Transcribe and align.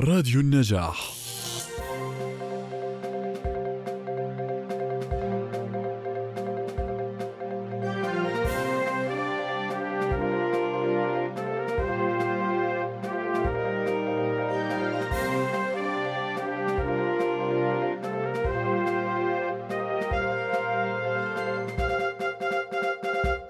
راديو 0.00 0.40
النجاح. 0.40 1.12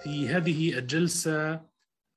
في 0.03 0.29
هذه 0.29 0.79
الجلسة 0.79 1.61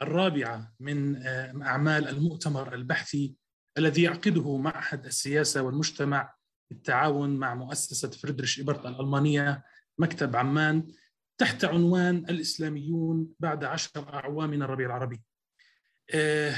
الرابعة 0.02 0.73
من 0.79 1.15
آه، 1.15 1.54
أعمال 1.61 2.07
المؤتمر 2.07 2.73
البحثي 2.73 3.43
الذي 3.78 4.02
يعقده 4.02 4.57
معهد 4.57 5.06
السياسة 5.06 5.61
والمجتمع 5.61 6.34
بالتعاون 6.70 7.36
مع 7.36 7.56
مؤسسة 7.56 8.10
فريدريش 8.10 8.60
إبرت 8.60 8.86
الألمانية 8.86 9.64
مكتب 9.97 10.36
عمان 10.36 10.93
تحت 11.38 11.66
عنوان 11.66 12.18
الإسلاميون 12.18 13.28
بعد 13.39 13.64
عشر 13.64 14.14
أعوام 14.14 14.50
من 14.50 14.61
الربيع 14.61 14.88
العربي. 14.88 15.21
آه، 16.14 16.56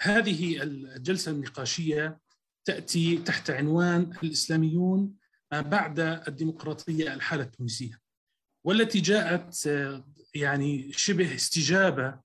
هذه 0.00 0.62
الجلسة 0.62 1.30
النقاشية 1.30 2.20
تأتي 2.64 3.18
تحت 3.18 3.50
عنوان 3.50 4.12
الإسلاميون 4.22 5.14
بعد 5.52 6.00
الديمقراطية 6.00 7.14
الحالة 7.14 7.42
التونسية 7.42 8.00
والتي 8.64 9.00
جاءت 9.00 9.66
آه، 9.66 10.04
يعني 10.34 10.92
شبه 10.92 11.34
استجابة 11.34 12.20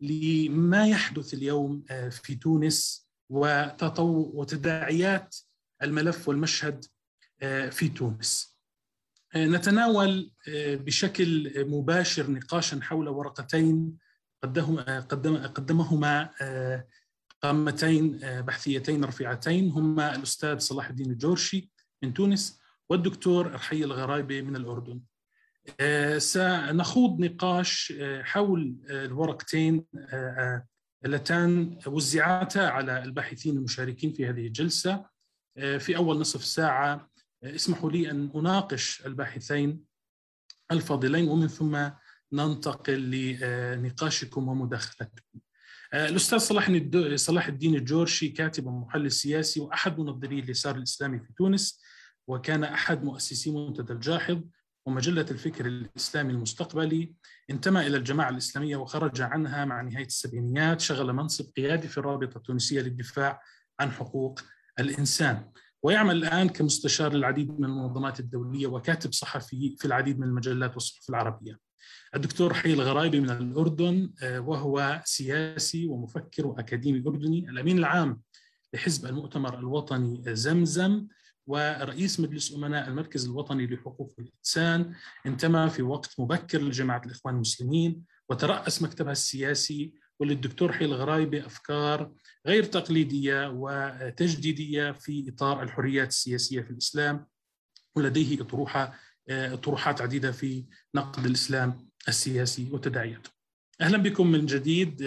لما 0.00 0.86
يحدث 0.86 1.34
اليوم 1.34 1.84
آه، 1.90 2.08
في 2.08 2.34
تونس 2.34 3.03
وتداعيات 3.30 5.36
الملف 5.82 6.28
والمشهد 6.28 6.84
آه، 7.42 7.68
في 7.68 7.88
تونس. 7.88 8.58
آه، 9.34 9.46
نتناول 9.46 10.32
آه، 10.48 10.74
بشكل 10.74 11.52
مباشر 11.68 12.30
نقاشا 12.30 12.80
حول 12.82 13.08
ورقتين 13.08 13.98
قدمهما 15.54 16.30
قامتين 17.42 18.18
بحثيتين 18.22 19.04
رفيعتين. 19.04 19.70
هما 19.70 20.14
الأستاذ 20.14 20.58
صلاح 20.58 20.88
الدين 20.88 21.10
الجورشي 21.10 21.70
من 22.02 22.14
تونس 22.14 22.60
والدكتور 22.88 23.52
رحي 23.52 23.84
الغرايبي 23.84 24.42
من 24.42 24.56
الأردن. 24.56 25.00
آه، 25.80 26.18
سنخوض 26.18 27.20
نقاش 27.20 27.92
حول 28.22 28.76
الورقتين 28.90 29.84
اللتان 31.04 31.78
وزعتا 31.86 32.58
على 32.58 33.02
الباحثين 33.02 33.56
المشاركين 33.56 34.12
في 34.12 34.26
هذه 34.26 34.46
الجلسة. 34.46 35.06
آه، 35.56 35.78
في 35.78 35.96
أول 35.96 36.18
نصف 36.18 36.44
ساعة 36.44 37.10
آه، 37.42 37.54
اسمحوا 37.54 37.90
لي 37.90 38.10
أن 38.10 38.30
أناقش 38.34 39.06
الباحثين 39.06 39.80
الفاضلين 40.72 41.28
ومن 41.28 41.48
ثم 41.48 41.88
ننتقل 42.32 43.10
لنقاشكم 43.10 44.48
ومداخلتكم. 44.48 45.38
آه، 45.92 46.08
الأستاذ 46.08 46.38
صلاح 46.38 46.70
صلاح 47.14 47.46
الدين 47.46 47.74
الجورشي 47.74 48.28
كاتب 48.28 48.66
ومحلل 48.66 49.12
سياسي 49.12 49.60
وأحد 49.60 49.98
منظري 49.98 50.38
اليسار 50.38 50.76
الإسلامي 50.76 51.20
في 51.20 51.32
تونس 51.36 51.82
وكان 52.26 52.64
أحد 52.64 53.04
مؤسسي 53.04 53.50
منتدى 53.50 53.92
الجاحظ. 53.92 54.40
ومجلة 54.86 55.26
الفكر 55.30 55.66
الإسلامي 55.66 56.32
المستقبلي 56.32 57.14
انتمى 57.50 57.86
إلى 57.86 57.96
الجماعة 57.96 58.30
الإسلامية 58.30 58.76
وخرج 58.76 59.20
عنها 59.20 59.64
مع 59.64 59.82
نهاية 59.82 60.06
السبعينيات 60.06 60.80
شغل 60.80 61.12
منصب 61.12 61.52
قيادي 61.56 61.88
في 61.88 61.98
الرابطة 61.98 62.36
التونسية 62.36 62.80
للدفاع 62.80 63.42
عن 63.80 63.90
حقوق 63.90 64.40
الإنسان. 64.80 65.50
ويعمل 65.82 66.16
الآن 66.16 66.48
كمستشار 66.48 67.12
للعديد 67.12 67.60
من 67.60 67.64
المنظمات 67.64 68.20
الدولية 68.20 68.66
وكاتب 68.66 69.12
صحفي 69.12 69.76
في 69.78 69.84
العديد 69.84 70.18
من 70.18 70.28
المجلات 70.28 70.74
والصحف 70.74 71.10
العربية. 71.10 71.58
الدكتور 72.14 72.54
حي 72.54 72.72
الغرايبي 72.72 73.20
من 73.20 73.30
الأردن 73.30 74.10
آه، 74.22 74.40
وهو 74.40 75.02
سياسي 75.04 75.86
ومفكر 75.86 76.46
وأكاديمي 76.46 77.02
أردني 77.06 77.48
الأمين 77.50 77.78
العام 77.78 78.20
لحزب 78.74 79.06
المؤتمر 79.06 79.58
الوطني 79.58 80.36
زمزم. 80.36 81.06
ورئيس 81.46 82.20
مجلس 82.20 82.54
أمناء 82.54 82.88
المركز 82.88 83.24
الوطني 83.24 83.66
لحقوق 83.66 84.14
الإنسان 84.18 84.94
انتمى 85.26 85.70
في 85.70 85.82
وقت 85.82 86.20
مبكر 86.20 86.62
لجماعة 86.62 87.02
الإخوان 87.06 87.34
المسلمين 87.34 88.04
وترأس 88.28 88.82
مكتبها 88.82 89.12
السياسي 89.12 89.94
وللدكتور 90.20 90.72
حي 90.72 90.84
الغرايبي 90.84 91.46
أفكار 91.46 92.12
غير 92.46 92.64
تقليدية 92.64 93.50
وتجديدية 93.50 94.92
في 94.92 95.28
إطار 95.28 95.62
الحريات 95.62 96.08
السياسية 96.08 96.60
في 96.60 96.70
الإسلام 96.70 97.26
ولديه 97.96 98.40
أطروحة 98.42 98.98
طروحات 99.62 100.00
عديدة 100.00 100.32
في 100.32 100.64
نقد 100.94 101.26
الإسلام 101.26 101.88
السياسي 102.08 102.68
وتداعياته. 102.72 103.30
أهلا 103.80 103.98
بكم 103.98 104.26
من 104.26 104.46
جديد. 104.46 105.02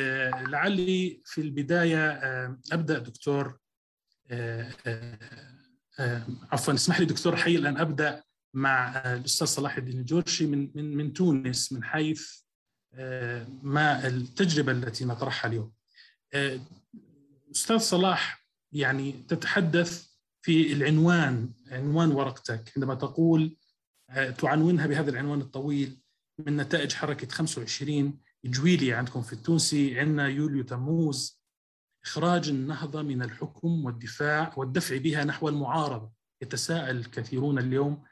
لعلي 0.47 1.22
في 1.26 1.42
البداية 1.42 2.09
آه، 2.09 2.59
أبدأ 2.72 3.00
دكتور 3.00 3.58
آه، 4.31 4.72
آه، 4.88 5.56
عفوا 6.52 6.74
اسمح 6.74 7.00
لي 7.00 7.06
دكتور 7.06 7.35
حي 7.35 7.56
الآن 7.56 7.78
أبدأ 7.78 8.24
مع 8.53 8.97
آه، 8.97 9.16
الأستاذ 9.16 9.47
صلاح 9.47 9.78
الدين 9.78 10.00
الجورشي 10.00 10.47
من 10.47 10.72
من 10.75 10.97
من 10.97 11.13
تونس 11.13 11.74
من 11.74 11.84
حيث 11.84 12.31
آه، 12.94 13.47
ما 13.63 14.08
التجربة 14.08 14.72
التي 14.72 15.06
نطرحها 15.06 15.50
اليوم. 15.50 15.74
آه، 16.34 16.59
أستاذ 17.52 17.78
صلاح 17.78 18.47
يعني 18.72 19.12
تتحدث 19.12 20.08
في 20.41 20.74
العنوان 20.74 21.50
عنوان 21.72 22.12
ورقتك 22.12 22.72
عندما 22.75 22.96
تقول 22.96 23.58
آه، 24.09 24.29
تعنونها 24.29 24.88
بهذا 24.88 25.09
العنوان 25.09 25.41
الطويل 25.41 25.97
من 26.40 26.58
نتائج 26.58 26.94
حركة 26.94 27.28
25 27.28 28.19
جويلية 28.46 28.96
عندكم 28.96 29.22
في 29.22 29.34
التونسي 29.34 30.00
عندنا 30.00 30.28
يوليو 30.28 30.64
تموز 30.64 31.37
إخراج 32.07 32.50
النهضة 32.50 33.01
من 33.01 33.22
الحكم 33.23 33.85
والدفاع 33.85 34.53
والدفع 34.57 34.97
بها 34.97 35.23
نحو 35.23 35.50
المعارضة 35.50 36.12
يتساءل 36.41 37.06
كثيرون 37.06 37.59
اليوم 37.59 38.03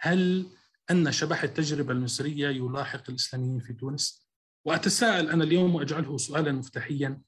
هل 0.00 0.46
أن 0.90 1.12
شبح 1.12 1.42
التجربة 1.42 1.92
المصرية 1.92 2.48
يلاحق 2.48 3.02
الإسلاميين 3.08 3.60
في 3.60 3.72
تونس؟ 3.72 4.28
وأتساءل 4.64 5.30
أنا 5.30 5.44
اليوم 5.44 5.74
وأجعله 5.74 6.16
سؤالا 6.16 6.52
مفتاحيا 6.52 7.20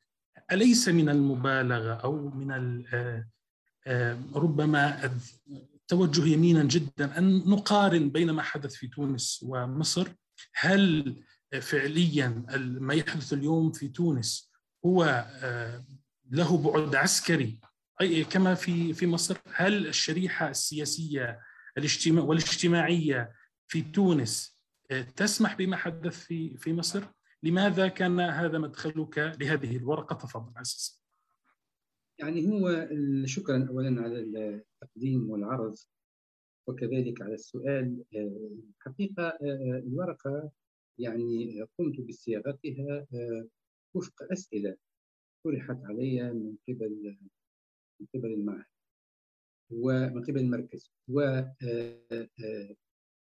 أليس 0.52 0.88
من 0.88 1.08
المبالغة 1.08 1.92
أو 1.92 2.30
من 2.30 2.84
آه، 2.94 3.28
آه، 3.86 4.18
ربما 4.34 5.10
التوجه 5.74 6.26
يمينا 6.26 6.64
جدا 6.64 7.18
أن 7.18 7.38
نقارن 7.38 8.10
بين 8.10 8.30
ما 8.30 8.42
حدث 8.42 8.74
في 8.74 8.86
تونس 8.86 9.44
ومصر 9.48 10.08
هل 10.54 11.14
فعليا 11.60 12.28
ما 12.58 12.94
يحدث 12.94 13.32
اليوم 13.32 13.72
في 13.72 13.88
تونس 13.88 14.54
هو 14.86 15.26
آه، 15.42 15.84
له 16.30 16.72
بعد 16.72 16.94
عسكري. 16.94 17.60
أي 18.00 18.24
كما 18.24 18.54
في 18.54 18.92
في 18.92 19.06
مصر 19.06 19.36
هل 19.54 19.86
الشريحة 19.86 20.50
السياسية 20.50 21.40
الاجتماع 21.78 22.24
والاجتماعية 22.24 23.32
في 23.68 23.82
تونس 23.82 24.54
آه، 24.90 25.02
تسمح 25.02 25.54
بما 25.56 25.76
حدث 25.76 26.24
في 26.24 26.56
في 26.56 26.72
مصر؟ 26.72 27.04
لماذا 27.42 27.88
كان 27.88 28.20
هذا 28.20 28.58
مدخلك 28.58 29.18
لهذه 29.18 29.76
الورقة 29.76 30.14
تفضل 30.14 30.52
عزيز 30.56 31.04
يعني 32.18 32.48
هو 32.48 32.88
شكرا 33.24 33.66
اولا 33.68 34.02
على 34.02 34.20
التقديم 34.20 35.30
والعرض 35.30 35.74
وكذلك 36.66 37.22
على 37.22 37.34
السؤال 37.34 38.04
آه، 38.16 38.50
الحقيقة 38.78 39.28
آه، 39.28 39.82
الورقة 39.86 40.50
يعني 40.98 41.62
قمت 41.78 42.00
بصياغتها 42.00 43.06
آه، 43.14 43.48
وفق 43.94 44.32
أسئلة. 44.32 44.76
طرحت 45.44 45.84
علي 45.84 46.32
من 46.32 46.56
قبل 46.68 47.16
من 48.00 48.06
قبل 48.14 48.32
المعهد 48.32 48.64
ومن 49.70 50.22
قبل 50.24 50.38
المركز. 50.38 50.92
وكان 51.08 52.04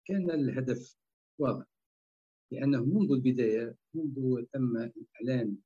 الهدف 0.09 0.97
واضح 1.39 1.65
لأنه 2.51 2.85
منذ 2.85 3.11
البداية 3.11 3.75
منذ 3.93 4.45
تم 4.53 4.77
الإعلان 4.77 5.57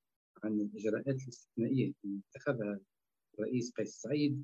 عن 0.44 0.60
الإجراءات 0.62 1.22
الاستثنائية 1.24 1.88
التي 1.88 2.22
اتخذها 2.30 2.80
الرئيس 3.34 3.72
قيس 3.72 3.96
سعيد 3.96 4.44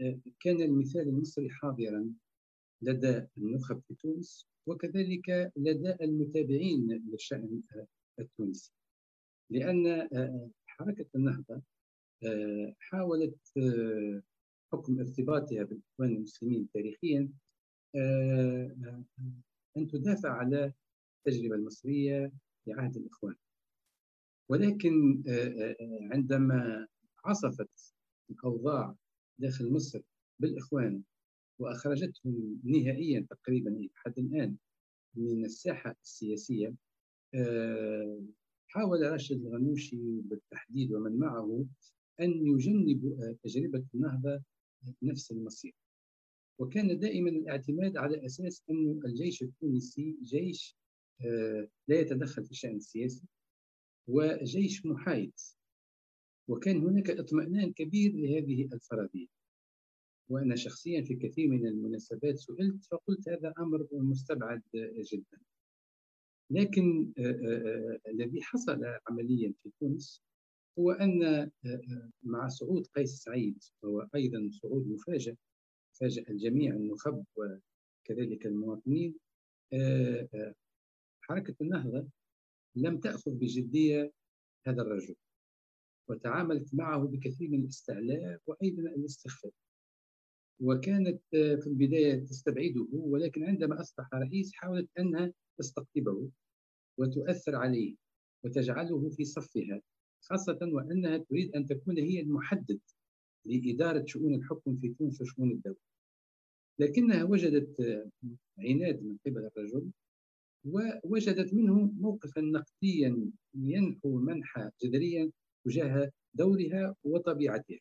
آه، 0.00 0.20
كان 0.40 0.62
المثال 0.62 1.08
المصري 1.08 1.50
حاضرا 1.50 2.12
لدى 2.82 3.26
النخب 3.38 3.82
في 3.88 3.94
تونس 3.94 4.46
وكذلك 4.66 5.52
لدى 5.56 5.96
المتابعين 6.00 7.04
للشأن 7.10 7.62
آه، 7.76 7.86
التونسي. 8.20 8.72
لأن 9.50 9.86
آه، 9.86 10.50
حركة 10.80 11.06
النهضة 11.14 11.62
آه، 12.24 12.74
حاولت 12.78 13.38
آه، 13.58 14.22
حكم 14.72 15.00
ارتباطها 15.00 15.62
بالإخوان 15.62 16.16
المسلمين 16.16 16.68
تاريخيا 16.74 17.28
آه، 17.96 19.04
أن 19.76 19.88
تدافع 19.88 20.30
على 20.30 20.72
التجربة 21.18 21.54
المصرية 21.54 22.32
في 22.64 22.72
عهد 22.72 22.96
الإخوان. 22.96 23.34
ولكن 24.48 25.22
عندما 26.12 26.88
عصفت 27.24 27.94
الأوضاع 28.30 28.96
داخل 29.38 29.72
مصر 29.72 30.00
بالإخوان 30.38 31.02
وأخرجتهم 31.58 32.60
نهائيا 32.64 33.26
تقريبا 33.30 33.88
حتى 33.94 34.20
الآن 34.20 34.56
من 35.14 35.44
الساحة 35.44 35.96
السياسية 36.02 36.74
حاول 38.72 39.12
راشد 39.12 39.46
الغنوشي 39.46 40.20
بالتحديد 40.20 40.92
ومن 40.92 41.18
معه 41.18 41.66
أن 42.20 42.46
يجنبوا 42.46 43.32
تجربة 43.42 43.84
النهضة 43.94 44.42
نفس 45.02 45.32
المصير. 45.32 45.74
وكان 46.58 46.98
دائما 46.98 47.30
الاعتماد 47.30 47.96
على 47.96 48.26
أساس 48.26 48.62
أن 48.70 49.00
الجيش 49.04 49.42
التونسي 49.42 50.16
جيش 50.22 50.76
آه، 51.20 51.68
لا 51.88 52.00
يتدخل 52.00 52.44
في 52.44 52.50
الشأن 52.50 52.76
السياسي 52.76 53.24
وجيش 54.06 54.86
محايد. 54.86 55.32
وكان 56.48 56.76
هناك 56.76 57.10
اطمئنان 57.10 57.72
كبير 57.72 58.12
لهذه 58.12 58.68
الفرضية. 58.72 59.26
وأنا 60.28 60.56
شخصيا 60.56 61.02
في 61.02 61.14
كثير 61.14 61.48
من 61.48 61.66
المناسبات 61.66 62.38
سئلت 62.38 62.84
فقلت 62.84 63.28
هذا 63.28 63.54
أمر 63.58 63.88
مستبعد 63.92 64.62
جدا. 65.12 65.40
لكن 66.50 67.12
آه، 67.18 67.22
آه، 67.22 67.98
آه، 68.06 68.10
الذي 68.10 68.42
حصل 68.42 68.80
عمليا 69.08 69.54
في 69.62 69.70
تونس 69.80 70.22
هو 70.78 70.90
أن 70.90 71.50
مع 72.22 72.48
صعود 72.48 72.86
قيس 72.86 73.22
سعيد 73.22 73.64
هو 73.84 74.08
أيضا 74.14 74.50
صعود 74.52 74.88
مفاجئ 74.88 75.34
فاجأ 75.92 76.24
الجميع 76.28 76.74
النخب 76.74 77.24
وكذلك 77.36 78.46
المواطنين 78.46 79.14
حركة 81.20 81.54
النهضة 81.60 82.08
لم 82.76 82.98
تأخذ 82.98 83.30
بجدية 83.30 84.12
هذا 84.66 84.82
الرجل 84.82 85.14
وتعاملت 86.08 86.74
معه 86.74 87.04
بكثير 87.04 87.48
من 87.48 87.60
الاستعلاء 87.60 88.40
وأيضا 88.46 88.82
الاستخفاف 88.82 89.52
وكانت 90.60 91.20
في 91.32 91.66
البداية 91.66 92.14
تستبعده 92.14 92.86
ولكن 92.92 93.44
عندما 93.44 93.80
أصبح 93.80 94.14
رئيس 94.14 94.52
حاولت 94.52 94.88
أنها 94.98 95.32
تستقطبه 95.58 96.30
وتؤثر 96.98 97.56
عليه 97.56 97.96
وتجعله 98.44 99.08
في 99.10 99.24
صفها 99.24 99.82
خاصة 100.20 100.58
وأنها 100.62 101.16
تريد 101.18 101.56
أن 101.56 101.66
تكون 101.66 101.98
هي 101.98 102.20
المحدد 102.20 102.80
لإدارة 103.46 104.04
شؤون 104.06 104.34
الحكم 104.34 104.76
في 104.76 104.94
تونس 104.98 105.20
وشؤون 105.20 105.50
الدولة. 105.50 105.76
لكنها 106.78 107.24
وجدت 107.24 107.80
عناد 108.58 109.02
من 109.02 109.16
قبل 109.26 109.50
الرجل 109.56 109.90
ووجدت 110.64 111.54
منه 111.54 111.74
موقفا 111.98 112.40
نقديا 112.40 113.30
ينحو 113.54 114.18
منحى 114.18 114.70
جذريا 114.82 115.30
تجاه 115.64 116.12
دورها 116.34 116.96
وطبيعتها. 117.04 117.78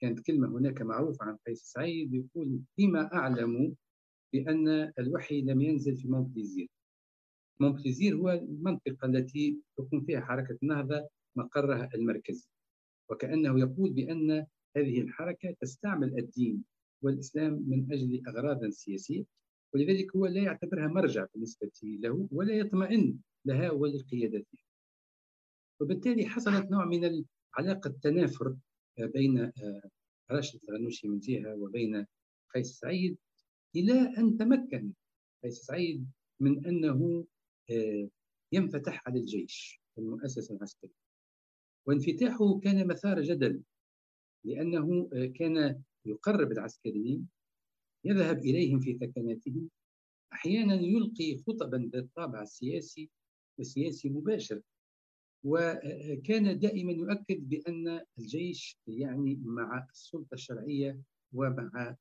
كانت 0.00 0.20
كلمة 0.20 0.48
هناك 0.48 0.82
معروفة 0.82 1.24
عن 1.24 1.36
قيس 1.46 1.62
سعيد 1.62 2.14
يقول 2.14 2.60
فيما 2.76 3.14
أعلم 3.14 3.74
بأن 4.32 4.92
الوحي 4.98 5.42
لم 5.42 5.62
ينزل 5.62 5.96
في 5.96 6.08
مونبليزير 6.08 6.68
مونبليزير 7.60 8.16
هو 8.16 8.30
المنطقة 8.30 9.06
التي 9.06 9.58
تقوم 9.76 10.00
فيها 10.00 10.20
حركة 10.20 10.58
النهضة 10.62 11.08
مقرها 11.36 11.88
المركزي 11.94 12.48
وكأنه 13.10 13.60
يقول 13.60 13.92
بأن 13.92 14.46
هذه 14.76 15.00
الحركة 15.00 15.56
تستعمل 15.60 16.18
الدين 16.18 16.64
والإسلام 17.02 17.64
من 17.66 17.92
أجل 17.92 18.22
أغراض 18.28 18.68
سياسية 18.68 19.24
ولذلك 19.74 20.16
هو 20.16 20.26
لا 20.26 20.42
يعتبرها 20.42 20.86
مرجع 20.86 21.26
بالنسبة 21.34 21.70
له 21.82 22.28
ولا 22.32 22.54
يطمئن 22.54 23.18
لها 23.44 23.70
ولقيادتها. 23.70 24.60
وبالتالي 25.80 26.26
حصلت 26.26 26.70
نوع 26.70 26.84
من 26.84 27.24
علاقة 27.54 27.94
تنافر 28.02 28.56
بين 28.98 29.38
آه، 29.38 29.90
راشد 30.30 30.60
الغنوشي 30.68 31.08
من 31.08 31.18
جهة 31.18 31.54
وبين 31.54 32.06
قيس 32.54 32.78
سعيد 32.78 33.18
إلى 33.76 34.18
أن 34.18 34.36
تمكن 34.36 34.92
قيس 35.44 35.58
سعيد 35.58 36.10
من 36.40 36.66
أنه 36.66 37.26
آه، 37.70 38.08
ينفتح 38.52 39.02
على 39.06 39.20
الجيش 39.20 39.80
المؤسسة 39.98 40.56
العسكرية. 40.56 41.06
وانفتاحه 41.86 42.58
كان 42.58 42.86
مثار 42.86 43.22
جدل 43.22 43.62
لأنه 44.44 45.08
آه، 45.12 45.26
كان 45.26 45.82
يقرب 46.06 46.52
العسكريين 46.52 47.28
يذهب 48.04 48.38
إليهم 48.38 48.80
في 48.80 48.98
ثكناتهم 48.98 49.70
أحيانا 50.32 50.74
يلقي 50.74 51.36
خطبا 51.46 51.90
ذات 51.92 52.08
طابع 52.16 52.44
سياسي 52.44 53.10
وسياسي 53.58 54.08
مباشر 54.08 54.60
وكان 55.48 56.58
دائما 56.58 56.92
يؤكد 56.92 57.48
بأن 57.48 58.00
الجيش 58.18 58.78
يعني 58.86 59.40
مع 59.44 59.86
السلطة 59.90 60.34
الشرعية 60.34 61.00
ومع 61.32 61.96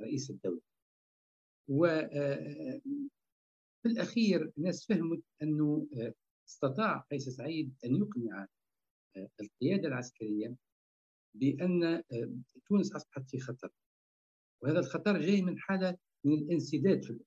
رئيس 0.00 0.30
الدولة. 0.30 0.60
وفي 1.68 2.80
الأخير 3.86 4.52
الناس 4.58 4.86
فهمت 4.86 5.22
أنه 5.42 5.86
استطاع 6.48 6.98
قيس 6.98 7.28
سعيد 7.28 7.74
أن 7.84 7.96
يقنع 7.96 8.46
القيادة 9.40 9.88
العسكرية 9.88 10.56
بأن 11.34 12.02
تونس 12.66 12.92
أصبحت 12.92 13.30
في 13.30 13.40
خطر. 13.40 13.70
وهذا 14.62 14.78
الخطر 14.78 15.20
جاي 15.20 15.42
من 15.42 15.58
حالة 15.58 15.96
من 16.24 16.32
الانسداد 16.32 17.04
في 17.04 17.18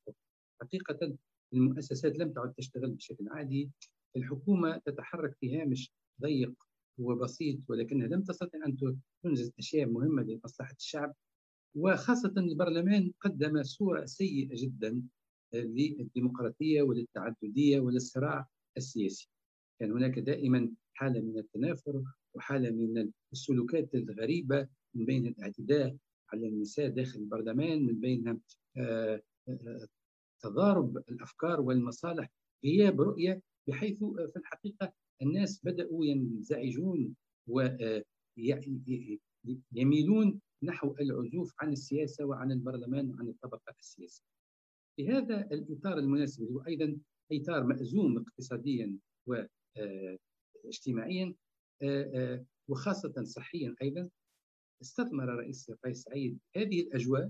حقيقة 0.62 1.18
المؤسسات 1.54 2.20
لم 2.20 2.34
تعد 2.34 2.54
تشتغل 2.54 2.92
بشكل 2.92 3.28
عادي. 3.30 3.72
الحكومة 4.16 4.78
تتحرك 4.78 5.36
في 5.40 5.58
هامش 5.58 5.92
ضيق 6.22 6.54
وبسيط 6.98 7.60
ولكنها 7.70 8.08
لم 8.08 8.24
تستطع 8.24 8.60
أن 8.66 8.96
تنجز 9.24 9.52
أشياء 9.60 9.90
مهمة 9.90 10.24
لمصلحة 10.24 10.76
الشعب. 10.80 11.16
وخاصة 11.76 12.34
البرلمان 12.38 13.12
قدم 13.20 13.64
صورة 13.64 14.06
سيئة 14.06 14.50
جدا 14.52 15.02
للديمقراطية 15.54 16.82
وللتعددية 16.82 17.80
وللصراع 17.80 18.48
السياسي. 18.78 19.30
كان 19.80 19.92
هناك 19.92 20.20
دائما 20.20 20.72
حالة 20.94 21.22
من 21.22 21.38
التنافر 21.38 22.04
وحالة 22.34 22.72
من 22.72 23.12
السلوكات 23.32 23.96
الغريبة 23.96 24.68
من 24.94 25.06
بين 25.06 25.28
الاعتداء 25.28 25.96
على 26.34 26.48
النساء 26.48 26.90
داخل 26.90 27.20
البرلمان 27.20 27.86
من 27.86 28.00
بين 28.00 28.40
آه، 28.78 29.22
آه، 29.50 29.88
تضارب 30.42 30.98
الأفكار 30.98 31.62
والمصالح 31.62 32.30
غياب 32.66 33.02
رؤية 33.02 33.42
بحيث 33.68 34.04
في 34.04 34.36
الحقيقة 34.36 34.94
الناس 35.22 35.66
بدأوا 35.66 36.06
ينزعجون 36.06 37.16
ويميلون 37.48 38.04
آه، 40.28 40.40
نحو 40.64 40.96
العزوف 41.00 41.54
عن 41.60 41.72
السياسة 41.72 42.26
وعن 42.26 42.52
البرلمان 42.52 43.10
وعن 43.10 43.28
الطبقة 43.28 43.76
السياسية. 43.80 44.24
في 44.96 45.10
هذا 45.10 45.42
الإطار 45.52 45.98
المناسب 45.98 46.52
هو 46.52 46.64
أيضا 46.68 46.98
إطار 47.32 47.64
مأزوم 47.64 48.18
اقتصاديا 48.18 48.98
واجتماعيا 50.66 51.36
وخاصة 52.68 53.24
صحيا 53.24 53.76
أيضا 53.82 54.10
استثمر 54.82 55.26
رئيس 55.26 55.72
قيس 55.72 56.04
سعيد 56.04 56.40
هذه 56.56 56.82
الأجواء 56.82 57.30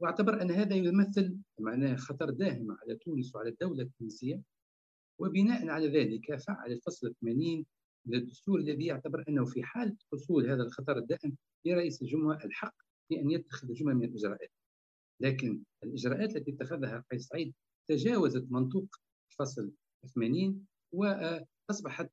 واعتبر 0.00 0.42
أن 0.42 0.50
هذا 0.50 0.76
يمثل 0.76 1.36
معناه 1.60 1.96
خطر 1.96 2.30
داهم 2.30 2.76
على 2.82 2.96
تونس 2.96 3.34
وعلى 3.34 3.48
الدولة 3.48 3.82
التونسية 3.82 4.42
وبناء 5.20 5.68
على 5.68 5.88
ذلك 5.88 6.36
فعل 6.36 6.72
الفصل 6.72 7.14
80 7.20 7.66
من 8.06 8.14
الدستور 8.14 8.60
الذي 8.60 8.86
يعتبر 8.86 9.24
أنه 9.28 9.44
في 9.44 9.62
حال 9.62 9.96
حصول 10.12 10.50
هذا 10.50 10.62
الخطر 10.62 10.98
الدائم 10.98 11.36
لرئيس 11.64 12.02
الجمهورية 12.02 12.44
الحق 12.44 12.74
في 13.08 13.20
أن 13.20 13.30
يتخذ 13.30 13.72
جملة 13.72 13.94
من 13.94 14.04
الإجراءات. 14.04 14.50
لكن 15.20 15.62
الإجراءات 15.84 16.36
التي 16.36 16.50
اتخذها 16.50 17.04
قيس 17.10 17.26
سعيد 17.26 17.54
تجاوزت 17.88 18.46
منطوق 18.50 18.96
الفصل 19.30 19.72
80 20.14 20.66
وأصبحت 20.92 22.10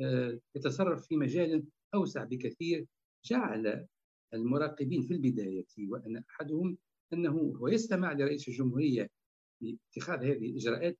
آه، 0.00 0.38
يتصرف 0.56 1.06
في 1.06 1.16
مجال 1.16 1.64
أوسع 1.94 2.24
بكثير 2.24 2.86
جعل 3.24 3.86
المراقبين 4.34 5.02
في 5.02 5.14
البداية 5.14 5.66
وأن 5.88 6.16
أحدهم 6.30 6.78
أنه 7.12 7.30
هو 7.30 7.68
يستمع 7.68 8.12
لرئيس 8.12 8.48
الجمهورية 8.48 9.10
لاتخاذ 9.60 10.24
هذه 10.24 10.50
الإجراءات 10.50 10.98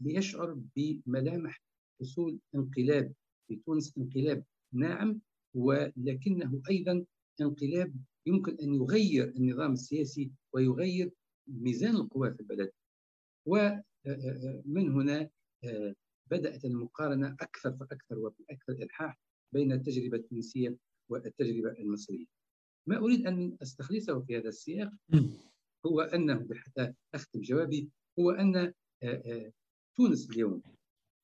ليشعر 0.00 0.58
بملامح 0.76 1.62
حصول 2.00 2.38
انقلاب 2.54 3.12
في 3.48 3.56
تونس 3.56 3.98
انقلاب 3.98 4.44
ناعم 4.72 5.20
ولكنه 5.54 6.62
أيضا 6.70 7.04
انقلاب 7.40 7.94
يمكن 8.26 8.56
أن 8.62 8.74
يغير 8.74 9.28
النظام 9.28 9.72
السياسي 9.72 10.30
ويغير 10.52 11.10
ميزان 11.48 11.96
القوى 11.96 12.34
في 12.34 12.40
البلد 12.40 12.70
ومن 13.46 14.92
هنا 14.92 15.30
بدأت 16.30 16.64
المقارنة 16.64 17.36
أكثر 17.40 17.72
فأكثر 17.76 18.18
وبأكثر 18.18 18.72
إلحاح 18.72 19.20
بين 19.52 19.72
التجربة 19.72 20.16
التونسية 20.16 20.76
والتجربة 21.10 21.70
المصرية. 21.70 22.26
ما 22.86 22.98
أريد 22.98 23.26
أن 23.26 23.56
أستخلصه 23.62 24.20
في 24.20 24.36
هذا 24.36 24.48
السياق 24.48 24.90
هو 25.86 26.00
أنه 26.00 26.48
حتى 26.54 26.94
أختم 27.14 27.40
جوابي 27.40 27.90
هو 28.18 28.30
أن 28.30 28.72
تونس 29.96 30.30
اليوم 30.30 30.62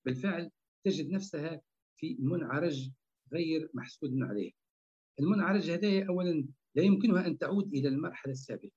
بالفعل 0.05 0.51
تجد 0.85 1.11
نفسها 1.11 1.61
في 1.97 2.17
منعرج 2.21 2.91
غير 3.33 3.71
محسود 3.75 4.23
عليه. 4.23 4.53
المنعرج 5.21 5.71
هذايا 5.71 6.09
اولا 6.09 6.49
لا 6.75 6.83
يمكنها 6.83 7.27
أن 7.27 7.39
تعود 7.39 7.75
إلى 7.75 7.89
المرحلة 7.89 8.33
السابقة 8.33 8.71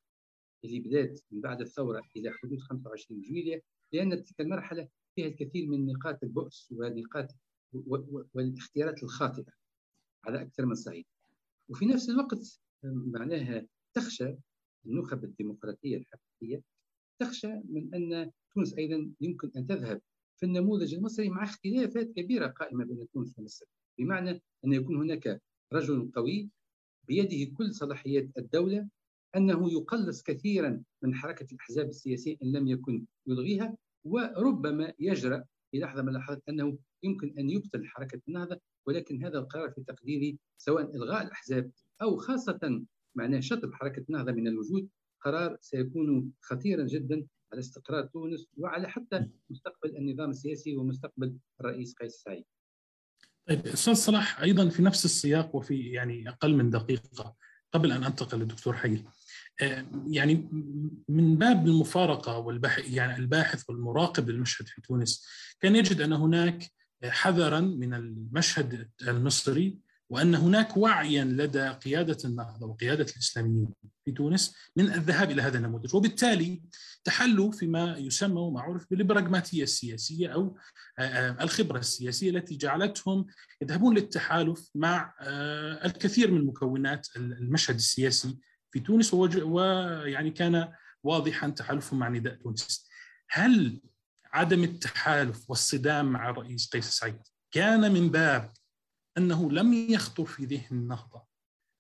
اللي 0.63 0.79
بدات 0.79 1.19
من 1.31 1.41
بعد 1.41 1.61
الثورة 1.61 2.01
إلى 2.15 2.31
حدود 2.31 2.59
25 2.59 3.21
جويلية 3.21 3.61
لأن 3.91 4.23
تلك 4.23 4.41
المرحلة 4.41 4.87
فيها 5.15 5.27
الكثير 5.27 5.67
من 5.67 5.85
نقاط 5.85 6.23
البؤس 6.23 6.71
ونقاط 6.71 7.27
والاختيارات 8.33 9.03
الخاطئة 9.03 9.53
على 10.25 10.41
أكثر 10.41 10.65
من 10.65 10.75
صعيد. 10.75 11.05
وفي 11.69 11.85
نفس 11.85 12.09
الوقت 12.09 12.59
معناها 12.83 13.67
تخشى 13.93 14.35
النخب 14.85 15.23
الديمقراطية 15.23 15.97
الحقيقية 15.97 16.63
تخشى 17.19 17.53
من 17.69 17.95
أن 17.95 18.31
تونس 18.53 18.77
أيضا 18.77 19.11
يمكن 19.21 19.51
أن 19.57 19.67
تذهب. 19.67 20.01
في 20.39 20.45
النموذج 20.45 20.93
المصري 20.93 21.29
مع 21.29 21.43
اختلافات 21.43 22.11
كبيرة 22.11 22.47
قائمة 22.47 22.85
بين 22.85 23.07
تونس 23.13 23.39
ومصر 23.39 23.65
بمعنى 23.97 24.41
أن 24.65 24.73
يكون 24.73 24.95
هناك 24.95 25.41
رجل 25.73 26.11
قوي 26.15 26.49
بيده 27.07 27.51
كل 27.57 27.73
صلاحيات 27.73 28.29
الدولة 28.37 28.87
أنه 29.35 29.71
يقلص 29.71 30.23
كثيرا 30.23 30.83
من 31.01 31.15
حركة 31.15 31.47
الأحزاب 31.53 31.89
السياسية 31.89 32.37
إن 32.43 32.51
لم 32.51 32.67
يكن 32.67 33.05
يلغيها 33.27 33.77
وربما 34.03 34.93
يجرأ 34.99 35.43
في 35.71 35.79
لحظة 35.79 36.01
من 36.01 36.09
اللحظات 36.09 36.43
أنه 36.49 36.77
يمكن 37.03 37.33
أن 37.39 37.49
يبطل 37.49 37.85
حركة 37.85 38.21
النهضة 38.27 38.59
ولكن 38.85 39.23
هذا 39.25 39.39
القرار 39.39 39.71
في 39.71 39.83
تقديري 39.83 40.37
سواء 40.57 40.95
إلغاء 40.95 41.23
الأحزاب 41.23 41.71
أو 42.01 42.17
خاصة 42.17 42.83
معناه 43.15 43.39
شطب 43.39 43.73
حركة 43.73 44.05
النهضة 44.09 44.31
من 44.31 44.47
الوجود 44.47 44.89
قرار 45.23 45.57
سيكون 45.61 46.31
خطيرا 46.41 46.83
جدا 46.83 47.25
على 47.51 47.59
استقرار 47.59 48.05
تونس 48.05 48.47
وعلى 48.57 48.89
حتى 48.89 49.29
مستقبل 49.49 49.97
النظام 49.97 50.29
السياسي 50.29 50.77
ومستقبل 50.77 51.37
الرئيس 51.59 51.95
قيس 51.95 52.13
سعيد. 52.13 52.43
طيب 53.47 53.67
أستاذ 53.67 53.93
صلاح 53.93 54.41
أيضا 54.41 54.69
في 54.69 54.81
نفس 54.81 55.05
السياق 55.05 55.55
وفي 55.55 55.91
يعني 55.91 56.29
أقل 56.29 56.55
من 56.55 56.69
دقيقة 56.69 57.35
قبل 57.71 57.91
أن 57.91 58.03
أنتقل 58.03 58.39
للدكتور 58.39 58.73
حيل 58.73 59.03
آه، 59.61 59.85
يعني 60.07 60.35
من 61.09 61.35
باب 61.37 61.67
المفارقة 61.67 62.37
والبحث 62.37 62.89
يعني 62.89 63.17
الباحث 63.17 63.69
والمراقب 63.69 64.29
للمشهد 64.29 64.67
في 64.67 64.81
تونس 64.81 65.27
كان 65.59 65.75
يجد 65.75 66.01
أن 66.01 66.13
هناك 66.13 66.71
حذرا 67.03 67.59
من 67.59 67.93
المشهد 67.93 68.89
المصري 69.07 69.79
وأن 70.09 70.35
هناك 70.35 70.77
وعيا 70.77 71.23
لدى 71.23 71.67
قيادة 71.67 72.17
النهضة 72.25 72.67
وقيادة 72.67 73.05
الاسلاميين 73.11 73.67
في 74.05 74.11
تونس 74.11 74.55
من 74.75 74.93
الذهاب 74.93 75.31
إلى 75.31 75.41
هذا 75.41 75.57
النموذج 75.57 75.95
وبالتالي 75.95 76.61
تحلوا 77.03 77.51
فيما 77.51 77.97
يسمى 77.97 78.41
ومعروف 78.41 78.85
بالبراغماتية 78.91 79.63
السياسية 79.63 80.27
أو 80.27 80.57
الخبرة 81.41 81.79
السياسية 81.79 82.29
التي 82.29 82.55
جعلتهم 82.55 83.25
يذهبون 83.61 83.95
للتحالف 83.95 84.69
مع 84.75 85.13
الكثير 85.85 86.31
من 86.31 86.45
مكونات 86.45 87.07
المشهد 87.15 87.75
السياسي 87.75 88.37
في 88.71 88.79
تونس 88.79 89.13
ويعني 89.13 90.31
كان 90.31 90.73
واضحا 91.03 91.49
تحالفهم 91.49 91.99
مع 91.99 92.09
نداء 92.09 92.35
تونس. 92.35 92.87
هل 93.29 93.81
عدم 94.33 94.63
التحالف 94.63 95.49
والصدام 95.49 96.05
مع 96.05 96.29
الرئيس 96.29 96.69
قيس 96.69 96.89
سعيد 96.89 97.19
كان 97.51 97.91
من 97.93 98.09
باب 98.09 98.51
أنه 99.17 99.51
لم 99.51 99.73
يخطر 99.73 100.25
في 100.25 100.45
ذهن 100.45 100.77
النهضة 100.77 101.23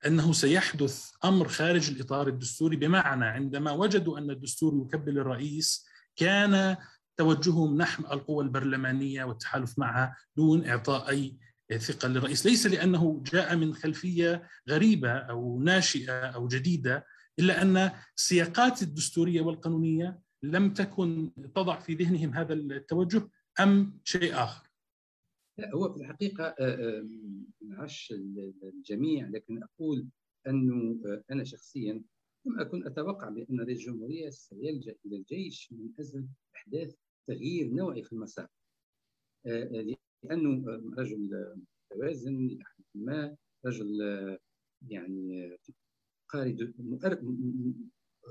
أنه 0.05 0.33
سيحدث 0.33 1.11
أمر 1.25 1.47
خارج 1.47 1.89
الإطار 1.89 2.27
الدستوري 2.27 2.75
بمعنى 2.75 3.25
عندما 3.25 3.71
وجدوا 3.71 4.17
أن 4.17 4.29
الدستور 4.29 4.85
يكبل 4.85 5.19
الرئيس 5.19 5.85
كان 6.15 6.77
توجههم 7.17 7.77
نحو 7.77 8.03
القوى 8.03 8.43
البرلمانية 8.43 9.23
والتحالف 9.23 9.79
معها 9.79 10.15
دون 10.37 10.65
إعطاء 10.67 11.09
أي 11.09 11.37
ثقة 11.77 12.07
للرئيس، 12.07 12.45
ليس 12.45 12.65
لأنه 12.65 13.23
جاء 13.33 13.55
من 13.55 13.73
خلفية 13.73 14.47
غريبة 14.69 15.11
أو 15.11 15.59
ناشئة 15.59 16.11
أو 16.11 16.47
جديدة 16.47 17.05
إلا 17.39 17.61
أن 17.61 17.91
السياقات 18.17 18.81
الدستورية 18.81 19.41
والقانونية 19.41 20.19
لم 20.43 20.73
تكن 20.73 21.31
تضع 21.55 21.79
في 21.79 21.93
ذهنهم 21.93 22.33
هذا 22.33 22.53
التوجه 22.53 23.29
أم 23.59 23.99
شيء 24.03 24.43
آخر؟ 24.43 24.72
هو 25.59 25.93
في 25.93 25.99
الحقيقة 25.99 26.55
نعش 27.61 28.13
الجميع 28.63 29.27
لكن 29.27 29.63
أقول 29.63 30.07
أنه 30.47 30.99
أنا 31.31 31.43
شخصيا 31.43 32.03
لم 32.45 32.59
أكن 32.59 32.87
أتوقع 32.87 33.29
بأن 33.29 33.59
رئيس 33.59 33.79
الجمهورية 33.79 34.29
سيلجأ 34.29 34.95
إلى 35.05 35.17
الجيش 35.17 35.71
من 35.71 35.89
أجل 35.99 36.27
إحداث 36.55 36.95
تغيير 37.27 37.69
نوعي 37.73 38.03
في 38.03 38.13
المسار. 38.13 38.47
لأنه 40.23 40.65
رجل 40.97 41.55
متوازن 41.91 42.59
ما 42.95 43.35
رجل 43.65 43.99
يعني 44.87 45.57
قارئ 46.29 46.55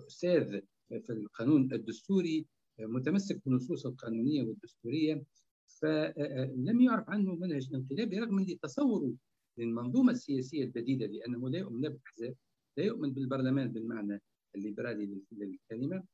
أستاذ 0.08 0.60
في 0.88 1.10
القانون 1.10 1.72
الدستوري 1.72 2.46
متمسك 2.80 3.42
بالنصوص 3.44 3.86
القانونية 3.86 4.42
والدستورية. 4.42 5.24
فلم 5.66 6.80
يعرف 6.80 7.10
عنه 7.10 7.34
منهج 7.34 7.74
انقلابي 7.74 8.18
رغم 8.18 8.38
ان 8.38 8.60
تصوره 8.60 9.14
للمنظومة 9.58 10.12
السياسية 10.12 10.64
الجديده 10.64 11.06
لأنه 11.06 11.50
لا 11.50 11.58
يؤمن 11.58 11.80
بالاحزاب 11.80 12.34
لا 12.76 12.84
يؤمن 12.84 13.12
بالبرلمان 13.12 13.68
بالمعنى 13.68 14.22
الليبرالي 14.54 15.22
للكلمة 15.32 16.04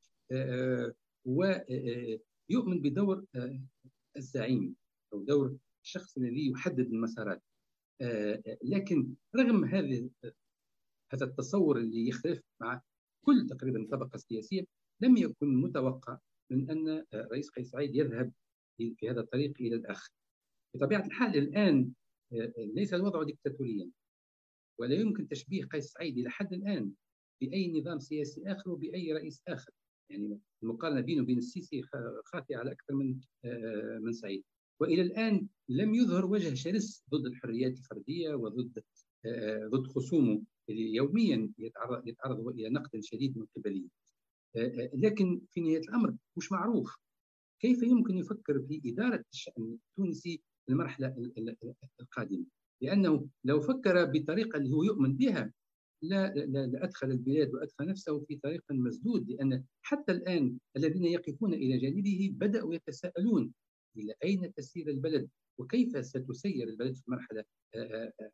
ويؤمن 1.25 2.81
بدور 2.81 3.25
الزعيم 4.17 4.75
أو 5.13 5.23
دور 5.25 5.57
الشخص 5.85 6.17
الذي 6.17 6.51
يحدد 6.51 6.87
المسارات. 6.93 7.43
لكن 8.65 9.15
رغم 9.37 9.65
هذه 9.65 10.11
هذا 11.13 11.27
التصور 11.27 11.79
اللي 11.79 12.09
يختلف 12.09 12.41
مع 12.61 12.83
كل 13.25 13.47
تقريبا 13.51 13.83
الطبقه 13.83 14.15
السياسيه 14.15 14.65
لم 15.01 15.17
يكن 15.17 15.57
متوقع 15.57 16.19
من 16.51 16.71
أن 16.71 17.05
الرئيس 17.15 17.51
قيس 17.51 17.71
سعيد 17.71 17.95
يذهب 17.95 18.33
في 18.79 19.11
هذا 19.11 19.21
الطريق 19.21 19.53
إلى 19.61 19.77
الاخ. 19.77 20.09
بطبيعة 20.75 21.07
الحال 21.07 21.37
الآن 21.37 21.93
آه، 22.33 22.53
ليس 22.57 22.95
الوضع 22.95 23.23
ديكتاتوريا 23.23 23.91
ولا 24.79 24.95
يمكن 24.95 25.29
تشبيه 25.29 25.65
قيس 25.65 25.85
سعيد 25.93 26.19
إلى 26.19 26.31
حد 26.31 26.53
الآن 26.53 26.93
بأي 27.41 27.81
نظام 27.81 27.99
سياسي 27.99 28.43
آخر 28.47 28.71
وبأي 28.71 29.13
رئيس 29.13 29.43
آخر. 29.49 29.71
يعني 30.11 30.39
المقارنة 30.63 31.01
بينه 31.01 31.23
وبين 31.23 31.39
السيسي 31.39 31.83
خاطئة 32.25 32.57
على 32.57 32.73
أكثر 32.73 32.95
من 32.95 33.21
آه، 33.45 33.99
من 34.03 34.13
سعيد. 34.13 34.45
وإلى 34.81 35.03
الآن 35.03 35.49
لم 35.69 35.95
يظهر 35.95 36.27
وجه 36.27 36.55
شرس 36.55 37.05
ضد 37.11 37.27
الحريات 37.27 37.73
الفرديه 37.73 38.35
وضد 38.35 38.83
آه، 39.27 39.67
ضد 39.67 39.87
خصومه 39.87 40.43
اللي 40.69 40.95
يوميا 40.95 41.51
يتعرض 41.59 42.09
يتعرض 42.09 42.49
إلى 42.49 42.69
نقد 42.69 43.01
شديد 43.01 43.39
من 43.39 43.47
قبله 43.57 43.85
لكن 44.95 45.41
في 45.51 45.61
نهاية 45.61 45.81
الأمر 45.81 46.17
مش 46.37 46.53
معروف. 46.53 46.97
كيف 47.61 47.83
يمكن 47.83 48.19
يفكر 48.19 48.63
في 48.63 48.83
إدارة 48.87 49.25
الشأن 49.33 49.79
التونسي 49.91 50.43
في 50.67 50.73
المرحلة 50.73 51.33
القادمة؟ 52.01 52.47
لأنه 52.83 53.29
لو 53.45 53.61
فكر 53.61 54.05
بطريقة 54.05 54.57
اللي 54.57 54.71
هو 54.71 54.83
يؤمن 54.83 55.17
بها 55.17 55.53
لا, 56.03 56.35
لا, 56.35 56.67
لا 56.67 56.85
أدخل 56.85 57.11
البلاد 57.11 57.55
وأدخل 57.55 57.87
نفسه 57.87 58.21
في 58.21 58.37
طريق 58.37 58.63
مسدود 58.71 59.31
لأن 59.31 59.65
حتى 59.83 60.13
الآن 60.13 60.59
الذين 60.77 61.05
يقفون 61.05 61.55
إلى 61.55 61.79
جانبه 61.79 62.31
بدأوا 62.33 62.75
يتساءلون 62.75 63.53
إلى 63.97 64.15
أين 64.25 64.55
تسير 64.55 64.89
البلد 64.89 65.29
وكيف 65.59 66.07
ستسير 66.07 66.69
البلد 66.69 66.95
في 66.97 67.03
المرحلة 67.09 67.45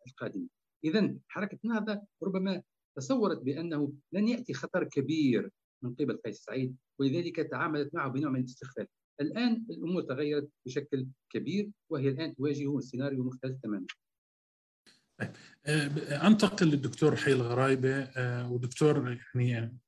القادمة؟ 0.06 0.48
إذا 0.84 1.16
حركة 1.28 1.58
النهضة 1.64 2.02
ربما 2.22 2.62
تصورت 2.96 3.42
بأنه 3.42 3.92
لن 4.12 4.28
يأتي 4.28 4.54
خطر 4.54 4.84
كبير 4.84 5.50
من 5.82 5.94
قبل 5.94 6.16
قيس 6.16 6.38
سعيد 6.38 6.76
ولذلك 7.00 7.36
تعاملت 7.36 7.94
معه 7.94 8.08
بنوع 8.08 8.30
من 8.30 8.40
الاستخفاف. 8.40 8.88
الآن 9.20 9.66
الأمور 9.70 10.02
تغيرت 10.02 10.50
بشكل 10.66 11.06
كبير 11.30 11.70
وهي 11.90 12.08
الآن 12.08 12.34
تواجه 12.34 12.80
سيناريو 12.80 13.24
مختلف 13.24 13.58
تماما 13.62 13.86
طيب 15.20 15.30
آه، 15.66 16.26
أنتقل 16.26 16.66
للدكتور 16.66 17.16
حي 17.16 17.32
الغرايبه 17.32 18.02
آه، 18.02 18.50
ودكتور 18.50 19.18
يعني 19.34 19.78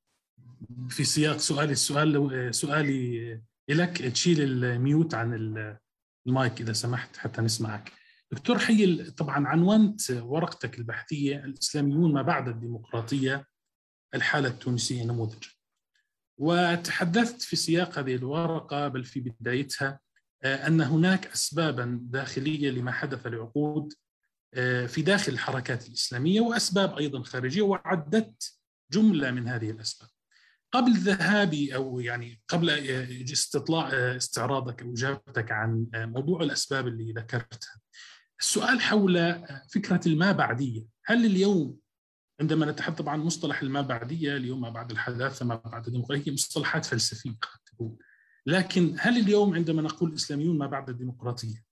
في 0.88 1.04
سياق 1.04 1.36
سؤالي 1.36 1.72
السؤال 1.72 2.54
سؤالي 2.54 3.40
لك 3.68 3.98
تشيل 3.98 4.64
الميوت 4.64 5.14
عن 5.14 5.56
المايك 6.26 6.60
إذا 6.60 6.72
سمحت 6.72 7.16
حتى 7.16 7.42
نسمعك. 7.42 7.92
دكتور 8.32 8.58
حي 8.58 9.10
طبعا 9.10 9.46
عنونت 9.48 10.10
ورقتك 10.10 10.78
البحثية 10.78 11.44
الإسلاميون 11.44 12.12
ما 12.12 12.22
بعد 12.22 12.48
الديمقراطية 12.48 13.46
الحالة 14.14 14.48
التونسية 14.48 15.04
نموذج. 15.04 15.44
وتحدثت 16.38 17.42
في 17.42 17.56
سياق 17.56 17.98
هذه 17.98 18.14
الورقة 18.14 18.88
بل 18.88 19.04
في 19.04 19.20
بدايتها 19.20 20.00
آه، 20.42 20.66
أن 20.66 20.80
هناك 20.80 21.26
أسبابا 21.26 21.98
داخلية 22.02 22.70
لما 22.70 22.92
حدث 22.92 23.26
لعقود 23.26 23.92
آه، 24.54 24.86
في 24.86 25.02
داخل 25.02 25.32
الحركات 25.32 25.88
الإسلامية 25.88 26.40
وأسباب 26.40 26.98
أيضا 26.98 27.22
خارجية 27.22 27.62
وعددت 27.62 28.52
جملة 28.92 29.30
من 29.30 29.48
هذه 29.48 29.70
الأسباب. 29.70 30.08
قبل 30.72 30.92
ذهابي 30.92 31.74
أو 31.74 32.00
يعني 32.00 32.40
قبل 32.48 32.70
آه، 32.70 33.32
استطلاع 33.32 33.88
استعراضك 33.92 34.82
أو 34.82 34.92
إجابتك 34.92 35.52
عن 35.52 35.86
موضوع 35.94 36.42
الأسباب 36.42 36.86
اللي 36.86 37.12
ذكرتها 37.12 37.80
السؤال 38.40 38.80
حول 38.80 39.44
فكرة 39.70 40.00
الما 40.06 40.32
بعدية 40.32 40.86
هل 41.04 41.26
اليوم 41.26 41.76
عندما 42.40 42.66
نتحدث 42.66 43.08
عن 43.08 43.20
مصطلح 43.20 43.62
الما 43.62 43.80
بعدية 43.80 44.36
اليوم 44.36 44.60
ما 44.60 44.70
بعد 44.70 44.90
الحداثة 44.90 45.46
ما 45.46 45.54
بعد 45.64 45.86
الديمقراطية 45.86 46.32
مصطلحات 46.32 46.84
فلسفية 46.84 47.30
قد 47.30 47.60
تكون. 47.66 47.96
لكن 48.46 48.96
هل 48.98 49.18
اليوم 49.18 49.54
عندما 49.54 49.82
نقول 49.82 50.10
الإسلاميون 50.10 50.58
ما 50.58 50.66
بعد 50.66 50.88
الديمقراطية؟ 50.88 51.66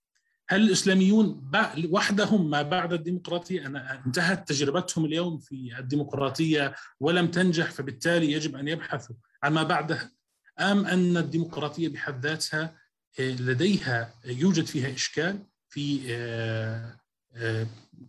هل 0.49 0.61
الإسلاميون 0.61 1.51
وحدهم 1.89 2.49
ما 2.49 2.61
بعد 2.61 2.93
الديمقراطية؟ 2.93 3.65
أنا 3.65 4.05
انتهت 4.05 4.47
تجربتهم 4.47 5.05
اليوم 5.05 5.39
في 5.39 5.79
الديمقراطية 5.79 6.75
ولم 6.99 7.27
تنجح 7.27 7.71
فبالتالي 7.71 8.31
يجب 8.31 8.55
أن 8.55 8.67
يبحثوا 8.67 9.15
عن 9.43 9.53
ما 9.53 9.63
بعدها. 9.63 10.11
أم 10.59 10.85
أن 10.85 11.17
الديمقراطية 11.17 11.89
بحد 11.89 12.25
ذاتها 12.25 12.75
لديها 13.19 14.13
يوجد 14.25 14.65
فيها 14.65 14.93
إشكال 14.93 15.39
في 15.69 16.01
آه، 16.09 16.15
آه، 16.15 16.99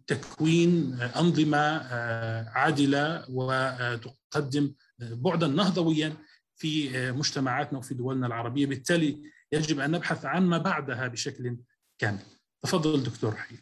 تكوين 0.07 0.99
أنظمة 1.17 1.59
آه، 1.59 2.49
عادلة 2.49 3.25
وتقدم 3.31 4.75
بعدا 4.99 5.47
نهضويا 5.47 6.17
في 6.57 6.91
مجتمعاتنا 7.13 7.79
وفي 7.79 7.95
دولنا 7.95 8.27
العربية. 8.27 8.67
بالتالي 8.67 9.31
يجب 9.53 9.81
أن 9.81 9.91
نبحث 9.91 10.25
عن 10.25 10.47
ما 10.47 10.59
بعدها 10.59 11.09
بشكل 11.09 11.57
كامل. 11.99 12.23
تفضل 12.63 13.03
دكتور 13.03 13.33
رحيل 13.33 13.59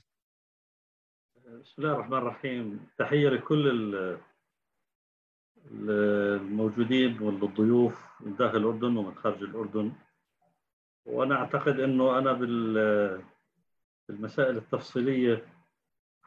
بسم 1.46 1.82
الله 1.82 1.92
الرحمن 1.92 2.18
الرحيم. 2.18 2.86
تحية 2.98 3.28
لكل 3.28 3.68
الموجودين 5.70 7.20
والضيوف 7.20 8.04
من 8.20 8.36
داخل 8.36 8.56
الأردن 8.56 8.96
ومن 8.96 9.14
خارج 9.14 9.42
الأردن. 9.42 9.92
وأنا 11.04 11.34
أعتقد 11.34 11.80
إنه 11.80 12.18
أنا 12.18 12.32
بالمسائل 14.08 14.56
التفصيلية 14.56 15.53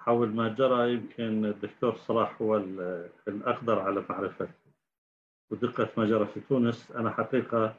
حول 0.08 0.30
ما 0.36 0.48
جرى 0.48 0.94
يمكن 0.94 1.46
الدكتور 1.46 1.96
صلاح 1.96 2.42
هو 2.42 2.58
الاقدر 3.28 3.80
على 3.80 4.04
معرفة 4.10 4.50
ودقة 5.50 5.90
ما 5.98 6.06
جرى 6.06 6.26
في 6.26 6.40
تونس. 6.40 6.92
أنا 6.92 7.10
حقيقة 7.10 7.76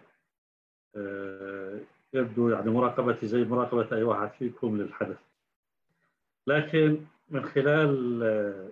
آه، 0.97 1.80
يبدو 2.12 2.49
يعني 2.49 2.70
مراقبتي 2.70 3.26
زي 3.26 3.44
مراقبة 3.44 3.97
أي 3.97 4.02
واحد 4.02 4.30
فيكم 4.30 4.76
للحدث. 4.76 5.18
لكن 6.47 7.06
من 7.28 7.44
خلال 7.44 8.23
آه، 8.23 8.68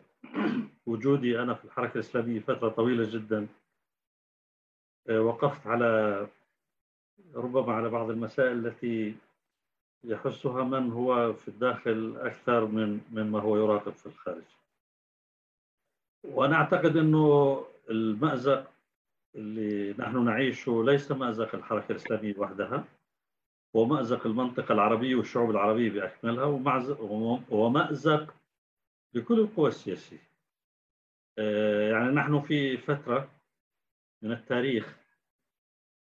وجودي 0.86 1.42
أنا 1.42 1.54
في 1.54 1.64
الحركة 1.64 1.94
الإسلامية 1.94 2.40
فترة 2.40 2.68
طويلة 2.68 3.10
جدا 3.10 3.46
آه، 5.08 5.20
وقفت 5.20 5.66
على 5.66 6.20
ربما 7.34 7.72
على 7.72 7.88
بعض 7.88 8.10
المسائل 8.10 8.66
التي 8.66 9.14
يحسها 10.05 10.65
من 10.65 10.93
هو 10.93 11.33
في 11.33 11.49
الداخل 11.49 12.17
أكثر 12.19 12.67
من 12.67 13.00
مما 13.11 13.41
هو 13.41 13.57
يراقب 13.57 13.93
في 13.93 14.07
الخارج. 14.07 14.45
وأنا 16.25 16.57
أعتقد 16.57 16.97
أنه 16.97 17.65
المأزق 17.91 18.73
اللي 19.35 19.95
نحن 19.99 20.25
نعيشه 20.25 20.85
ليس 20.85 21.12
مأزق 21.12 21.55
الحركة 21.55 21.93
الإسلامية 21.93 22.35
وحدها 22.38 22.85
هو 23.76 23.85
مأزق 23.85 24.26
المنطقة 24.26 24.73
العربية 24.73 25.15
والشعوب 25.15 25.50
العربية 25.50 25.91
بأكملها 25.91 26.45
ومأزق 27.50 28.35
لكل 29.15 29.41
القوى 29.41 29.69
السياسية. 29.69 30.31
آه، 31.38 31.91
يعني 31.91 32.11
نحن 32.11 32.41
في 32.41 32.76
فترة 32.76 33.29
من 34.23 34.33
التاريخ 34.33 34.97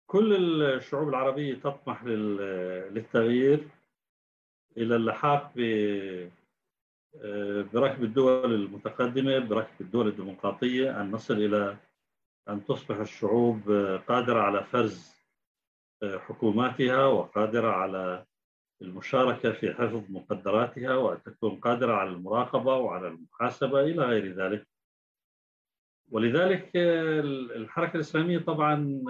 كل 0.06 0.62
الشعوب 0.62 1.08
العربية 1.08 1.54
تطمح 1.54 2.04
للتغيير 2.04 3.68
إلى 4.76 4.96
اللحاق 4.96 5.52
آه، 7.24 7.62
بركب 7.62 8.04
الدول 8.04 8.54
المتقدمة 8.54 9.38
بركب 9.38 9.80
الدول 9.80 10.08
الديمقراطية 10.08 11.00
أن 11.00 11.10
نصل 11.10 11.34
إلى 11.34 11.76
أن 12.48 12.64
تصبح 12.64 12.96
الشعوب 12.96 13.70
قادرة 14.08 14.40
على 14.40 14.64
فرز 14.64 15.16
آه، 16.02 16.18
حكوماتها 16.18 17.06
وقادرة 17.06 17.70
على 17.70 18.24
المشاركة 18.82 19.52
في 19.52 19.74
حفظ 19.74 20.10
مقدراتها 20.10 20.96
وأن 20.96 21.22
تكون 21.22 21.60
قادرة 21.60 21.92
على 21.92 22.10
المراقبة 22.10 22.76
وعلى 22.76 23.08
المحاسبة 23.08 23.80
إلى 23.80 24.02
غير 24.02 24.32
ذلك. 24.32 24.66
ولذلك 26.10 26.76
آه، 26.76 27.20
الحركة 27.56 27.94
الإسلامية 27.94 28.38
طبعا 28.38 29.02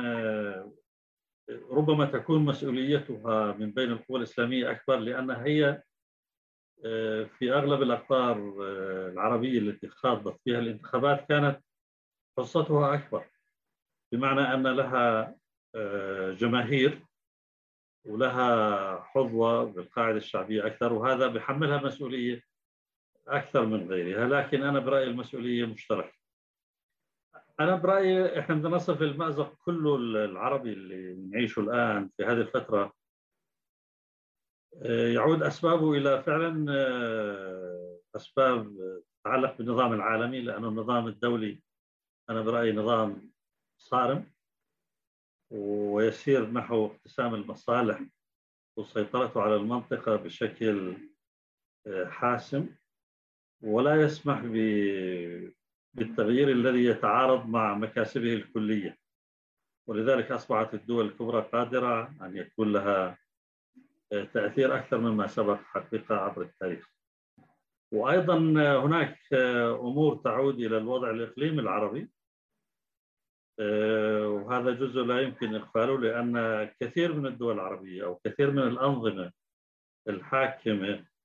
ربما 1.51 2.05
تكون 2.05 2.45
مسؤوليتها 2.45 3.53
من 3.53 3.71
بين 3.71 3.93
القوى 3.93 4.19
الإسلامية 4.19 4.71
أكبر 4.71 4.97
لأنها 4.97 5.45
هي 5.45 5.83
آه، 6.85 7.25
في 7.25 7.53
أغلب 7.53 7.83
الأقطار 7.83 8.37
آه، 8.63 9.09
العربية 9.09 9.59
التي 9.59 9.89
خاضت 9.89 10.41
فيها 10.45 10.59
الانتخابات 10.59 11.29
كانت 11.29 11.61
حصتها 12.39 12.95
أكبر 12.95 13.25
بمعنى 14.13 14.41
أن 14.41 14.67
لها 14.67 15.37
آه، 15.75 16.33
جماهير 16.33 17.07
ولها 18.05 19.01
حظوة 19.03 19.65
بالقاعدة 19.65 20.17
الشعبية 20.17 20.67
أكثر 20.67 20.93
وهذا 20.93 21.27
بحملها 21.27 21.83
مسؤولية 21.83 22.43
أكثر 23.29 23.67
من 23.67 23.89
غيرها. 23.89 24.29
لكن 24.29 24.63
أنا 24.63 24.79
برأيي 24.79 25.05
المسؤولية 25.05 25.65
مشتركة. 25.65 26.16
أنا 27.61 27.77
برأيي 27.77 28.39
إحنا 28.41 28.55
بدنا 28.55 28.69
نصف 28.77 29.03
المأزق 29.03 29.55
كله 29.65 29.97
العربي 29.97 30.73
اللي 30.73 31.15
نعيشه 31.15 31.61
الآن 31.61 32.11
في 32.17 32.25
هذه 32.25 32.41
الفترة. 32.41 32.93
آه، 34.83 35.09
يعود 35.09 35.43
أسبابه 35.43 35.93
إلى 35.93 36.23
فعلا 36.23 36.67
آه، 36.73 38.01
أسباب 38.17 38.77
تتعلق 39.21 39.59
بالنظام 39.59 39.93
العالمي 39.93 40.41
لأنه 40.41 40.69
النظام 40.69 41.07
الدولي 41.07 41.63
أنا 42.31 42.41
برأيي 42.43 42.73
نظام 42.73 43.33
صارم 43.79 44.33
ويسير 45.51 46.51
نحو 46.51 46.87
اقتسام 46.87 47.35
المصالح 47.35 48.01
وسيطرته 48.79 49.43
على 49.43 49.57
المنطقة 49.57 50.17
بشكل 50.17 50.97
آه، 51.87 52.05
حاسم 52.05 52.69
ولا 53.63 54.03
يسمح 54.03 54.41
بالتغيير 55.97 56.51
الذي 56.51 56.85
يتعارض 56.85 57.47
مع 57.47 57.75
مكاسبه 57.75 58.33
الكلية. 58.33 58.99
ولذلك 59.89 60.33
أصبحت 60.33 60.75
الدول 60.75 61.07
الكبرى 61.07 61.41
قادرة 61.53 62.15
أن 62.23 62.37
يكون 62.37 62.73
لها 62.73 63.19
تأثير 64.11 64.77
أكثر 64.77 64.99
مما 64.99 65.27
سبق 65.27 65.61
حقيقة 65.61 66.15
عبر 66.15 66.43
التاريخ. 66.43 66.91
وأيضا 67.93 68.39
هناك 68.85 69.19
أمور 69.81 70.17
تعود 70.17 70.61
إلى 70.61 70.79
الوضع 70.79 71.11
الإقليمي 71.11 71.61
العربي. 71.61 72.09
وهذا 74.27 74.71
جزء 74.71 75.01
لا 75.01 75.21
يمكن 75.21 75.55
إغفاله 75.55 75.99
لأن 75.99 76.65
كثير 76.81 77.13
من 77.13 77.27
الدول 77.27 77.55
العربية 77.55 78.05
أو 78.05 78.21
كثير 78.25 78.51
من 78.51 78.63
الأنظمة 78.63 79.33
الحاكمة 80.09 80.93
آه، 80.95 81.16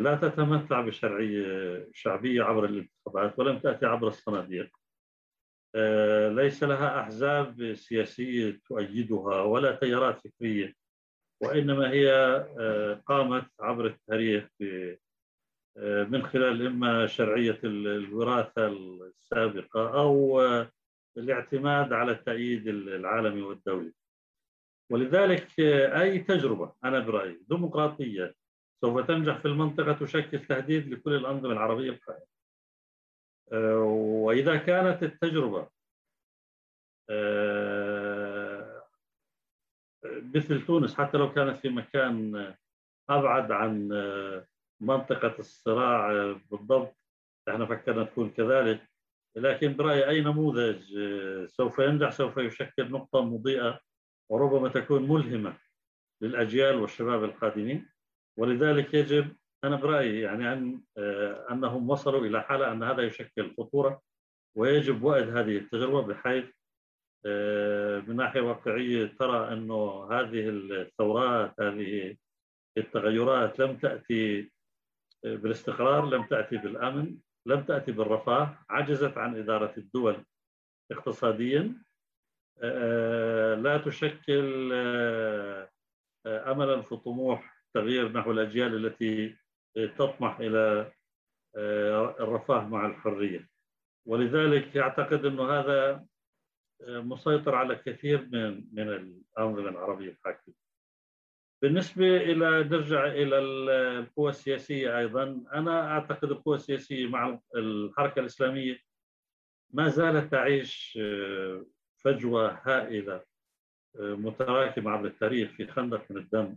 لا 0.00 0.18
تتمتع 0.22 0.80
بشرعية 0.80 1.88
شعبية 1.94 2.42
عبر 2.42 2.64
الانتخابات 2.64 3.38
ولم 3.38 3.58
تأتي 3.58 3.86
عبر 3.86 4.08
الصناديق. 4.08 4.70
آه، 5.74 6.28
ليس 6.28 6.62
لها 6.64 7.00
أحزاب 7.00 7.74
سياسية 7.74 8.60
تؤيدها 8.68 9.42
ولا 9.42 9.76
تيارات 9.76 10.20
فكرية 10.20 10.74
وإنما 11.42 11.90
هي 11.90 12.12
آه، 12.60 13.02
قامت 13.06 13.46
عبر 13.60 13.86
التاريخ 13.86 14.48
من 16.08 16.22
خلال 16.22 16.66
إما 16.66 17.06
شرعية 17.06 17.58
الوراثة 17.64 18.66
السابقة 18.66 20.00
أو 20.00 20.40
الاعتماد 21.16 21.92
على 21.92 22.12
التأييد 22.12 22.68
العالمي 22.68 23.42
والدولي. 23.42 23.92
ولذلك 24.90 25.60
أي 25.60 26.18
تجربة 26.18 26.72
أنا 26.84 26.98
برأيي 26.98 27.40
ديمقراطية 27.48 28.34
سوف 28.80 29.06
تنجح 29.06 29.38
في 29.38 29.48
المنطقة 29.48 29.92
تشكل 29.92 30.46
تهديد 30.46 30.88
لكل 30.88 31.14
الأنظمة 31.16 31.52
العربية 31.52 32.00
آه، 33.52 33.78
وإذا 34.24 34.56
كانت 34.56 35.02
التجربة 35.02 35.68
آه، 37.10 38.82
مثل 40.04 40.66
تونس 40.66 40.94
حتى 40.94 41.18
لو 41.18 41.32
كانت 41.32 41.58
في 41.58 41.68
مكان 41.68 42.54
أبعد 43.10 43.52
عن 43.52 43.92
آه، 43.92 44.46
منطقة 44.80 45.34
الصراع 45.38 46.32
بالضبط 46.50 46.96
إحنا 47.48 47.66
فكرنا 47.66 48.04
تكون 48.04 48.30
كذلك. 48.30 48.90
لكن 49.36 49.76
برأيي 49.76 50.08
أي 50.08 50.20
نموذج 50.20 50.82
سوف 51.46 51.78
ينجح 51.78 52.10
سوف 52.10 52.36
يشكل 52.36 52.90
نقطة 52.90 53.22
مضيئة 53.22 53.80
وربما 54.28 54.68
تكون 54.68 55.08
ملهمة 55.08 55.56
للأجيال 56.20 56.74
والشباب 56.74 57.24
القادمين. 57.24 57.88
ولذلك 58.38 58.94
يجب 58.94 59.36
أنا 59.64 59.76
برأيي 59.76 60.20
يعني 60.20 60.52
أن 60.52 60.80
آه، 60.98 61.46
أنهم 61.50 61.90
وصلوا 61.90 62.26
إلى 62.26 62.42
حالة 62.42 62.72
أن 62.72 62.82
هذا 62.82 63.02
يشكل 63.02 63.54
خطورة 63.58 64.00
ويجب 64.56 65.02
وعد 65.02 65.28
هذه 65.36 65.56
التجربة 65.56 66.02
بحيث 66.02 66.44
آه، 67.26 68.00
من 68.00 68.16
ناحية 68.16 68.40
واقعية 68.40 69.06
ترى 69.06 69.52
أنه 69.52 70.08
هذه 70.12 70.48
الثورات 70.48 71.60
هذه 71.60 72.16
التغيرات 72.78 73.58
لم 73.58 73.76
تأتي 73.76 74.50
بالاستقرار 75.24 76.08
لم 76.08 76.22
تأتي 76.22 76.56
بالأمن 76.56 77.16
لم 77.46 77.62
تأتي 77.64 77.92
بالرفاه 77.92 78.58
عجزت 78.70 79.18
عن 79.18 79.38
إدارة 79.38 79.74
الدول 79.78 80.24
اقتصاديا 80.92 81.74
لا 83.62 83.82
تشكل 83.84 84.72
أملا 86.26 86.82
في 86.82 86.96
طموح 86.96 87.59
تغيير 87.74 88.12
نحو 88.12 88.30
الأجيال 88.30 88.86
التي 88.86 89.36
تطمح 89.74 90.40
إلى 90.40 90.92
الرفاه 92.20 92.68
مع 92.68 92.86
الحرية. 92.86 93.48
ولذلك 94.06 94.76
أعتقد 94.76 95.24
أنه 95.24 95.50
هذا 95.50 96.06
مسيطر 96.88 97.54
على 97.54 97.76
كثير 97.76 98.28
من 98.32 98.64
من 98.72 98.88
الأنظمة 98.88 99.68
العربية 99.68 100.10
الحاكمة. 100.10 100.54
بالنسبة 101.62 102.16
إلى 102.16 102.64
نرجع 102.64 103.06
إلى 103.06 103.38
القوى 103.38 104.30
السياسية 104.30 104.98
أيضا. 104.98 105.44
أنا 105.54 105.92
أعتقد 105.92 106.30
القوى 106.30 106.56
السياسية 106.56 107.06
مع 107.06 107.40
الحركة 107.56 108.20
الإسلامية 108.20 108.78
ما 109.72 109.88
زالت 109.88 110.30
تعيش 110.30 110.98
آه، 111.02 111.66
فجوة 112.04 112.60
هائلة 112.64 113.24
آه، 114.00 114.14
متراكمة 114.14 114.90
عبر 114.90 115.06
التاريخ 115.06 115.50
في 115.50 115.66
خندق 115.66 116.10
من 116.10 116.16
الدم. 116.16 116.56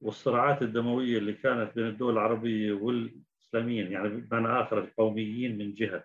والصراعات 0.00 0.62
الدموية 0.62 1.18
اللي 1.18 1.32
كانت 1.32 1.74
بين 1.76 1.86
الدول 1.86 2.12
العربية 2.12 2.72
والإسلاميين 2.72 3.92
يعني 3.92 4.08
بمعنى 4.08 4.62
آخر 4.62 4.78
القوميين 4.78 5.58
من 5.58 5.74
جهة 5.74 6.04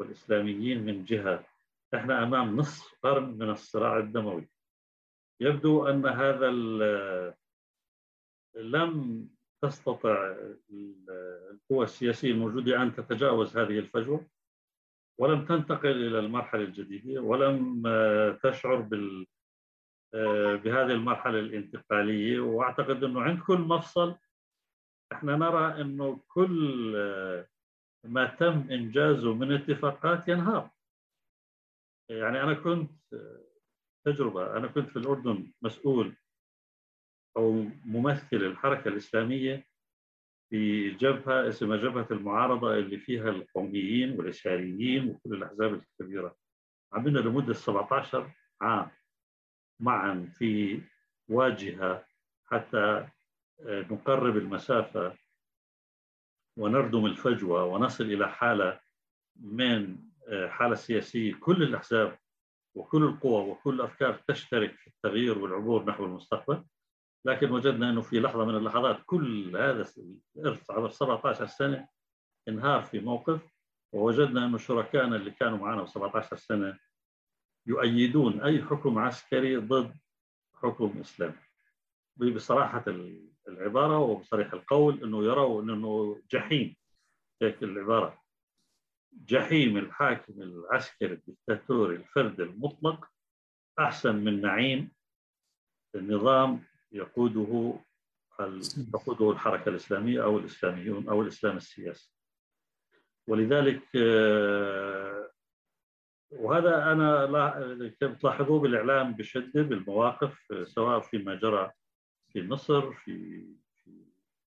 والإسلاميين 0.00 0.84
من 0.84 1.04
جهة. 1.04 1.46
إحنا 1.94 2.22
أمام 2.22 2.56
نصف 2.56 2.94
قرن 3.02 3.38
من 3.38 3.50
الصراع 3.50 3.98
الدموي. 3.98 4.48
يبدو 5.40 5.86
أن 5.88 6.06
هذا 6.06 6.50
لم 8.54 9.28
تستطع 9.62 10.36
القوى 11.50 11.84
السياسية 11.84 12.30
الموجودة 12.30 12.82
أن 12.82 12.94
تتجاوز 12.94 13.56
هذه 13.56 13.78
الفجوة 13.78 14.26
ولم 15.18 15.44
تنتقل 15.44 16.06
إلى 16.06 16.18
المرحلة 16.18 16.62
الجديدة 16.62 17.20
ولم 17.20 17.82
تشعر 18.42 18.76
بال 18.80 19.26
بهذه 20.64 20.92
المرحلة 20.92 21.38
الانتقالية. 21.38 22.40
وأعتقد 22.40 23.04
أنه 23.04 23.22
عند 23.22 23.40
كل 23.40 23.58
مفصل 23.58 24.16
إحنا 25.12 25.36
نرى 25.36 25.80
أنه 25.80 26.20
كل 26.28 26.92
ما 28.04 28.26
تم 28.26 28.70
إنجازه 28.70 29.34
من 29.34 29.52
اتفاقات 29.52 30.28
ينهار. 30.28 30.70
يعني 32.10 32.42
أنا 32.42 32.54
كنت 32.54 32.90
تجربة 34.06 34.56
أنا 34.56 34.66
كنت 34.66 34.88
في 34.88 34.96
الأردن 34.96 35.52
مسؤول 35.62 36.16
أو 37.36 37.52
ممثل 37.84 38.36
الحركة 38.36 38.88
الإسلامية 38.88 39.66
في 40.50 40.90
جبهة 40.90 41.48
اسمها 41.48 41.76
جبهة 41.76 42.06
المعارضة 42.10 42.74
اللي 42.74 42.98
فيها 42.98 43.28
القوميين 43.30 44.18
والإشاريين 44.18 45.08
وكل 45.08 45.34
الأحزاب 45.34 45.74
الكبيرة. 45.74 46.36
عملنا 46.92 47.18
لمدة 47.18 47.52
17 47.52 48.30
عام. 48.60 48.90
معا 49.84 50.32
في 50.38 50.82
واجهة 51.28 52.06
حتى 52.46 53.08
نقرب 53.62 54.36
المسافة 54.36 55.16
ونردم 56.56 57.06
الفجوة 57.06 57.64
ونصل 57.64 58.04
إلى 58.04 58.28
حالة 58.28 58.80
من 59.36 59.98
حالة 60.48 60.74
سياسية 60.74 61.34
كل 61.34 61.62
الأحزاب 61.62 62.18
وكل 62.74 63.02
القوى 63.04 63.48
وكل 63.50 63.74
الأفكار 63.74 64.14
تشترك 64.28 64.74
في 64.76 64.86
التغيير 64.86 65.38
والعبور 65.38 65.84
نحو 65.84 66.04
المستقبل. 66.04 66.64
لكن 67.24 67.50
وجدنا 67.50 67.90
إنه 67.90 68.00
في 68.00 68.20
لحظة 68.20 68.44
من 68.44 68.54
اللحظات 68.56 68.98
كل 69.06 69.56
هذا 69.56 69.86
الإرث 70.36 70.70
عبر 70.70 70.90
17 70.90 71.46
سنة 71.46 71.88
انهار 72.48 72.82
في 72.82 73.00
موقف 73.00 73.40
ووجدنا 73.92 74.44
إنه 74.46 74.58
شركائنا 74.58 75.16
اللي 75.16 75.30
كانوا 75.30 75.58
معنا 75.58 75.86
17 75.86 76.36
سنة 76.36 76.78
يؤيدون 77.66 78.40
أي 78.40 78.62
حكم 78.62 78.98
عسكري 78.98 79.56
ضد 79.56 79.94
حكم 80.54 80.98
إسلامي. 81.00 81.34
بصراحة 82.16 82.84
العبارة 83.48 83.98
وبصريح 83.98 84.52
القول 84.52 85.04
إنه 85.04 85.24
يروا 85.24 85.62
إنه 85.62 86.22
جحيم. 86.30 86.76
هيك 87.42 87.62
العبارة. 87.62 88.22
جحيم 89.12 89.76
الحاكم 89.76 90.42
العسكري 90.42 91.12
الدكتاتوري 91.12 91.96
الفرد 91.96 92.40
المطلق 92.40 93.06
أحسن 93.78 94.16
من 94.16 94.40
نعيم. 94.40 94.92
النظام 95.94 96.60
يقوده 96.92 97.78
تقوده 98.92 99.30
الحركة 99.30 99.68
الإسلامية 99.68 100.24
أو 100.24 100.38
الإسلاميون 100.38 101.08
أو 101.08 101.22
الإسلام 101.22 101.56
السياسي. 101.56 102.12
ولذلك 103.26 103.82
آه، 103.96 105.23
وهذا 106.38 106.92
أنا 106.92 107.92
تلاحظوه 108.20 108.60
بالإعلام 108.60 109.12
بشدة 109.12 109.62
بالمواقف 109.62 110.38
سواء 110.64 111.00
فيما 111.00 111.34
جرى 111.34 111.70
في 112.32 112.42
مصر 112.42 112.92
في 112.92 113.44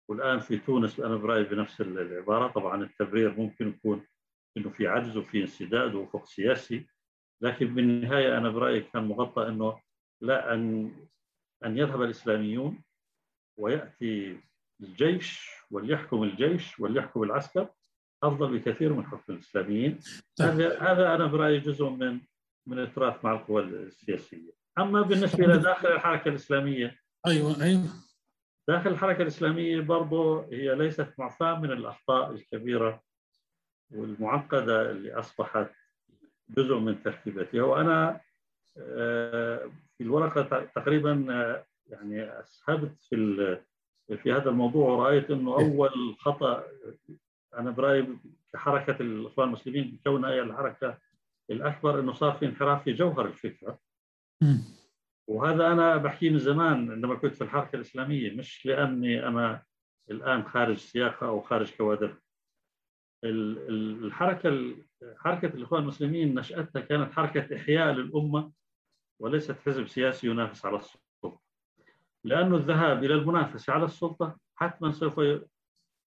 والآن 0.10 0.40
في 0.40 0.58
تونس 0.58 1.00
أنا 1.00 1.16
برأيي 1.16 1.44
بنفس 1.44 1.82
العبارة. 1.82 2.48
طبعا 2.48 2.84
التبرير 2.84 3.38
ممكن 3.38 3.68
يكون 3.68 4.06
إنه 4.58 4.70
في 4.70 4.88
عجز 4.88 5.18
وفي 5.18 5.42
انسداد 5.42 5.96
وافق 5.96 6.26
سياسي 6.26 6.88
لكن 7.42 7.76
بالنهاية 7.76 8.38
أنا 8.38 8.50
برأيي 8.50 8.82
كان 8.82 9.04
مغطى 9.04 9.48
إنه 9.48 9.82
لا 10.22 10.54
أن 10.54 10.92
أن 11.66 11.78
يذهب 11.78 12.02
الإسلاميون 12.02 12.84
ويأتي 13.58 14.40
الجيش 14.82 15.50
وليحكم 15.72 16.24
الجيش 16.24 16.80
وليحكم 16.80 17.24
العسكر 17.24 17.70
أفضل 18.24 18.60
بكثير 18.60 18.94
من 18.94 19.06
حكم 19.06 19.34
الإسلاميين. 19.34 20.00
طيب. 20.38 20.48
هذا 20.48 20.80
هذا 20.80 21.16
أنا 21.16 21.26
برأيي 21.26 21.60
جزء 21.60 21.90
من 21.90 22.20
من 22.68 22.80
التراث 22.80 23.26
مع 23.26 23.32
القوى 23.32 23.64
السياسية. 23.64 24.52
أما 24.80 25.02
بالنسبة 25.02 25.46
إلى 25.46 25.58
داخل 25.58 25.88
الحركة 25.88 26.30
الإسلامية 26.30 27.00
أيوه 27.28 27.64
أيوه. 27.64 27.84
داخل 28.68 28.90
الحركة 28.90 29.22
الإسلامية 29.22 29.80
برضه 29.80 30.46
هي 30.52 30.76
ليست 30.76 31.08
معفاه 31.18 31.60
من 31.60 31.72
الأخطاء 31.72 32.32
الكبيرة 32.32 33.02
والمعقدة 33.92 34.92
اللي 34.92 35.14
أصبحت 35.14 35.70
جزء 36.50 36.76
من 36.76 37.04
تركيبتها 37.04 37.64
وأنا 37.64 38.22
آه، 38.78 39.72
في 39.98 40.04
الورقة 40.04 40.66
تقريبا 40.76 41.28
آه، 41.30 41.66
يعني 41.88 42.40
أسهبت 42.40 43.04
في 43.10 43.58
في 44.24 44.34
هذا 44.34 44.50
الموضوع 44.50 44.90
ورأيت 44.90 45.32
أنه 45.32 45.54
أول 45.54 46.16
خطأ 46.20 46.64
أنا 47.54 47.72
برأيي 47.72 48.18
كحركة 48.54 49.02
الإخوان 49.02 49.48
المسلمين 49.48 49.92
بكونها 49.92 50.30
هي 50.30 50.42
الحركة 50.42 50.98
الأكبر 51.52 52.00
أنه 52.00 52.14
صار 52.14 52.32
في 52.32 52.46
انحراف 52.46 52.84
في 52.84 52.94
جوهر 52.94 53.26
الفكرة. 53.26 53.80
وهذا 55.28 55.68
أنا 55.68 55.98
بحكيه 55.98 56.30
من 56.30 56.40
زمان 56.40 56.92
عندما 56.92 57.16
كنت 57.16 57.36
في 57.36 57.44
الحركة 57.44 57.76
الإسلامية 57.76 58.36
مش 58.36 58.66
لأني 58.66 59.28
أنا 59.28 59.64
الآن 60.12 60.44
خارج 60.44 60.78
سياقة 60.78 61.28
أو 61.28 61.42
خارج 61.42 61.72
كوادر. 61.76 62.18
الحركة 63.24 64.76
حركة 65.18 65.48
الإخوان 65.48 65.82
المسلمين 65.82 66.40
نشأتها 66.40 66.80
كانت 66.82 67.14
حركة 67.14 67.56
إحياء 67.56 67.94
للأمة 67.94 68.52
وليست 69.22 69.60
حزب 69.66 69.88
سياسي 69.88 70.28
ينافس 70.28 70.66
على 70.66 70.78
السلطة. 70.78 71.40
لأنه 72.24 72.56
الذهاب 72.56 73.04
إلى 73.04 73.14
المنافسة 73.14 73.74
على 73.74 73.86
السلطة 73.86 74.38
حتما 74.56 74.92
سوف 74.92 75.20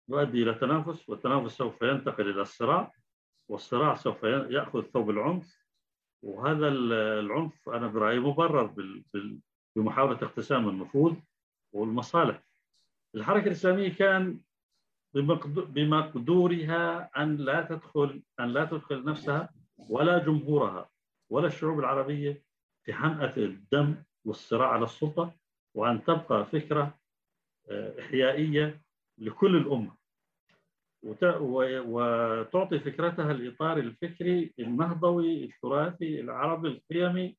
يؤدي 0.09 0.43
إلى 0.43 0.55
تنافس 0.55 1.09
والتنافس 1.09 1.57
سوف 1.57 1.83
ينتقل 1.83 2.31
إلى 2.31 2.43
الصراع 2.43 2.93
والصراع 3.49 3.95
سوف 3.95 4.23
يأخذ 4.23 4.83
ثوب 4.83 5.11
العنف 5.11 5.67
وهذا 6.23 6.69
العنف 6.69 7.69
أنا 7.69 7.87
برأيي 7.87 8.19
مبرر 8.19 8.75
بمحاولة 9.77 10.19
اقتسام 10.23 10.69
النفوذ 10.69 11.15
والمصالح. 11.73 12.43
الحركة 13.15 13.47
الإسلامية 13.47 13.89
كان 13.95 14.41
بمقدورها 15.75 17.11
أن 17.23 17.37
لا 17.37 17.63
تدخل 17.63 18.23
أن 18.41 18.49
لا 18.53 18.65
تدخل 18.65 19.05
نفسها 19.05 19.49
ولا 19.79 20.19
جمهورها 20.19 20.91
ولا 21.31 21.47
الشعوب 21.47 21.79
العربية 21.79 22.43
في 22.85 22.93
حمأة 22.95 23.33
الدم 23.37 23.95
والصراع 24.25 24.69
على 24.69 24.85
السلطة 24.85 25.35
وأن 25.75 26.05
تبقى 26.05 26.47
فكرة 26.47 26.99
آه، 27.71 28.01
إحيائية 28.01 28.83
لكل 29.21 29.57
الأمة. 29.57 30.01
وتعطي 31.03 32.79
فكرتها 32.79 33.33
الإطار 33.33 33.79
الفكري 33.79 34.53
النهضوي 34.59 35.45
التراثي 35.45 36.21
العربي 36.21 36.69
القيمي 36.69 37.37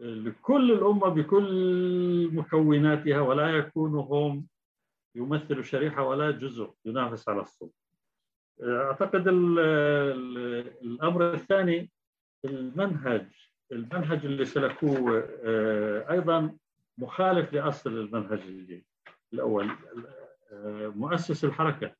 لكل 0.00 0.72
الأمة 0.72 1.08
بكل 1.08 2.30
مكوناتها 2.32 3.20
ولا 3.20 3.50
يكونوا 3.50 4.02
هم 4.02 4.46
يمثل 5.14 5.64
شريحة 5.64 6.02
ولا 6.08 6.30
جزء 6.30 6.70
ينافس 6.84 7.28
على 7.28 7.40
السلطة 7.42 7.84
أعتقد 8.62 9.28
الأمر 10.82 11.34
الثاني 11.34 11.90
المنهج 12.44 13.26
المنهج 13.72 14.24
اللي 14.26 14.44
سلكوه 14.44 15.28
آه، 15.44 16.10
أيضا 16.12 16.56
مخالف 16.98 17.52
لأصل 17.52 17.90
المنهج 17.90 18.40
الأول. 19.32 19.70
مؤسس 20.96 21.44
الحركة. 21.44 21.94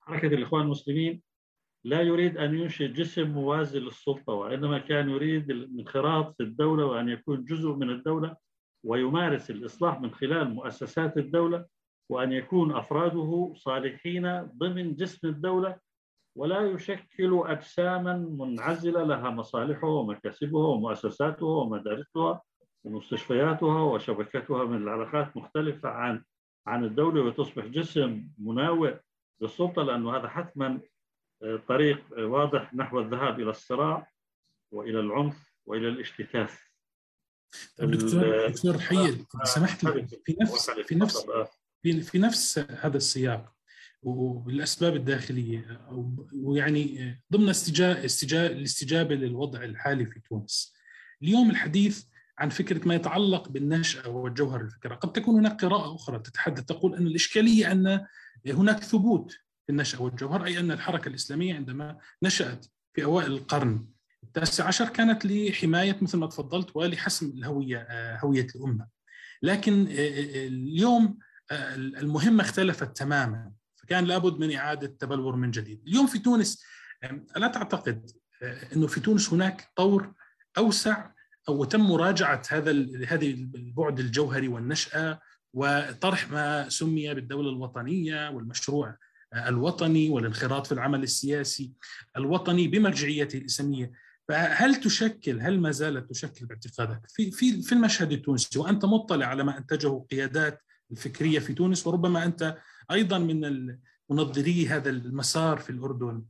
حركة 0.00 0.26
الإخوان 0.26 0.62
المسلمين 0.62 1.22
لا 1.84 2.02
يريد 2.02 2.38
أن 2.38 2.54
ينشئ 2.54 2.88
جسم 2.88 3.30
موازي 3.30 3.78
للسلطة 3.78 4.32
وإنما 4.32 4.78
كان 4.78 5.10
يريد 5.10 5.50
الانخراط 5.50 6.34
في 6.36 6.42
الدولة 6.42 6.84
وأن 6.86 7.08
يكون 7.08 7.44
جزء 7.44 7.72
من 7.72 7.90
الدولة 7.90 8.36
ويمارس 8.84 9.50
الإصلاح 9.50 10.00
من 10.00 10.14
خلال 10.14 10.54
مؤسسات 10.54 11.16
الدولة 11.16 11.66
وأن 12.10 12.32
يكون 12.32 12.76
أفراده 12.76 13.52
صالحين 13.56 14.42
ضمن 14.42 14.94
جسم 14.94 15.28
الدولة 15.28 15.78
ولا 16.36 16.60
يشكل 16.60 17.42
أجساما 17.46 18.16
منعزلة 18.16 19.04
لها 19.04 19.30
مصالحها 19.30 19.90
ومكاسبها 19.90 20.66
ومؤسساتها 20.66 21.48
ومدارسها 21.48 22.42
ومستشفياتها 22.86 23.80
وشبكتها 23.80 24.64
من 24.64 24.82
العلاقات 24.82 25.36
مختلفة 25.36 25.88
عن 25.88 26.24
عن 26.66 26.84
الدولة 26.84 27.22
وتصبح 27.22 27.64
جسم 27.66 28.28
مناوئ 28.38 28.94
للسلطة 29.40 29.82
لأنه 29.82 30.16
هذا 30.16 30.28
حتما 30.28 30.80
طريق 31.68 32.04
واضح 32.18 32.74
نحو 32.74 33.00
الذهاب 33.00 33.40
إلى 33.40 33.50
الصراع 33.50 34.10
وإلى 34.72 35.00
العنف 35.00 35.52
وإلى 35.66 35.88
الاشتكاك 35.88 36.50
طيب 37.76 37.90
دكتور 37.90 38.48
دكتور 38.48 38.78
حيل 38.78 39.24
سمحت 39.44 39.84
لي 39.84 40.06
في 40.24 40.36
نفس 40.40 40.70
في 40.70 40.94
نفس 40.94 41.26
في, 41.82 42.00
في 42.00 42.18
نفس 42.18 42.58
هذا 42.58 42.96
السياق 42.96 43.52
والأسباب 44.02 44.96
الداخلية 44.96 45.88
ويعني 46.34 47.16
ضمن 47.32 47.48
استجابه 47.48 48.46
الاستجابة 48.46 49.14
للوضع 49.14 49.62
الحالي 49.64 50.06
في 50.06 50.20
تونس. 50.20 50.74
اليوم 51.22 51.50
الحديث 51.50 52.04
عن 52.38 52.48
فكرة 52.48 52.88
ما 52.88 52.94
يتعلق 52.94 53.48
بالنشأة 53.48 54.08
والجوهر 54.08 54.60
الفكرة، 54.60 54.94
قد 54.94 55.12
تكون 55.12 55.34
هناك 55.34 55.64
قراءة 55.64 55.94
أخرى 55.94 56.18
تتحدث 56.18 56.64
تقول 56.64 56.94
أن 56.94 57.06
الإشكالية 57.06 57.72
أن 57.72 58.06
هناك 58.46 58.84
ثبوت 58.84 59.32
في 59.32 59.72
النشأة 59.72 60.02
والجوهر 60.02 60.44
أي 60.44 60.60
أن 60.60 60.70
الحركة 60.70 61.08
الإسلامية 61.08 61.54
عندما 61.54 61.98
نشأت 62.22 62.66
في 62.94 63.04
أوائل 63.04 63.32
القرن 63.32 63.86
التاسع 64.22 64.66
عشر 64.66 64.88
كانت 64.88 65.26
لحماية 65.26 65.98
مثل 66.02 66.18
ما 66.18 66.26
تفضلت 66.26 66.76
ولحسم 66.76 67.30
الهوية 67.30 67.86
هوية 68.16 68.46
الأمة. 68.56 68.86
لكن 69.42 69.86
اليوم 69.90 71.18
المهمة 71.72 72.42
اختلفت 72.42 72.96
تماما 72.96 73.52
فكان 73.76 74.04
لابد 74.04 74.38
من 74.40 74.56
إعادة 74.56 74.86
تبلور 74.86 75.36
من 75.36 75.50
جديد. 75.50 75.82
اليوم 75.86 76.06
في 76.06 76.18
تونس 76.18 76.64
ألا 77.36 77.48
تعتقد 77.48 78.10
أنه 78.76 78.86
في 78.86 79.00
تونس 79.00 79.32
هناك 79.32 79.72
طور 79.76 80.14
أوسع 80.58 81.10
أو 81.48 81.64
تم 81.64 81.80
مراجعة 81.80 82.42
هذا 82.50 82.70
هذه 83.08 83.30
البعد 83.30 84.00
الجوهري 84.00 84.48
والنشأة 84.48 85.20
وطرح 85.54 86.30
ما 86.30 86.68
سمي 86.68 87.14
بالدولة 87.14 87.50
الوطنية 87.50 88.30
والمشروع 88.30 88.96
الوطني 89.34 90.08
والانخراط 90.08 90.66
في 90.66 90.72
العمل 90.72 91.02
السياسي 91.02 91.72
الوطني 92.16 92.68
بمرجعيته 92.68 93.36
الإسلامية. 93.36 93.92
فهل 94.28 94.74
تشكل 94.74 95.40
هل 95.40 95.60
ما 95.60 95.70
زالت 95.70 96.10
تشكل 96.10 96.46
باعتقادك 96.46 97.00
في 97.08 97.30
في 97.30 97.62
في 97.62 97.72
المشهد 97.72 98.12
التونسي؟ 98.12 98.58
وأنت 98.58 98.84
مطلع 98.84 99.26
على 99.26 99.44
ما 99.44 99.58
أنتجه 99.58 100.06
قيادات 100.10 100.62
الفكرية 100.90 101.38
في 101.38 101.54
تونس 101.54 101.86
وربما 101.86 102.24
أنت 102.24 102.58
أيضا 102.90 103.18
من 103.18 103.66
منظري 104.10 104.68
هذا 104.68 104.90
المسار 104.90 105.58
في 105.58 105.70
الأردن. 105.70 106.24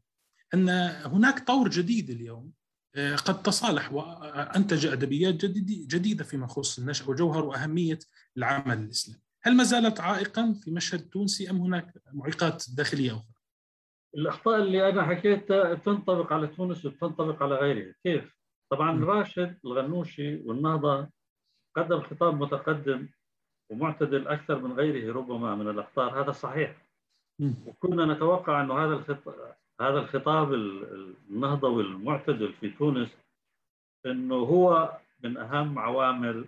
أن 0.55 0.68
هناك 1.05 1.46
طور 1.46 1.68
جديد 1.68 2.11
اليوم. 2.11 2.52
قد 2.96 3.42
تصالح 3.42 3.92
وأنتج 3.92 4.87
أدبيات 4.87 5.35
جديدة 5.35 6.24
فيما 6.24 6.44
يخص 6.44 6.78
النشأ 6.78 7.11
وجوهر 7.11 7.44
وأهمية 7.44 7.98
العمل 8.37 8.78
الإسلامي. 8.78 9.22
هل 9.42 9.56
ما 9.56 9.64
زالت 9.64 10.00
عائقا 10.00 10.52
في 10.64 10.70
مشهد 10.70 11.09
تونسي 11.09 11.50
أم 11.50 11.56
هناك 11.56 11.94
معيقات 12.12 12.64
داخلية 12.76 13.11
أخرى؟ 13.11 13.35
الأخطاء 14.16 14.62
اللي 14.62 14.88
أنا 14.88 15.02
حكيتها 15.02 15.74
تنطبق 15.74 16.32
على 16.32 16.46
تونس 16.46 16.85
وتنطبق 16.85 17.42
على 17.42 17.54
غيرها، 17.54 17.94
كيف؟ 18.04 18.37
طبعا 18.70 18.92
م. 18.92 19.04
راشد 19.04 19.59
الغنوشي 19.64 20.37
والنهضة 20.37 21.09
قدم 21.76 22.00
خطاب 22.00 22.35
متقدم 22.35 23.09
ومعتدل 23.70 24.28
أكثر 24.28 24.59
من 24.59 24.72
غيره 24.72 25.12
ربما 25.12 25.54
من 25.54 25.70
الاخطار، 25.70 26.22
هذا 26.22 26.32
صحيح. 26.32 26.88
م. 27.38 27.52
وكنا 27.66 28.14
نتوقع 28.14 28.62
أنه 28.62 28.85
هذا 28.85 28.94
الخطاب 28.94 29.56
هذا 29.81 29.99
الخطاب 29.99 30.55
النهضه 31.31 31.69
والمعتدل 31.69 32.53
في 32.53 32.71
تونس 32.71 33.17
إنه 34.07 34.35
هو 34.35 34.99
من 35.25 35.37
أهم 35.37 35.79
عوامل 35.79 36.45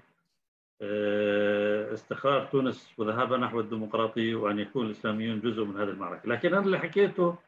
استقرار 1.93 2.45
تونس 2.47 2.93
وذهابها 2.99 3.38
نحو 3.38 3.61
الديمقراطية 3.61 4.35
وأن 4.35 4.59
يكون 4.59 4.87
الإسلاميون 4.87 5.41
جزء 5.41 5.64
من 5.64 5.77
هذه 5.77 5.88
المعركة. 5.88 6.29
لكن 6.29 6.55
أنا 6.55 6.64
اللي 6.67 6.79
حكيته 6.79 7.38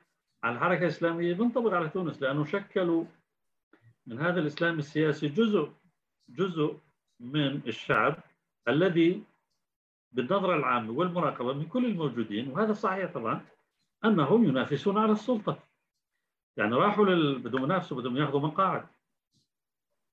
عن 0.43 0.55
الحركة 0.55 0.83
الإسلامية 0.83 1.35
بنطبق 1.35 1.73
على 1.73 1.89
تونس 1.89 2.23
لأنه 2.23 2.45
شكلوا 2.45 3.05
من 4.07 4.21
هذا 4.21 4.41
الإسلام 4.41 4.79
السياسي 4.79 5.29
جزء 5.29 5.73
جزء 6.29 6.77
من 7.21 7.61
الشعب 7.67 8.17
الذي 8.69 9.23
بالنظرة 10.13 10.57
العامة 10.57 10.93
والمراقبة 10.93 11.53
من 11.53 11.67
كل 11.67 11.85
الموجودين 11.85 12.49
وهذا 12.49 12.73
صحيح 12.73 13.13
طبعا 13.13 13.41
أنهم 14.05 14.45
ينافسون 14.45 14.99
على 14.99 15.13
السلطة. 15.13 15.70
يعني 16.61 16.75
راحوا 16.75 17.07
لل... 17.07 17.39
بدهم 17.39 17.65
ينافسوا 17.65 17.97
بدهم 17.97 18.17
ياخذوا 18.17 18.41
مقاعد 18.41 18.87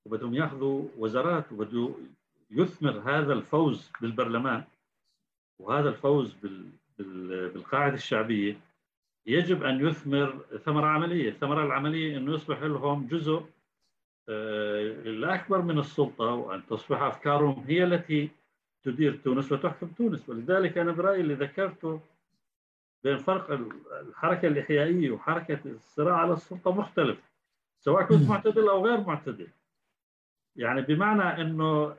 وبدهم 0.05 0.33
ياخذوا 0.33 0.87
وزارات 0.97 1.51
وبده 1.51 1.89
يثمر 2.51 2.99
هذا 3.05 3.33
الفوز 3.33 3.91
بالبرلمان 4.01 4.63
وهذا 5.59 5.89
الفوز 5.89 6.33
بال... 6.33 6.69
بال... 6.99 7.49
بالقاعدة 7.49 7.93
الشعبية. 7.93 8.59
يجب 9.25 9.63
أن 9.63 9.87
يثمر 9.87 10.45
ثمرة 10.65 10.85
عملية. 10.85 11.29
الثمرة 11.29 11.65
العملية 11.65 12.17
أنه 12.17 12.33
يصبح 12.33 12.61
لهم 12.61 13.07
جزء 13.07 13.45
الأكبر 14.29 15.61
من 15.61 15.79
السلطة 15.79 16.25
وأن 16.25 16.65
تصبح 16.65 17.01
أفكارهم 17.01 17.63
هي 17.67 17.83
التي 17.83 18.29
تدير 18.83 19.15
تونس 19.15 19.51
وتحكم 19.51 19.87
تونس. 19.87 20.29
ولذلك 20.29 20.77
أنا 20.77 20.91
برأيي 20.91 21.21
اللي 21.21 21.33
ذكرته 21.33 22.01
بين 23.03 23.17
فرق 23.17 23.51
الحركة 24.01 24.47
الإحيائية 24.47 25.11
وحركة 25.11 25.59
الصراع 25.65 26.15
على 26.15 26.33
السلطة 26.33 26.71
مختلف 26.71 27.19
سواء 27.79 28.03
كنت 28.03 28.29
معتدل 28.29 28.69
أو 28.69 28.85
غير 28.85 29.01
معتدل. 29.01 29.47
يعني 30.55 30.81
بمعنى 30.81 31.41
إنه 31.41 31.95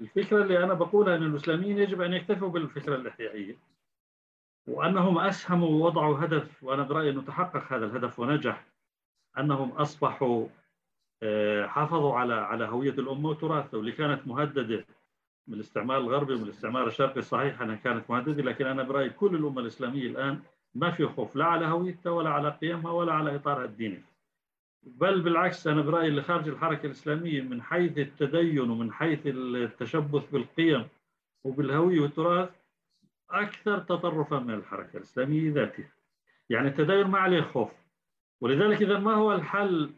الفكرة 0.00 0.42
اللي 0.42 0.64
أنا 0.64 0.74
بقولها 0.74 1.16
إن 1.16 1.22
المسلمين 1.22 1.78
يجب 1.78 2.00
أن 2.00 2.12
يكتفوا 2.12 2.48
بالفكرة 2.48 2.94
الإحيائية 2.94 3.56
وأنهم 4.68 5.18
أسهموا 5.18 5.68
ووضعوا 5.68 6.24
هدف 6.24 6.64
وأنا 6.64 6.82
برأيي 6.82 7.10
إنه 7.10 7.22
تحقق 7.22 7.72
هذا 7.72 7.86
الهدف 7.86 8.18
ونجح 8.18 8.66
أنهم 9.38 9.72
أصبحوا 9.72 10.46
حافظوا 11.66 12.14
على 12.14 12.34
على 12.34 12.64
هوية 12.64 12.90
الأمة 12.92 13.28
وتراثها 13.28 13.76
واللي 13.78 13.92
كانت 13.92 14.26
مهددة. 14.26 14.84
من 15.48 15.54
الاستعمار 15.54 15.98
الغربي 15.98 16.34
ومن 16.34 16.42
الاستعمار 16.42 16.86
الشرقي 16.86 17.22
صحيح 17.22 17.62
أنها 17.62 17.74
كانت 17.74 18.10
مهددة 18.10 18.42
لكن 18.42 18.66
أنا 18.66 18.82
برأيي 18.82 19.10
كل 19.10 19.34
الأمة 19.34 19.60
الإسلامية 19.60 20.06
الآن 20.06 20.40
ما 20.74 20.90
في 20.90 21.06
خوف 21.06 21.36
لا 21.36 21.44
على 21.44 21.66
هويتها 21.66 22.10
ولا 22.10 22.30
على 22.30 22.50
قيمها 22.50 22.92
ولا 22.92 23.12
على 23.12 23.36
إطارها 23.36 23.64
الديني 23.64 24.02
بل 24.82 25.20
بالعكس 25.20 25.66
أنا 25.66 25.82
برأيي 25.82 26.08
اللي 26.08 26.22
خارج 26.22 26.48
الحركة 26.48 26.86
الإسلامية 26.86 27.42
من 27.42 27.62
حيث 27.62 27.98
التدين 27.98 28.70
ومن 28.70 28.92
حيث 28.92 29.20
التشبث 29.26 30.30
بالقيم 30.30 30.88
وبالهوية 31.44 32.00
والتراث 32.00 32.50
أكثر 33.30 33.78
تطرفا 33.78 34.38
من 34.38 34.54
الحركة 34.54 34.96
الإسلامية 34.96 35.52
ذاتها. 35.52 35.88
يعني 36.50 36.68
التدين 36.68 37.06
ما 37.06 37.18
عليه 37.18 37.40
خوف. 37.40 37.72
ولذلك 38.40 38.82
إذا 38.82 38.98
ما 38.98 39.14
هو 39.14 39.34
الحل 39.34 39.90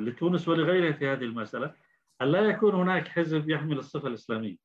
لتونس 0.00 0.48
ولغيرها 0.48 0.92
في 0.92 1.08
هذه 1.08 1.24
المسألة؟ 1.24 1.74
ان 2.22 2.32
لا 2.32 2.40
يكون 2.40 2.74
هناك 2.74 3.08
حزب 3.08 3.50
يحمل 3.50 3.78
الصفة 3.78 4.08
الإسلامية. 4.08 4.56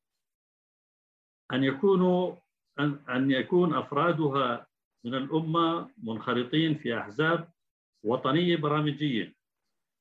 أن 1.52 1.64
يكونوا 1.64 2.36
ان 2.78 3.04
أن 3.08 3.30
يكون 3.30 3.74
أفرادها 3.74 4.66
من 5.04 5.14
الأمة 5.14 5.90
منخرطين 6.02 6.78
في 6.78 6.98
أحزاب 6.98 7.50
وطنية 8.04 8.56
برامجية 8.56 9.34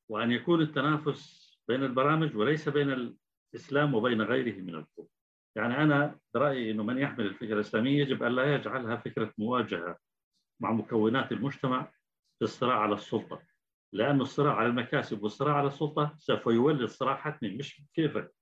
وأن 0.10 0.32
يكون 0.32 0.62
التنافس 0.62 1.46
بين 1.68 1.84
البرامج 1.84 2.36
وليس 2.36 2.70
بين 2.70 3.16
الإسلام 3.54 3.94
وبين 3.94 4.22
غيره 4.22 4.62
من 4.62 4.76
القوى. 4.76 5.08
يعني 5.56 5.78
أنا 5.78 6.20
برأيي 6.34 6.72
إنه 6.72 6.84
من 6.84 6.98
يحمل 6.98 7.26
الفكرة 7.26 7.54
الإسلامية 7.54 8.02
يجب 8.02 8.24
أن 8.24 8.32
لا 8.32 8.56
يجعلها 8.56 8.96
فكرة 8.96 9.34
مواجهة 9.38 9.98
مع 10.60 10.72
مكونات 10.72 11.32
المجتمع 11.32 11.92
في 12.40 12.42
الصراع 12.46 12.80
على 12.80 12.94
السلطة. 12.94 13.42
لأن 13.96 14.22
الصراع 14.22 14.56
على 14.56 14.68
المكاسب 14.68 15.24
والصراع 15.24 15.56
على 15.56 15.68
السلطة 15.68 16.16
سوف 16.18 16.46
يولد 16.48 16.86
صراع 16.86 17.16
حتمي 17.16 17.50
مش 17.50 17.82
كيفك 17.94 18.36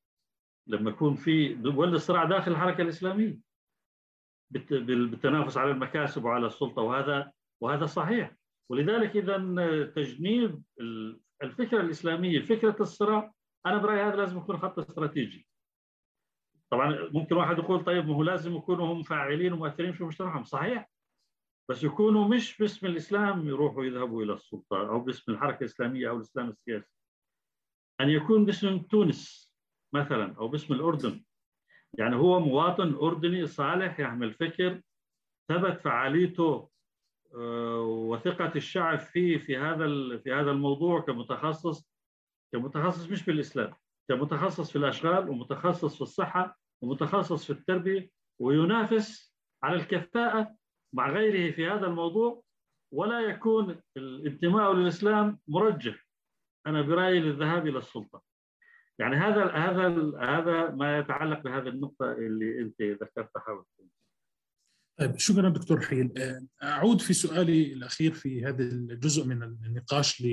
لما 0.67 0.89
يكون 0.89 1.15
في 1.15 1.47
يولد 1.51 1.95
صراع 1.95 2.23
داخل 2.23 2.51
الحركة 2.51 2.81
الإسلامية. 2.81 3.39
بالتنافس 4.51 5.57
على 5.57 5.71
المكاسب 5.71 6.23
وعلى 6.23 6.47
السلطة 6.47 6.81
وهذا 6.81 7.31
وهذا 7.61 7.85
صحيح. 7.85 8.35
ولذلك 8.69 9.17
إذا 9.17 9.37
تجنيب 9.85 10.63
الفكرة 11.43 11.81
الإسلامية 11.81 12.41
فكرة 12.41 12.75
الصراع 12.79 13.33
أنا 13.65 13.77
برأيي 13.77 14.01
هذا 14.01 14.15
لازم 14.15 14.37
يكون 14.37 14.57
خط 14.57 14.79
استراتيجي. 14.79 15.47
طبعا 16.69 17.09
ممكن 17.11 17.35
واحد 17.35 17.57
يقول 17.57 17.83
طيب 17.83 18.07
ما 18.07 18.15
هو 18.15 18.23
لازم 18.23 18.55
يكونوا 18.55 18.93
هم 18.93 19.03
فاعلين 19.03 19.53
ومؤثرين 19.53 19.93
في 19.93 20.03
مجتمعهم. 20.03 20.43
صحيح. 20.43 20.92
بس 21.69 21.83
يكونوا 21.83 22.27
مش 22.27 22.57
باسم 22.57 22.87
الإسلام 22.87 23.47
يروحوا 23.47 23.85
يذهبوا 23.85 24.23
إلى 24.23 24.33
السلطة 24.33 24.89
أو 24.89 24.99
باسم 24.99 25.31
الحركة 25.31 25.59
الإسلامية 25.59 26.09
أو 26.09 26.17
الإسلام 26.17 26.49
السياسي. 26.49 26.95
أن 28.01 28.09
يكون 28.09 28.45
باسم 28.45 28.79
تونس 28.79 29.53
مثلا 29.93 30.35
أو 30.37 30.47
باسم 30.47 30.73
الأردن. 30.73 31.23
يعني 31.93 32.15
هو 32.15 32.39
مواطن 32.39 32.95
أردني 32.95 33.47
صالح 33.47 33.99
يحمل 33.99 34.33
فكر 34.33 34.81
ثبت 35.49 35.81
فعاليته 35.81 36.69
آه، 37.35 37.81
وثقة 37.81 38.51
الشعب 38.55 38.99
فيه 38.99 39.37
في 39.37 39.57
هذا 39.57 40.17
في 40.17 40.33
هذا 40.33 40.51
الموضوع 40.51 41.01
كمتخصص 41.01 41.93
كمتخصص 42.53 43.09
مش 43.09 43.25
بالإسلام 43.25 43.73
كمتخصص 44.09 44.71
في 44.71 44.75
الأشغال 44.75 45.29
ومتخصص 45.29 45.95
في 45.95 46.01
الصحة 46.01 46.59
ومتخصص 46.81 47.45
في 47.45 47.49
التربية 47.53 48.09
وينافس 48.39 49.35
على 49.63 49.75
الكفاءة 49.75 50.55
مع 50.93 51.09
غيره 51.09 51.51
في 51.55 51.67
هذا 51.67 51.85
الموضوع 51.85 52.43
ولا 52.93 53.19
يكون 53.19 53.81
الانتماء 53.97 54.73
للإسلام 54.73 55.39
مرجح. 55.47 56.07
أنا 56.67 56.81
برأيي 56.81 57.19
للذهاب 57.19 57.67
إلى 57.67 57.77
السلطة. 57.77 58.23
يعني 58.99 59.15
هذا 59.15 59.45
هذا 59.51 59.87
هذا 60.19 60.71
ما 60.71 60.97
يتعلق 60.97 61.39
بهذه 61.39 61.67
النقطة 61.67 62.11
اللي 62.11 62.61
أنت 62.61 62.81
ذكرتها. 62.81 63.39
حول 63.39 63.65
طيب 64.99 65.17
شكرا 65.17 65.49
دكتور 65.49 65.81
حيل. 65.81 66.13
أعود 66.63 67.01
في 67.01 67.13
سؤالي 67.13 67.73
الأخير 67.73 68.13
في 68.13 68.45
هذا 68.45 68.63
الجزء 68.63 69.25
من 69.25 69.43
النقاش 69.43 70.23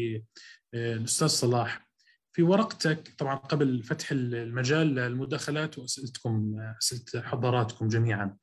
للاستاذ 0.74 1.28
صلاح. 1.28 1.90
في 2.32 2.42
ورقتك 2.42 3.14
طبعا 3.18 3.34
قبل 3.34 3.82
فتح 3.82 4.12
المجال 4.12 4.94
للمداخلات 4.94 5.78
وأسئلتكم 5.78 6.60
أسئلة 6.78 7.22
حضراتكم 7.22 7.88
جميعا. 7.88 8.36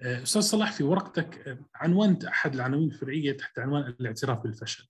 أستاذ 0.00 0.42
صلاح 0.42 0.72
في 0.72 0.84
ورقتك 0.84 1.58
عنوانت 1.74 2.24
أحد 2.24 2.54
العناوين 2.54 2.88
الفرعية 2.88 3.36
تحت 3.36 3.58
عنوان 3.58 3.82
الاعتراف 4.00 4.38
بالفشل 4.38 4.88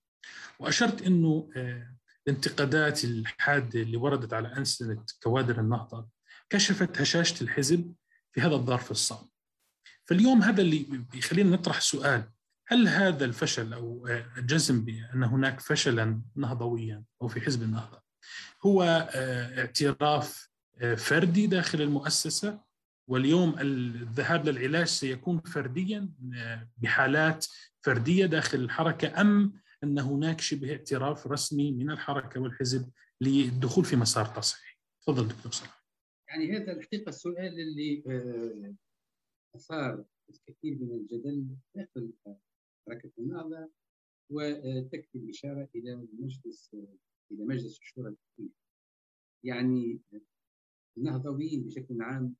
وأشرت 0.59 1.01
إنه 1.01 1.49
الانتقادات 2.27 3.03
الحادة 3.03 3.81
اللي 3.81 3.97
وردت 3.97 4.33
على 4.33 4.57
أنسنة 4.57 5.03
كوادر 5.23 5.59
النهضة 5.59 6.07
كشفت 6.49 7.01
هشاشة 7.01 7.43
الحزب 7.43 7.93
في 8.31 8.41
هذا 8.41 8.55
الظرف 8.55 8.91
الصعب. 8.91 9.29
فاليوم 10.05 10.41
هذا 10.41 10.61
اللي 10.61 10.85
بيخلينا 11.13 11.49
نطرح 11.49 11.81
سؤال 11.81 12.29
هل 12.67 12.87
هذا 12.87 13.25
الفشل 13.25 13.73
أو 13.73 14.07
الجزم 14.37 14.85
بأن 14.85 15.23
هناك 15.23 15.59
فشلا 15.59 16.21
نهضويا 16.35 17.03
أو 17.21 17.27
في 17.27 17.41
حزب 17.41 17.63
النهضة 17.63 18.01
هو 18.65 18.83
اعتراف 19.57 20.49
فردي 20.97 21.47
داخل 21.47 21.81
المؤسسة 21.81 22.61
واليوم 23.07 23.59
الذهاب 23.59 24.49
للعلاج 24.49 24.85
سيكون 24.85 25.39
فرديا 25.39 26.09
بحالات 26.77 27.45
فردية 27.81 28.25
داخل 28.25 28.59
الحركة 28.59 29.21
أم 29.21 29.53
أن 29.83 29.99
هناك 29.99 30.41
شبه 30.41 30.71
اعتراف 30.71 31.27
رسمي 31.27 31.71
من 31.71 31.91
الحركة 31.91 32.41
والحزب 32.41 32.91
للدخول 33.21 33.85
في 33.85 33.95
مسار 33.95 34.25
تصحيحي. 34.25 34.77
تفضل 35.01 35.27
دكتور 35.27 35.51
صلاح. 35.51 35.85
يعني 36.29 36.57
هذا 36.57 36.71
الحقيقة 36.71 37.09
السؤال 37.09 37.59
اللي 37.59 38.03
اثار 39.55 40.05
الكثير 40.29 40.77
من 40.79 40.91
الجدل 40.91 41.47
داخل 41.75 42.13
حركة 42.87 43.11
النهضة 43.19 43.69
وتكفي 44.31 45.17
الإشارة 45.17 45.69
إلى 45.75 45.93
المجلس 45.93 46.75
إلى 47.31 47.45
مجلس 47.45 47.79
الشورى. 47.79 48.15
يعني 49.43 50.01
النهضويين 50.97 51.63
بشكل 51.63 52.01
عام 52.01 52.35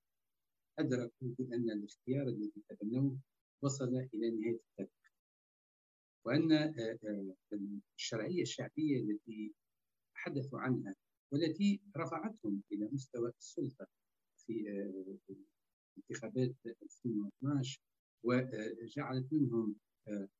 ادركوا 0.79 1.27
بان 1.39 1.71
الاختيار 1.71 2.27
الذي 2.27 2.63
تبنوه 2.69 3.17
وصل 3.63 3.97
إلى 4.13 4.29
نهاية 4.29 4.59
التاريخ. 4.71 5.05
وأن 6.25 6.51
آه، 6.51 6.99
آه، 7.03 7.35
الشرعية 7.97 8.41
الشعبية 8.41 8.99
التي 9.01 9.53
تحدثوا 10.15 10.59
عنها 10.59 10.95
والتي 11.31 11.81
رفعتهم 11.97 12.61
إلى 12.71 12.89
مستوى 12.91 13.31
السلطة 13.39 13.87
في 14.37 14.69
آه، 14.69 15.33
انتخابات 15.97 16.55
2012 16.65 17.81
وجعلت 18.23 19.33
منهم 19.33 19.75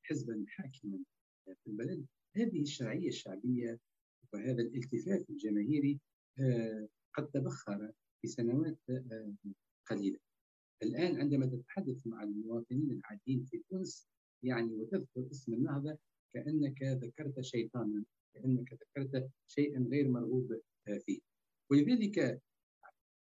حزبا 0.03 0.45
حاكما 0.47 0.99
في 1.45 1.67
البلد 1.67 2.05
هذه 2.35 2.61
الشرعية 2.61 3.07
الشعبية 3.07 3.79
وهذا 4.33 4.61
الالتفاف 4.61 5.29
الجماهيري 5.29 5.99
قد 7.13 7.31
تبخر 7.31 7.91
في 8.21 8.27
سنوات 8.27 8.77
قليلة 9.87 10.19
الآن 10.83 11.21
عندما 11.21 11.45
تتحدث 11.45 12.07
مع 12.07 12.23
المواطنين 12.23 12.91
العاديين 12.91 13.43
في 13.43 13.63
تونس 13.69 14.07
يعني 14.43 14.73
وتذكر 14.73 15.27
اسم 15.31 15.53
النهضة 15.53 15.97
كأنك 16.33 16.83
ذكرت 16.83 17.41
شيطانا 17.41 18.03
كأنك 18.33 18.73
ذكرت 18.73 19.29
شيئا 19.47 19.87
غير 19.91 20.09
مرغوب 20.09 20.61
فيه. 21.05 21.19
ولذلك 21.71 22.41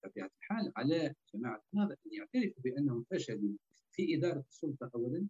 بطبيعة 0.04 0.30
الحال 0.38 0.72
على 0.76 1.14
جماعة 1.34 1.62
النهضة 1.74 1.96
أن 2.06 2.12
يعترفوا 2.12 2.62
بأنهم 2.62 3.04
فشلوا 3.10 3.56
في 3.90 4.16
إدارة 4.16 4.44
السلطة 4.48 4.90
أولا 4.94 5.26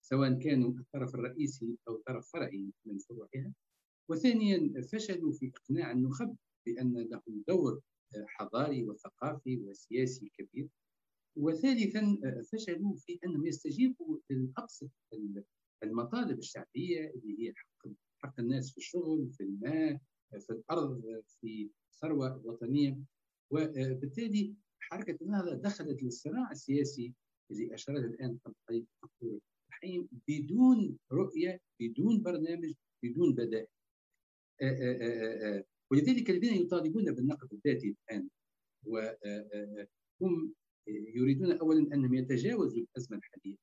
سواء 0.00 0.38
كانوا 0.38 0.70
الطرف 0.70 1.14
الرئيسي 1.14 1.78
أو 1.88 1.96
طرف 1.96 2.32
فرعي 2.32 2.72
من 2.84 2.98
فروعها 2.98 3.52
وثانيا 4.08 4.82
فشلوا 4.92 5.32
في 5.32 5.52
إقناع 5.56 5.90
النخب 5.90 6.36
بأن 6.66 6.92
لهم 6.96 7.44
دور 7.48 7.80
حضاري 8.26 8.84
وثقافي 8.84 9.58
وسياسي 9.58 10.32
كبير. 10.38 10.68
وثالثا 11.36 12.18
فشلوا 12.52 12.96
في 12.96 13.18
انهم 13.24 13.46
يستجيبوا 13.46 14.18
لابسط 14.30 14.90
المطالب 15.82 16.38
الشعبية 16.38 17.10
اللي 17.10 17.48
هي 17.48 17.52
حق 17.56 17.88
حق 18.18 18.40
الناس 18.40 18.70
في 18.70 18.78
الشغل 18.78 19.30
في 19.32 19.42
الماء 19.42 20.00
في 20.40 20.50
الأرض 20.50 21.22
في 21.40 21.70
ثروة 22.00 22.46
وطنية. 22.46 22.98
وبالتالي 23.50 24.54
حركة 24.80 25.18
النهضه 25.22 25.54
دخلت 25.54 26.02
للصراع 26.02 26.50
السياسي 26.50 27.14
اللي 27.50 27.74
أشارت 27.74 28.04
الآن 28.04 28.38
الحين 29.68 30.08
بدون 30.28 30.98
رؤية 31.12 31.60
بدون 31.80 32.22
برنامج 32.22 32.72
بدون 33.04 33.34
بدائل. 33.34 33.66
ولذلك 35.90 36.30
الذين 36.30 36.54
يطالبون 36.54 37.14
بالنقد 37.14 37.52
الذاتي 37.52 37.96
الآن 38.10 38.28
وهم 38.86 40.54
يريدون 40.86 41.52
اولا 41.52 41.94
أنهم 41.94 42.14
يتجاوزوا 42.14 42.82
الأزمة 42.82 43.18
الحالية 43.18 43.56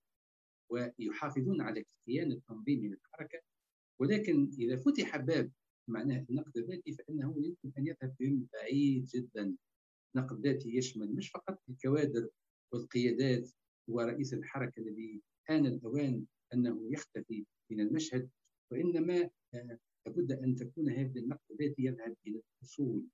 ويحافظون 0.69 1.61
على 1.61 1.85
كيان 2.05 2.31
التنظيمي 2.31 2.87
للحركه 2.87 3.41
ولكن 3.99 4.51
إذا 4.59 4.75
فتح 4.75 5.17
باب 5.17 5.51
معناه 5.87 6.25
النقد 6.29 6.57
الذاتي 6.57 6.93
فإنه 6.93 7.35
يمكن 7.37 7.71
أن 7.77 7.87
يذهب 7.87 8.15
بهم 8.19 8.47
بعيد 8.53 9.05
جدا. 9.05 9.55
نقد 10.15 10.47
ذاتي 10.47 10.75
يشمل 10.75 11.15
مش 11.15 11.29
فقط 11.29 11.61
الكوادر 11.69 12.29
والقيادات 12.71 13.51
ورئيس 13.87 14.33
الحركة 14.33 14.79
الذي 14.79 15.21
آن 15.49 15.65
الأوان 15.65 16.25
أنه 16.53 16.91
يختفي 16.91 17.45
من 17.71 17.79
المشهد 17.79 18.29
وإنما 18.71 19.29
آه، 19.53 19.79
لابد 20.05 20.31
أن 20.31 20.55
تكون 20.55 20.89
هذا 20.89 21.19
النقد 21.19 21.51
الذاتي 21.51 21.83
يذهب 21.83 22.15
إلى 22.27 22.41
الأصول 22.61 23.05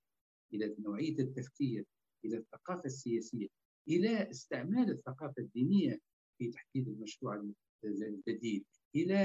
إلى 0.54 0.76
نوعية 0.78 1.18
التفكير 1.18 1.84
إلى 2.24 2.36
الثقافة 2.36 2.84
السياسية. 2.84 3.48
إلى 3.88 4.30
استعمال 4.30 4.90
الثقافة 4.90 5.42
الدينية 5.42 5.98
في 6.38 6.50
تحديد 6.50 6.88
المشروع 6.88 7.50
الجديد 7.84 8.64
إلى 8.94 9.24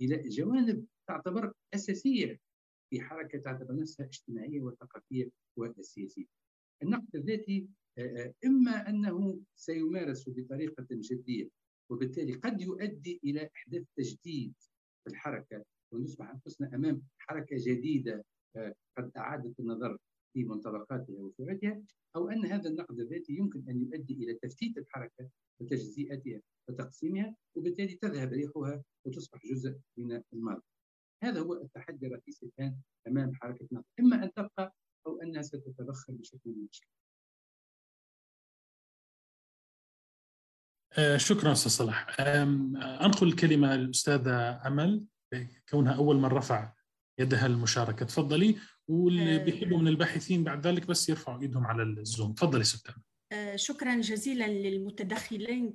إلى 0.00 0.28
جوانب 0.28 0.86
تعتبر 1.08 1.52
أساسية 1.74 2.40
في 2.90 3.00
حركة 3.00 3.38
تعتبر 3.38 3.76
نفسها 3.76 4.06
اجتماعية 4.06 4.60
وثقافية 4.60 5.30
وسياسية. 5.56 6.26
النقد 6.82 7.16
الذاتي 7.16 7.68
إما 8.44 8.88
أنه 8.88 9.40
سيمارس 9.56 10.28
بطريقة 10.28 10.86
جدية 10.90 11.48
وبالتالي 11.90 12.32
قد 12.32 12.60
يؤدي 12.60 13.20
إلى 13.24 13.50
إحداث 13.56 13.84
تجديد 13.96 14.54
في 15.04 15.10
الحركة 15.10 15.64
ونصبح 15.92 16.30
أنفسنا 16.30 16.74
أمام 16.74 17.02
حركة 17.18 17.56
جديدة 17.58 18.24
قد 18.98 19.10
أعادت 19.16 19.60
النظر 19.60 19.98
في 20.32 20.44
منطلقاتها 20.44 21.20
وفروعها 21.20 21.82
أو 22.16 22.28
أن 22.28 22.46
هذا 22.46 22.68
النقد 22.68 23.00
الذاتي 23.00 23.32
يمكن 23.32 23.68
أن 23.68 23.82
يؤدي 23.82 24.14
إلى 24.14 24.34
تفتيت 24.34 24.78
الحركة 24.78 25.28
وتجزئتها 25.60 26.40
وتقسيمها 26.68 27.36
وبالتالي 27.54 27.94
تذهب 27.94 28.32
ريحها 28.32 28.84
وتصبح 29.04 29.40
جزء 29.46 29.78
من 29.96 30.22
الماضي 30.32 30.62
هذا 31.22 31.40
هو 31.40 31.54
التحدي 31.54 32.06
الرئيسي 32.06 32.46
الآن 32.46 32.76
أمام 33.08 33.34
حركة 33.34 33.66
النهضة 33.72 33.86
إما 34.00 34.24
أن 34.24 34.32
تبقى 34.32 34.74
أو 35.06 35.22
أنها 35.22 35.42
ستتبخر 35.42 36.12
بشكل 36.12 36.50
مباشر. 36.50 36.88
آه، 40.98 41.16
شكرا 41.16 41.52
أستاذ 41.52 41.72
صلاح. 41.72 42.20
أنقل 42.20 43.28
الكلمة 43.28 43.76
للأستاذة 43.76 44.66
أمل 44.66 45.04
كونها 45.70 45.96
أول 45.96 46.16
من 46.16 46.24
رفع 46.24 46.72
يدها 47.18 47.46
المشاركة. 47.46 48.06
تفضلي. 48.06 48.56
واللي 48.88 49.34
آه، 49.34 49.44
بيحبوا 49.44 49.78
من 49.78 49.88
الباحثين 49.88 50.44
بعد 50.44 50.66
ذلك 50.66 50.86
بس 50.86 51.08
يرفعوا 51.08 51.42
إيدهم 51.42 51.66
على 51.66 51.82
الزوم. 51.82 52.32
تفضلي 52.32 52.64
ستة. 52.64 52.94
آه، 53.32 53.56
شكرا 53.56 54.00
جزيلا 54.00 54.46
للمتدخلين 54.46 55.74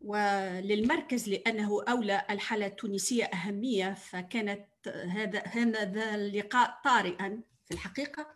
وللمركز 0.00 1.28
لأنه 1.28 1.82
أولى 1.88 2.26
الحالة 2.30 2.66
التونسية 2.66 3.24
أهمية 3.24 3.94
فكانت 3.94 4.66
هذا 4.86 5.42
هذا 5.46 6.14
اللقاء 6.14 6.80
طارئا 6.84 7.40
في 7.64 7.74
الحقيقة. 7.74 8.26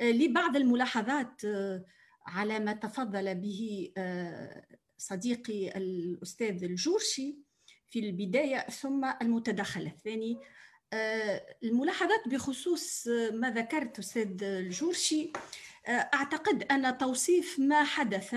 لبعض 0.00 0.56
الملاحظات 0.56 1.42
على 2.26 2.58
ما 2.58 2.72
تفضل 2.72 3.34
به 3.34 3.92
صديقي 4.98 5.76
الأستاذ 5.76 6.64
الجورشي 6.64 7.36
في 7.86 7.98
البداية 7.98 8.58
ثم 8.58 9.04
المتدخل 9.22 9.80
الثاني. 9.80 10.38
الملاحظات 11.64 12.28
بخصوص 12.28 13.08
ما 13.32 13.50
ذكرت 13.50 13.98
أستاذ 13.98 14.44
الجورشي. 14.44 15.32
أعتقد 15.88 16.62
أن 16.62 16.98
توصيف 16.98 17.58
ما 17.58 17.84
حدث 17.84 18.34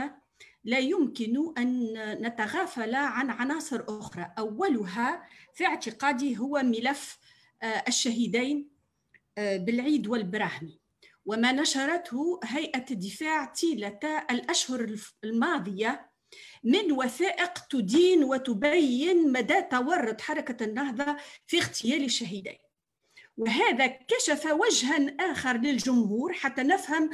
لا 0.63 0.79
يمكن 0.79 1.53
أن 1.57 1.93
نتغافل 2.21 2.95
عن 2.95 3.29
عناصر 3.29 3.83
أخرى. 3.89 4.33
أولها 4.37 5.23
في 5.53 5.65
اعتقادي 5.65 6.37
هو 6.37 6.61
ملف 6.63 7.17
الشهيدين 7.87 8.69
بالعيد 9.37 10.07
والبراهمي 10.07 10.79
وما 11.25 11.51
نشرته 11.51 12.39
هيئة 12.43 12.85
الدفاع 12.91 13.45
طيلة 13.45 13.99
الأشهر 14.31 14.95
الماضية 15.23 16.09
من 16.63 16.91
وثائق 16.91 17.67
تدين 17.69 18.23
وتبين 18.23 19.31
مدى 19.31 19.61
تورط 19.61 20.21
حركة 20.21 20.63
النهضة 20.63 21.17
في 21.47 21.57
اغتيال 21.57 22.03
الشهيدين. 22.03 22.57
وهذا 23.37 23.87
كشف 23.87 24.45
وجها 24.45 25.15
آخر 25.31 25.57
للجمهور 25.57 26.33
حتى 26.33 26.63
نفهم 26.63 27.09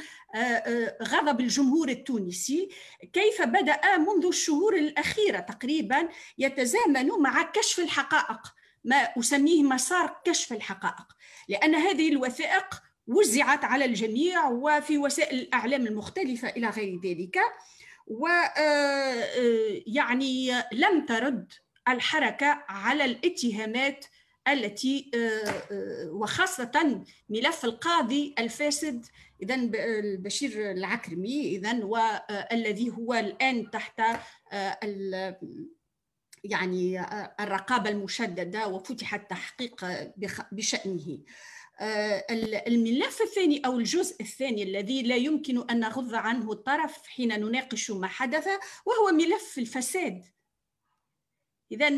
غضب 1.02 1.40
الجمهور 1.40 1.88
التونسي 1.88 2.68
كيف 3.12 3.42
بدأ 3.42 3.96
منذ 3.98 4.26
الشهور 4.26 4.76
الأخيرة 4.76 5.38
تقريبا 5.38 6.08
يتزامن 6.38 7.08
مع 7.08 7.42
كشف 7.42 7.78
الحقائق 7.80 8.40
ما 8.84 8.96
أسميه 8.96 9.62
مسار 9.62 10.20
كشف 10.24 10.52
الحقائق 10.52 11.06
لأن 11.48 11.74
هذه 11.74 12.08
الوثائق 12.08 12.82
وزعت 13.06 13.64
على 13.64 13.84
الجميع 13.84 14.48
وفي 14.48 14.98
وسائل 14.98 15.38
الإعلام 15.38 15.86
المختلفة 15.86 16.48
إلى 16.48 16.68
غير 16.68 17.00
ذلك. 17.04 17.38
ويعني 18.06 19.82
لم 20.72 21.06
ترد 21.06 21.52
الحركة 21.88 22.64
على 22.68 23.04
الاتهامات 23.04 24.06
التي 24.48 25.10
وخاصة 26.04 27.04
ملف 27.28 27.64
القاضي 27.64 28.34
الفاسد. 28.38 29.06
إذا 29.42 29.54
البشير 29.54 30.70
العكرمي 30.70 31.56
إذا 31.56 31.84
والذي 31.84 32.90
هو 32.90 33.14
الآن 33.14 33.70
تحت 33.70 34.02
يعني 36.44 37.00
الرقابة 37.40 37.90
المشددة 37.90 38.68
وفتح 38.68 39.14
التحقيق 39.14 39.86
بشأنه. 40.52 41.18
الملف 42.68 43.22
الثاني 43.22 43.66
أو 43.66 43.78
الجزء 43.78 44.16
الثاني 44.20 44.62
الذي 44.62 45.02
لا 45.02 45.16
يمكن 45.16 45.70
أن 45.70 45.80
نغض 45.80 46.14
عنه 46.14 46.52
الطرف 46.52 47.06
حين 47.06 47.40
نناقش 47.40 47.90
ما 47.90 48.06
حدث 48.06 48.46
وهو 48.86 49.12
ملف 49.12 49.58
الفساد. 49.58 50.24
إذا 51.72 51.88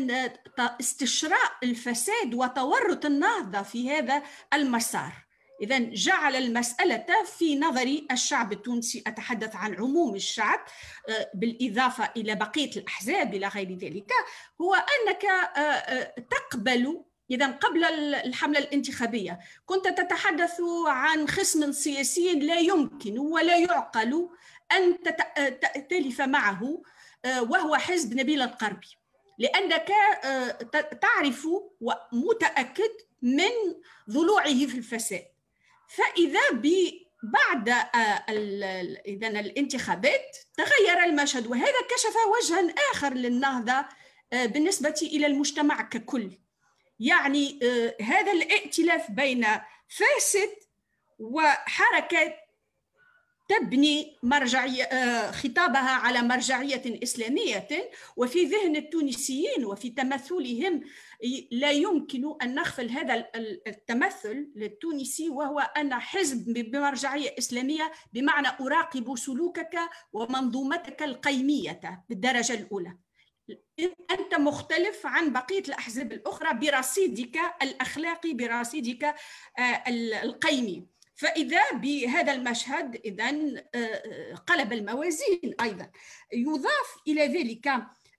استشراء 0.59 1.51
الفساد 1.63 2.33
وتورط 2.33 3.05
النهضة 3.05 3.61
في 3.61 3.89
هذا 3.89 4.23
المسار. 4.53 5.27
إذا 5.61 5.79
جعل 5.79 6.35
المسألة 6.35 7.05
في 7.37 7.55
نظر 7.55 8.01
الشعب 8.11 8.51
التونسي 8.51 9.03
أتحدث 9.07 9.55
عن 9.55 9.75
عموم 9.75 10.15
الشعب 10.15 10.59
بالإضافة 11.33 12.11
إلى 12.17 12.35
بقية 12.35 12.71
الأحزاب 12.77 13.33
إلى 13.33 13.47
غير 13.47 13.77
ذلك 13.77 14.11
هو 14.61 14.75
أنك 14.75 15.21
تقبل 16.29 17.03
إذا 17.31 17.47
قبل 17.47 17.83
الحملة 18.13 18.59
الانتخابية 18.59 19.39
كنت 19.65 19.87
تتحدث 19.87 20.61
عن 20.87 21.27
خصم 21.27 21.71
سياسي 21.71 22.33
لا 22.33 22.59
يمكن 22.59 23.19
ولا 23.19 23.57
يعقل 23.57 24.29
أن 24.71 25.03
تأتلف 25.59 26.21
معه 26.21 26.81
وهو 27.25 27.75
حزب 27.75 28.13
نبيل 28.13 28.41
القربي. 28.41 28.87
لأنك 29.39 29.91
تعرف 31.01 31.47
ومتأكد 31.81 32.91
من 33.21 33.51
ضلوعه 34.09 34.65
في 34.65 34.77
الفساد. 34.77 35.25
فإذا 35.87 36.39
بعد 37.23 37.69
إذا 39.07 39.27
الانتخابات 39.27 40.37
تغير 40.57 41.03
المشهد 41.03 41.47
وهذا 41.47 41.81
كشف 41.89 42.15
وجها 42.37 42.73
آخر 42.91 43.13
للنهضة 43.13 43.85
بالنسبة 44.31 44.99
إلى 45.01 45.27
المجتمع 45.27 45.81
ككل. 45.81 46.31
يعني 46.99 47.59
هذا 48.01 48.31
الائتلاف 48.31 49.11
بين 49.11 49.45
فاسد 49.87 50.49
وحركة 51.19 52.33
تبني 53.49 54.17
مرجعية 54.23 55.31
خطابها 55.31 55.89
على 55.89 56.21
مرجعية 56.21 57.03
إسلامية. 57.03 57.67
وفي 58.17 58.43
ذهن 58.43 58.75
التونسيين 58.75 59.65
وفي 59.65 59.89
تمثلهم 59.89 60.81
لا 61.51 61.71
يمكن 61.71 62.35
أن 62.41 62.55
نغفل 62.55 62.89
هذا 62.89 63.29
التمثل 63.67 64.51
للتونسي 64.55 65.29
وهو 65.29 65.59
أن 65.59 65.93
حزب 65.93 66.53
بمرجعية 66.53 67.35
إسلامية 67.37 67.91
بمعنى 68.13 68.47
أراقب 68.47 69.17
سلوكك 69.17 69.79
ومنظومتك 70.13 71.03
القيمية 71.03 72.03
بالدرجة 72.09 72.53
الأولى. 72.53 72.97
أنت 74.11 74.35
مختلف 74.35 75.05
عن 75.05 75.33
بقية 75.33 75.63
الأحزاب 75.67 76.11
الأخرى 76.13 76.53
برصيدك 76.53 77.37
الأخلاقي 77.61 78.33
برصيدك 78.33 79.15
القيمي. 80.23 80.85
فإذا 81.15 81.71
بهذا 81.71 82.33
المشهد 82.33 83.01
إذا 83.05 83.29
قلب 84.47 84.73
الموازين 84.73 85.53
أيضا. 85.61 85.91
يضاف 86.33 86.97
إلى 87.07 87.27
ذلك 87.27 87.73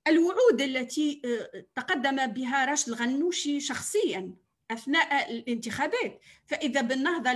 الوعود 0.09 0.61
التي 0.61 1.22
تقدم 1.76 2.26
بها 2.26 2.64
راشد 2.64 2.88
الغنوشي 2.88 3.61
شخصيا. 3.61 4.32
أثناء 4.70 5.30
الانتخابات. 5.30 6.20
فإذا 6.46 6.80
بالنهضة 6.80 7.30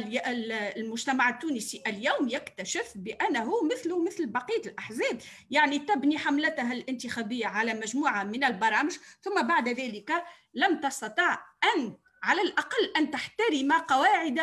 المجتمع 0.76 1.28
التونسي 1.28 1.82
اليوم 1.86 2.28
يكتشف 2.28 2.92
بأنه 2.96 3.64
مثله 3.64 4.02
مثل 4.04 4.26
بقية 4.26 4.62
الأحزاب. 4.66 5.18
يعني 5.50 5.78
تبني 5.78 6.18
حملتها 6.18 6.72
الانتخابية 6.72 7.46
على 7.46 7.74
مجموعة 7.74 8.24
من 8.24 8.44
البرامج 8.44 8.92
ثم 9.22 9.42
بعد 9.42 9.68
ذلك 9.68 10.24
لم 10.54 10.80
تستطع 10.80 11.38
أن 11.76 11.96
على 12.22 12.42
الأقل 12.42 12.92
أن 12.96 13.10
تحترم 13.10 13.72
قواعد 13.72 14.40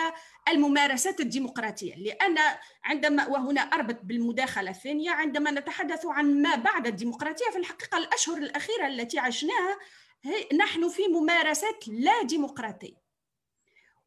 الممارسات 0.50 1.20
الديمقراطية. 1.20 1.96
لأن 1.96 2.38
عندما 2.84 3.28
وهنا 3.28 3.62
أربط 3.62 4.00
بالمداخلة 4.04 4.70
الثانية 4.70 5.12
عندما 5.12 5.52
نتحدث 5.52 6.06
عن 6.06 6.42
ما 6.42 6.56
بعد 6.56 6.88
الديمقراطية 6.88 7.52
في 7.52 7.58
الحقيقة 7.58 7.98
الأشهر 7.98 8.38
الأخيرة 8.38 8.88
التي 8.88 9.20
عشناها 9.20 9.80
نحن 10.54 10.90
في 10.90 11.08
ممارسات 11.08 11.88
لا 11.88 12.24
ديمقراطية. 12.24 13.00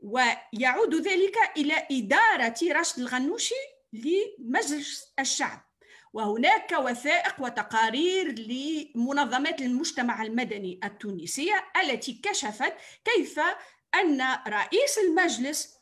ويعود 0.00 0.94
ذلك 0.94 1.36
إلى 1.56 1.86
إدارة 1.90 2.54
رشد 2.62 2.98
الغنوشي 2.98 3.54
لمجلس 3.92 5.12
الشعب. 5.18 5.72
وهناك 6.12 6.72
وثائق 6.72 7.34
وتقارير 7.40 8.34
لمنظمات 8.38 9.60
المجتمع 9.60 10.22
المدني 10.22 10.80
التونسية 10.84 11.64
التي 11.82 12.20
كشفت 12.22 12.74
كيف 13.04 13.40
أن 13.94 14.22
رئيس 14.48 14.98
المجلس 14.98 15.76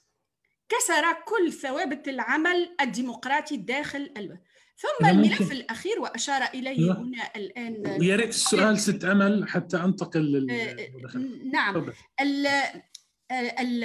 كسر 0.68 1.12
كل 1.12 1.52
ثوابت 1.52 2.08
العمل 2.08 2.76
الديمقراطي 2.80 3.56
داخل 3.56 4.12
البلد 4.16 4.40
ثم 4.80 5.06
الملف. 5.06 5.52
الأخير 5.52 6.00
وأشار 6.00 6.42
إليه 6.42 6.92
هنا 6.92 7.30
الآن 7.36 8.02
يا 8.02 8.16
ريت 8.16 8.28
السؤال 8.28 8.78
ست 8.78 9.04
أمل 9.04 9.48
حتى 9.48 9.76
أنتقل 9.76 10.20
لل 10.20 11.50
نعم. 11.52 11.92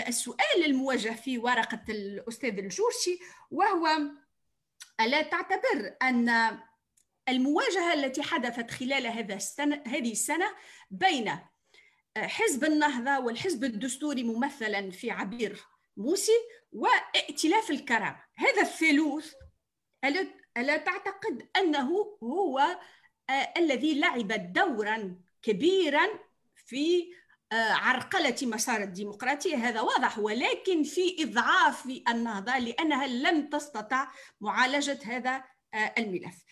السؤال 0.08 0.66
الموجه 0.66 1.10
في 1.10 1.38
ورقة 1.38 1.84
الأستاذ 1.90 2.58
الجورشي 2.58 3.20
وهو 3.52 3.88
ألا 5.02 5.22
تعتبر 5.22 5.96
أن 6.02 6.58
المواجهة 7.30 7.94
التي 7.94 8.22
حدثت 8.22 8.72
خلال 8.72 9.08
هذا 9.08 9.36
السنة 9.36 9.84
هذه 9.88 10.12
السنة 10.12 10.46
بين 10.92 11.32
حزب 12.18 12.64
النهضة 12.64 13.20
والحزب 13.26 13.64
الدستوري 13.64 14.24
ممثلا 14.24 14.92
في 14.92 15.12
عبير 15.12 15.66
موسي 15.98 16.40
وائتلاف 16.72 17.72
الكرامة؟ 17.72 18.24
هذا 18.36 18.62
الثالوث 18.62 19.34
ألا 20.58 20.78
تعتقد 20.78 21.50
أنه 21.58 22.18
هو 22.24 22.60
آه 23.30 23.54
الذي 23.58 24.00
لعب 24.00 24.54
دورا 24.54 25.16
كبيرا 25.42 26.08
في 26.56 27.14
آه 27.52 27.72
عرقلة 27.72 28.36
مسار 28.42 28.82
الديمقراطية 28.82 29.56
هذا 29.56 29.82
واضح 29.82 30.20
ولكن 30.20 30.84
في 30.84 31.24
إضعاف 31.24 31.86
النهضة 32.10 32.58
لأنها 32.58 33.08
لم 33.08 33.50
تستطع 33.50 34.12
معالجة 34.42 35.00
هذا 35.06 35.44
آه 35.74 35.94
الملف. 35.98 36.44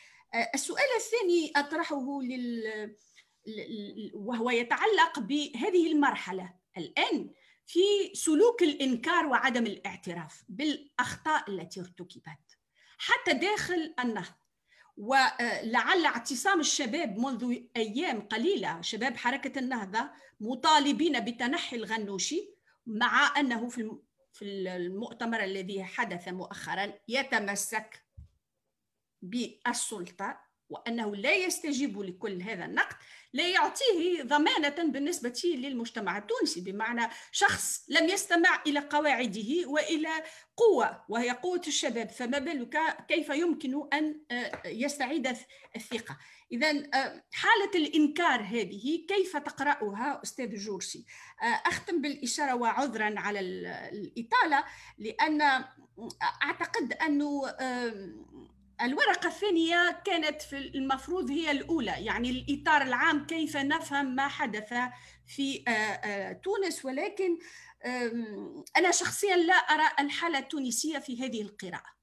السؤال 0.53 0.85
الثاني 0.97 1.51
أطرحه 1.55 2.21
لل 2.21 2.95
وهو 4.13 4.49
يتعلق 4.49 5.19
بهذه 5.19 5.91
المرحلة. 5.91 6.53
الآن 6.77 7.29
في 7.65 7.79
سلوك 8.13 8.63
الإنكار 8.63 9.25
وعدم 9.25 9.65
الاعتراف 9.65 10.43
بالأخطاء 10.49 11.49
التي 11.51 11.79
ارتكبت. 11.79 12.57
حتى 12.97 13.33
داخل 13.33 13.93
النهضة 13.99 14.43
ولعل 14.97 16.05
اعتصام 16.05 16.59
الشباب 16.59 17.17
منذ 17.17 17.57
أيام 17.75 18.21
قليلة 18.21 18.81
شباب 18.81 19.17
حركة 19.17 19.59
النهضة 19.59 20.11
مطالبين 20.39 21.19
بتنحي 21.19 21.75
الغنوشي 21.75 22.49
مع 22.85 23.39
أنه 23.39 23.69
في 24.33 24.41
المؤتمر 24.41 25.43
الذي 25.43 25.83
حدث 25.83 26.27
مؤخرا 26.27 26.93
يتمسك 27.07 28.05
بالسلطة 29.21 30.39
وأنه 30.69 31.15
لا 31.15 31.33
يستجيب 31.33 32.01
لكل 32.01 32.41
هذا 32.41 32.65
النقد. 32.65 32.95
لا 33.33 33.47
يعطيه 33.47 34.23
ضمانة 34.23 34.91
بالنسبة 34.91 35.41
للمجتمع 35.45 36.17
التونسي 36.17 36.61
بمعنى 36.61 37.09
شخص 37.31 37.85
لم 37.89 38.09
يستمع 38.09 38.61
إلى 38.67 38.79
قواعده 38.79 39.67
وإلى 39.67 40.23
قوة 40.57 41.03
وهي 41.09 41.29
قوة 41.29 41.61
الشباب. 41.67 42.09
فما 42.09 42.39
بالك 42.39 42.77
كيف 43.07 43.29
يمكن 43.29 43.87
أن 43.93 44.21
آه، 44.31 44.67
يستعيد 44.67 45.35
الثقة؟ 45.75 46.17
إذا 46.51 46.69
آه، 46.69 47.23
حالة 47.31 47.71
الإنكار 47.75 48.41
هذه 48.41 49.05
كيف 49.07 49.37
تقرأها 49.37 50.21
أستاذ 50.23 50.55
جورسي؟ 50.55 51.05
آه، 51.41 51.69
أختم 51.69 52.01
بالإشارة 52.01 52.55
وعذرا 52.55 53.19
على 53.19 53.39
الإطالة 53.39 54.63
لأن 54.97 55.41
أعتقد 56.43 56.93
أنه 56.93 57.41
الورقة 58.81 59.27
الثانية 59.27 60.01
كانت 60.05 60.41
في 60.41 60.57
المفروض 60.57 61.31
هي 61.31 61.51
الأولى 61.51 61.95
يعني 61.97 62.29
الإطار 62.29 62.81
العام 62.81 63.25
كيف 63.25 63.57
نفهم 63.57 64.15
ما 64.15 64.27
حدث 64.27 64.73
في 65.27 65.63
آه، 65.67 65.71
آه، 65.71 66.33
تونس. 66.33 66.85
ولكن 66.85 67.37
أنا 68.77 68.91
شخصيا 68.91 69.35
لا 69.35 69.53
أرى 69.53 69.89
الحالة 69.99 70.39
التونسية 70.39 70.99
في 70.99 71.25
هذه 71.25 71.41
القراءة. 71.41 71.93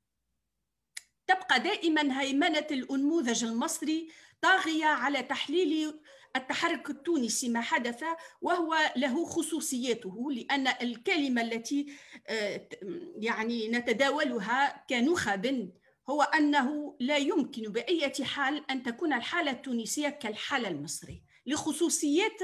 تبقى 1.27 1.61
دائما 1.61 2.21
هيمنة 2.21 2.67
الأنموذج 2.71 3.45
المصري 3.45 4.09
طاغية 4.43 4.87
على 4.87 5.23
تحليل 5.23 6.01
التحرك 6.37 6.91
التونسي 6.91 7.49
ما 7.49 7.61
حدث 7.61 8.05
وهو 8.41 8.77
له 8.97 9.25
خصوصيته 9.25 10.33
لأن 10.33 10.69
الكلمة 10.69 11.43
التي 11.43 11.87
آه، 12.27 12.69
يعني 13.17 13.69
نتداولها 13.69 14.85
كنخب 14.91 15.71
هو 16.09 16.23
أنه 16.23 16.97
لا 17.01 17.17
يمكن 17.17 17.63
بأية 17.63 18.25
حال 18.25 18.71
أن 18.71 18.83
تكون 18.83 19.13
الحالة 19.13 19.51
التونسية 19.51 20.09
كالحالة 20.09 20.69
المصرية 20.69 21.31
لخصوصيات 21.47 22.41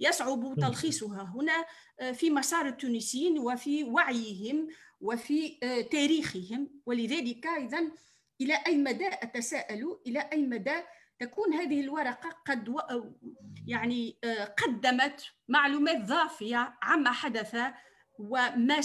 يصعب 0.00 0.54
تلخيصها 0.60 1.32
هنا 1.36 1.64
آه، 2.00 2.12
في 2.12 2.30
مسار 2.30 2.66
التونسيين 2.66 3.38
وفي 3.38 3.84
وعيهم 3.84 4.68
وفي 5.00 5.58
آه، 5.62 5.80
تاريخهم. 5.80 6.70
ولذلك 6.86 7.46
إذا 7.46 7.90
إلى 8.40 8.54
أي 8.66 8.76
مدى 8.76 9.08
أتساءل؟ 9.08 9.98
إلى 10.06 10.20
أي 10.32 10.42
مدى 10.42 10.82
تكون 11.18 11.54
هذه 11.54 11.80
الورقة 11.80 12.30
قد 12.46 12.68
و... 12.68 12.78
يعني 13.66 14.18
آه، 14.24 14.44
قدمت 14.44 15.24
معلومات 15.48 16.04
ضافية 16.04 16.78
عما 16.82 17.10
حدث 17.10 17.56
وما 18.18 18.80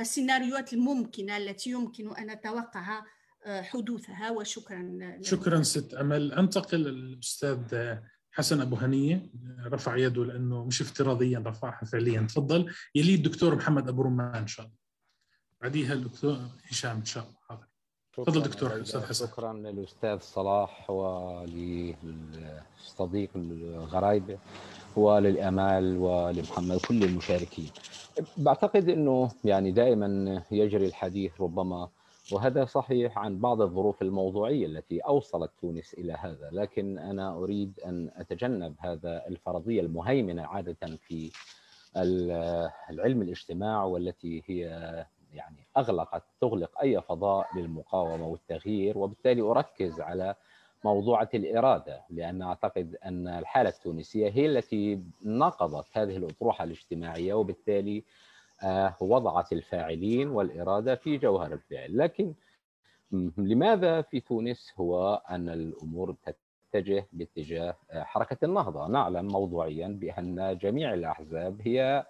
السيناريوهات 0.00 0.72
الممكنة 0.72 1.36
التي 1.36 1.70
يمكن 1.70 2.16
أن 2.16 2.30
نتوقعها 2.30 3.06
حدوثها 3.46 4.30
وشكرا 4.30 5.18
شكرا 5.22 5.62
ست 5.62 5.94
أمل. 5.94 6.32
أنتقل 6.32 6.78
للأستاذ 6.78 7.94
حسن 8.32 8.60
أبو 8.60 8.76
هنية. 8.76 9.30
رفع 9.64 9.96
يده 9.96 10.24
لأنه 10.24 10.64
مش 10.64 10.80
افتراضيا 10.80 11.42
رفعها 11.46 11.84
فعليا. 11.84 12.20
تفضل. 12.20 12.72
يلي 12.94 13.14
الدكتور 13.14 13.54
محمد 13.54 13.88
أبو 13.88 14.02
رمان 14.02 14.34
إن 14.34 14.46
شاء 14.46 14.66
الله. 14.66 14.76
بعديها 15.60 15.92
الدكتور 15.92 16.38
هشام 16.68 16.96
إن 16.96 17.04
شاء 17.04 17.24
الله. 17.24 17.36
حاضر. 17.48 17.66
تفضل 18.12 18.42
دكتور 18.42 18.82
أستاذ 18.82 19.02
حسن. 19.02 19.26
شكرا 19.26 19.52
للأستاذ 19.52 20.18
صلاح 20.18 20.90
وللصديق 20.90 22.10
الغرايبه 23.36 24.38
وللأمال 24.96 25.96
ولمحمد 25.96 26.78
كل 26.78 27.04
المشاركين. 27.04 27.70
بعتقد 28.36 28.88
إنه 28.88 29.30
يعني 29.44 29.72
دائما 29.72 30.42
يجري 30.50 30.86
الحديث 30.86 31.40
ربما 31.40 31.88
وهذا 32.32 32.64
صحيح 32.64 33.18
عن 33.18 33.38
بعض 33.38 33.62
الظروف 33.62 34.02
الموضوعية 34.02 34.66
التي 34.66 35.00
أوصلت 35.00 35.50
تونس 35.60 35.94
إلى 35.94 36.12
هذا، 36.12 36.50
لكن 36.52 36.98
أنا 36.98 37.36
أريد 37.36 37.80
أن 37.86 38.10
أتجنب 38.16 38.74
هذا 38.78 39.26
الفرضية 39.28 39.80
المهيمنة 39.80 40.42
عادة 40.42 40.96
في 40.96 41.30
العلم 42.90 43.22
الاجتماع 43.22 43.84
والتي 43.84 44.42
هي 44.46 44.60
يعني 45.34 45.66
أغلقت 45.76 46.22
تغلق 46.40 46.80
أي 46.80 47.02
فضاء 47.02 47.46
للمقاومة 47.56 48.26
والتغيير 48.26 48.98
وبالتالي 48.98 49.40
أركز 49.42 50.00
على 50.00 50.34
موضوعة 50.84 51.28
الإرادة 51.34 52.00
لأن 52.10 52.42
أعتقد 52.42 52.96
أن 53.04 53.28
الحالة 53.28 53.68
التونسية 53.68 54.30
هي 54.30 54.46
التي 54.46 55.02
نقضت 55.24 55.86
هذه 55.92 56.16
الأطروحة 56.16 56.64
الاجتماعية 56.64 57.34
وبالتالي 57.34 58.04
وضعت 59.00 59.52
الفاعلين 59.52 60.28
والإرادة 60.28 60.94
في 60.94 61.18
جوهر 61.18 61.52
الفعل. 61.52 61.98
لكن 61.98 62.34
لماذا 63.38 64.02
في 64.02 64.20
تونس 64.20 64.72
هو 64.76 65.22
أن 65.30 65.48
الأمور 65.48 66.14
تتجه 66.72 67.06
باتجاه 67.12 67.76
آه، 67.90 68.02
حركة 68.02 68.44
النهضة؟ 68.44 68.86
نعلم 68.88 69.26
موضوعيا 69.26 69.88
بأن 69.88 70.58
جميع 70.62 70.94
الأحزاب 70.94 71.60
هي 71.64 72.06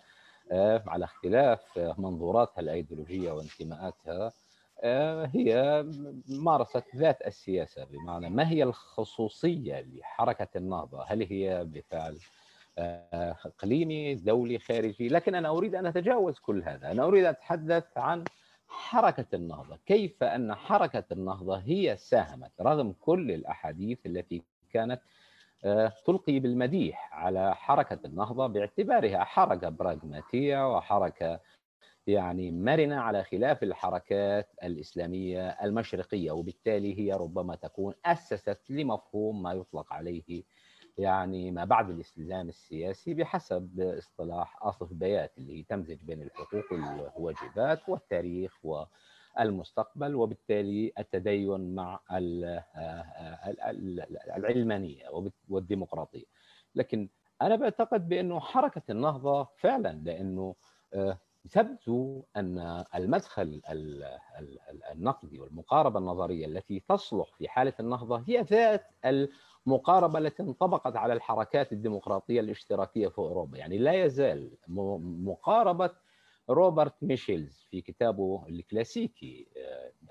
آه، 0.53 0.83
على 0.87 1.05
اختلاف 1.05 1.79
منظوراتها 1.99 2.61
الأيديولوجية 2.61 3.33
وانتماءاتها 3.33 4.33
هي 5.27 5.85
مارست 6.29 6.85
ذات 6.97 7.27
السياسة. 7.27 7.85
بمعنى 7.85 8.31
ما 8.31 8.49
هي 8.51 8.63
الخصوصية 8.63 9.81
لحركة 9.81 10.49
النهضة؟ 10.57 11.05
هل 11.07 11.23
هي 11.23 11.65
بفعل 11.65 12.19
اقليمي 12.79 14.15
دولي 14.15 14.59
خارجي. 14.59 15.09
لكن 15.09 15.35
أنا 15.35 15.49
أريد 15.49 15.75
أن 15.75 15.87
أتجاوز 15.87 16.39
كل 16.39 16.63
هذا. 16.63 16.91
أنا 16.91 17.05
أريد 17.05 17.25
أن 17.25 17.31
أتحدث 17.31 17.85
عن 17.97 18.25
حركة 18.69 19.27
النهضة. 19.35 19.79
كيف 19.87 20.23
أن 20.23 20.55
حركة 20.55 21.05
النهضة 21.13 21.57
هي 21.57 21.97
ساهمت 21.97 22.53
رغم 22.61 22.93
كل 23.01 23.31
الأحاديث 23.31 24.07
التي 24.07 24.43
كانت 24.71 25.01
آه، 25.65 25.93
تلقي 26.07 26.41
بالمديح 26.41 27.11
على 27.13 27.55
حركة 27.55 27.99
النهضة 28.05 28.47
باعتبارها 28.47 29.25
حركة 29.25 29.69
براغماتية 29.69 30.77
وحركة 30.77 31.41
يعني 32.07 32.51
مرنة 32.51 32.97
على 32.97 33.25
خلاف 33.25 33.63
الحركات 33.63 34.51
الإسلامية 34.63 35.49
المشرقية 35.49 36.31
وبالتالي 36.31 36.99
هي 36.99 37.13
ربما 37.13 37.55
تكون 37.55 37.95
أسست 38.05 38.59
لمفهوم 38.71 39.43
ما 39.43 39.53
يطلق 39.53 39.93
عليه 39.93 40.43
يعني 40.99 41.51
ما 41.51 41.65
بعد 41.65 41.91
الاستلزام 41.91 42.49
السياسي 42.49 43.15
بحسب 43.15 43.81
اصطلاح 43.81 44.59
آصف 44.67 44.93
بيات 44.93 45.39
اللي 45.39 45.63
تمزج 45.69 46.03
بين 46.03 46.23
الحقوق 46.23 46.73
والواجبات 46.73 47.89
والتاريخ 47.89 48.59
والمستقبل 49.39 50.15
وبالتالي 50.15 50.93
التدين 50.99 51.75
مع 51.75 52.01
العلمانية 54.37 55.05
والديمقراطية. 55.49 56.25
لكن 56.75 57.09
أنا 57.43 57.57
بعتقد 57.57 58.09
بأنه 58.09 58.41
حركة 58.41 58.83
النهضة 58.91 59.49
فعلا 59.57 60.01
لأنه 60.05 60.55
آه، 60.95 61.19
تبدو 61.51 62.25
أن 62.37 62.85
المدخل 62.95 63.61
النقدي 64.93 65.41
والمقاربة 65.41 65.99
النظرية 65.99 66.47
التي 66.47 66.81
تصلح 66.89 67.35
في 67.39 67.49
حالة 67.49 67.73
النهضة 67.81 68.25
هي 68.29 68.41
ذات 68.43 68.87
مقاربة 69.67 70.19
التي 70.19 70.43
انطبقت 70.43 70.97
على 70.97 71.13
الحركات 71.13 71.73
الديمقراطية 71.73 72.41
الاشتراكية 72.41 73.09
في 73.09 73.19
أوروبا، 73.19 73.59
يعني 73.59 73.79
لا 73.79 74.05
يزال 74.05 74.51
مقاربة 74.69 75.91
روبرت 76.51 76.95
ميشيلز 77.03 77.67
في 77.71 77.81
كتابه 77.81 78.45
الكلاسيكي 78.49 79.49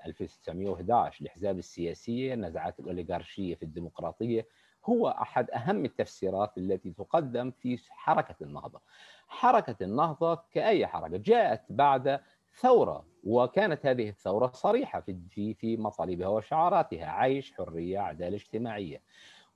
1911 0.06 1.16
آه، 1.16 1.22
الاحزاب 1.22 1.58
السياسية 1.58 2.34
نزعات 2.34 2.80
الأوليغارشية 2.80 3.54
في 3.54 3.62
الديمقراطية 3.62 4.46
هو 4.84 5.08
أحد 5.08 5.50
أهم 5.50 5.84
التفسيرات 5.84 6.58
التي 6.58 6.90
تقدم 6.92 7.50
في 7.50 7.78
حركة 7.90 8.36
النهضة. 8.42 8.80
حركة 9.28 9.76
النهضة 9.84 10.34
كأي 10.52 10.86
حركة 10.86 11.16
جاءت 11.16 11.62
بعد 11.70 12.20
ثورة 12.60 13.06
وكانت 13.24 13.86
هذه 13.86 14.08
الثورة 14.08 14.50
صريحة 14.54 15.00
في 15.00 15.54
في 15.54 15.76
مطالبها 15.76 16.28
وشعاراتها 16.28 17.06
عيش 17.06 17.52
حرية 17.52 17.98
عداله 17.98 18.36
اجتماعية. 18.36 19.02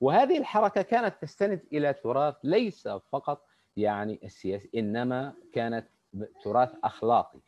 وهذه 0.01 0.37
الحركة 0.37 0.81
كانت 0.81 1.15
تستند 1.21 1.61
إلى 1.73 1.93
تراث 1.93 2.35
ليس 2.43 2.87
فقط 2.87 3.45
يعني 3.77 4.19
السياسي 4.23 4.69
إنما 4.75 5.33
كانت 5.53 5.87
تراث 6.43 6.73
أخلاقي. 6.83 7.39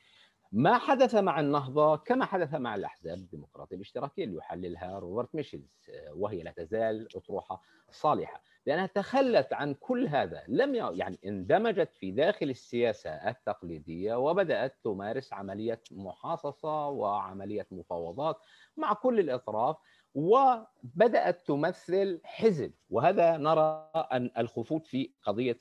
ما 0.51 0.77
حدث 0.77 1.15
مع 1.15 1.39
النهضة 1.39 1.95
كما 1.97 2.25
حدث 2.25 2.53
مع 2.53 2.75
الأحزاب 2.75 3.17
الديمقراطية 3.17 3.75
الاشتراكية 3.75 4.23
اللي 4.23 4.37
يحللها 4.37 4.99
روبرت 4.99 5.35
ميشيلز 5.35 5.89
وهي 6.13 6.43
لا 6.43 6.51
تزال 6.51 7.07
أطروحة 7.15 7.61
صالحة. 7.91 8.41
لأنها 8.65 8.85
تخلت 8.85 9.53
عن 9.53 9.73
كل 9.73 10.07
هذا 10.07 10.43
لم 10.47 10.75
يعني 10.75 11.19
اندمجت 11.25 11.93
في 11.93 12.11
داخل 12.11 12.49
السياسة 12.49 13.09
التقليدية 13.09 14.15
وبدأت 14.15 14.75
تمارس 14.83 15.33
عملية 15.33 15.81
محاصصة 15.91 16.87
وعملية 16.87 17.67
مفاوضات 17.71 18.37
مع 18.77 18.93
كل 18.93 19.19
الأطراف. 19.19 19.77
وبدأت 20.13 21.47
تمثل 21.47 22.21
حزب 22.23 22.73
وهذا 22.89 23.37
نرى 23.37 23.91
أن 23.95 24.31
الخفوت 24.37 24.85
في 24.85 25.13
قضية 25.23 25.59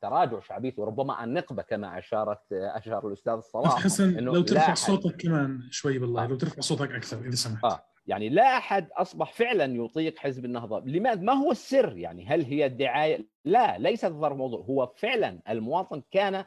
تراجع 0.00 0.40
شعبية 0.40 0.74
وربما 0.76 1.24
النقبة 1.24 1.62
كما 1.62 1.98
أشارت 1.98 2.52
أشار 2.52 3.08
الأستاذ 3.08 3.40
صلاح 3.40 3.84
حسن 3.84 4.16
لو 4.16 4.42
ترفع 4.42 4.74
صوتك 4.74 5.16
كمان 5.16 5.60
شوي 5.70 5.98
بالله 5.98 6.26
لو 6.26 6.36
ترفع 6.36 6.60
صوتك 6.60 6.90
أكثر 6.90 7.20
إذا 7.20 7.34
سمحت 7.34 7.64
آه. 7.64 7.92
يعني 8.06 8.28
لا 8.28 8.56
أحد 8.56 8.88
أصبح 8.92 9.32
فعلا 9.32 9.64
يطيق 9.64 10.18
حزب 10.18 10.44
النهضة، 10.44 10.80
لماذا؟ 10.80 11.20
ما 11.20 11.32
هو 11.32 11.50
السر؟ 11.50 11.96
يعني 11.96 12.26
هل 12.26 12.44
هي 12.44 12.66
الدعاية؟ 12.66 13.26
لا 13.44 13.78
ليس 13.78 14.04
الظرف 14.04 14.36
موضوع، 14.36 14.60
هو 14.60 14.92
فعلا 14.96 15.40
المواطن 15.48 16.02
كان 16.10 16.44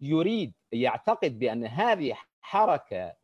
يريد 0.00 0.54
يعتقد 0.72 1.38
بأن 1.38 1.64
هذه 1.64 2.14
حركة 2.48 3.14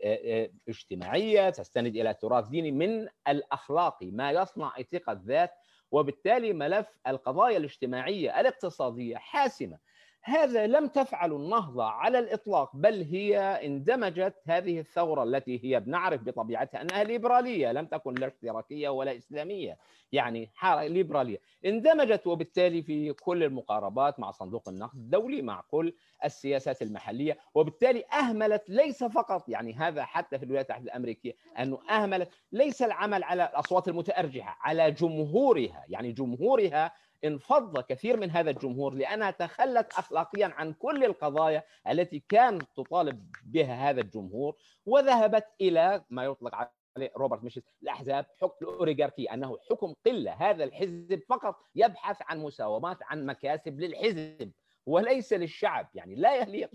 اجتماعية 0.68 1.51
تستند 1.51 1.97
إلى 1.97 2.14
تراث 2.14 2.49
ديني 2.49 2.72
من 2.72 3.09
الاخلاقي 3.29 4.11
ما 4.11 4.31
يصنع 4.31 4.75
ثقة 4.93 5.20
ذات 5.27 5.51
وبالتالي 5.91 6.53
ملف 6.53 6.87
القضايا 7.07 7.57
الاجتماعية 7.57 8.41
الاقتصادية 8.41 9.16
حاسمة. 9.16 9.79
هذا 10.27 10.66
لم 10.66 10.87
تفعل 10.87 11.33
النهضة 11.33 11.85
على 11.85 12.18
الإطلاق 12.18 12.77
بل 12.77 13.03
هي 13.03 13.39
اندمجت 13.39 14.35
هذه 14.47 14.81
الثورة 14.81 15.22
التي 15.22 15.64
هي 15.64 15.81
بنعرف 15.81 16.22
بطبيعتها 16.22 16.83
أنها 16.83 17.05
ليبرالية 17.05 17.72
لم 17.72 17.87
تكن 17.87 18.14
لا 18.14 18.27
اشتراكية 18.27 18.89
ولا 18.89 19.16
إسلامية 19.16 19.79
يعني 20.12 20.51
ليبرالية. 20.64 21.41
اندمجت 21.64 22.27
وبالتالي 22.27 22.83
في 22.83 23.12
كل 23.12 23.43
المقاربات 23.43 24.20
مع 24.20 24.31
صندوق 24.31 24.68
النقد 24.68 24.95
الدولي 24.95 25.43
مع 25.43 25.61
كل 25.70 25.93
السياسات 26.25 26.83
المحلية 26.83 27.39
وبالتالي 27.55 28.05
أهملت 28.12 28.62
ليس 28.68 29.05
فقط 29.05 29.49
يعني 29.49 29.75
هذا 29.75 30.05
حتى 30.05 30.39
في 30.39 30.45
الولايات 30.45 30.70
المتحدة 30.70 30.85
الأمريكية 30.85 31.37
أنه 31.59 31.79
أهملت 31.91 32.29
ليس 32.53 32.83
العمل 32.83 33.25
على 33.25 33.45
الأصوات 33.45 33.89
المتأرجحة 33.89 34.59
على 34.61 34.91
جمهورها 34.91 35.85
يعني 35.89 36.12
جمهورها 36.12 36.93
انفض 37.25 37.81
كثير 37.81 38.16
من 38.16 38.31
هذا 38.31 38.51
الجمهور 38.51 38.95
لانها 38.95 39.31
تخلت 39.31 39.93
اخلاقيا 39.93 40.47
عن 40.47 40.72
كل 40.72 41.05
القضايا 41.05 41.64
التي 41.91 42.25
كان 42.29 42.59
تطالب 42.77 43.31
بها 43.45 43.91
هذا 43.91 44.01
الجمهور 44.01 44.57
وذهبت 44.87 45.47
إلى 45.61 46.05
ما 46.11 46.25
يطلق 46.25 46.55
عليه 46.55 47.12
روبرت 47.16 47.45
ميشيل 47.45 47.62
الأحزاب 47.83 48.27
حكم 48.41 48.66
الاوريغاركي 48.66 49.25
أنه 49.25 49.59
حكم 49.70 49.95
قلة. 50.07 50.33
هذا 50.33 50.64
الحزب 50.64 51.22
فقط 51.29 51.57
يبحث 51.75 52.22
عن 52.22 52.39
مساومات 52.39 52.99
عن 53.03 53.27
مكاسب 53.27 53.81
للحزب 53.81 54.53
وليس 54.87 55.33
للشعب. 55.33 55.89
يعني 55.95 56.14
لا 56.14 56.35
يليق 56.35 56.70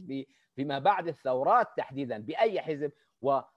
فيما 0.55 0.79
بعد 0.79 1.07
الثورات 1.07 1.67
تحديدا 1.77 2.17
بأي 2.17 2.61
حزب 2.61 2.91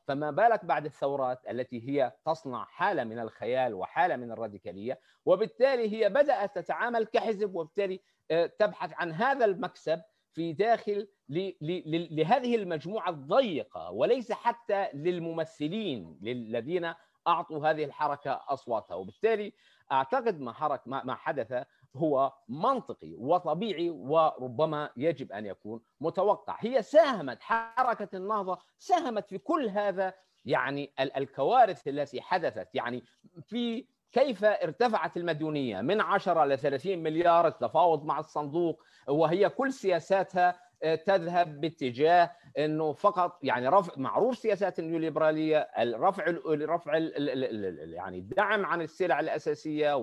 فما 0.06 0.30
بالك 0.30 0.64
بعد 0.64 0.84
الثورات 0.84 1.40
التي 1.50 1.88
هي 1.88 2.12
تصنع 2.26 2.64
حالة 2.64 3.04
من 3.04 3.18
الخيال 3.18 3.74
وحالة 3.74 4.16
من 4.16 4.32
الراديكالية 4.32 5.00
وبالتالي 5.26 5.92
هي 5.92 6.08
بدأت 6.08 6.58
تتعامل 6.58 7.04
كحزب 7.04 7.54
وبالتالي 7.54 8.00
آه، 8.30 8.46
تبحث 8.46 8.92
عن 8.94 9.12
هذا 9.12 9.44
المكسب 9.44 10.02
في 10.32 10.52
داخل 10.52 11.08
لهذه 11.28 12.56
المجموعة 12.56 13.10
الضيقة 13.10 13.90
وليس 13.90 14.32
حتى 14.32 14.88
للممثلين 14.94 16.18
الذين 16.22 16.94
أعطوا 17.26 17.70
هذه 17.70 17.84
الحركة 17.84 18.40
أصواتها. 18.48 18.94
وبالتالي 18.94 19.52
أعتقد 19.92 20.40
ما, 20.40 20.52
حرك 20.52 20.88
ما 20.88 21.14
حدث 21.14 21.64
هو 21.96 22.32
منطقي 22.48 23.14
وطبيعي 23.18 23.90
وربما 23.90 24.90
يجب 24.96 25.32
أن 25.32 25.46
يكون 25.46 25.80
متوقع. 26.00 26.56
هي 26.60 26.82
ساهمت 26.82 27.42
حركة 27.42 28.16
النهضة 28.16 28.58
ساهمت 28.78 29.28
في 29.28 29.38
كل 29.38 29.68
هذا 29.68 30.14
يعني 30.44 30.92
الكوارث 31.00 31.88
التي 31.88 32.20
حدثت. 32.20 32.68
يعني 32.74 33.02
في 33.42 33.86
كيف 34.12 34.44
ارتفعت 34.44 35.16
المديونية؟ 35.16 35.80
من 35.80 36.00
10 36.00 36.44
ل 36.44 36.58
30 36.58 36.98
مليار 36.98 37.46
التفاوض 37.46 38.04
مع 38.04 38.18
الصندوق 38.18 38.82
وهي 39.08 39.48
كل 39.48 39.72
سياساتها 39.72 40.72
آه، 40.82 40.94
تذهب 40.94 41.60
باتجاه 41.60 42.30
إنه 42.58 42.92
فقط 42.92 43.38
يعني 43.42 43.68
رفع 43.68 43.92
معروف 43.96 44.38
سياسات 44.38 44.78
النيوليبرالية 44.78 45.58
الرفع 45.58 46.26
الرفع 46.26 46.96
يعني 46.96 48.18
الدعم 48.18 48.66
عن 48.66 48.80
السلع 48.80 49.20
الأساسية 49.20 49.96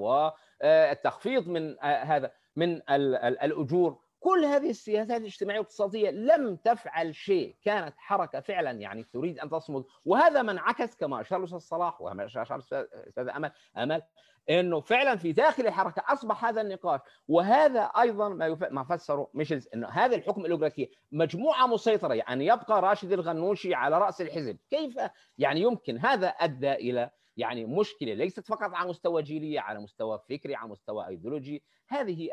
والتخفيض 0.64 1.48
من 1.48 1.80
آه، 1.84 2.04
هذا 2.04 2.32
من 2.56 2.82
الأجور. 2.90 3.98
كل 4.20 4.46
هذه 4.46 4.70
السياسات 4.70 5.22
الاجتماعية 5.22 5.60
والاقتصادية 5.60 6.10
لم 6.10 6.56
تفعل 6.56 7.16
شيء، 7.16 7.56
كانت 7.64 7.94
حركة 7.98 8.40
فعلا 8.40 8.72
يعني 8.72 9.04
تريد 9.04 9.40
أن 9.40 9.50
تصمد، 9.50 9.84
وهذا 10.06 10.42
ما 10.42 10.52
انعكس 10.52 10.96
كما 10.96 11.22
أشار 11.22 11.40
الأستاذ 11.40 11.60
صلاح 11.60 12.02
وكما 12.02 12.26
أشار 12.26 12.56
الأستاذ 12.56 13.30
أمل 13.30 13.52
أمل 13.78 14.02
إنه 14.50 14.80
فعلا 14.80 15.16
في 15.16 15.32
داخل 15.32 15.68
الحركة 15.68 16.04
أصبح 16.08 16.46
هذا 16.46 16.62
النقاش. 16.62 17.00
وهذا 17.28 17.82
أيضا 17.82 18.30
ما 18.30 18.58
ما 18.72 18.84
فسره 18.84 19.30
ميشلز 19.34 19.68
إنه 19.74 19.88
هذا 19.88 20.16
الحكم 20.16 20.46
الأوليغاركي 20.46 20.92
مجموعة 21.12 21.68
مسيطرة. 21.68 22.14
يعني 22.14 22.46
يبقى 22.46 22.82
راشد 22.82 23.12
الغنوشي 23.12 23.74
على 23.74 23.98
رأس 23.98 24.22
الحزب. 24.22 24.58
كيف 24.70 25.00
يعني 25.38 25.62
يمكن؟ 25.62 25.98
هذا 25.98 26.28
أدى 26.28 26.74
إلى 26.74 27.10
يعني 27.40 27.66
مشكلة 27.66 28.14
ليست 28.14 28.48
فقط 28.48 28.74
على 28.74 28.90
مستوى 28.90 29.22
جيلي 29.24 29.60
على 29.60 29.80
مستوى 29.80 30.20
فكري 30.30 30.56
على 30.56 30.70
مستوى 30.70 31.08
أيديولوجي. 31.08 31.64
هذه 31.88 32.30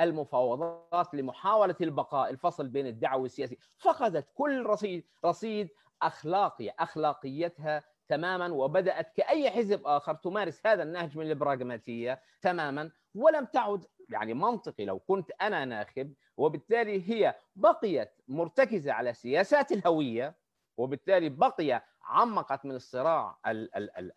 المفاوضات 0.00 1.14
لمحاولة 1.14 1.76
البقاء 1.80 2.30
الفصل 2.30 2.68
بين 2.68 2.86
الدعوة 2.86 3.22
والسياسي 3.22 3.58
فقدت 3.78 4.28
كل 4.34 4.66
رصيد 4.66 5.04
رصيد 5.24 5.68
اخلاقي 6.02 6.70
أخلاقيتها 6.78 7.84
تماما 8.08 8.52
وبدأت 8.52 9.12
كأي 9.16 9.50
حزب 9.50 9.86
آخر 9.86 10.14
تمارس 10.14 10.66
هذا 10.66 10.82
النهج 10.82 11.18
من 11.18 11.30
البراغماتية 11.30 12.20
تماما 12.42 12.90
ولم 13.14 13.44
تعد 13.44 13.84
يعني 14.08 14.34
منطقي 14.34 14.84
لو 14.84 14.98
كنت 14.98 15.30
أنا 15.42 15.64
ناخب. 15.64 16.14
وبالتالي 16.36 17.10
هي 17.10 17.34
بقيت 17.56 18.12
مرتكزة 18.28 18.92
على 18.92 19.14
سياسات 19.14 19.72
الهوية 19.72 20.36
وبالتالي 20.76 21.28
بقي 21.28 21.82
عمقت 22.06 22.64
من 22.64 22.74
الصراع 22.74 23.38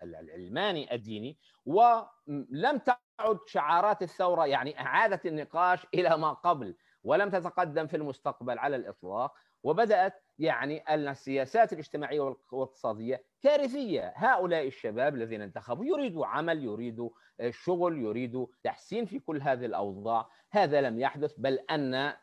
العلماني 0.04 0.96
الديني 0.96 1.38
ولم 1.66 2.78
تعد 2.86 3.40
شعارات 3.48 4.02
الثورة 4.02 4.46
يعني 4.46 4.80
اعادت 4.80 5.26
النقاش 5.26 5.88
إلى 5.94 6.18
ما 6.18 6.34
قبل 6.34 6.76
ولم 7.04 7.30
تتقدم 7.30 7.88
في 7.88 7.98
المستقبل 7.98 8.60
على 8.60 8.76
الإطلاق 8.76 9.34
وبدأت 9.64 10.24
يعني 10.40 10.96
السياسات 10.96 11.74
الاجتماعية 11.74 12.20
والاقتصادية 12.52 13.24
كارثية، 13.44 14.14
هؤلاء 14.16 14.68
الشباب 14.68 15.16
الذين 15.16 15.42
انتخبوا 15.42 15.86
يريدوا 15.86 16.26
عمل، 16.26 16.64
يريدوا 16.64 17.10
شغل، 17.50 17.98
يريدوا 17.98 18.48
تحسين 18.64 19.06
في 19.06 19.20
كل 19.20 19.42
هذه 19.42 19.66
الأوضاع، 19.66 20.30
هذا 20.52 20.82
لم 20.82 21.00
يحدث 21.00 21.34
بل 21.38 21.60
أن 21.72 22.14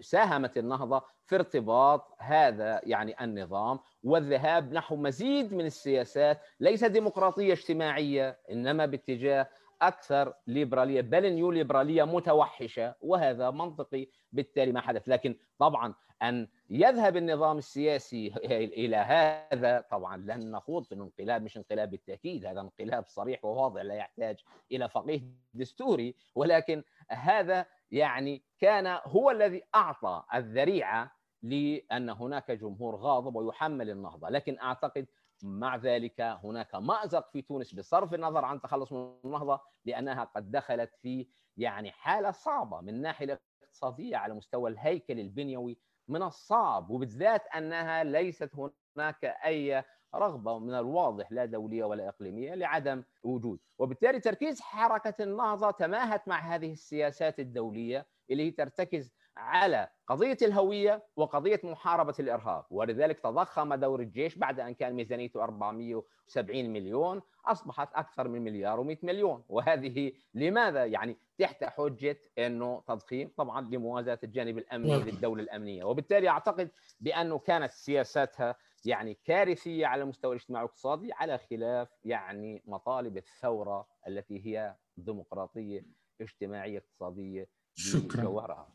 ساهمت 0.00 0.58
النهضة 0.58 1.02
في 1.24 1.34
ارتباط 1.36 2.14
هذا 2.18 2.80
يعني 2.84 3.24
النظام 3.24 3.78
والذهاب. 4.02 4.72
نحو 4.72 4.96
مزيد 4.96 5.54
من 5.54 5.66
السياسات 5.66 6.40
ليس 6.60 6.84
ديمقراطية 6.84 7.52
اجتماعية 7.52 8.38
إنما 8.50 8.86
باتجاه 8.86 9.48
أكثر 9.82 10.34
ليبرالية 10.46 11.00
بل 11.00 11.34
نيو 11.34 11.50
ليبرالية 11.50 12.04
متوحشة 12.04 12.94
وهذا 13.00 13.50
منطقي 13.50 14.06
بالتالي 14.32 14.72
ما 14.72 14.80
حدث. 14.80 15.08
لكن 15.08 15.36
طبعا 15.58 15.94
أن 16.22 16.48
يذهب 16.70 17.16
النظام 17.16 17.58
السياسي 17.58 18.32
إلى 18.82 18.96
هذا 18.96 19.84
طبعا 19.90 20.16
لن 20.16 20.50
نخوض 20.50 20.84
في 20.84 20.92
الانقلاب 20.92 21.42
مش 21.42 21.56
انقلاب 21.56 21.90
بالتأكيد 21.90 22.46
هذا 22.46 22.60
انقلاب 22.60 23.04
صريح 23.06 23.44
وواضح 23.44 23.82
لا 23.82 23.94
يحتاج 23.94 24.36
إلى 24.72 24.88
فقيه 24.88 25.20
دستوري. 25.54 26.14
ولكن 26.34 26.82
هذا 27.08 27.66
يعني 27.90 28.42
كان 28.58 29.00
هو 29.04 29.30
الذي 29.30 29.62
أعطى 29.74 30.22
الذريعة 30.34 31.16
لأن 31.42 32.10
هناك 32.10 32.50
جمهور 32.50 32.96
غاضب 32.96 33.36
ويحمل 33.36 33.90
النهضة. 33.90 34.28
لكن 34.28 34.58
أعتقد 34.58 35.06
مع 35.42 35.76
ذلك 35.76 36.20
هناك 36.20 36.74
مأزق 36.74 37.30
في 37.30 37.42
تونس 37.42 37.74
بصرف 37.74 38.14
النظر 38.14 38.44
عن 38.44 38.60
تخلص 38.60 38.92
من 38.92 39.16
النهضه 39.24 39.60
لأنها 39.84 40.24
قد 40.24 40.50
دخلت 40.50 40.94
في 41.02 41.26
يعني 41.56 41.90
حالة 41.90 42.30
صعبة 42.30 42.80
من 42.80 42.88
الناحيه 42.88 43.24
الاقتصادية 43.24 44.16
على 44.16 44.34
مستوى 44.34 44.70
الهيكل 44.70 45.20
البنيوي 45.20 45.78
من 46.08 46.22
الصعب 46.22 46.90
وبالذات 46.90 47.46
أنها 47.46 48.04
ليست 48.04 48.50
هناك 48.96 49.24
أي 49.24 49.84
رغبة 50.14 50.58
من 50.58 50.74
الواضح 50.74 51.32
لا 51.32 51.44
دولية 51.44 51.84
ولا 51.84 52.08
إقليمية 52.08 52.54
لعدم 52.54 53.04
وجود، 53.22 53.60
وبالتالي 53.78 54.20
تركيز 54.20 54.60
حركة 54.60 55.22
النهضه 55.22 55.70
تماهت 55.70 56.28
مع 56.28 56.38
هذه 56.38 56.72
السياسات 56.72 57.40
الدولية 57.40 58.06
اللي 58.30 58.50
ترتكز 58.50 59.12
على 59.36 59.88
قضية 60.06 60.38
الهوية 60.42 61.04
وقضية 61.16 61.60
محاربة 61.64 62.14
الإرهاب 62.20 62.64
ولذلك 62.70 63.20
تضخم 63.20 63.74
دور 63.74 64.00
الجيش 64.00 64.38
بعد 64.38 64.60
أن 64.60 64.74
كان 64.74 64.92
ميزانيته 64.92 65.42
470 65.44 66.70
مليون 66.70 67.22
أصبحت 67.46 67.88
أكثر 67.94 68.28
من 68.28 68.42
مليار 68.44 68.84
و100 68.84 69.04
مليون. 69.04 69.44
وهذه 69.48 70.12
لماذا؟ 70.34 70.84
يعني 70.84 71.16
تحت 71.38 71.64
حجة 71.64 72.16
إنه 72.38 72.82
تضخيم 72.86 73.30
طبعا 73.36 73.60
لموازاة 73.60 74.18
الجانب 74.24 74.58
الأمني 74.58 74.96
للدولة 74.96 75.42
الأمنية. 75.42 75.84
وبالتالي 75.84 76.28
أعتقد 76.28 76.70
بأنه 77.00 77.38
كانت 77.38 77.70
سياساتها 77.70 78.56
يعني 78.84 79.18
كارثية 79.24 79.86
على 79.86 80.02
المستوى 80.02 80.32
الاجتماعي 80.32 80.62
والاقتصادي 80.64 81.12
على 81.12 81.38
خلاف 81.38 81.88
يعني 82.04 82.62
مطالب 82.66 83.16
الثورة 83.16 83.86
التي 84.08 84.46
هي 84.46 84.74
ديمقراطية 84.96 85.84
اجتماعية 86.20 86.78
اقتصادية 86.78 87.48
شكرا. 87.74 88.22
جوهرها. 88.22 88.68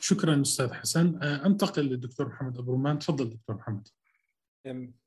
شكرا 0.00 0.42
أستاذ 0.42 0.72
حسن. 0.72 1.22
أنتقل 1.22 1.82
للدكتور 1.82 2.28
محمد 2.28 2.58
أبو 2.58 2.72
رمان. 2.72 2.98
تفضل 2.98 3.30
دكتور 3.30 3.56
محمد. 3.56 3.88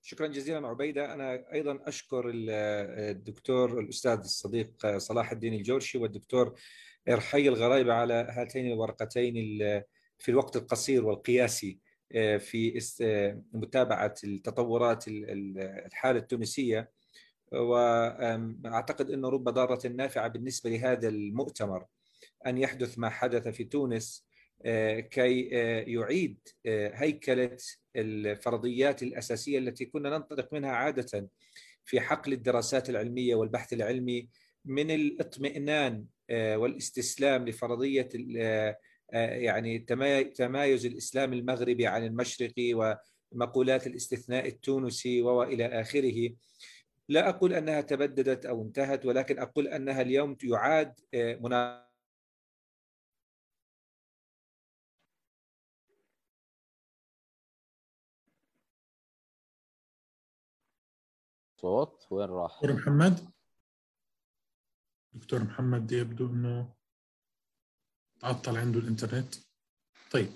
شكرا 0.02 0.28
جزيلا 0.28 0.68
عبيدة. 0.68 1.14
أنا 1.14 1.54
أيضا 1.54 1.80
أشكر 1.82 2.32
الدكتور 2.34 3.80
الأستاذ 3.80 4.18
الصديق 4.18 4.98
صلاح 4.98 5.32
الدين 5.32 5.54
الجورشي 5.54 5.98
والدكتور 5.98 6.60
ارحي 7.10 7.48
الغرايبه 7.48 7.94
على 7.94 8.14
هاتين 8.14 8.72
الورقتين 8.72 9.34
في 10.18 10.30
الوقت 10.30 10.56
القصير 10.56 11.06
والقياسي 11.06 11.80
في 12.40 12.82
متابعة 13.54 14.16
التطورات 14.24 15.06
الحالة 15.08 16.20
التونسية. 16.20 16.92
واعتقد 17.52 19.12
إنه 19.12 19.30
رب 19.30 19.50
ضاره 19.50 19.88
نافعة 19.88 20.28
بالنسبة 20.28 20.70
لهذا 20.70 21.08
المؤتمر 21.10 21.86
أن 22.48 22.58
يحدث 22.58 23.00
ما 23.00 23.10
حدث 23.10 23.48
في 23.48 23.64
تونس. 23.64 24.27
كي 25.12 25.42
يعيد 25.88 26.38
هيكلة 26.66 27.58
الفرضيات 27.96 29.04
الأساسية 29.04 29.60
التي 29.60 29.86
كنا 29.86 30.10
ننطلق 30.10 30.54
منها 30.54 30.72
عادة 30.72 31.30
في 31.86 32.00
حقل 32.00 32.34
الدراسات 32.34 32.90
العلمية 32.90 33.36
والبحث 33.36 33.74
العلمي 33.74 34.30
من 34.66 34.92
الاطمئنان 34.92 36.06
والاستسلام 36.32 37.48
لفرضية 37.48 38.10
يعني 39.14 39.80
تمايز 40.36 40.86
الإسلام 40.86 41.34
المغربي 41.34 41.88
عن 41.88 42.06
المشرقي 42.06 42.98
ومقولات 43.34 43.88
الاستثناء 43.88 44.48
التونسي 44.48 45.22
والى 45.22 45.66
آخره. 45.66 46.30
لا 47.10 47.30
أقول 47.30 47.54
أنها 47.54 47.82
تبددت 47.82 48.46
أو 48.46 48.62
انتهت 48.62 49.06
ولكن 49.06 49.40
أقول 49.40 49.68
أنها 49.68 50.02
اليوم 50.02 50.38
يعاد 50.44 50.94
مناقشه 51.14 51.87
صوت 61.62 62.08
وين 62.12 62.30
راح؟ 62.30 62.54
دكتور 62.54 62.74
محمد؟ 62.74 63.32
دكتور 65.14 65.44
محمد 65.44 65.92
يبدو 65.92 66.28
إنه 66.28 66.74
تعطل 68.20 68.58
عنده 68.58 68.80
الإنترنت. 68.80 69.36
طيب 70.12 70.30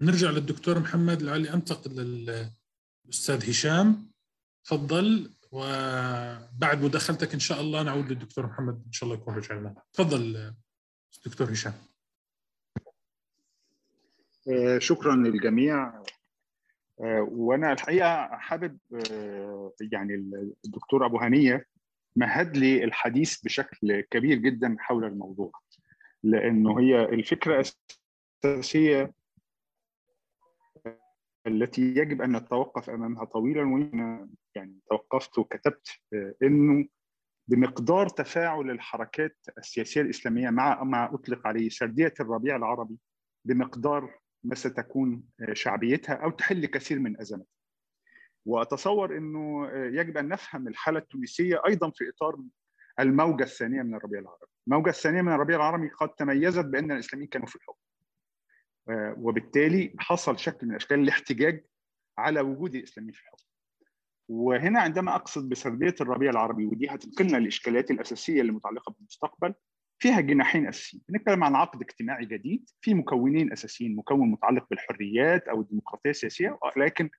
نرجع 0.00 0.30
للدكتور 0.30 0.78
محمد 0.78 1.22
لعلي 1.22 1.54
أنتقل 1.54 1.90
للأستاذ 1.90 3.50
هشام. 3.50 4.12
تفضل 4.64 5.34
وبعد 5.52 6.82
مداخلتك 6.82 7.34
إن 7.34 7.40
شاء 7.40 7.60
الله 7.60 7.82
نعود 7.82 8.12
للدكتور 8.12 8.46
محمد 8.46 8.82
إن 8.86 8.92
شاء 8.92 9.08
الله 9.08 9.22
يكون 9.22 9.34
رجعنا 9.34 9.82
تفضل 9.92 10.54
دكتور 11.26 11.52
هشام. 11.52 11.74
شكرا 14.78 15.16
للجميع. 15.16 16.02
وأنا 17.28 17.72
الحقيقة 17.72 18.26
حابب 18.26 18.78
يعني 19.92 20.14
الدكتور 20.64 21.06
أبو 21.06 21.18
هنية 21.18 21.66
مهد 22.16 22.56
لي 22.56 22.84
الحديث 22.84 23.40
بشكل 23.40 24.00
كبير 24.00 24.38
جدا 24.38 24.76
حول 24.78 25.04
الموضوع 25.04 25.52
لأنه 26.22 26.80
هي 26.80 27.04
الفكرة 27.04 27.64
الأساسية 28.44 29.12
التي 31.46 31.82
يجب 31.82 32.22
أن 32.22 32.36
نتوقف 32.36 32.90
أمامها 32.90 33.24
طويلا 33.24 33.62
وأنا 33.62 34.28
يعني 34.54 34.78
توقفت 34.90 35.38
وكتبت 35.38 35.88
إنه 36.42 36.86
بمقدار 37.48 38.08
تفاعل 38.08 38.70
الحركات 38.70 39.36
السياسية 39.58 40.00
الإسلامية 40.00 40.50
مع 40.50 40.84
ما 40.84 41.14
أطلق 41.14 41.46
عليه 41.46 41.68
سردية 41.68 42.14
الربيع 42.20 42.56
العربي 42.56 42.96
بمقدار 43.44 44.18
ما 44.48 44.54
ستكون 44.54 45.22
شعبيتها 45.52 46.14
أو 46.14 46.30
تحل 46.30 46.66
كثير 46.66 46.98
من 46.98 47.20
أزماتها. 47.20 47.46
وأتصور 48.46 49.16
إنه 49.16 49.70
يجب 49.72 50.16
أن 50.16 50.28
نفهم 50.28 50.68
الحالة 50.68 50.98
التونسية 50.98 51.62
أيضا 51.66 51.90
في 51.90 52.08
إطار 52.08 52.38
الموجة 53.00 53.42
الثانية 53.42 53.82
من 53.82 53.94
الربيع 53.94 54.20
العربي. 54.20 54.46
الموجة 54.68 54.90
الثانية 54.90 55.22
من 55.22 55.32
الربيع 55.32 55.56
العربي 55.56 55.88
قد 55.88 56.08
تميزت 56.08 56.64
بأن 56.64 56.92
الإسلاميين 56.92 57.28
كانوا 57.28 57.46
في 57.46 57.56
الحكم. 57.56 57.78
وبالتالي 59.22 59.94
حصل 59.98 60.38
شكل 60.38 60.66
من 60.66 60.74
اشكال 60.74 61.00
الاحتجاج 61.00 61.64
على 62.18 62.40
وجود 62.40 62.74
الإسلاميين 62.74 63.12
في 63.12 63.22
الحكم. 63.22 63.44
وهنا 64.28 64.80
عندما 64.80 65.14
أقصد 65.14 65.48
بسرديه 65.48 65.94
الربيع 66.00 66.30
العربي 66.30 66.66
ودي 66.66 66.88
هتنقلنا 66.90 67.36
للاشكاليات 67.36 67.90
الأساسية 67.90 68.40
اللي 68.40 68.52
متعلقه 68.52 68.92
بالمستقبل 68.92 69.54
فيها 69.98 70.20
جناحين 70.20 70.68
أساسيين، 70.68 71.02
بنتكلم 71.08 71.44
عن 71.44 71.54
عقد 71.54 71.82
اجتماعي 71.82 72.26
جديد 72.26 72.70
في 72.80 72.94
مكونين 72.94 73.52
أساسيين، 73.52 73.96
مكون 73.96 74.30
متعلق 74.30 74.66
بالحريات 74.70 75.48
أو 75.48 75.60
الديمقراطية 75.60 76.10
السياسية، 76.10 76.58
لكن 76.76 77.10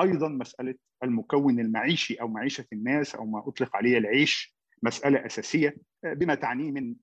أيضا 0.00 0.28
مسألة 0.28 0.74
المكون 1.04 1.60
المعيشي 1.60 2.14
أو 2.14 2.28
معيشة 2.28 2.66
الناس 2.72 3.14
أو 3.14 3.26
ما 3.26 3.48
أطلق 3.48 3.76
عليه 3.76 3.98
العيش 3.98 4.54
مسألة 4.82 5.26
أساسية 5.26 5.76
بما 6.04 6.34
تعنيه 6.34 6.70
من 6.70 6.94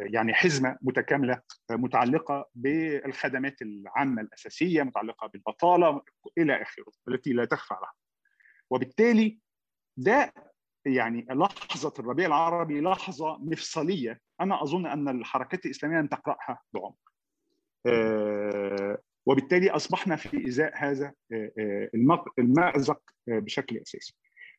يعني 0.00 0.34
حزمة 0.34 0.78
متكاملة 0.82 1.40
متعلقة 1.70 2.48
بالخدمات 2.54 3.62
العامة 3.62 4.22
الأساسية، 4.22 4.82
متعلقة 4.82 5.26
بالبطالة 5.26 6.02
إلى 6.38 6.62
آخره، 6.62 6.92
التي 7.08 7.32
لا 7.32 7.44
تخفى 7.44 7.74
على 7.74 7.86
وبالتالي 8.70 9.38
ده 9.96 10.32
يعني 10.86 11.26
لحظة 11.30 11.92
الربيع 11.98 12.26
العربي 12.26 12.80
لحظة 12.80 13.38
مفصلية 13.38 14.20
أنا 14.42 14.62
أظن 14.62 14.86
أن 14.86 15.08
الحركات 15.08 15.66
الإسلامية 15.66 15.98
لم 15.98 16.06
تقرأها 16.06 16.60
بعمق. 16.74 17.12
وبالتالي 19.26 19.70
أصبحنا 19.70 20.16
في 20.16 20.48
إزاء 20.48 20.72
هذا 20.76 21.12
المأزق 22.38 23.00
بشكل 23.26 23.76
أساسي. 23.76 24.14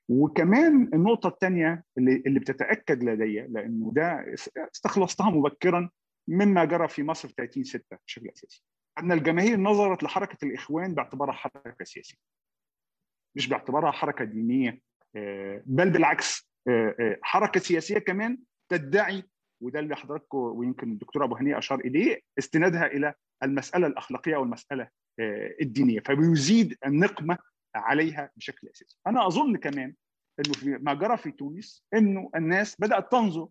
وكمان 0.09 0.89
النقطة 0.93 1.27
الثانية 1.27 1.83
اللي, 1.97 2.39
بتتأكد 2.39 3.03
لدي 3.03 3.39
لأنه 3.41 3.91
ده 3.95 4.25
استخلصتها 4.73 5.29
مبكرا 5.29 5.89
مما 6.27 6.65
جرى 6.65 6.87
في 6.87 7.03
مصر 7.03 7.29
30 7.29 7.63
6 7.63 7.97
بشكل 8.07 8.29
أساسي. 8.29 8.63
أن 8.97 9.11
الجماهير 9.11 9.59
نظرت 9.59 10.03
لحركة 10.03 10.45
الإخوان 10.45 10.93
باعتبارها 10.93 11.33
حركة 11.33 11.85
سياسية. 11.85 12.17
مش 13.35 13.47
باعتبارها 13.47 13.91
حركة 13.91 14.25
دينية 14.25 14.79
بل 15.65 15.89
بالعكس 15.89 16.49
حركة 17.21 17.59
سياسية 17.59 17.99
كمان 17.99 18.37
تدعي 18.69 19.23
وده 19.63 19.79
اللي 19.79 19.95
حضراتكم 19.95 20.37
ويمكن 20.37 20.91
الدكتور 20.91 21.23
أبو 21.23 21.35
هنيه 21.35 21.57
أشار 21.57 21.79
إليه 21.79 22.19
استنادها 22.39 22.85
إلى 22.85 23.13
المسألة 23.43 23.87
الأخلاقية 23.87 24.37
والمساله 24.37 24.87
الدينية 25.61 25.99
فبيزيد 25.99 26.77
النقمة 26.85 27.37
عليها 27.75 28.31
بشكل 28.35 28.67
أساسي. 28.67 28.97
أنا 29.07 29.27
أظن 29.27 29.57
كمان 29.57 29.93
إنه 30.39 30.53
في 30.53 30.69
ما 30.81 30.93
جرى 30.93 31.17
في 31.17 31.31
تونس 31.31 31.83
إنه 31.93 32.29
الناس 32.35 32.75
بدأت 32.79 33.11
تنظر 33.11 33.47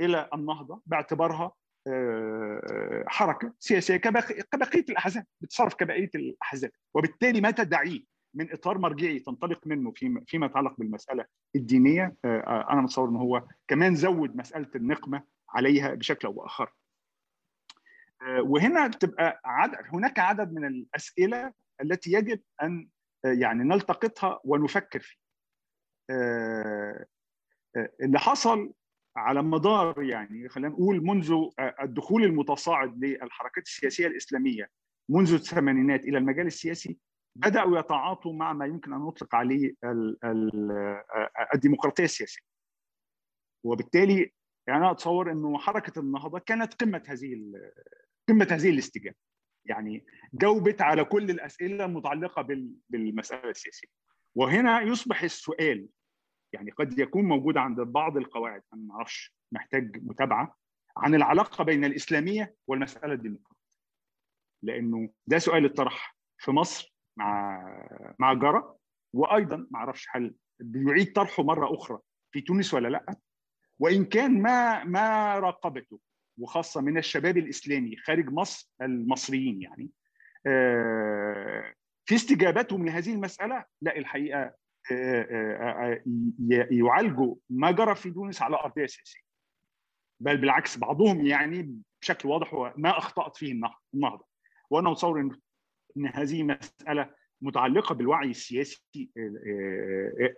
إلى 0.00 0.28
النهضة 0.34 0.82
باعتبارها 0.86 1.52
حركة 3.06 3.52
سياسية 3.58 3.96
كبقية 3.96 4.84
الأحزاب 4.88 5.24
بتصرف 5.40 5.74
كبقية 5.74 6.10
الأحزاب 6.14 6.70
وبالتالي 6.94 7.40
ما 7.40 7.50
تدعيه 7.50 8.00
من 8.34 8.52
إطار 8.52 8.78
مرجعي 8.78 9.18
تنطلق 9.18 9.66
منه 9.66 9.92
فيما 9.92 10.22
فيما 10.26 10.46
يتعلق 10.46 10.74
بالمسألة 10.78 11.24
الدينية 11.56 12.16
أنا 12.24 12.80
متصور 12.80 13.08
ان 13.08 13.16
هو 13.16 13.42
كمان 13.68 13.94
زود 13.94 14.36
مسألة 14.36 14.70
النقمة 14.74 15.22
عليها 15.48 15.94
بشكل 15.94 16.28
أو 16.28 16.32
بآخر. 16.32 16.72
وهنا 18.38 18.88
تبقى 18.88 19.40
عدد 19.44 19.76
هناك 19.92 20.18
عدد 20.18 20.52
من 20.52 20.64
الأسئلة 20.64 21.52
التي 21.80 22.12
يجب 22.12 22.40
أن 22.62 22.88
يعني 23.24 23.64
نلتقطها 23.64 24.40
ونفكر 24.44 25.00
فيها. 25.00 25.20
اللي 28.00 28.18
حصل 28.18 28.72
على 29.16 29.42
مدار 29.42 30.02
يعني 30.02 30.48
خلينا 30.48 30.68
نقول 30.68 31.04
منذ 31.04 31.32
الدخول 31.82 32.24
المتصاعد 32.24 33.04
للحركات 33.04 33.64
السياسية 33.64 34.06
الإسلامية 34.06 34.70
منذ 35.08 35.32
الثمانينات 35.34 36.00
إلى 36.04 36.18
المجال 36.18 36.46
السياسي 36.46 36.98
بدأوا 37.36 37.78
يتعاطوا 37.78 38.32
مع 38.32 38.52
ما 38.52 38.66
يمكن 38.66 38.92
أن 38.92 38.98
نطلق 38.98 39.34
عليه 39.34 39.74
الديمقراطية 41.54 42.04
السياسية. 42.04 42.42
وبالتالي 43.64 44.32
يعني 44.66 44.80
أنا 44.80 44.90
أتصور 44.90 45.32
إنه 45.32 45.58
حركة 45.58 46.00
النهضة 46.00 46.38
كانت 46.38 46.74
قمة 46.74 47.02
هذه 47.06 47.52
قمة 48.28 48.48
هذه 48.50 48.70
الاستجابة. 48.70 49.16
يعني 49.64 50.06
جاوبت 50.34 50.82
على 50.82 51.04
كل 51.04 51.30
الأسئلة 51.30 51.84
المتعلقة 51.84 52.42
بالمسألة 52.90 53.50
السياسية. 53.50 53.88
وهنا 54.34 54.80
يصبح 54.80 55.22
السؤال 55.22 55.88
يعني 56.52 56.70
قد 56.70 56.98
يكون 56.98 57.24
موجود 57.24 57.56
عند 57.56 57.80
بعض 57.80 58.16
القواعد 58.16 58.62
أنا 58.74 58.82
ما 58.82 58.94
أعرفش 58.94 59.36
محتاج 59.52 60.04
متابعة 60.04 60.56
عن 60.96 61.14
العلاقة 61.14 61.64
بين 61.64 61.84
الإسلامية 61.84 62.54
والمسألة 62.66 63.12
الديمقراطية. 63.12 63.56
لأنه 64.62 65.10
ده 65.26 65.38
سؤال 65.38 65.64
اتطرح 65.64 66.16
في 66.38 66.50
مصر 66.50 66.94
مع 67.16 67.62
مع 68.18 68.32
جرى 68.32 68.74
وأيضا 69.14 69.56
ما 69.56 69.78
أعرفش 69.78 70.06
هل 70.10 70.34
بيعيد 70.60 71.12
طرحه 71.12 71.42
مرة 71.42 71.74
أخرى 71.74 71.98
في 72.32 72.40
تونس 72.40 72.74
ولا 72.74 72.88
لأ؟ 72.88 73.16
وإن 73.78 74.04
كان 74.04 74.42
ما 74.42 74.84
ما 74.84 75.38
راقبته 75.38 76.00
وخاصة 76.38 76.80
من 76.80 76.98
الشباب 76.98 77.36
الإسلامي 77.36 77.96
خارج 77.96 78.32
مصر 78.32 78.70
المصريين 78.82 79.62
يعني 79.62 79.90
في 82.08 82.14
استجابتهم 82.14 82.86
لهذه 82.86 83.14
المسألة 83.14 83.64
لا 83.82 83.96
الحقيقة 83.96 84.54
يعالجوا 86.70 87.34
ما 87.50 87.70
جرى 87.70 87.94
في 87.94 88.10
تونس 88.10 88.42
على 88.42 88.56
ارضيه 88.56 88.86
سياسيه 88.86 89.20
بل 90.20 90.36
بالعكس 90.36 90.78
بعضهم 90.78 91.26
يعني 91.26 91.80
بشكل 92.02 92.28
واضح 92.28 92.54
هو 92.54 92.74
ما 92.76 92.98
أخطأت 92.98 93.36
فيه 93.36 93.60
النهضة. 93.94 94.26
وأنا 94.70 94.92
اتصور 94.92 95.20
إن 95.20 95.40
إن 95.96 96.06
هذه 96.06 96.42
مسألة 96.42 97.10
متعلقة 97.42 97.94
بالوعي 97.94 98.30
السياسي 98.30 99.10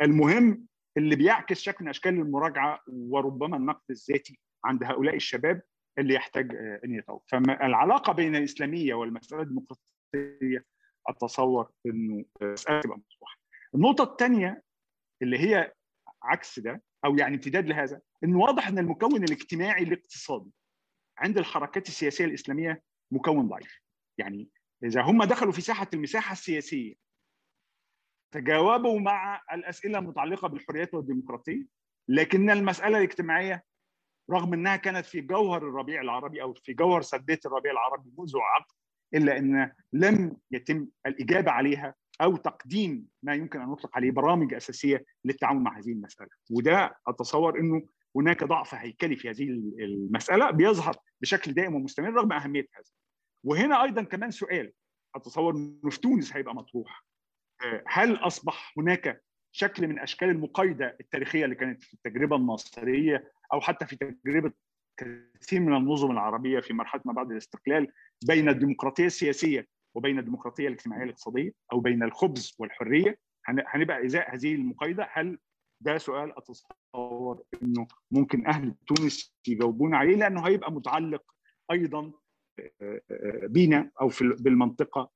المهم 0.03 0.66
اللي 0.99 1.17
بيعكس 1.17 1.61
شكل 1.61 1.85
من 1.85 1.91
أشكال 1.91 2.15
المراجعة 2.15 2.81
وربما 2.89 3.57
النقد 3.57 3.91
الذاتي 3.91 4.39
عند 4.65 4.85
هؤلاء 4.85 5.17
الشباب 5.17 5.63
اللي 5.99 6.15
يحتاج 6.15 6.55
أن 6.85 6.95
يتوقف 6.95 7.25
فالعلاقة 7.31 8.13
بين 8.13 8.37
الإسلامية 8.37 8.95
والمسألة 8.95 9.43
الديمقراطية 9.43 10.65
أتصور 11.09 11.71
إنه 11.87 12.25
مسألة 12.43 12.81
تبقى 12.81 12.99
مفتوحة. 12.99 13.39
النقطة 13.75 14.05
الثانية 14.05 14.63
اللي 15.23 15.39
هي 15.39 15.73
عكس 16.23 16.59
ده 16.59 16.83
أو 17.05 17.17
يعني 17.17 17.35
امتداد 17.35 17.67
لهذا 17.67 18.01
انه 18.25 18.39
واضح 18.39 18.69
إن 18.69 18.79
المكون 18.79 19.25
الاجتماعي 19.25 19.83
الاقتصادي 19.83 20.51
عند 21.19 21.39
الحركات 21.39 21.89
السياسية 21.89 22.25
الإسلامية 22.25 22.83
مكون 23.11 23.49
ضعيف. 23.49 23.81
يعني 24.19 24.49
إذا 24.85 25.03
هم 25.03 25.25
دخلوا 25.25 25.53
في 25.53 25.61
ساحة 25.61 25.87
المساحة 25.95 26.33
السياسية 26.33 26.95
تجاوبوا 28.31 29.01
مع 29.01 29.43
الأسئلة 29.53 29.99
المتعلقة 29.99 30.49
بالحريات 30.49 30.95
والديمقراطية 30.95 31.66
لكن 32.09 32.51
المسألة 32.51 32.99
الاجتماعية 32.99 33.64
رغم 34.31 34.55
إنها 34.55 34.76
كانت 34.76 35.07
في 35.07 35.20
جوهر 35.20 35.68
الربيع 35.68 36.01
العربي 36.01 36.43
أو 36.43 36.55
في 36.55 36.72
جوهر 36.72 37.03
سدية 37.03 37.41
الربيع 37.47 37.72
العربي 37.72 38.11
منذ 38.18 38.33
عقد 38.37 38.72
إلا 39.14 39.39
إن 39.39 39.72
لم 39.93 40.37
يتم 40.51 40.89
الإجابة 41.07 41.51
عليها 41.51 41.95
أو 42.20 42.37
تقديم 42.37 43.07
ما 43.22 43.35
يمكن 43.35 43.61
أن 43.61 43.68
نطلق 43.68 43.97
عليه 43.97 44.11
برامج 44.11 44.55
أساسية 44.55 45.05
للتعامل 45.24 45.61
مع 45.61 45.79
هذه 45.79 45.93
المسألة. 45.93 46.29
وده 46.51 46.97
أتصور 47.07 47.59
إنه 47.61 47.83
هناك 48.16 48.45
ضعف 48.45 48.74
هيكلي 48.74 49.16
في 49.16 49.31
هذه 49.31 49.43
المسألة 49.79 50.51
بيظهر 50.51 50.97
بشكل 51.20 51.53
دائم 51.53 51.74
ومستمر 51.74 52.11
رغم 52.14 52.33
أهمية 52.33 52.66
هذا. 52.74 52.91
وهنا 53.45 53.83
أيضا 53.83 54.03
كمان 54.03 54.31
سؤال 54.31 54.72
أتصور 55.14 55.57
إنه 55.57 55.91
في 55.91 56.01
تونس 56.01 56.37
هيبقى 56.37 56.55
مطروح. 56.55 57.05
هل 57.87 58.17
أصبح 58.17 58.75
هناك 58.79 59.23
شكل 59.53 59.89
من 59.89 59.99
أشكال 59.99 60.29
المقايضة 60.29 60.85
التاريخية 61.01 61.45
اللي 61.45 61.55
كانت 61.57 61.83
في 61.83 61.95
التجربة 61.95 62.37
الناصرية 62.37 63.33
أو 63.53 63.61
حتى 63.61 63.87
في 63.87 63.97
تجربة 63.97 64.53
كثير 65.41 65.61
من 65.61 65.77
النظم 65.77 66.11
العربية 66.11 66.61
في 66.61 66.73
مرحلة 66.75 67.03
ما 67.05 67.13
بعد 67.13 67.31
الاستقلال 67.31 67.93
بين 68.27 68.49
الديمقراطية 68.49 69.07
السياسية 69.07 69.67
وبين 69.95 70.19
الديمقراطية 70.19 70.69
الاجتماعية 70.69 71.05
الاقتصادية 71.05 71.53
أو 71.73 71.81
بين 71.81 72.03
الخبز 72.03 72.57
والحرية؟ 72.59 73.19
هنبقى 73.47 74.05
إزاء 74.07 74.35
هذه 74.35 74.55
المقايضة. 74.55 75.07
هل 75.13 75.39
ده 75.81 75.99
سؤال 75.99 76.39
أتصور 76.39 77.43
إنه 77.63 77.87
ممكن 78.11 78.47
أهل 78.47 78.75
تونس 78.87 79.35
يجاوبون 79.49 79.95
عليه؟ 79.95 80.17
لأنه 80.17 80.47
هيبقى 80.47 80.73
متعلق 80.73 81.23
أيضا 81.71 82.13
بينا 83.43 83.91
أو 84.01 84.09
في 84.09 84.37
بالمنطقة 84.41 85.11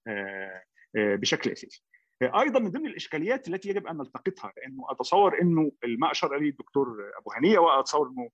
بشكل 0.96 1.50
أساسي. 1.50 1.84
أيضا 2.22 2.60
من 2.60 2.70
ضمن 2.70 2.86
الإشكاليات 2.86 3.48
التي 3.48 3.68
يجب 3.68 3.86
أن 3.86 3.96
نلتقطها 3.96 4.52
لأنه 4.56 4.86
أتصور 4.90 5.40
إنه 5.40 5.72
ما 5.84 6.10
اشار 6.10 6.36
اليه 6.36 6.50
الدكتور 6.50 7.10
أبو 7.18 7.32
هنية 7.32 7.58
وأتصور 7.58 8.08
إنه 8.08 8.30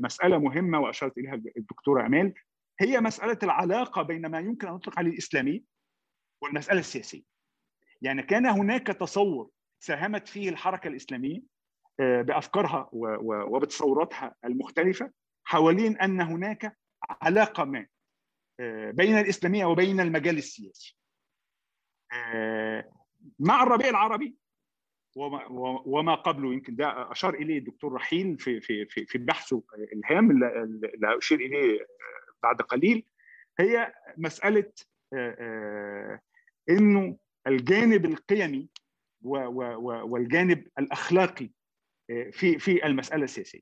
مسألة 0.00 0.38
مهمة 0.38 0.80
واشارت 0.80 1.18
إليها 1.18 1.34
الدكتوره 1.34 2.06
امال 2.06 2.34
هي 2.80 3.00
مسألة 3.00 3.38
العلاقة 3.42 4.02
بين 4.02 4.26
ما 4.26 4.38
يمكن 4.40 4.68
أن 4.68 4.74
نطلق 4.74 4.98
عليه 4.98 5.10
الإسلامي 5.10 5.64
والمسألة 6.42 6.80
السياسية. 6.80 7.22
يعني 8.02 8.22
كان 8.22 8.46
هناك 8.46 8.86
تصور 8.86 9.50
ساهمت 9.80 10.28
فيه 10.28 10.48
الحركة 10.48 10.88
الإسلامية 10.88 11.42
بأفكارها 11.98 12.90
وبتصوراتها 12.92 14.34
المختلفة 14.44 15.12
حوالين 15.44 15.96
أن 15.96 16.20
هناك 16.20 16.76
علاقة 17.22 17.64
ما 17.64 17.86
بين 18.90 19.18
الإسلامية 19.18 19.64
وبين 19.64 20.00
المجال 20.00 20.38
السياسي. 20.38 20.96
مع 23.38 23.62
الربيع 23.62 23.88
العربي 23.88 24.36
وما, 25.16 25.46
وما 25.86 26.14
قبله. 26.14 26.52
يمكن 26.52 26.76
ده 26.76 27.12
أشار 27.12 27.34
إليه 27.34 27.58
الدكتور 27.58 27.92
رحيل 27.92 28.38
في 28.38 28.60
في 28.60 28.86
في, 28.86 29.06
في 29.06 29.18
بحثه 29.18 29.62
الهام 29.92 30.30
اللي 30.30 31.18
أشير 31.18 31.40
إليه 31.40 31.86
بعد 32.42 32.56
قليل. 32.62 33.04
هي 33.60 33.94
مسألة 34.16 34.72
إنه 36.70 37.16
الجانب 37.46 38.04
القيمي 38.04 38.68
والجانب 39.22 40.68
الأخلاقي 40.78 41.50
في 42.32 42.58
في 42.58 42.86
المسألة 42.86 43.24
السياسية. 43.24 43.60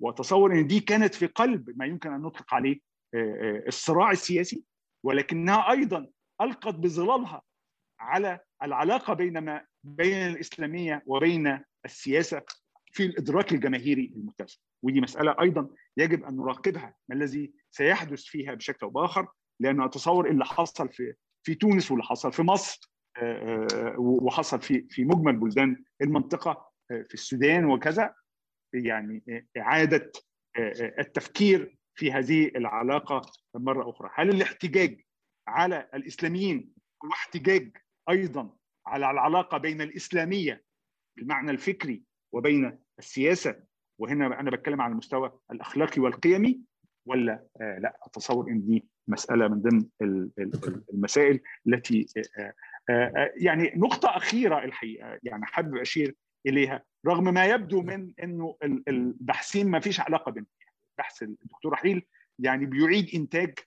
واتصور 0.00 0.52
إن 0.52 0.66
دي 0.66 0.80
كانت 0.80 1.14
في 1.14 1.26
قلب 1.26 1.78
ما 1.78 1.86
يمكن 1.86 2.12
أن 2.12 2.20
نطلق 2.22 2.54
عليه 2.54 2.80
الصراع 3.68 4.10
السياسي 4.10 4.64
ولكنها 5.04 5.70
أيضا 5.70 6.10
ألقت 6.40 6.74
بظلالها 6.74 7.42
على 8.00 8.40
العلاقة 8.62 9.14
بين 9.14 9.38
ما 9.38 9.64
بين 9.84 10.26
الإسلامية 10.26 11.02
وبين 11.06 11.60
السياسة 11.84 12.42
في 12.92 13.02
الإدراك 13.02 13.52
الجماهيري 13.52 14.12
المتسع. 14.16 14.58
ودي 14.82 15.00
مسألة 15.00 15.36
أيضا 15.40 15.68
يجب 15.96 16.24
أن 16.24 16.36
نراقبها 16.36 16.94
ما 17.08 17.16
الذي 17.16 17.52
سيحدث 17.70 18.22
فيها 18.22 18.54
بشكل 18.54 18.78
أو 18.82 18.90
بآخر 18.90 19.28
لأن 19.60 19.80
أتصور 19.80 20.30
اللي 20.30 20.44
حصل 20.44 20.88
في 20.88 21.14
في 21.42 21.54
تونس 21.54 21.90
واللي 21.90 22.04
حصل 22.04 22.32
في 22.32 22.42
مصر 22.42 22.90
وحصل 23.98 24.60
في 24.60 24.86
في 24.90 25.04
مجمل 25.04 25.36
بلدان 25.36 25.84
المنطقة 26.02 26.70
في 26.88 27.14
السودان 27.14 27.64
وكذا 27.64 28.14
يعني 28.74 29.44
إعادة 29.56 30.12
التفكير 30.98 31.76
في 31.94 32.12
هذه 32.12 32.48
العلاقة 32.48 33.22
مرة 33.54 33.90
أخرى. 33.90 34.10
هل 34.14 34.28
الاحتجاج 34.28 35.00
على 35.48 35.88
الإسلاميين 35.94 36.72
هو 37.04 37.08
احتجاج 37.08 37.76
أيضا 38.10 38.50
على 38.86 39.10
العلاقة 39.10 39.58
بين 39.58 39.80
الإسلامية 39.80 40.62
بالمعنى 41.16 41.50
الفكري 41.50 42.02
وبين 42.32 42.78
السياسة 42.98 43.62
وهنا 44.00 44.40
أنا 44.40 44.50
بتكلم 44.50 44.80
على 44.80 44.92
المستوى 44.92 45.38
الأخلاقي 45.52 46.02
والقيمي 46.02 46.60
ولا 47.06 47.46
آه 47.60 47.78
لا 47.78 47.98
أتصور 48.02 48.50
إن 48.50 48.66
دي 48.66 48.88
مسألة 49.08 49.48
من 49.48 49.62
ضمن 49.62 49.84
المسائل 50.94 51.40
التي 51.66 52.06
آه 52.38 52.54
آه 52.90 53.32
يعني 53.36 53.72
نقطة 53.76 54.16
أخيرة 54.16 54.64
الحقيقة 54.64 55.18
يعني 55.22 55.46
حابب 55.46 55.76
أشير 55.76 56.14
إليها. 56.46 56.82
رغم 57.06 57.34
ما 57.34 57.46
يبدو 57.46 57.82
من 57.82 58.12
إنه 58.22 58.56
البحثين 58.88 59.70
ما 59.70 59.80
فيش 59.80 60.00
علاقة 60.00 60.32
بينهم. 60.32 60.48
بحث 60.98 61.22
الدكتور 61.22 61.72
رحيل 61.72 62.06
يعني 62.38 62.66
بيعيد 62.66 63.10
إنتاج 63.14 63.58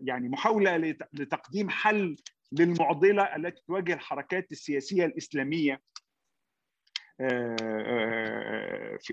يعني 0.00 0.28
محاولة 0.28 0.76
لتقديم 1.12 1.70
حل 1.70 2.16
للمعضلة 2.52 3.36
التي 3.36 3.62
تواجه 3.66 3.94
الحركات 3.94 4.52
السياسية 4.52 5.04
الإسلامية 5.04 5.80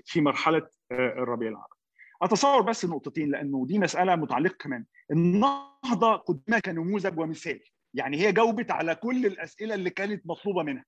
في 0.04 0.20
مرحلة 0.20 0.68
الربيع 0.92 1.48
العربي. 1.48 1.76
أتصور 2.22 2.62
بس 2.62 2.84
نقطتين 2.84 3.30
لأنه 3.30 3.66
دي 3.66 3.78
مسألة 3.78 4.16
متعلقة 4.16 4.56
كمان 4.56 4.84
النهضة 5.10 6.16
قدمها 6.16 6.60
كنموذج 6.60 7.18
ومثال. 7.18 7.60
يعني 7.94 8.16
هي 8.16 8.32
جاوبت 8.32 8.70
على 8.70 8.94
كل 8.94 9.26
الأسئلة 9.26 9.74
اللي 9.74 9.90
كانت 9.90 10.26
مطلوبة 10.26 10.62
منها. 10.62 10.84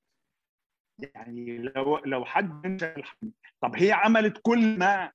يعني 0.98 1.58
لو 1.58 1.98
لو 1.98 2.24
حد 2.24 2.80
طب 3.60 3.76
هي 3.76 3.92
عملت 3.92 4.40
كل 4.42 4.78
ما 4.78 5.12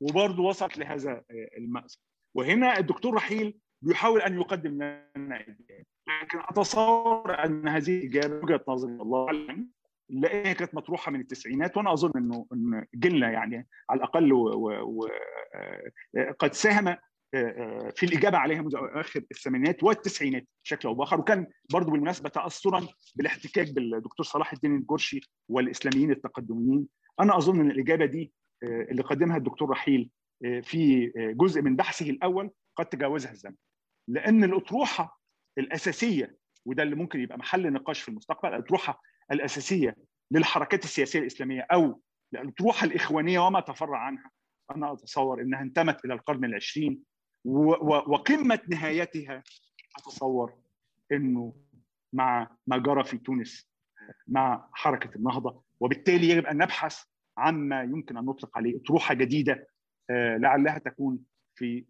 وبرضه 0.00 0.42
وصلت 0.42 0.78
لهذا 0.78 1.24
المأساة 1.58 2.00
وهنا 2.34 2.78
الدكتور 2.78 3.14
رحيل 3.14 3.58
بيحاول 3.82 4.20
أن 4.20 4.34
يقدم 4.40 4.70
لنا 4.74 5.44
لكن 6.22 6.38
أتصور 6.38 7.44
أن 7.44 7.68
هذه 7.68 8.04
اجابه 8.06 8.36
وجهة 8.44 8.64
نظري 8.68 8.92
الله 8.92 9.26
أعلم 9.26 9.68
لأنها 10.10 10.52
كانت 10.52 10.74
مطروحة 10.74 11.12
من 11.12 11.20
التسعينات 11.20 11.76
وأنا 11.76 11.92
أظن 11.92 12.10
إنه 12.16 12.46
إن 12.52 12.84
جيلنا 12.94 13.30
يعني 13.30 13.66
على 13.90 13.98
الأقل 13.98 14.32
و... 14.32 14.72
و... 14.82 15.08
قد 16.38 16.52
ساهم 16.54 16.96
في 17.94 18.02
الإجابة 18.02 18.38
عليها 18.38 18.62
منذ 18.62 18.72
آخر 18.76 19.22
الثمانينات 19.30 19.82
والتسعينات 19.82 20.46
بشكل 20.64 20.88
أو 20.88 20.94
بآخر. 20.94 21.20
وكان 21.20 21.46
برضه 21.72 21.90
بالمناسبة 21.92 22.28
تاثرا 22.28 22.86
بالاحتكاك 23.16 23.72
بالدكتور 23.72 24.26
صلاح 24.26 24.52
الدين 24.52 24.76
الجرشي 24.76 25.20
والإسلاميين 25.48 26.10
التقدميين. 26.10 26.86
أنا 27.20 27.36
أظن 27.36 27.60
إن 27.60 27.70
الإجابة 27.70 28.04
دي 28.06 28.32
اللي 28.62 29.02
قدمها 29.02 29.36
الدكتور 29.36 29.70
رحيل 29.70 30.10
في 30.62 31.12
جزء 31.36 31.62
من 31.62 31.76
بحثه 31.76 32.10
الأول 32.10 32.50
قد 32.76 32.86
تجاوزها 32.86 33.32
الزمن. 33.32 33.54
لأن 34.08 34.44
الأطروحة 34.44 35.20
الأساسية 35.58 36.36
وده 36.66 36.82
اللي 36.82 36.94
ممكن 36.96 37.20
يبقى 37.20 37.38
محل 37.38 37.72
نقاش 37.72 38.00
في 38.02 38.08
المستقبل 38.08 38.48
الأطروحة 38.54 39.02
الأساسية 39.32 39.96
للحركات 40.30 40.84
السياسية 40.84 41.18
الإسلامية 41.18 41.66
أو 41.72 42.00
الاطروحه 42.34 42.84
الإخوانية 42.86 43.38
وما 43.46 43.60
تفرع 43.60 43.98
عنها. 43.98 44.30
أنا 44.76 44.92
أتصور 44.92 45.42
إنها 45.42 45.62
انتمت 45.62 46.04
إلى 46.04 46.14
القرن 46.14 46.44
العشرين 46.44 47.02
وقمة 47.44 48.60
نهايتها 48.68 49.42
أتصور 49.98 50.54
إنه 51.12 51.54
مع 52.12 52.56
ما 52.66 52.78
جرى 52.78 53.04
في 53.04 53.18
تونس 53.18 53.70
مع 54.28 54.68
حركة 54.72 55.16
النهضة. 55.16 55.62
وبالتالي 55.80 56.28
يجب 56.30 56.46
ان 56.46 56.56
نبحث 56.56 57.04
عما 57.38 57.82
يمكن 57.82 58.16
أن 58.16 58.24
نطلق 58.24 58.56
عليه 58.58 58.76
أطروحة 58.76 59.14
جديدة 59.14 59.68
لعلها 60.10 60.78
تكون 60.78 61.18
في 61.54 61.84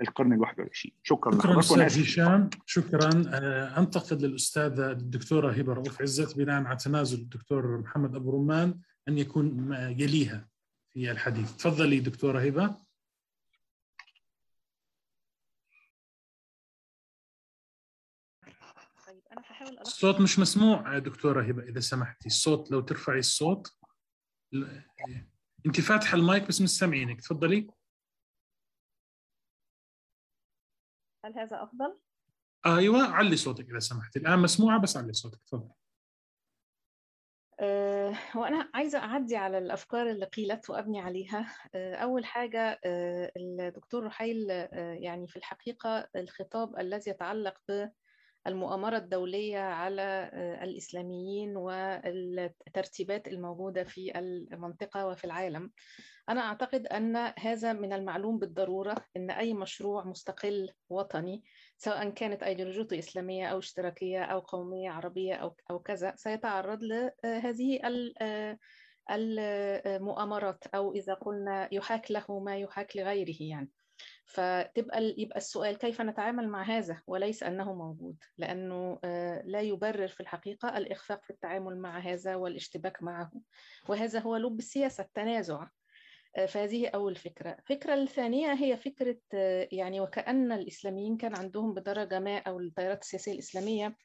القرن 0.00 0.32
الواحد 0.32 0.60
والعشرين. 0.60 0.94
شكرا. 1.02 1.32
شكرا 1.32 1.58
أستاذ 1.58 2.02
هشام. 2.02 2.50
شكرا. 2.66 3.10
انتقد 3.78 4.22
للاستاذه 4.22 4.90
الدكتورة 4.90 5.52
هبة 5.52 5.72
رؤوف 5.72 6.02
عزت 6.02 6.36
بناء 6.36 6.64
على 6.64 6.76
تنازل 6.76 7.18
الدكتور 7.18 7.78
محمد 7.78 8.14
أبو 8.16 8.30
رمان 8.30 8.80
أن 9.08 9.18
يكون 9.18 9.72
يليها 9.74 10.48
في 10.92 11.10
الحديث. 11.10 11.56
تفضلي 11.56 12.00
دكتورة 12.00 12.40
هبة. 12.40 12.84
طيب 19.06 19.80
الصوت 19.80 20.20
مش 20.20 20.38
مسموع 20.38 20.98
دكتورة 20.98 21.42
هبة 21.42 21.62
إذا 21.62 21.80
سمحتي. 21.80 22.26
الصوت 22.26 22.70
لو 22.70 22.80
ترفعي 22.80 23.18
الصوت. 23.18 23.78
انت 25.66 25.80
فاتحه 25.80 26.16
المايك 26.16 26.48
بس 26.48 26.60
مش 26.60 26.68
سامعينك 26.68 27.20
تفضلي. 27.20 27.70
هل 31.24 31.38
هذا 31.38 31.62
أفضل؟ 31.62 31.98
أيوه 32.66 33.02
علي 33.02 33.36
صوتك 33.36 33.70
إذا 33.70 33.78
سمحتي. 33.78 34.18
الآن 34.18 34.38
مسموعة 34.38 34.80
بس 34.80 34.96
علي 34.96 35.12
صوتك 35.12 35.40
تفضل 35.46 35.70
أه 37.60 38.14
وأنا 38.34 38.70
عايزة 38.74 38.98
أعدي 38.98 39.36
على 39.36 39.58
الأفكار 39.58 40.10
اللي 40.10 40.26
قيلت 40.26 40.70
وأبني 40.70 41.00
عليها. 41.00 41.56
أه 41.74 41.94
أول 41.94 42.24
حاجة 42.24 42.80
أه 42.84 43.32
الدكتور 43.36 44.06
رحيل 44.06 44.50
يعني 45.00 45.28
في 45.28 45.36
الحقيقة 45.36 46.08
الخطاب 46.16 46.78
الذي 46.78 47.10
يتعلق 47.10 47.58
بالمؤامره 48.44 48.96
الدولية 48.96 49.58
على 49.58 50.30
الإسلاميين 50.62 51.56
والترتيبات 51.56 53.28
الموجودة 53.28 53.84
في 53.84 54.18
المنطقة 54.18 55.06
وفي 55.06 55.24
العالم. 55.24 55.70
أنا 56.28 56.40
أعتقد 56.40 56.86
أن 56.86 57.16
هذا 57.38 57.72
من 57.72 57.92
المعلوم 57.92 58.38
بالضرورة 58.38 58.96
أن 59.16 59.30
أي 59.30 59.54
مشروع 59.54 60.04
مستقل 60.04 60.70
وطني 60.90 61.42
سواء 61.76 62.10
كانت 62.10 62.42
ايديولوجيته 62.42 62.98
إسلامية 62.98 63.46
أو 63.46 63.58
اشتراكية 63.58 64.24
أو 64.24 64.40
قومية 64.40 64.90
عربية 64.90 65.34
أو 65.34 65.56
أو 65.70 65.78
كذا 65.78 66.14
سيتعرض 66.16 66.78
لهذه 66.82 67.80
المؤامرات 69.10 70.66
أو 70.74 70.94
إذا 70.94 71.14
قلنا 71.14 71.68
يحاك 71.74 72.10
له 72.10 72.38
ما 72.40 72.58
يحاك 72.58 72.96
لغيره 72.96 73.36
يعني. 73.40 73.70
فتبقى 74.26 75.14
يبقى 75.18 75.36
السؤال 75.36 75.78
كيف 75.78 76.00
نتعامل 76.00 76.48
مع 76.48 76.62
هذا 76.62 77.02
وليس 77.06 77.42
أنه 77.42 77.74
موجود 77.74 78.16
لأنه 78.38 78.98
لا 79.44 79.60
يبرر 79.60 80.08
في 80.08 80.20
الحقيقة 80.20 80.78
الإخفاق 80.78 81.24
في 81.24 81.30
التعامل 81.30 81.78
مع 81.78 81.98
هذا 81.98 82.34
والاشتباك 82.34 83.02
معه. 83.02 83.32
وهذا 83.88 84.18
هو 84.18 84.36
لب 84.36 84.58
السياسة 84.58 85.04
التنازع. 85.04 85.66
فهذه 86.48 86.88
أول 86.88 87.16
فكرة. 87.16 87.50
الفكرة 87.50 87.94
الثانية 87.94 88.52
هي 88.52 88.76
فكرة 88.76 89.16
يعني 89.72 90.00
وكأن 90.00 90.52
الإسلاميين 90.52 91.16
كان 91.16 91.36
عندهم 91.36 91.74
بدرجة 91.74 92.20
ما 92.20 92.38
أو 92.38 92.60
التيارات 92.60 93.02
السياسية 93.02 93.32
الإسلامية 93.32 93.96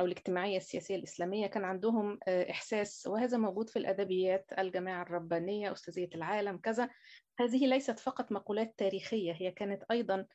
أو 0.00 0.04
الاجتماعية 0.04 0.56
السياسية 0.56 0.96
الإسلامية 0.96 1.46
كان 1.46 1.64
عندهم 1.64 2.18
إحساس. 2.28 3.06
وهذا 3.06 3.36
موجود 3.36 3.70
في 3.70 3.78
الأدبيات 3.78 4.52
الجماعة 4.58 5.02
الربانية 5.02 5.72
أستاذية 5.72 6.10
العالم 6.14 6.56
كذا. 6.58 6.90
هذه 7.40 7.66
ليست 7.66 7.98
فقط 7.98 8.32
مقولات 8.32 8.74
تاريخية 8.78 9.32
هي 9.32 9.50
كانت 9.50 9.84
أيضا 9.90 10.26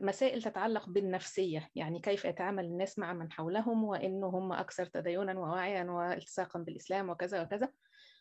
مسائل 0.00 0.42
تتعلق 0.42 0.88
بالنفسية 0.88 1.70
يعني 1.74 2.00
كيف 2.00 2.24
يتعامل 2.24 2.64
الناس 2.64 2.98
مع 2.98 3.12
من 3.12 3.32
حولهم 3.32 3.84
وإنه 3.84 4.26
هم 4.26 4.52
أكثر 4.52 4.86
تدينا 4.86 5.38
ووعيا 5.38 5.84
والتصاقا 5.84 6.60
بالإسلام 6.60 7.10
وكذا 7.10 7.42
وكذا. 7.42 7.68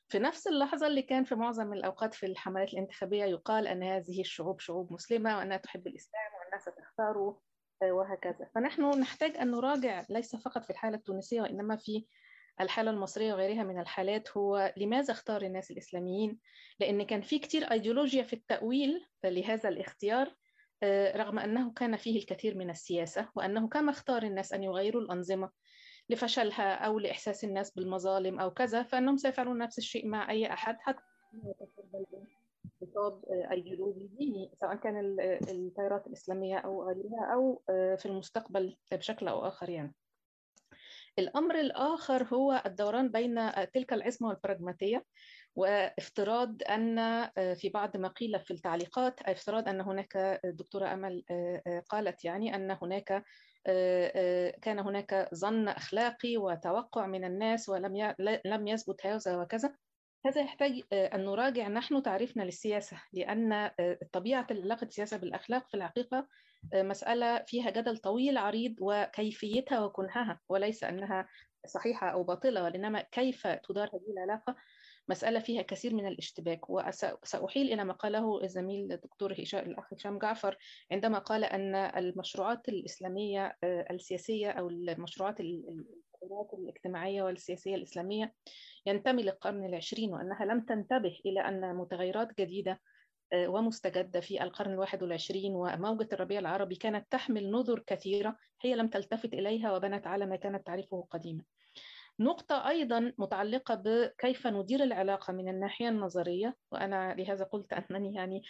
في 0.08 0.20
نفس 0.20 0.48
اللحظة 0.48 0.88
اللي 0.88 1.02
كان 1.02 1.24
في 1.24 1.36
معظم 1.36 1.74
الأوقات 1.74 2.14
في 2.14 2.26
الحملات 2.26 2.74
الانتخابية 2.74 3.26
يقال 3.26 3.68
أن 3.68 3.84
هذه 3.84 4.22
الشعوب 4.22 4.60
شعوب 4.60 4.94
مسلمة 4.94 5.38
وأنها 5.38 5.58
تحب 5.58 5.88
الإسلام 5.88 6.32
والناس 6.44 6.62
ستختاره 6.62 7.42
وهكذا. 7.84 8.50
فنحن 8.56 9.00
نحتاج 9.00 9.38
أن 9.38 9.52
نراجع 9.52 10.06
ليس 10.10 10.36
فقط 10.36 10.64
في 10.64 10.70
الحالة 10.70 10.98
التونسية 10.98 11.42
وإنما 11.42 11.76
في 11.76 12.06
الحالة 12.62 12.92
المصرية 12.92 13.34
وغيرها 13.34 13.64
من 13.64 13.80
الحالات 13.80 14.38
هو 14.38 14.74
لماذا 14.78 15.12
اختار 15.12 15.42
الناس 15.42 15.72
الإسلاميين؟ 15.72 16.40
لأن 16.80 17.04
كان 17.04 17.22
في 17.22 17.40
كتير 17.40 17.72
أيديولوجيا 17.72 18.24
في 18.24 18.34
التأويل 18.34 19.06
لهذا 19.24 19.70
الاختيار 19.70 20.36
رغم 21.16 21.40
أنه 21.40 21.74
كان 21.74 21.98
فيه 21.98 22.20
الكثير 22.20 22.58
من 22.58 22.70
السياسة 22.70 23.30
وأنه 23.36 23.68
كما 23.68 23.92
اختار 23.92 24.24
الناس 24.24 24.54
أن 24.54 24.64
يغيروا 24.64 25.02
الأنظمة 25.02 25.50
لفشلها 26.10 26.74
أو 26.74 27.00
لإحساس 27.00 27.44
الناس 27.44 27.72
بالمظالم 27.72 28.40
أو 28.40 28.52
كذا 28.52 28.84
فإنهم 28.84 29.18
سيفعلون 29.18 29.58
نفس 29.58 29.78
الشيء 29.78 30.08
مع 30.08 30.30
أي 30.32 30.54
أحد 30.54 30.78
حتى 30.80 31.02
خطاب 32.82 33.22
أيديولوجي 33.52 34.08
ديني 34.08 34.52
سواء 34.62 34.76
كان 34.76 35.18
التيارات 35.50 36.08
الإسلامية 36.08 36.58
أو 36.58 36.88
غيرها 36.88 37.34
أو 37.34 37.62
في 37.98 38.06
المستقبل 38.06 38.78
بشكل 38.92 39.28
أو 39.28 39.48
آخر 39.48 39.70
يعني. 39.70 39.94
الأمر 41.20 41.60
الآخر 41.60 42.24
هو 42.24 42.64
الدوران 42.66 43.12
بين 43.12 43.52
تلك 43.74 43.94
العصمة 43.94 44.28
والبراغماتية 44.28 45.06
وافتراض 45.56 46.56
أن 46.70 46.96
في 47.56 47.70
بعض 47.70 47.98
ما 47.98 48.08
قيل 48.08 48.40
في 48.40 48.52
التعليقات 48.52 49.22
افتراض 49.22 49.68
أن 49.70 49.82
هناك 49.82 50.40
الدكتورة 50.46 50.94
أمل 50.94 51.24
قالت 51.90 52.26
يعني 52.26 52.56
أن 52.56 52.78
هناك 52.82 53.24
كان 54.62 54.80
هناك 54.80 55.30
ظن 55.36 55.68
أخلاقي 55.68 56.38
وتوقع 56.38 57.08
من 57.08 57.24
الناس 57.26 57.70
ولم 57.70 58.14
لم 58.46 58.68
يثبت 58.68 59.06
هذا 59.06 59.38
وكذا. 59.38 59.74
هذا 60.26 60.42
يحتاج 60.42 60.82
أن 60.94 61.26
نراجع 61.26 61.68
نحن 61.68 62.04
تعريفنا 62.04 62.44
للسياسة 62.44 63.02
لأن 63.14 63.72
طبيعة 64.12 64.48
علاقة 64.52 64.86
السياسة 64.86 65.18
بالأخلاق 65.18 65.68
في 65.70 65.78
الحقيقة 65.78 66.28
مسألة 66.74 67.44
فيها 67.48 67.70
جدل 67.70 67.98
طويل 67.98 68.38
عريض 68.38 68.76
وكيفيتها 68.82 69.86
وكنهها 69.86 70.40
وليس 70.50 70.84
أنها 70.84 71.28
صحيحة 71.68 72.10
أو 72.10 72.24
باطلة 72.24 72.64
وإنما 72.64 73.02
كيف 73.02 73.48
تدار 73.48 73.88
هذه 73.88 74.14
العلاقة 74.14 74.56
مسألة 75.10 75.40
فيها 75.40 75.62
كثير 75.62 75.94
من 75.94 76.08
الاشتباك. 76.08 76.70
وسأحيل 76.70 77.74
إلى 77.74 77.84
ما 77.84 77.94
قاله 77.94 78.44
الزميل 78.44 78.92
الدكتور 78.92 79.34
هشام 79.42 79.66
الأخ 79.66 79.94
هشام 79.94 80.20
جعفر 80.20 80.58
عندما 80.92 81.20
قال 81.20 81.44
أن 81.44 81.76
المشروعات 81.76 82.70
الإسلامية 82.70 83.58
السياسية 83.64 84.52
أو 84.52 84.70
المشروعات 84.70 85.40
الاجتماعية 86.54 87.24
والسياسية 87.24 87.76
الإسلامية 87.76 88.34
ينتمي 88.86 89.24
للقرن 89.24 89.66
العشرين 89.66 90.14
وأنها 90.14 90.46
لم 90.46 90.62
تنتبه 90.62 91.20
إلى 91.26 91.40
أن 91.40 91.76
متغيرات 91.76 92.38
جديدة 92.40 92.82
ومستجدة 93.36 94.20
في 94.20 94.44
القرن 94.44 94.72
الواحد 94.72 95.04
والعشرين 95.04 95.56
وموجة 95.56 96.08
الربيع 96.14 96.40
العربي 96.40 96.76
كانت 96.76 97.12
تحمل 97.12 97.52
نذر 97.52 97.80
كثيرة 97.88 98.38
هي 98.62 98.76
لم 98.76 98.88
تلتفت 98.88 99.34
إليها 99.34 99.74
وبنت 99.76 100.08
على 100.08 100.26
ما 100.26 100.36
كانت 100.36 100.68
تعرفه 100.68 101.08
قديما. 101.10 101.44
نقطة 102.20 102.70
أيضا 102.70 103.14
متعلقة 103.18 103.76
بكيف 103.76 104.48
ندير 104.48 104.84
العلاقة 104.84 105.34
من 105.34 105.50
الناحية 105.50 105.90
النظرية 105.90 106.56
وأنا 106.72 107.16
لهذا 107.16 107.44
قلت 107.44 107.74
أنني 107.74 108.16
يعني 108.16 108.42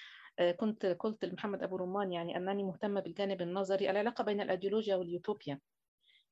كنت 0.59 0.85
قلت 0.85 1.25
لمحمد 1.25 1.63
أبو 1.63 1.75
رمان 1.75 2.11
يعني 2.11 2.37
أنني 2.37 2.63
مهتمة 2.63 3.01
بالجانب 3.01 3.41
النظري 3.41 3.89
العلاقة 3.89 4.23
بين 4.23 4.41
الأيديولوجيا 4.41 4.95
واليوتوبيا. 4.95 5.59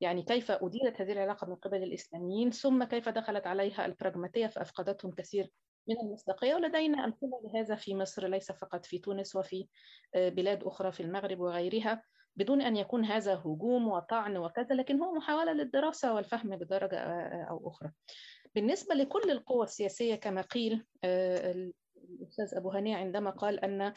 يعني 0.00 0.22
كيف 0.22 0.50
أديرت 0.50 1.00
هذه 1.00 1.12
العلاقة 1.12 1.46
من 1.46 1.54
قبل 1.54 1.82
الإسلاميين 1.82 2.50
ثم 2.50 2.84
كيف 2.84 3.08
دخلت 3.08 3.46
عليها 3.46 3.86
البراغماتية 3.86 4.46
فأفقدتهم 4.46 5.12
كثير 5.12 5.50
من 5.88 5.96
المصداقية 6.00 6.54
ولدينا 6.54 7.04
أمثلة 7.04 7.40
لهذا 7.44 7.74
في 7.74 7.94
مصر 7.94 8.26
ليس 8.26 8.52
فقط 8.52 8.86
في 8.86 8.98
تونس 8.98 9.36
وفي 9.36 9.68
بلاد 10.14 10.64
أخرى 10.64 10.92
في 10.92 11.02
المغرب 11.02 11.40
وغيرها 11.40 12.02
بدون 12.36 12.62
أن 12.62 12.76
يكون 12.76 13.04
هذا 13.04 13.34
هجوم 13.34 13.88
وطعن 13.88 14.36
وكذا 14.36 14.74
لكن 14.74 15.02
هو 15.02 15.14
محاولة 15.14 15.52
للدراسة 15.52 16.14
والفهم 16.14 16.56
بدرجة 16.56 16.98
أو 17.50 17.68
أخرى. 17.68 17.90
بالنسبة 18.54 18.94
لكل 18.94 19.30
القوى 19.30 19.64
السياسية 19.64 20.14
كما 20.14 20.40
قيل 20.40 20.86
الأستاذ 21.04 22.54
أبو 22.56 22.70
هنيع 22.70 22.98
عندما 22.98 23.30
قال 23.30 23.60
أن 23.64 23.94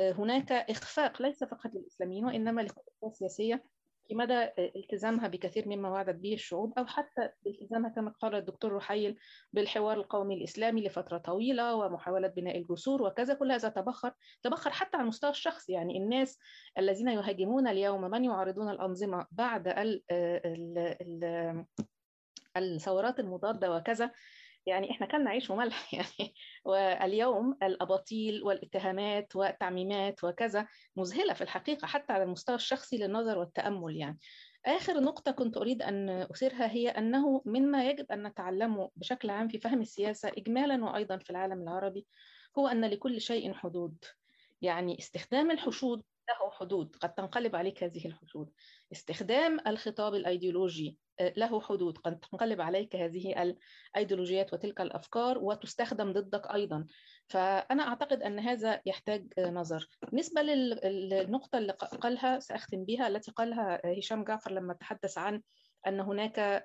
هناك 0.00 0.52
إخفاق 0.52 1.22
ليس 1.22 1.44
فقط 1.44 1.74
للإسلاميين 1.74 2.24
وإنما 2.24 2.60
للقوى 2.60 3.10
السياسية 3.10 3.64
في 4.08 4.14
مدى 4.14 4.48
التزامها 4.58 5.28
بكثير 5.28 5.68
مما 5.68 5.90
وعدت 5.90 6.14
به 6.14 6.34
الشعوب 6.34 6.78
أو 6.78 6.86
حتى 6.86 7.30
التزامها 7.46 7.90
كما 7.90 8.10
قال 8.10 8.34
الدكتور 8.34 8.72
رحيل 8.72 9.18
بالحوار 9.52 9.96
القومي 9.96 10.34
الإسلامي 10.34 10.82
لفترة 10.86 11.18
طويلة 11.18 11.74
ومحاولة 11.74 12.28
بناء 12.28 12.58
الجسور 12.58 13.02
وكذا 13.02 13.34
كل 13.34 13.52
هذا 13.52 13.68
تبخر 13.68 14.12
تبخر 14.42 14.70
حتى 14.70 14.96
على 14.96 15.02
المستوى 15.02 15.30
الشخصي 15.30 15.72
يعني 15.72 15.98
الناس 15.98 16.38
الذين 16.78 17.08
يهاجمون 17.08 17.68
اليوم 17.68 18.00
من 18.00 18.24
يعارضون 18.24 18.70
الأنظمة 18.70 19.26
بعد 19.32 19.68
ال 19.68 20.02
ال 20.10 20.78
ال 21.00 21.64
الثورات 22.56 23.20
المضادة 23.20 23.76
وكذا 23.76 24.10
يعني 24.66 24.90
إحنا 24.90 25.06
كان 25.06 25.24
نعيش 25.24 25.50
ملح 25.50 25.94
يعني 25.94 26.34
واليوم 26.64 27.58
الأباطيل 27.62 28.42
والاتهامات 28.42 29.36
والتعميمات 29.36 30.24
وكذا 30.24 30.68
مذهلة 30.96 31.34
في 31.34 31.40
الحقيقة 31.40 31.86
حتى 31.86 32.12
على 32.12 32.22
المستوى 32.22 32.56
الشخصي 32.56 32.98
للنظر 32.98 33.38
والتأمل 33.38 33.96
يعني. 33.96 34.18
آخر 34.66 35.00
نقطة 35.00 35.32
كنت 35.32 35.56
أريد 35.56 35.82
أن 35.82 36.08
أثيرها 36.10 36.72
هي 36.72 36.88
أنه 36.88 37.42
مما 37.46 37.90
يجب 37.90 38.12
أن 38.12 38.26
نتعلمه 38.26 38.90
بشكل 38.96 39.30
عام 39.30 39.48
في 39.48 39.58
فهم 39.58 39.80
السياسة 39.80 40.28
إجمالا 40.28 40.84
وأيضا 40.84 41.16
في 41.18 41.30
العالم 41.30 41.62
العربي 41.62 42.06
هو 42.58 42.68
أن 42.68 42.84
لكل 42.84 43.20
شيء 43.20 43.54
حدود. 43.54 44.04
يعني 44.62 44.98
استخدام 44.98 45.50
الحشود 45.50 46.02
له 46.28 46.50
حدود. 46.50 46.96
قد 46.96 47.14
تنقلب 47.14 47.56
عليك 47.56 47.84
هذه 47.84 48.06
الحدود 48.06 48.50
استخدام 48.92 49.60
الخطاب 49.66 50.14
الأيديولوجي 50.14 50.98
له 51.20 51.60
حدود. 51.60 51.98
قد 51.98 52.18
تنقلب 52.18 52.60
عليك 52.60 52.96
هذه 52.96 53.54
الأيديولوجيات 53.94 54.52
وتلك 54.52 54.80
الأفكار 54.80 55.38
وتستخدم 55.38 56.12
ضدك 56.12 56.46
أيضا. 56.54 56.86
فأنا 57.28 57.88
أعتقد 57.88 58.22
أن 58.22 58.38
هذا 58.38 58.80
يحتاج 58.86 59.26
نظر. 59.38 59.88
بالنسبة 60.02 60.42
للنقطة 60.42 61.58
اللي 61.58 61.72
قالها 61.72 62.38
سأختم 62.38 62.84
بها 62.84 63.08
التي 63.08 63.30
قالها 63.30 63.80
هشام 63.98 64.24
جعفر 64.24 64.52
لما 64.52 64.74
تحدث 64.74 65.18
عن 65.18 65.42
أن 65.86 66.00
هناك 66.00 66.64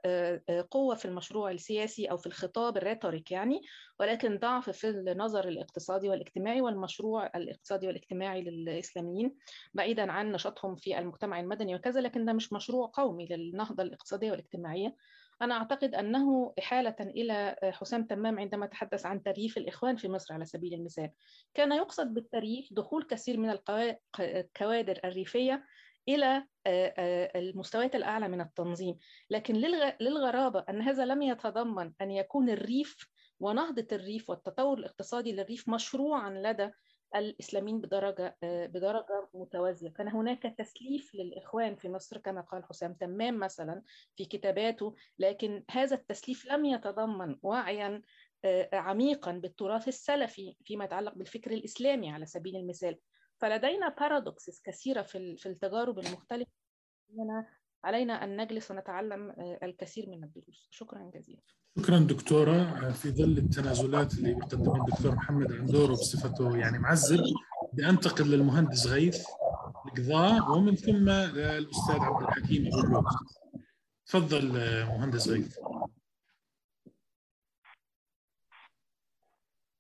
قوة 0.72 0.96
في 0.96 1.06
المشروع 1.06 1.52
السياسي 1.52 2.06
أو 2.06 2.18
في 2.18 2.28
الخطاب 2.28 2.78
الريتوريك 2.78 3.32
يعني 3.32 3.62
ولكن 4.00 4.38
ضعف 4.38 4.70
في 4.70 4.90
النظر 4.90 5.48
الاقتصادي 5.48 6.10
والاجتماعي 6.10 6.62
والمشروع 6.62 7.26
الاقتصادي 7.36 7.88
والاجتماعي 7.88 8.42
للإسلاميين 8.42 9.36
بعيدا 9.74 10.12
عن 10.12 10.32
نشاطهم 10.32 10.76
في 10.76 11.00
المجتمع 11.00 11.40
المدني 11.40 11.76
وكذا 11.76 12.02
لكن 12.02 12.26
ده 12.26 12.34
مش 12.34 12.54
مشروع 12.54 12.92
قومي 12.94 13.26
للنهضة 13.26 13.84
الاقتصادية 13.84 14.32
والاجتماعية. 14.32 14.96
أنا 15.42 15.58
أعتقد 15.58 15.96
أنه 15.96 16.54
إحالة 16.60 16.96
إلى 17.00 17.56
حسام 17.64 18.04
تمام 18.04 18.40
عندما 18.40 18.66
تحدث 18.66 19.06
عن 19.06 19.24
ترييف 19.24 19.58
الإخوان 19.58 19.96
في 19.96 20.10
مصر 20.10 20.34
على 20.34 20.46
سبيل 20.46 20.74
المثال. 20.74 21.10
كان 21.54 21.72
يقصد 21.72 22.14
بالترييف 22.14 22.74
دخول 22.74 23.04
كثير 23.04 23.38
من 23.38 23.50
الكوادر 24.20 25.00
الريفية 25.06 25.64
إلى 26.08 26.48
المستويات 27.36 27.96
الأعلى 27.96 28.28
من 28.28 28.42
التنظيم. 28.42 28.98
لكن 29.30 29.56
للغرابة 30.02 30.66
أن 30.70 30.82
هذا 30.82 31.06
لم 31.06 31.22
يتضمن 31.22 31.94
أن 32.02 32.12
يكون 32.12 32.50
الريف 32.50 33.08
ونهضة 33.40 33.88
الريف 33.92 34.30
والتطور 34.30 34.78
الاقتصادي 34.78 35.32
للريف 35.32 35.70
مشروعا 35.70 36.30
لدى 36.30 36.72
الإسلاميين 37.16 37.82
بدرجة 37.82 38.38
بدرجة 38.44 39.30
متوازية، 39.34 39.90
كان 39.90 40.08
هناك 40.08 40.56
تسليف 40.58 41.16
للإخوان 41.16 41.76
في 41.76 41.90
مصر 41.90 42.18
كما 42.18 42.42
قال 42.42 42.66
حسام 42.66 42.94
تمام 42.94 43.40
مثلا 43.40 43.82
في 44.16 44.26
كتاباته، 44.26 44.96
لكن 45.20 45.64
هذا 45.72 45.96
التسليف 45.96 46.46
لم 46.46 46.66
يتضمن 46.66 47.38
وعيا 47.44 48.02
عميقا 48.74 49.32
بالتراث 49.32 49.88
السلفي 49.88 50.56
فيما 50.64 50.86
يتعلق 50.86 51.14
بالفكر 51.14 51.52
الإسلامي 51.52 52.12
على 52.12 52.26
سبيل 52.26 52.56
المثال، 52.56 52.98
فلدينا 53.42 53.96
paradoxes 54.00 54.62
كثيرة 54.64 55.02
في 55.02 55.36
في 55.38 55.50
التجارب 55.50 56.00
المختلفة. 56.00 56.52
علينا 57.84 58.24
أن 58.24 58.42
نجلس 58.42 58.72
ونتعلم 58.72 59.36
الكثير 59.64 60.10
من 60.10 60.24
الدروس. 60.24 60.68
شكرا 60.72 61.12
جزيلا. 61.16 61.42
شكرا 61.80 62.00
دكتورة. 62.00 62.90
في 62.92 63.12
ظل 63.12 63.38
التنازلات 63.38 64.14
اللي 64.14 64.34
بيقدمها 64.34 64.78
الدكتور 64.78 65.16
محمد 65.16 65.52
عندوره 65.52 65.92
بصفته 65.92 66.58
يعني 66.58 66.80
معزب 66.80 67.24
بانتقل 67.74 68.32
للمهندس 68.32 68.88
غيث 68.88 69.26
القضاء 69.86 70.52
ومن 70.52 70.76
ثم 70.76 71.10
الاستاذ 71.10 71.96
عبد 72.00 72.24
الحكيم 72.24 72.62
اللوز 72.68 73.04
تفضل 74.06 74.52
مهندس 74.86 75.28
غيث. 75.28 75.58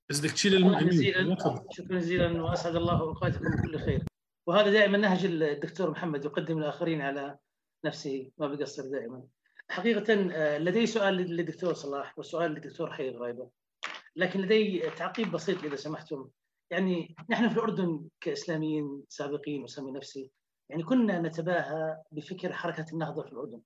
بس 0.09 0.19
بدك 0.19 0.31
تشيل 0.31 0.55
الميوت 0.55 1.71
شكرا 1.71 1.99
جزيلا. 1.99 2.43
وأسعد 2.43 2.75
الله 2.75 2.99
أوقاتكم 2.99 3.45
بكل 3.45 3.79
خير. 3.79 4.05
وهذا 4.47 4.71
دائما 4.71 4.97
نهج 4.97 5.25
الدكتور 5.25 5.89
محمد 5.91 6.25
يقدم 6.25 6.57
الآخرين 6.57 7.01
على 7.01 7.37
نفسه 7.85 8.31
ما 8.37 8.47
بيقصر 8.47 8.83
دائما. 8.91 9.23
حقيقه 9.69 10.13
لدي 10.57 10.85
سؤال 10.85 11.13
للدكتور 11.13 11.73
صلاح 11.73 12.19
وسؤال 12.19 12.51
للدكتور 12.51 12.93
حي 12.93 13.09
غايبه 13.09 13.49
لكن 14.15 14.41
لدي 14.41 14.89
تعقيب 14.89 15.31
بسيط 15.31 15.63
إذا 15.63 15.75
سمحتم. 15.75 16.29
يعني 16.71 17.15
نحن 17.29 17.49
في 17.49 17.55
الأردن 17.55 18.07
كإسلاميين 18.21 19.03
سابقين 19.09 19.63
اسمي 19.63 19.91
نفسي 19.91 20.31
يعني 20.69 20.83
كنا 20.83 21.21
نتباهى 21.21 21.97
بفكر 22.11 22.53
حركة 22.53 22.85
النهضة 22.93 23.23
في 23.23 23.31
الأردن 23.31 23.61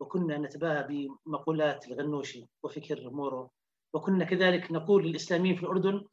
وكنا 0.00 0.38
نتباهى 0.38 1.08
بمقولات 1.26 1.88
الغنوشي 1.88 2.46
وفكر 2.62 3.10
مورو. 3.10 3.50
وكنا 3.92 4.24
كذلك 4.24 4.72
نقول 4.72 5.06
للإسلاميين 5.06 5.56
في 5.56 5.62
الأردن 5.62 6.04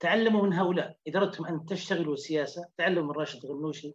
تعلموا 0.00 0.42
من 0.42 0.52
هؤلاء. 0.52 0.96
إذا 1.06 1.18
أردتم 1.18 1.44
أن 1.44 1.64
تشتغلوا 1.66 2.16
سياسة 2.16 2.68
تعلموا 2.78 3.02
من 3.02 3.10
راشد 3.20 3.46
غنوشي 3.46 3.94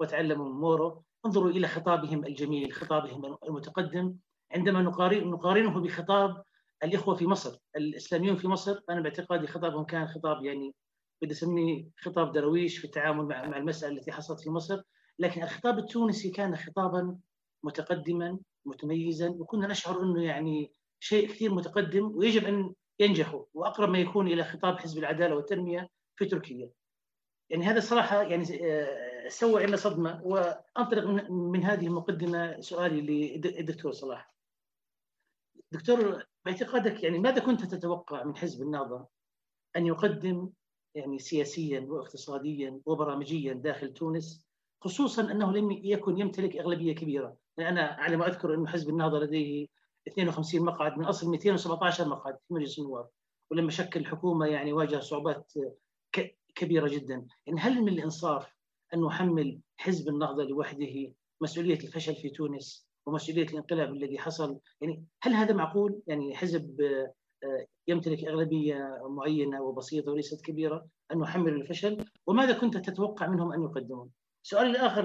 وتعلموا 0.00 0.48
من 0.48 0.60
مورو 0.60 1.02
انظروا 1.26 1.50
إلى 1.50 1.68
خطابهم 1.68 2.24
الجميل 2.24 2.72
خطابهم 2.72 3.36
المتقدم. 3.44 4.14
عندما 4.52 4.82
نقارنه 4.82 5.80
بخطاب 5.80 6.42
الإخوة 6.84 7.14
في 7.14 7.26
مصر 7.26 7.58
الإسلاميون 7.76 8.36
في 8.36 8.48
مصر 8.48 8.80
أنا 8.90 9.00
باعتقادي 9.00 9.46
خطابهم 9.46 9.84
كان 9.84 10.06
خطاب 10.06 10.44
يعني 10.44 10.74
بدي 11.22 11.32
أسميه 11.32 11.88
خطاب 11.98 12.32
درويش 12.32 12.78
في 12.78 12.84
التعامل 12.84 13.24
مع 13.24 13.56
المسألة 13.56 13.92
التي 13.92 14.12
حصلت 14.12 14.40
في 14.40 14.50
مصر. 14.50 14.82
لكن 15.18 15.42
الخطاب 15.42 15.78
التونسي 15.78 16.30
كان 16.30 16.56
خطابا 16.56 17.18
متقدما 17.62 18.38
متميزا 18.64 19.28
وكنا 19.28 19.66
نشعر 19.66 20.02
إنه 20.02 20.22
يعني 20.22 20.72
شيء 21.00 21.28
كثير 21.28 21.54
متقدم. 21.54 22.12
ويجب 22.16 22.44
أن 22.44 22.74
ينجحوا 22.98 23.44
وأقرب 23.54 23.88
ما 23.88 23.98
يكون 23.98 24.26
إلى 24.26 24.44
خطاب 24.44 24.78
حزب 24.78 24.98
العدالة 24.98 25.36
والتنمية 25.36 25.90
في 26.16 26.24
تركيا. 26.24 26.70
يعني 27.50 27.64
هذا 27.64 27.80
صراحة 27.80 28.22
يعني 28.22 28.44
سوى 29.28 29.66
لنا 29.66 29.76
صدمة 29.76 30.20
وأنطلق 30.24 31.04
من 31.30 31.64
هذه 31.64 31.86
المقدمة 31.86 32.60
سؤالي 32.60 33.00
للدكتور 33.36 33.92
صلاح. 33.92 34.34
دكتور 35.72 36.24
باعتقادك 36.44 37.02
يعني 37.02 37.18
ماذا 37.18 37.40
كنت 37.40 37.64
تتوقع 37.64 38.24
من 38.24 38.36
حزب 38.36 38.62
النهضه 38.62 39.08
أن 39.76 39.86
يقدم 39.86 40.50
يعني 40.94 41.18
سياسيا 41.18 41.80
واقتصاديا 41.80 42.80
وبرامجيا 42.86 43.52
داخل 43.52 43.92
تونس 43.92 44.46
خصوصا 44.80 45.22
أنه 45.22 45.52
لم 45.52 45.70
يكن 45.70 46.18
يمتلك 46.18 46.56
أغلبية 46.56 46.94
كبيرة، 46.94 47.36
يعني 47.56 47.70
أنا 47.70 47.82
على 47.82 48.16
ما 48.16 48.28
أذكر 48.28 48.54
انه 48.54 48.66
حزب 48.66 48.88
النهضه 48.88 49.18
لديه 49.18 49.66
52 50.08 50.64
مقعد 50.64 50.98
من 50.98 51.04
أصل 51.04 51.30
217 51.30 52.08
مقعد 52.08 52.34
في 52.48 52.54
مجلس 52.54 52.78
النواب 52.78 53.08
ولما 53.50 53.70
شكل 53.70 54.00
الحكومة 54.00 54.46
يعني 54.46 54.72
واجه 54.72 55.00
صعوبات 55.00 55.52
كبيرة 56.54 56.88
جدا، 56.88 57.26
يعني 57.46 57.60
هل 57.60 57.82
من 57.82 57.88
الإنصاف 57.88 58.54
أن 58.94 59.04
نحمل 59.04 59.60
حزب 59.76 60.08
النهضة 60.08 60.44
لوحده 60.44 61.12
مسؤولية 61.40 61.78
الفشل 61.78 62.14
في 62.14 62.30
تونس 62.30 62.88
ومسؤولية 63.06 63.46
الانقلاب 63.46 63.92
الذي 63.92 64.18
حصل، 64.18 64.58
يعني 64.80 65.04
هل 65.22 65.32
هذا 65.32 65.54
معقول؟ 65.54 66.02
يعني 66.06 66.36
حزب 66.36 66.80
يمتلك 67.88 68.24
أغلبية 68.24 68.98
معينة 69.08 69.62
وبسيطة 69.62 70.12
وليست 70.12 70.44
كبيرة 70.44 70.86
أن 71.12 71.18
نحمل 71.18 71.52
الفشل، 71.52 72.04
وماذا 72.26 72.58
كنت 72.58 72.76
تتوقع 72.76 73.26
منهم 73.26 73.52
أن 73.52 73.62
يقدمون؟ 73.62 74.10
سؤالي 74.42 74.70
الآخر 74.70 75.04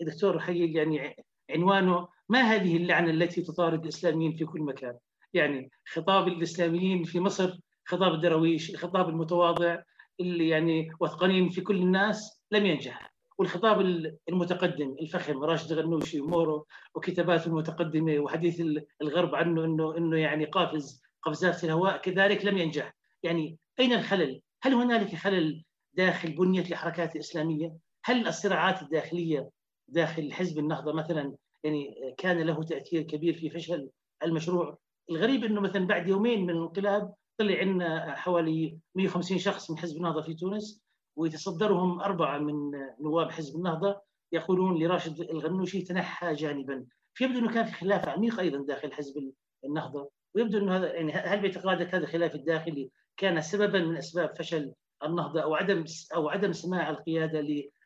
للدكتور 0.00 0.40
حقيق 0.40 0.76
يعني 0.76 1.24
عنوانه 1.50 2.08
ما 2.28 2.40
هذه 2.40 2.76
اللعنة 2.76 3.10
التي 3.10 3.42
تطارد 3.42 3.82
الإسلاميين 3.82 4.32
في 4.32 4.44
كل 4.44 4.60
مكان؟ 4.60 4.98
يعني 5.34 5.70
خطاب 5.92 6.28
الإسلاميين 6.28 7.04
في 7.04 7.20
مصر 7.20 7.58
خطاب 7.84 8.14
الدرويش، 8.14 8.70
الخطاب 8.70 9.08
المتواضع 9.08 9.82
اللي 10.20 10.48
يعني 10.48 10.88
وثقانين 11.00 11.48
في 11.48 11.60
كل 11.60 11.76
الناس 11.76 12.42
لم 12.50 12.66
ينجح، 12.66 13.14
والخطاب 13.38 13.80
المتقدم 14.28 14.96
الفخم 15.00 15.44
راشد 15.44 15.72
غنوشي 15.72 16.20
ومورو 16.20 16.66
وكتاباته 16.94 17.46
المتقدمة 17.46 18.18
وحديث 18.18 18.62
الغرب 19.02 19.34
عنه 19.34 19.64
انه 19.64 19.96
إنه 19.96 20.18
يعني 20.18 20.44
قافز 20.44 21.02
قفزات 21.22 21.54
في 21.54 21.64
الهواء 21.64 21.96
كذلك 21.96 22.44
لم 22.44 22.58
ينجح، 22.58 22.94
يعني 23.22 23.58
أين 23.80 23.92
الخلل؟ 23.92 24.40
هل 24.62 24.74
هنالك 24.74 25.14
خلل 25.14 25.64
داخل 25.94 26.32
بنية 26.32 26.60
الحركات 26.60 27.14
الإسلامية؟ 27.14 27.72
هل 28.04 28.26
الصراعات 28.26 28.82
الداخلية 28.82 29.50
داخل 29.88 30.32
حزب 30.32 30.58
النهضة 30.58 30.92
مثلا 30.92 31.36
يعني 31.64 32.14
كان 32.18 32.40
له 32.40 32.62
تأثير 32.62 33.02
كبير 33.02 33.34
في 33.34 33.50
فشل 33.50 33.90
المشروع. 34.22 34.78
الغريب 35.10 35.44
إنه 35.44 35.60
مثلا 35.60 35.86
بعد 35.86 36.08
يومين 36.08 36.42
من 36.42 36.50
الانقلاب 36.50 37.14
طلع 37.38 37.58
عندنا 37.58 38.16
حوالي 38.16 38.78
150 38.94 39.38
شخص 39.38 39.70
من 39.70 39.78
حزب 39.78 39.96
النهضة 39.96 40.22
في 40.22 40.34
تونس 40.34 40.82
ويتصدرهم 41.16 42.00
أربعة 42.00 42.38
من 42.38 42.70
نواب 43.00 43.30
حزب 43.30 43.56
النهضة 43.56 44.00
يقولون 44.32 44.82
لراشد 44.82 45.20
الغنوشي 45.20 45.82
تنحى 45.82 46.34
جانبا. 46.34 46.86
فيبدو 47.14 47.38
أنه 47.38 47.54
كان 47.54 47.64
في 47.64 47.72
خلاف 47.72 48.08
عميق 48.08 48.40
أيضا 48.40 48.58
داخل 48.66 48.92
حزب 48.92 49.32
النهضة 49.64 50.10
ويبدو 50.34 50.58
أنه 50.58 50.76
هذا 50.76 50.94
يعني 50.94 51.12
هل 51.12 51.40
باعتقادك 51.40 51.94
هذا 51.94 52.04
الخلاف 52.04 52.34
الداخلي 52.34 52.90
كان 53.16 53.40
سببا 53.40 53.78
من 53.78 53.96
أسباب 53.96 54.36
فشل 54.36 54.72
النهضة 55.04 55.40
أو 55.40 55.54
عدم 55.54 55.84
أو 56.14 56.28
عدم 56.28 56.52
سماع 56.52 56.90
القيادة 56.90 57.40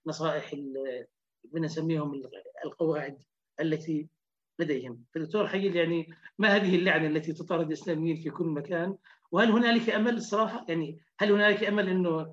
لنصائح 0.06 0.54
بنسميهم 1.44 2.22
القواعد؟ 2.64 3.22
التي 3.60 4.08
لديهم. 4.58 5.04
فالدكتور 5.14 5.48
حقيقي 5.48 5.78
يعني 5.78 6.10
ما 6.38 6.56
هذه 6.56 6.76
اللعنة 6.76 7.06
التي 7.06 7.32
تطارد 7.32 7.66
الإسلاميين 7.66 8.16
في 8.16 8.30
كل 8.30 8.46
مكان؟ 8.46 8.96
وهل 9.32 9.50
هنالك 9.50 9.90
أمل 9.90 10.14
الصراحة 10.14 10.66
يعني 10.68 10.98
هل 11.18 11.32
هنالك 11.32 11.64
أمل 11.64 11.88
أنه 11.88 12.32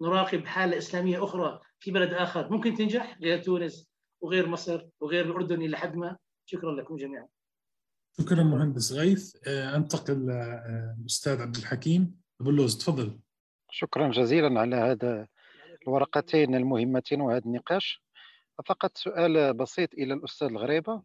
نراقب 0.00 0.46
حالة 0.46 0.78
إسلامية 0.78 1.24
أخرى 1.24 1.60
في 1.78 1.90
بلد 1.90 2.12
آخر؟ 2.12 2.52
ممكن 2.52 2.74
تنجح 2.74 3.18
غير 3.22 3.42
تونس 3.42 3.88
وغير 4.20 4.48
مصر 4.48 4.86
وغير 5.00 5.26
الأردن 5.26 5.62
إلى 5.62 5.76
حد 5.76 5.96
ما؟ 5.96 6.16
شكرا 6.46 6.72
لكم 6.72 6.96
جميعا. 6.96 7.26
شكرا 8.20 8.42
مهندس 8.42 8.92
غيث. 8.92 9.48
أنتقل 9.48 10.14
للاستاذ 10.98 11.40
عبد 11.42 11.56
الحكيم. 11.56 12.20
أبو 12.40 12.50
اللوز 12.50 12.78
تفضل. 12.78 13.18
شكرا 13.70 14.10
جزيلا 14.10 14.60
على 14.60 14.76
هذا 14.76 15.28
الورقتين 15.82 16.54
المهمتين 16.54 17.20
وهذا 17.20 17.44
النقاش. 17.46 18.01
فقط 18.66 18.96
سؤال 18.98 19.54
بسيط 19.54 19.94
إلى 19.94 20.14
الأستاذ 20.14 20.48
الغريبة. 20.48 21.02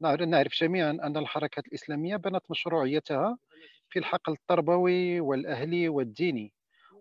نعرف 0.00 0.52
جميعا 0.60 0.90
أن 0.90 1.16
الحركات 1.16 1.66
الإسلامية 1.66 2.16
بنت 2.16 2.50
مشروعيتها 2.50 3.38
في 3.90 3.98
الحقل 3.98 4.32
التربوي 4.32 5.20
والأهلي 5.20 5.88
والديني 5.88 6.52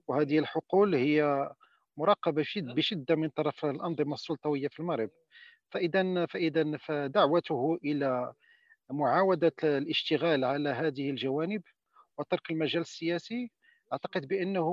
وهذه 0.08 0.40
الحقول 0.40 0.96
هي 0.96 1.50
مراقبة 1.98 2.46
بشدة 2.56 3.16
من 3.16 3.30
طرف 3.30 3.66
الأنظمة 3.66 4.14
السلطوية 4.14 4.68
في 4.68 4.80
المغرب. 4.80 5.10
فاذا 5.72 6.26
فاذا 6.26 6.78
فدعوته 6.78 7.80
إلى 7.86 8.34
معاودة 8.92 9.54
الاشتغال 9.64 10.46
على 10.46 10.70
هذه 10.70 11.10
الجوانب 11.10 11.62
وترك 12.18 12.52
المجال 12.52 12.82
السياسي. 12.82 13.52
أعتقد 13.94 14.28
بأنه 14.28 14.68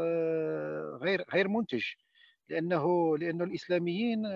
آه، 0.00 0.98
غير 1.02 1.24
غير 1.34 1.48
منتج. 1.48 1.84
لأنه 2.48 3.18
لأنه 3.18 3.44
الإسلاميين 3.44 4.26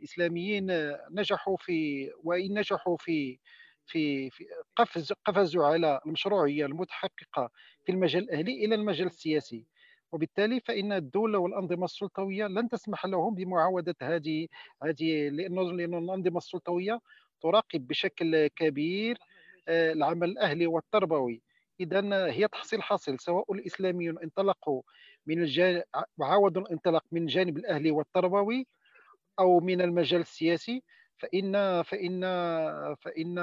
الإسلاميين 0.00 0.66
نجحوا 1.10 1.56
في 1.60 2.10
وإن 2.24 2.58
نجحوا 2.58 2.96
في 2.96 3.38
في, 3.86 4.30
في 4.30 4.44
قفز 4.76 5.12
قفزوا 5.12 5.66
على 5.66 6.00
المشروعية 6.06 6.66
المتحققة 6.66 7.50
في 7.84 7.92
المجال 7.92 8.22
الأهلي 8.22 8.64
إلى 8.64 8.74
المجال 8.74 9.06
السياسي. 9.06 9.66
وبالتالي 10.12 10.60
فإن 10.60 10.92
الدولة 10.92 11.38
والأنظمة 11.38 11.84
السلطوية 11.84 12.46
لن 12.46 12.68
تسمح 12.68 13.06
لهم 13.06 13.34
بمعاودة 13.34 13.94
هذه 14.02 14.48
هذه 14.82 15.28
لأنه 15.28 15.62
لأن 15.72 15.94
الأنظمة 15.94 16.38
السلطوية 16.38 17.00
تراقب 17.42 17.86
بشكل 17.86 18.46
كبير 18.46 19.18
آه، 19.68 19.92
العمل 19.92 20.30
الأهلي 20.30 20.66
والتربوي. 20.66 21.42
اذا 21.80 22.30
هي 22.30 22.48
تحصيل 22.48 22.82
حاصل 22.82 23.20
سواء 23.20 23.52
الإسلاميون 23.52 24.18
انطلقوا 24.18 24.82
من 25.26 25.42
الجانب 25.42 25.82
وعاودوا 26.18 26.62
الانطلاق 26.62 27.04
من 27.12 27.22
الجانب 27.22 27.58
الأهلي 27.58 27.90
والتربوي 27.90 28.66
أو 29.38 29.60
من 29.60 29.80
المجال 29.80 30.20
السياسي 30.20 30.82
فإن 31.18 31.82
فإن 31.82 32.20
فإن 32.94 33.38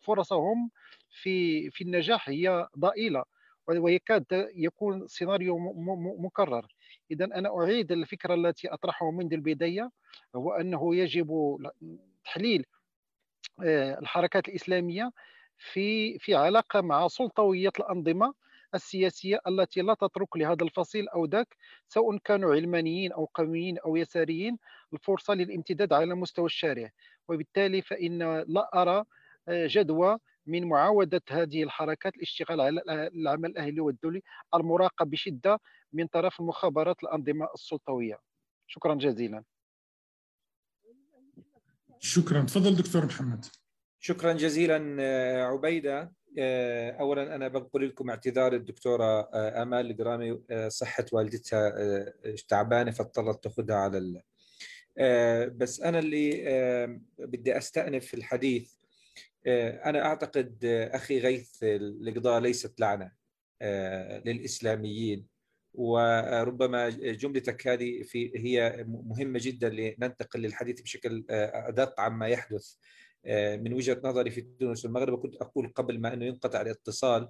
فرصهم 0.00 0.70
في 1.10 1.70
في 1.70 1.84
النجاح 1.84 2.28
هي 2.28 2.68
ضئيلة 2.78 3.24
ويكاد 3.68 4.24
يكون 4.54 5.06
سيناريو 5.08 5.58
مكرر. 6.18 6.66
اذا 7.10 7.24
أنا 7.24 7.58
أعيد 7.58 7.92
الفكرة 7.92 8.34
التي 8.34 8.68
أطرحها 8.68 9.10
منذ 9.10 9.32
البداية 9.32 9.90
هو 10.36 10.52
أنه 10.52 10.96
يجب 10.96 11.58
تحليل 12.24 12.66
آه، 13.64 13.98
الحركات 13.98 14.48
الإسلامية 14.48 15.12
في 15.58 16.18
في 16.18 16.34
علاقة 16.34 16.80
مع 16.80 17.08
سلطوية 17.08 17.72
الأنظمة 17.80 18.34
السياسية 18.74 19.40
التي 19.48 19.80
لا 19.80 19.94
تترك 19.94 20.36
لهذا 20.36 20.64
الفصيل 20.64 21.08
أو 21.08 21.24
ذاك 21.24 21.56
سواء 21.88 22.18
كانوا 22.18 22.54
علمانيين 22.54 23.12
أو 23.12 23.24
قوميين 23.34 23.78
أو 23.78 23.96
يساريين 23.96 24.58
الفرصة 24.92 25.34
للامتداد 25.34 25.92
على 25.92 26.14
مستوى 26.14 26.46
الشارع. 26.46 26.90
وبالتالي 27.28 27.82
فإن 27.82 28.44
لا 28.48 28.82
أرى 28.82 29.04
آه، 29.48 29.66
جدوى 29.70 30.18
من 30.46 30.68
معاودة 30.68 31.22
هذه 31.30 31.62
الحركات 31.62 32.16
الاشتغال 32.16 32.60
على 32.60 32.82
العمل 33.14 33.50
الأهلي 33.50 33.80
والدولي 33.80 34.22
المراقب 34.54 35.10
بشدة 35.10 35.60
من 35.92 36.06
طرف 36.06 36.40
المخابرات 36.40 37.02
الأنظمة 37.02 37.48
السلطوية. 37.54 38.18
شكرا 38.66 38.94
جزيلا. 38.94 39.44
شكرا. 41.98 42.42
تفضل 42.42 42.76
دكتور 42.76 43.06
محمد. 43.06 43.46
شكرا 43.98 44.32
جزيلا 44.32 44.96
آه، 45.00 45.42
عبيدة. 45.42 46.17
اولا 47.00 47.34
أنا 47.34 47.48
بنقل 47.48 47.88
لكم 47.88 48.10
اعتذار 48.10 48.52
الدكتورة 48.54 49.04
آه، 49.04 49.62
آمال 49.62 49.90
القرامي 49.90 50.40
صحة 50.68 51.04
والدتها 51.12 51.72
تعبانة 52.48 52.90
فاضطرت 52.90 53.44
تأخذها 53.44 53.76
على 53.76 53.98
ال... 53.98 54.22
بس 55.58 55.80
أنا 55.80 55.98
اللي 55.98 57.00
بدي 57.18 57.58
أستأنف 57.58 58.06
في 58.06 58.14
الحديث 58.14 58.72
أنا 59.46 60.06
أعتقد 60.06 60.64
أخي 60.94 61.18
غيث 61.18 61.50
القضاء 61.62 62.40
ليست 62.40 62.80
لعنة 62.80 63.12
للإسلاميين 64.24 65.26
وربما 65.74 66.88
جملتك 66.88 67.66
هذه 67.66 68.02
في 68.02 68.32
هي 68.36 68.84
مهمة 68.88 69.38
جدا 69.42 69.68
لننتقل 69.68 70.40
للحديث 70.40 70.80
بشكل 70.80 71.24
أدق 71.30 72.00
عما 72.00 72.28
يحدث. 72.28 72.74
آه، 72.74 72.78
من 73.60 73.72
وجهة 73.72 74.00
نظري 74.04 74.30
في 74.30 74.40
تونس 74.40 74.84
والمغرب 74.84 75.22
كنت 75.22 75.34
أقول 75.36 75.72
قبل 75.74 76.00
ما 76.00 76.14
أنه 76.14 76.26
ينقطع 76.26 76.60
الاتصال 76.60 77.28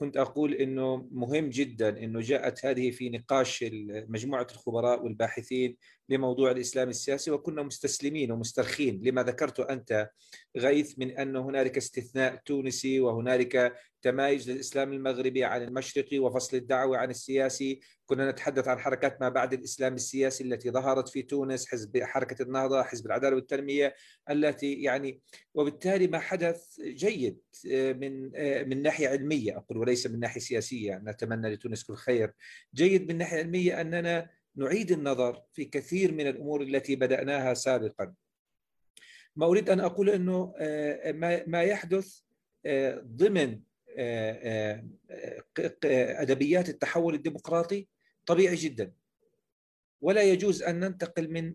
كنت 0.00 0.16
أقول 0.16 0.54
إنه 0.54 1.08
مهم 1.12 1.50
جدا 1.50 1.88
إنه 2.04 2.20
جاءت 2.20 2.66
هذه 2.66 2.90
في 2.90 3.10
نقاش 3.10 3.64
مجموعة 4.08 4.46
الخبراء 4.52 5.04
والباحثين 5.04 5.76
لموضوع 6.08 6.50
الإسلام 6.50 6.88
السياسي 6.88 7.30
وكنا 7.30 7.62
مستسلمين 7.62 8.32
ومسترخين. 8.32 9.00
لما 9.04 9.22
ذكرت 9.22 9.60
أنت 9.60 10.10
غيث 10.56 10.98
من 10.98 11.10
أن 11.10 11.36
هنالك 11.36 11.76
استثناء 11.76 12.34
تونسي 12.44 13.00
وهنالك 13.00 13.76
تمايز 14.02 14.50
للإسلام 14.50 14.92
المغربي 14.92 15.44
عن 15.44 15.62
المشرقي 15.62 16.18
وفصل 16.18 16.56
الدعوة 16.56 16.98
عن 16.98 17.10
السياسي 17.10 17.80
كنا 18.10 18.30
نتحدث 18.30 18.68
عن 18.68 18.78
حركات 18.78 19.20
ما 19.20 19.28
بعد 19.28 19.52
الإسلام 19.52 19.94
السياسي 19.94 20.44
التي 20.44 20.70
ظهرت 20.70 21.08
في 21.08 21.22
تونس 21.22 21.66
حزب 21.68 22.02
حركة 22.02 22.42
النهضة 22.42 22.82
حزب 22.82 23.06
العدالة 23.06 23.36
والتنمية 23.36 23.94
التي 24.30 24.74
يعني 24.74 25.20
وبالتالي 25.54 26.06
ما 26.06 26.18
حدث 26.18 26.80
جيد 26.80 27.38
آه، 27.72 27.92
من 27.92 28.30
آه، 28.34 28.62
من 28.62 28.82
ناحية 28.82 29.08
علمية 29.08 29.56
أقول 29.56 29.78
وليس 29.78 30.06
من 30.06 30.20
ناحية 30.20 30.40
سياسية 30.40 31.02
نتمنى 31.04 31.50
لتونس 31.50 31.84
كل 31.84 31.94
خير. 31.94 32.32
جيد 32.74 33.08
من 33.12 33.18
ناحية 33.18 33.38
علمية 33.38 33.80
أننا 33.80 34.30
نعيد 34.56 34.90
النظر 34.90 35.42
في 35.52 35.64
كثير 35.64 36.12
من 36.12 36.26
الأمور 36.26 36.62
التي 36.62 36.96
بدأناها 36.96 37.54
سابقا. 37.54 38.14
ما 39.36 39.46
أريد 39.46 39.70
أن 39.70 39.80
أقول 39.80 40.10
إنه 40.10 40.54
آه، 40.58 41.12
ما 41.46 41.62
يحدث 41.62 42.20
ضمن 43.04 43.60
أدبيات 46.20 46.68
التحول 46.68 47.14
الديمقراطي 47.14 47.88
طبيعي 48.30 48.54
جدا. 48.54 48.92
ولا 50.00 50.22
يجوز 50.22 50.62
أن 50.62 50.80
ننتقل 50.80 51.30
من 51.30 51.54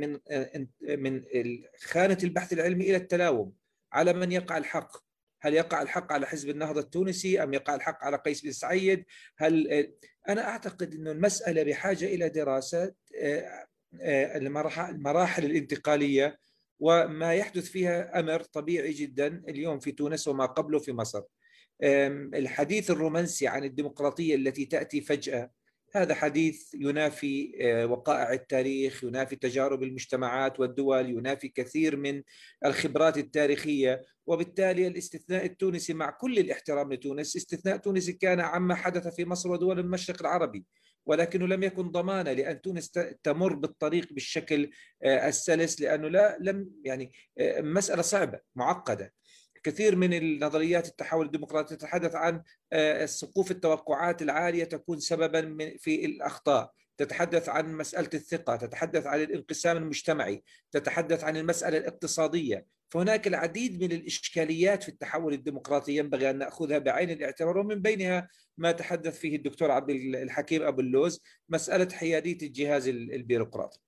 من 0.00 0.18
من 0.82 1.24
خانة 1.82 2.18
البحث 2.24 2.52
العلمي 2.52 2.84
إلى 2.84 2.96
التلاوم 2.96 3.52
على 3.92 4.12
من 4.12 4.32
يقع 4.32 4.58
الحق. 4.58 4.96
هل 5.40 5.54
يقع 5.54 5.82
الحق 5.82 6.12
على 6.12 6.26
حزب 6.26 6.48
النهضة 6.50 6.80
التونسي 6.80 7.42
أم 7.42 7.54
يقع 7.54 7.74
الحق 7.74 8.04
على 8.04 8.16
قيس 8.16 8.42
بن 8.42 8.52
سعيد؟ 8.52 9.04
هل 9.36 9.68
أنا 10.28 10.48
أعتقد 10.48 10.94
إنه 10.94 11.10
المسألة 11.10 11.62
بحاجة 11.62 12.04
إلى 12.04 12.28
دراسة 12.28 12.94
المراحل 13.94 15.44
الانتقالية 15.44 16.38
وما 16.80 17.34
يحدث 17.34 17.64
فيها 17.64 18.20
أمر 18.20 18.42
طبيعي 18.42 18.92
جدا 18.92 19.42
اليوم 19.48 19.78
في 19.80 19.92
تونس 19.92 20.28
وما 20.28 20.46
قبله 20.46 20.78
في 20.78 20.92
مصر. 20.92 21.22
الحديث 22.34 22.90
الرومانسي 22.90 23.46
عن 23.46 23.64
الديمقراطية 23.64 24.34
التي 24.34 24.64
تأتي 24.64 25.00
فجأة 25.00 25.50
هذا 25.92 26.14
حديث 26.14 26.74
ينافي 26.74 27.52
آه، 27.60 27.86
وقائع 27.86 28.32
التاريخ 28.32 29.04
ينافي 29.04 29.36
تجارب 29.36 29.82
المجتمعات 29.82 30.60
والدول 30.60 31.10
ينافي 31.10 31.48
كثير 31.48 31.96
من 31.96 32.22
الخبرات 32.64 33.18
التاريخية. 33.18 34.02
وبالتالي 34.26 34.86
الاستثناء 34.86 35.44
التونسي 35.44 35.94
مع 35.94 36.10
كل 36.10 36.38
الاحترام 36.38 36.92
لتونس 36.92 37.36
استثناء 37.36 37.76
تونسي 37.76 38.12
كان 38.12 38.40
عما 38.40 38.74
حدث 38.74 39.14
في 39.14 39.24
مصر 39.24 39.50
ودول 39.50 39.78
المشرق 39.78 40.20
العربي. 40.20 40.64
ولكنه 41.06 41.46
لم 41.46 41.62
يكن 41.62 41.90
ضمانا 41.90 42.30
لأن 42.30 42.60
تونس 42.60 42.90
تمر 43.22 43.54
بالطريق 43.54 44.12
بالشكل 44.12 44.70
آه، 45.02 45.28
السلس 45.28 45.80
لأنه 45.80 46.08
لا 46.08 46.38
لم 46.40 46.70
يعني 46.84 47.12
آه، 47.38 47.60
مسألة 47.60 48.02
صعبة 48.02 48.40
معقدة. 48.54 49.12
كثير 49.62 49.96
من 49.96 50.12
النظريات 50.14 50.88
التحول 50.88 51.26
الديمقراطي 51.26 51.76
تتحدث 51.76 52.14
عن 52.14 52.42
سقوف 53.04 53.50
التوقعات 53.50 54.22
العالية 54.22 54.64
تكون 54.64 55.00
سببا 55.00 55.56
في 55.78 56.04
الأخطاء. 56.04 56.72
تتحدث 56.96 57.48
عن 57.48 57.74
مسألة 57.74 58.10
الثقة 58.14 58.56
تتحدث 58.56 59.06
عن 59.06 59.22
الانقسام 59.22 59.76
المجتمعي 59.76 60.42
تتحدث 60.72 61.24
عن 61.24 61.36
المسألة 61.36 61.78
الاقتصادية. 61.78 62.66
فهناك 62.88 63.26
العديد 63.26 63.82
من 63.82 63.92
الإشكاليات 63.92 64.82
في 64.82 64.88
التحول 64.88 65.32
الديمقراطي 65.32 65.96
ينبغي 65.96 66.30
أن 66.30 66.38
نأخذها 66.38 66.78
بعين 66.78 67.10
الاعتبار 67.10 67.58
ومن 67.58 67.82
بينها 67.82 68.28
ما 68.58 68.72
تحدث 68.72 69.18
فيه 69.18 69.36
الدكتور 69.36 69.70
عبد 69.70 69.90
الحكيم 69.90 70.62
أبو 70.62 70.80
اللوز 70.80 71.22
مسألة 71.48 71.88
حيادية 71.94 72.46
الجهاز 72.46 72.88
البيروقراطي. 72.88 73.78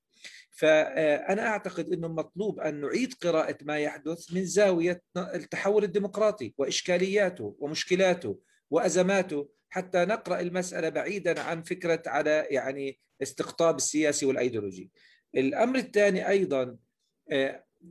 فأنا 0.52 1.46
أعتقد 1.46 1.92
أنه 1.92 2.08
مطلوب 2.08 2.60
أن 2.60 2.80
نعيد 2.80 3.14
قراءة 3.14 3.58
ما 3.62 3.78
يحدث 3.78 4.32
من 4.32 4.44
زاوية 4.44 5.02
التحول 5.16 5.84
الديمقراطي 5.84 6.54
وإشكالياته 6.58 7.56
ومشكلاته 7.58 8.38
وأزماته 8.70 9.48
حتى 9.68 10.04
نقرأ 10.04 10.40
المسألة 10.40 10.88
بعيدا 10.88 11.40
عن 11.40 11.62
فكرة 11.62 12.02
على 12.06 12.46
يعني 12.50 12.98
استقطاب 13.22 13.76
السياسي 13.76 14.26
والأيديولوجي. 14.26 14.90
الأمر 15.34 15.78
الثاني 15.78 16.28
أيضا 16.28 16.76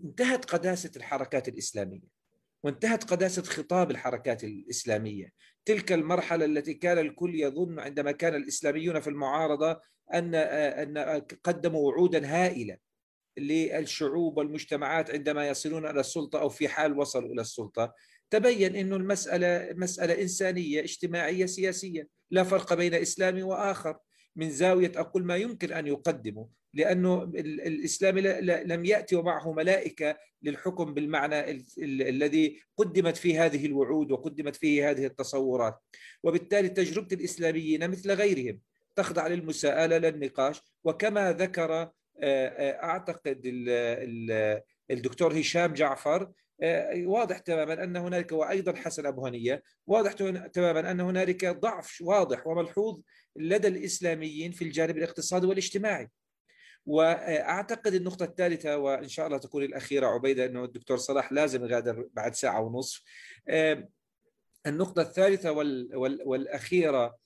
انتهت 0.04 0.46
قداسة 0.46 0.92
الحركات 0.96 1.48
الإسلامية 1.48 2.22
وانتهت 2.64 3.04
قداسة 3.04 3.42
خطاب 3.42 3.92
الحركات 3.92 4.44
الإسلامية. 4.44 5.32
تلك 5.66 5.92
المرحلة 5.92 6.46
التي 6.46 6.74
كان 6.74 6.98
الكل 6.98 7.36
يظن 7.36 7.80
عندما 7.80 8.12
كان 8.12 8.36
الإسلاميون 8.36 9.00
في 9.00 9.10
المعارضة 9.10 9.80
أن 10.14 10.36
أن 10.36 11.22
قدموا 11.44 11.90
وعودا 11.90 12.26
هائلة 12.26 12.78
للشعوب 13.38 14.38
والمجتمعات 14.38 15.12
عندما 15.12 15.50
يصلون 15.50 15.86
إلى 15.86 16.00
السلطة 16.00 16.42
أو 16.42 16.50
في 16.50 16.68
حال 16.68 17.00
وصلوا 17.00 17.34
إلى 17.34 17.42
السلطة. 17.42 17.94
تبين 18.30 18.76
أنه 18.76 18.96
المسألة 18.96 19.74
مسألة 19.74 20.22
إنسانية 20.22 20.82
اجتماعية 20.82 21.46
سياسية. 21.46 22.08
لا 22.32 22.44
فرق 22.44 22.74
بين 22.74 22.94
إسلامي 22.94 23.44
وآخر. 23.44 23.98
من 24.36 24.50
زاوية 24.50 24.92
أقول 24.96 25.26
ما 25.26 25.36
يمكن 25.36 25.74
أن 25.74 25.88
يقدمه 25.88 26.48
لأنه 26.74 27.24
الإسلام 27.24 28.20
لم 28.20 28.86
يأتي 28.86 29.16
ومعه 29.16 29.54
ملائكة 29.54 30.18
للحكم 30.44 30.94
بالمعنى 30.94 31.64
الذي 31.84 32.62
قدمت 32.78 33.18
فيه 33.18 33.46
هذه 33.46 33.66
الوعود 33.66 34.12
وقدمت 34.12 34.56
فيه 34.56 34.90
هذه 34.90 35.06
التصورات. 35.06 35.80
وبالتالي 36.24 36.70
تجربة 36.70 37.16
الإسلاميين 37.16 37.90
مثل 37.90 38.12
غيرهم 38.12 38.60
تخضع 38.96 39.28
للمساءلة 39.28 39.98
للنقاش. 39.98 40.62
وكما 40.84 41.32
ذكر 41.32 41.92
أعتقد 42.24 43.42
الدكتور 44.92 45.40
هشام 45.40 45.74
جعفر 45.74 46.32
واضح 47.06 47.38
تماما 47.38 47.84
أن 47.84 47.98
هنالك 47.98 48.32
وأيضا 48.32 48.76
حسن 48.76 49.06
أبو 49.06 49.28
هنية 49.28 49.64
واضح 49.88 50.12
تماما 50.48 50.92
أن 50.92 51.00
هنالك 51.00 51.46
ضعف 51.46 52.02
واضح 52.02 52.48
وملحوظ 52.48 53.00
لدى 53.36 53.68
الإسلاميين 53.68 54.52
في 54.52 54.64
الجانب 54.64 54.98
الاقتصادي 54.98 55.48
والاجتماعي. 55.48 56.10
وأعتقد 56.86 57.94
النقطة 57.94 58.24
الثالثة 58.24 58.78
وإن 58.78 59.08
شاء 59.08 59.28
الله 59.28 59.38
تكون 59.38 59.64
الأخيرة 59.64 60.08
عبيدة 60.08 60.46
أنه 60.46 60.64
الدكتور 60.64 60.98
صلاح 60.98 61.32
لازم 61.32 61.66
يغادر 61.66 62.08
بعد 62.14 62.36
ساعة 62.36 62.62
ونصف. 62.62 63.04
النقطة 64.68 65.02
الثالثة 65.02 65.52
والأخيرة 66.26 67.18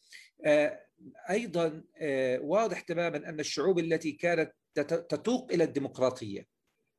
أيضا 1.29 1.83
واضح 2.41 2.81
تماما 2.81 3.29
أن 3.29 3.39
الشعوب 3.39 3.79
التي 3.79 4.11
كانت 4.11 4.51
تتوق 4.75 5.51
إلى 5.51 5.63
الديمقراطية. 5.63 6.47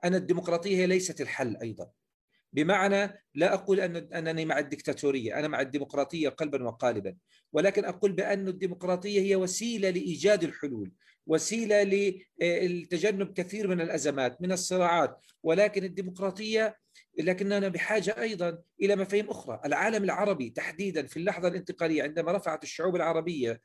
أن 0.04 0.14
الديمقراطية 0.14 0.76
هي 0.76 0.86
ليست 0.86 1.20
الحل 1.20 1.56
أيضا. 1.56 1.90
بمعنى 2.52 3.24
لا 3.34 3.54
أقول 3.54 3.80
أن 3.80 3.96
أنني 3.96 4.44
مع 4.44 4.58
الدكتاتورية 4.58 5.38
أنا 5.38 5.48
مع 5.48 5.60
الديمقراطية 5.60 6.28
قلبا 6.28 6.64
وقالبا. 6.64 7.16
ولكن 7.52 7.84
أقول 7.84 8.12
بأن 8.12 8.48
الديمقراطية 8.48 9.20
هي 9.20 9.36
وسيلة 9.36 9.90
لإيجاد 9.90 10.44
الحلول 10.44 10.92
وسيلة 11.26 11.82
لتجنب 12.40 13.32
كثير 13.32 13.68
من 13.68 13.80
الأزمات 13.80 14.42
من 14.42 14.52
الصراعات. 14.52 15.20
ولكن 15.42 15.84
الديمقراطية 15.84 16.76
لكننا 17.18 17.68
بحاجة 17.68 18.20
أيضا 18.20 18.58
إلى 18.82 18.96
مفاهيم 18.96 19.30
أخرى. 19.30 19.60
العالم 19.64 20.04
العربي 20.04 20.50
تحديدا 20.50 21.06
في 21.06 21.16
اللحظة 21.16 21.48
الانتقالية 21.48 22.02
عندما 22.02 22.32
رفعت 22.32 22.62
الشعوب 22.62 22.96
العربية 22.96 23.60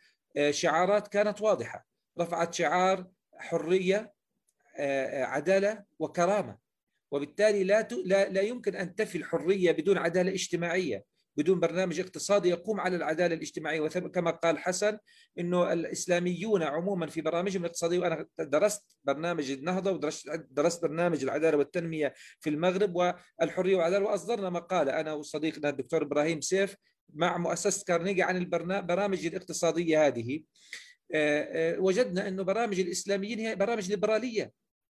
شعارات 0.49 1.07
كانت 1.07 1.41
واضحة. 1.41 1.85
رفعت 2.19 2.53
شعار 2.53 3.07
حرية 3.37 4.13
عدالة 5.13 5.83
وكرامة. 5.99 6.57
وبالتالي 7.11 7.63
لا 7.63 7.87
لا 8.29 8.41
يمكن 8.41 8.75
أن 8.75 8.95
تفي 8.95 9.17
الحرية 9.17 9.71
بدون 9.71 9.97
عدالة 9.97 10.33
اجتماعية 10.33 11.11
بدون 11.37 11.59
برنامج 11.59 11.99
اقتصادي 11.99 12.49
يقوم 12.49 12.79
على 12.79 12.95
العدالة 12.95 13.35
الاجتماعية. 13.35 13.81
وكما 13.81 14.31
قال 14.31 14.59
حسن 14.59 14.97
إنه 15.39 15.73
الإسلاميون 15.73 16.63
عموما 16.63 17.07
في 17.07 17.21
برامجهم 17.21 17.61
الاقتصادية 17.61 17.99
وأنا 17.99 18.27
درست 18.39 18.97
برنامج 19.03 19.51
النهضة 19.51 19.91
ودرست 19.91 20.29
درست 20.49 20.81
برنامج 20.81 21.23
العدالة 21.23 21.57
والتنمية 21.57 22.13
في 22.39 22.49
المغرب 22.49 22.95
والحرية 22.95 23.75
والعدالة 23.75 24.05
وأصدرنا 24.05 24.49
مقالة 24.49 24.99
أنا 24.99 25.13
وصديقنا 25.13 25.69
الدكتور 25.69 26.01
إبراهيم 26.03 26.41
سيف 26.41 26.75
مع 27.13 27.37
مؤسسة 27.37 27.85
كارنيجي 27.85 28.23
عن 28.23 28.37
البرامج 28.37 29.25
الاقتصادية 29.25 30.07
هذه. 30.07 30.43
وجدنا 31.77 32.27
أنه 32.27 32.43
برامج 32.43 32.79
الإسلاميين 32.79 33.39
هي 33.39 33.55
برامج 33.55 33.89
ليبرالية 33.89 34.51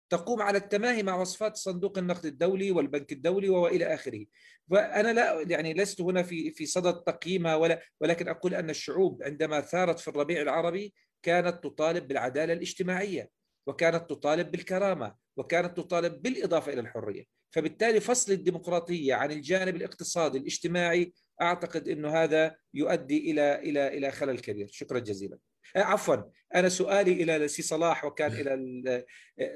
تقوم 0.09 0.41
على 0.41 0.57
التماهي 0.57 1.03
مع 1.03 1.15
وصفات 1.15 1.57
صندوق 1.57 1.97
النقد 1.97 2.25
الدولي 2.25 2.71
والبنك 2.71 3.11
الدولي 3.11 3.49
وإلى 3.49 3.93
آخره. 3.93 4.25
وأنا 4.69 5.13
لا 5.13 5.45
يعني 5.47 5.73
لست 5.73 6.01
هنا 6.01 6.23
في 6.23 6.51
في 6.51 6.65
صدد 6.65 6.93
تقييمها 6.93 7.55
ولا 7.55 7.81
ولكن 8.01 8.27
أقول 8.27 8.55
أن 8.55 8.69
الشعوب 8.69 9.23
عندما 9.23 9.61
ثارت 9.61 9.99
في 9.99 10.07
الربيع 10.07 10.41
العربي 10.41 10.93
كانت 11.23 11.63
تطالب 11.63 12.07
بالعدالة 12.07 12.53
الاجتماعية 12.53 13.29
وكانت 13.67 14.09
تطالب 14.09 14.51
بالكرامة 14.51 15.15
وكانت 15.37 15.77
تطالب 15.77 16.21
بالإضافة 16.21 16.73
إلى 16.73 16.81
الحرية. 16.81 17.25
فبالتالي 17.51 17.99
فصل 17.99 18.31
الديمقراطية 18.31 19.13
عن 19.13 19.31
الجانب 19.31 19.75
الاقتصادي 19.75 20.37
الاجتماعي 20.37 21.13
أعتقد 21.41 21.87
إنه 21.87 22.09
هذا 22.09 22.55
يؤدي 22.73 23.31
إلى 23.31 23.59
إلى 23.59 23.97
إلى 23.97 24.11
خلل 24.11 24.39
كبير. 24.39 24.67
شكرا 24.71 24.99
جزيلا. 24.99 25.37
عفوا 25.75 26.15
أنا 26.55 26.69
سؤالي 26.69 27.23
إلى 27.23 27.47
سي 27.47 27.61
صلاح 27.61 28.05
وكان 28.05 28.31
إلى 28.31 29.05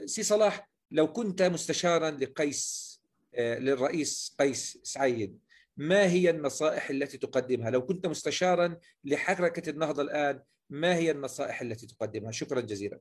سي 0.05 0.23
صلاح 0.23 0.69
لو 0.91 1.11
كنت 1.11 1.41
مستشارا 1.41 2.11
لقيس 2.11 2.93
للرئيس 3.39 4.35
قيس 4.39 4.79
سعيد 4.83 5.39
ما 5.77 6.03
هي 6.05 6.29
النصائح 6.29 6.89
التي 6.89 7.17
تقدمها؟ 7.17 7.69
لو 7.69 7.85
كنت 7.85 8.07
مستشارا 8.07 8.77
لحركة 9.03 9.69
النهضة 9.69 10.01
الآن 10.01 10.43
ما 10.69 10.95
هي 10.95 11.11
النصائح 11.11 11.61
التي 11.61 11.87
تقدمها؟ 11.87 12.31
شكرا 12.31 12.61
جزيلا. 12.61 12.99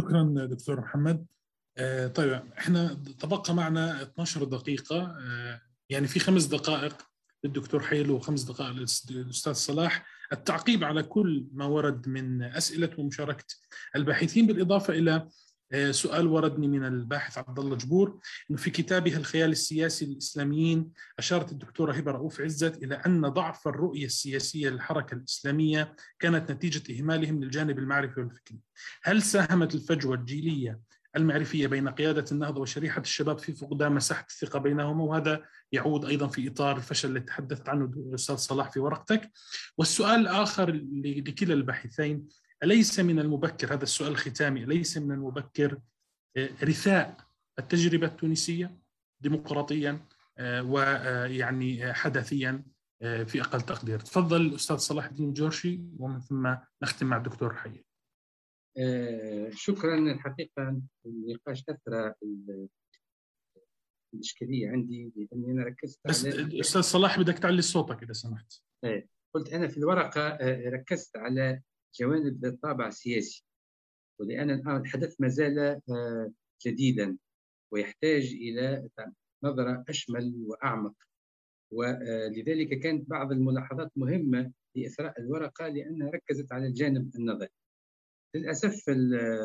شكرا 0.00 0.46
دكتور 0.50 0.80
محمد. 0.80 1.26
طيب 2.14 2.42
إحنا 2.58 3.02
تبقى 3.20 3.54
معنا 3.54 4.02
12 4.02 4.44
دقيقة 4.44 5.16
يعني 5.90 6.06
في 6.06 6.20
خمس 6.20 6.44
دقائق. 6.44 7.13
للدكتور 7.44 7.82
حيلو 7.82 8.14
وخمس 8.14 8.42
دقائق 8.42 8.72
للاستاذ 9.10 9.52
صلاح 9.52 10.06
التعقيب 10.32 10.84
على 10.84 11.02
كل 11.02 11.46
ما 11.52 11.64
ورد 11.64 12.08
من 12.08 12.42
أسئلة 12.42 12.90
ومشاركة 12.98 13.44
الباحثين 13.96 14.46
بالإضافة 14.46 14.94
إلى 14.94 15.28
سؤال 15.90 16.26
وردني 16.26 16.68
من 16.68 16.84
الباحث 16.84 17.38
عبد 17.38 17.58
الله 17.58 17.76
جبور 17.76 18.20
إنه 18.50 18.58
في 18.58 18.70
كتابها 18.70 19.16
الخيال 19.16 19.50
السياسي 19.50 20.06
للإسلاميين 20.06 20.90
أشارت 21.18 21.52
الدكتورة 21.52 21.92
هبة 21.92 22.12
رؤوف 22.12 22.40
عزت 22.40 22.82
إلى 22.82 22.94
أن 22.94 23.28
ضعف 23.28 23.68
الرؤية 23.68 24.06
السياسية 24.06 24.68
للحركة 24.68 25.14
الإسلامية 25.14 25.96
كانت 26.18 26.50
نتيجة 26.50 27.00
إهمالهم 27.00 27.44
للجانب 27.44 27.78
المعرفي 27.78 28.20
والفكري. 28.20 28.58
هل 29.02 29.22
ساهمت 29.22 29.74
الفجوة 29.74 30.14
الجيلية 30.14 30.80
المعرفية 31.16 31.66
بين 31.66 31.88
قيادة 31.88 32.24
النهضة 32.32 32.60
وشريحة 32.60 33.00
الشباب 33.00 33.38
في 33.38 33.52
فقدان 33.52 33.92
مساحة 33.92 34.26
الثقة 34.30 34.58
بينهما 34.58 35.04
وهذا 35.04 35.42
يعود 35.72 36.04
أيضا 36.04 36.26
في 36.26 36.48
إطار 36.48 36.76
الفشل 36.76 37.08
اللي 37.08 37.20
تحدثت 37.20 37.68
عنه 37.68 37.84
الأستاذ 37.84 38.36
صلاح 38.36 38.70
في 38.70 38.80
ورقتك. 38.80 39.30
والسؤال 39.78 40.20
الآخر 40.20 40.70
لكلا 41.04 41.54
الباحثين 41.54 42.28
أليس 42.62 43.00
من 43.00 43.18
المبكر 43.18 43.74
هذا 43.74 43.82
السؤال 43.82 44.12
الختامي 44.12 44.64
أليس 44.64 44.98
من 44.98 45.12
المبكر 45.12 45.78
رثاء 46.62 47.16
التجربة 47.58 48.06
التونسية 48.06 48.78
ديمقراطيا 49.20 50.00
ويعني 50.40 51.92
حدثيا 51.94 52.62
في 53.00 53.40
أقل 53.40 53.60
تقدير؟ 53.60 54.00
تفضل 54.00 54.40
الأستاذ 54.40 54.76
صلاح 54.76 55.04
الدين 55.04 55.32
جورشي 55.32 55.80
ومن 55.98 56.20
ثم 56.20 56.54
نختم 56.82 57.06
مع 57.06 57.16
الدكتور 57.16 57.54
حي 57.54 57.83
آه 58.78 59.50
شكرا. 59.50 59.98
الحقيقة 59.98 60.82
النقاش 61.06 61.64
أثرى 61.68 62.14
الإشكالية 64.14 64.70
عندي 64.70 65.12
لأني 65.16 65.52
أنا 65.52 65.64
ركزت 65.64 66.00
بس 66.08 66.26
على 66.26 66.60
أستاذ 66.60 66.80
صلاح 66.80 67.20
بدك 67.20 67.38
تعلي 67.38 67.62
صوتك 67.62 68.02
إذا 68.02 68.12
سمحت. 68.12 68.52
آه 68.84 69.04
قلت 69.34 69.52
أنا 69.52 69.68
في 69.68 69.78
الورقة 69.78 70.20
آه 70.20 70.68
ركزت 70.68 71.16
على 71.16 71.62
جوانب 72.00 72.44
الطابع 72.44 72.88
السياسي 72.88 73.44
ولأن 74.20 74.50
الحدث 74.50 75.20
ما 75.20 75.28
زال 75.28 75.80
جديدا 76.66 77.16
ويحتاج 77.72 78.24
إلى 78.24 78.88
نظرة 79.44 79.84
أشمل 79.88 80.34
وأعمق. 80.46 80.94
ولذلك 81.72 82.78
كانت 82.78 83.10
بعض 83.10 83.32
الملاحظات 83.32 83.90
مهمة 83.96 84.52
لإثراء 84.76 85.20
الورقة 85.20 85.68
لأنها 85.68 86.10
ركزت 86.10 86.52
على 86.52 86.66
الجانب 86.66 87.16
النظري. 87.16 87.48
للأسف 88.34 88.90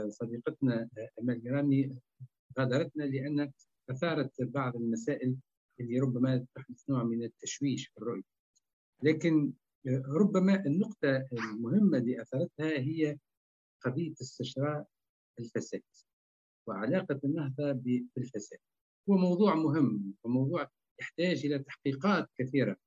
صديقتنا 0.10 0.90
أمال 1.22 1.44
جرامي 1.44 1.99
غادرتنا 2.60 3.03
لأن 3.03 3.52
أثارت 3.90 4.41
بعض 4.41 4.76
المسائل 4.76 5.36
اللي 5.80 5.99
ربما 5.99 6.45
تحدث 6.56 6.90
نوع 6.90 7.03
من 7.03 7.24
التشويش 7.24 7.88
في 7.88 7.98
الرؤية. 7.98 8.24
لكن 9.03 9.53
ربما 10.07 10.66
النقطة 10.66 11.28
المهمة 11.34 11.98
اللي 11.98 12.22
أثرتها 12.22 12.80
هي 12.80 13.18
قضية 13.82 14.14
استشراء 14.22 14.88
الفساد 15.40 15.82
وعلاقة 16.68 17.20
النهضة 17.24 17.72
بالفساد. 18.16 18.60
هو 19.10 19.18
موضوع 19.18 19.56
مهم 19.56 20.14
وموضوع 20.24 20.70
يحتاج 20.99 21.45
إلى 21.45 21.60
تحقيقات 21.60 22.30
كثيرة 22.38 22.78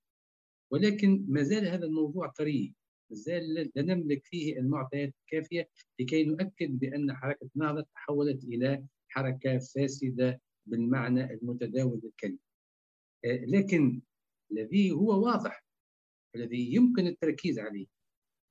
ولكن 0.70 1.24
ما 1.28 1.42
زال 1.42 1.68
هذا 1.68 1.86
الموضوع 1.86 2.26
طري 2.26 2.74
زال 3.12 3.54
لا 3.54 3.82
نملك 3.82 4.24
فيه 4.24 4.58
المعطيات 4.58 5.14
الكافية 5.20 5.68
لكي 6.00 6.24
نؤكد 6.24 6.78
بأن 6.78 7.16
حركة 7.16 7.48
النهضة 7.56 7.86
تحولت 7.94 8.44
إلى 8.44 8.84
حركة 9.08 9.58
فاسدة 9.58 10.40
بالمعنى 10.66 11.34
المتداول 11.34 12.00
للكلمة 12.04 12.38
آه، 13.24 13.44
لكن 13.44 14.02
الذي 14.52 14.90
هو 14.90 15.24
واضح 15.26 15.64
الذي 16.36 16.74
يمكن 16.74 17.06
التركيز 17.06 17.58
عليه 17.58 17.86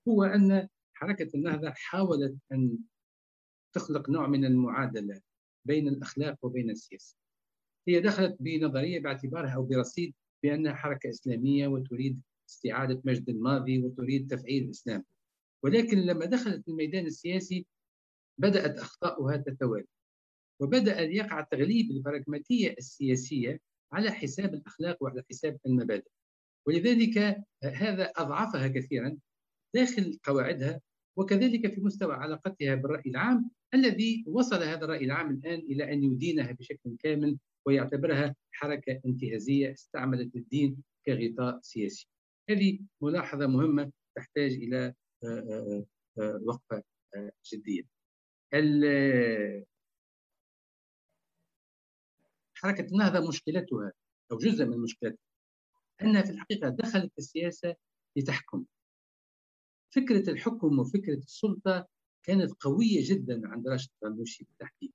هو 0.07 0.23
أن 0.23 0.67
حركة 0.93 1.29
النهضة 1.35 1.71
حاولت 1.75 2.37
أن 2.51 2.77
تخلق 3.73 4.09
نوع 4.09 4.27
من 4.27 4.45
المعادلة 4.45 5.21
بين 5.65 5.87
الأخلاق 5.87 6.45
وبين 6.45 6.69
السياسة. 6.69 7.15
هي 7.87 8.01
دخلت 8.01 8.37
بنظرية 8.39 8.99
باعتبارها 8.99 9.55
أو 9.55 9.63
برصيد 9.63 10.13
بأنها 10.43 10.73
حركة 10.73 11.09
إسلامية 11.09 11.67
وتريد 11.67 12.21
استعادة 12.51 13.01
مجد 13.05 13.29
الماضي 13.29 13.83
وتريد 13.83 14.27
تفعيل 14.31 14.63
الإسلام. 14.63 15.03
ولكن 15.63 15.97
لما 15.97 16.25
دخلت 16.25 16.67
الميدان 16.67 17.05
السياسي 17.05 17.65
بدأت 18.37 18.79
أخطاؤها 18.79 19.37
تتوالى 19.37 19.85
وبدأ 20.59 21.01
يقع 21.01 21.41
تغليب 21.41 21.91
البراغماتية 21.91 22.75
السياسية 22.77 23.59
على 23.91 24.11
حساب 24.11 24.53
الأخلاق 24.53 25.03
وعلى 25.03 25.23
حساب 25.29 25.57
المبادئ. 25.65 26.11
ولذلك 26.67 27.43
هذا 27.63 28.11
أضعفها 28.15 28.67
كثيرا 28.67 29.17
داخل 29.75 30.19
قواعدها 30.23 30.81
وكذلك 31.15 31.73
في 31.73 31.81
مستوى 31.81 32.13
علاقتها 32.13 32.75
بالرأي 32.75 33.09
العام 33.09 33.49
الذي 33.73 34.23
وصل 34.27 34.63
هذا 34.63 34.85
الرأي 34.85 35.05
العام 35.05 35.29
الآن 35.29 35.59
إلى 35.59 35.93
أن 35.93 36.03
يدينها 36.03 36.51
بشكل 36.51 36.95
كامل 36.99 37.37
ويعتبرها 37.65 38.35
حركة 38.51 39.01
انتهازية 39.05 39.73
استعملت 39.73 40.35
الدين 40.35 40.77
كغطاء 41.05 41.59
سياسي. 41.61 42.07
هذه 42.49 42.79
ملاحظة 43.01 43.47
مهمة 43.47 43.91
تحتاج 44.15 44.51
إلى 44.51 44.93
آه، 45.23 45.27
آه، 45.27 45.85
آه، 46.21 46.41
وقفة 46.43 46.83
جدية. 47.53 47.83
حركة 52.53 52.85
النهضة 52.85 53.27
مشكلتها 53.27 53.93
أو 54.31 54.37
جزء 54.37 54.65
من 54.65 54.77
مشكلتها 54.77 55.17
أنها 56.01 56.21
في 56.21 56.29
الحقيقة 56.31 56.69
دخلت 56.69 57.11
السياسة 57.17 57.75
لتحكم. 58.15 58.65
فكرة 59.95 60.29
الحكم 60.29 60.79
وفكرة 60.79 61.17
السلطة 61.17 61.87
كانت 62.23 62.51
قوية 62.51 62.99
جدا 63.03 63.41
عند 63.45 63.67
راشد 63.67 63.89
غنوشي 64.05 64.43
بالتحديد. 64.43 64.93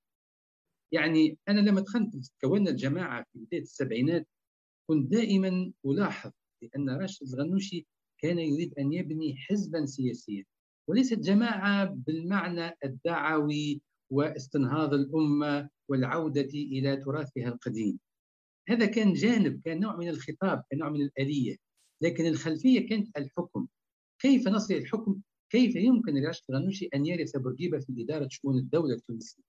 يعني 0.93 1.39
أنا 1.49 1.61
لما 1.61 1.81
دخلت 1.81 2.33
كونا 2.41 2.71
الجماعة 2.71 3.27
في 3.33 3.39
بداية 3.39 3.63
السبعينات 3.63 4.29
كنت 4.87 5.13
دائما 5.13 5.73
ألاحظ 5.87 6.33
بأن 6.63 6.91
راشد 6.91 7.23
الغنوشي 7.29 7.87
كان 8.19 8.39
يريد 8.39 8.75
أن 8.79 8.93
يبني 8.93 9.37
حزبا 9.37 9.87
سياسيا 9.87 10.45
وليست 10.89 11.19
جماعة 11.19 11.85
بالمعنى 11.85 12.77
الدعوي 12.85 13.83
واستنهاض 14.11 14.95
الأمة 14.95 15.69
والعودة 15.89 16.51
إلى 16.55 16.97
تراثها 16.97 17.49
القديم. 17.49 17.99
هذا 18.69 18.87
كان 18.87 19.13
جانب 19.13 19.61
كان 19.65 19.81
نوع 19.81 19.97
من 19.97 20.09
الخطاب 20.09 20.65
كان 20.71 20.79
نوع 20.79 20.91
من 20.91 21.03
الآلية 21.03 21.57
لكن 22.03 22.27
الخلفية 22.27 22.89
كانت 22.89 23.17
الحكم. 23.19 23.67
كيف 24.19 24.49
نصل 24.49 24.75
الحكم؟ 24.75 25.21
كيف 25.51 25.77
يمكن 25.77 26.15
لراشد 26.15 26.43
الغنوشي 26.51 26.89
أن 26.95 27.07
يرث 27.07 27.37
بورقيبة 27.37 27.79
في 27.79 28.03
إدارة 28.03 28.29
شؤون 28.31 28.59
الدولة 28.59 28.95
التونسية؟ 28.95 29.43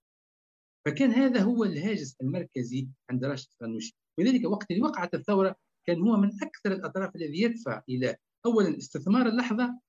فكان 0.86 1.12
هذا 1.12 1.42
هو 1.42 1.64
الهاجس 1.64 2.16
المركزي 2.22 2.88
عند 3.10 3.26
راشد 3.26 3.48
الغنوشي. 3.62 3.96
ولذلك 4.18 4.46
وقت 4.46 4.72
اللي 4.72 4.82
وقعت 4.82 5.14
الثورة 5.14 5.56
كان 5.88 6.02
هو 6.02 6.18
من 6.18 6.30
أكثر 6.44 6.72
الأطراف 6.72 7.16
الذي 7.16 7.42
يدفع 7.42 7.82
إلى 7.90 8.16
أولا 8.46 8.78
استثمار 8.78 9.28
اللحظة 9.28 9.80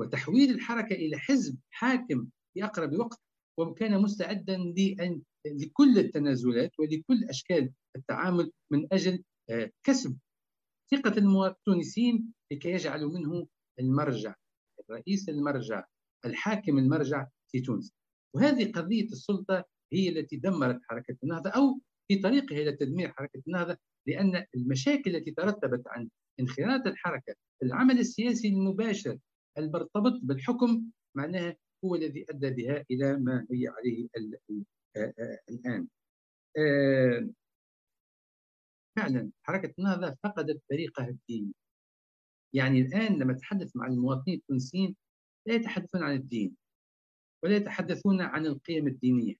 وتحويل 0.00 0.50
الحركة 0.50 0.94
إلى 0.94 1.18
حزب 1.18 1.58
حاكم 1.70 2.26
في 2.54 2.64
أقرب 2.64 2.92
وقت 2.92 3.20
وكان 3.58 4.02
مستعدا 4.02 4.56
لأن 4.56 5.22
لكل 5.46 5.98
التنازلات 5.98 6.70
ولكل 6.78 7.24
أشكال 7.28 7.72
التعامل 7.96 8.52
من 8.72 8.86
أجل 8.92 9.22
آه، 9.50 9.70
كسب 9.86 10.18
المواطنين 10.92 11.50
التونسيين 11.50 12.32
لكي 12.52 12.70
يجعلوا 12.70 13.12
منه 13.12 13.46
المرجع 13.80 14.34
الرئيس 14.80 15.28
المرجع 15.28 15.84
الحاكم 16.24 16.78
المرجع 16.78 17.28
في 17.52 17.60
تونس. 17.60 17.92
وهذه 18.34 18.72
قضية 18.72 19.04
السلطة 19.04 19.64
هي 19.92 20.08
التي 20.08 20.36
دمرت 20.36 20.80
حركة 20.82 21.16
النهضة 21.24 21.50
أو 21.50 21.80
في 22.08 22.16
طريقها 22.16 22.58
إلى 22.58 22.72
تدمير 22.72 23.12
حركة 23.12 23.42
النهضة 23.48 23.76
لأن 24.06 24.46
المشاكل 24.54 25.16
التي 25.16 25.30
ترتبت 25.30 25.82
عن 25.88 26.08
انخراط 26.40 26.86
الحركة 26.86 27.34
العمل 27.62 27.98
السياسي 27.98 28.48
المباشر 28.48 29.18
المرتبط 29.58 30.20
بالحكم 30.22 30.90
معناها 31.16 31.56
هو 31.84 31.94
الذي 31.94 32.26
أدى 32.30 32.50
بها 32.50 32.84
إلى 32.90 33.16
ما 33.18 33.46
هي 33.50 33.68
عليه 33.68 34.08
الآن. 35.50 35.88
فعلا 38.96 39.30
حركة 39.42 39.74
النهضة 39.78 40.16
فقدت 40.24 40.62
طريقها 40.70 41.08
الديني 41.08 41.52
يعني 42.52 42.80
الآن 42.80 43.18
لما 43.18 43.32
تحدث 43.32 43.76
مع 43.76 43.86
المواطنين 43.86 44.38
التونسيين 44.38 44.96
لا 45.46 45.54
يتحدثون 45.54 46.02
عن 46.02 46.14
الدين 46.16 46.56
ولا 47.42 47.56
يتحدثون 47.56 48.20
عن 48.20 48.46
القيم 48.46 48.86
الدينية. 48.86 49.34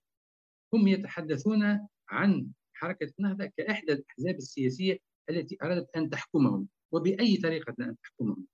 هم 0.74 0.88
يتحدثون 0.88 1.88
عن 2.08 2.52
حركة 2.74 3.12
النهضة 3.18 3.50
كإحدى 3.56 3.92
الأحزاب 3.92 4.36
السياسية 4.36 4.98
التي 5.30 5.56
أرادت 5.62 5.96
أن 5.96 6.10
تحكمهم 6.10 6.68
وبأي 6.92 7.36
طريقة 7.36 7.74
أن 7.80 7.96
تحكمهم. 8.02 8.46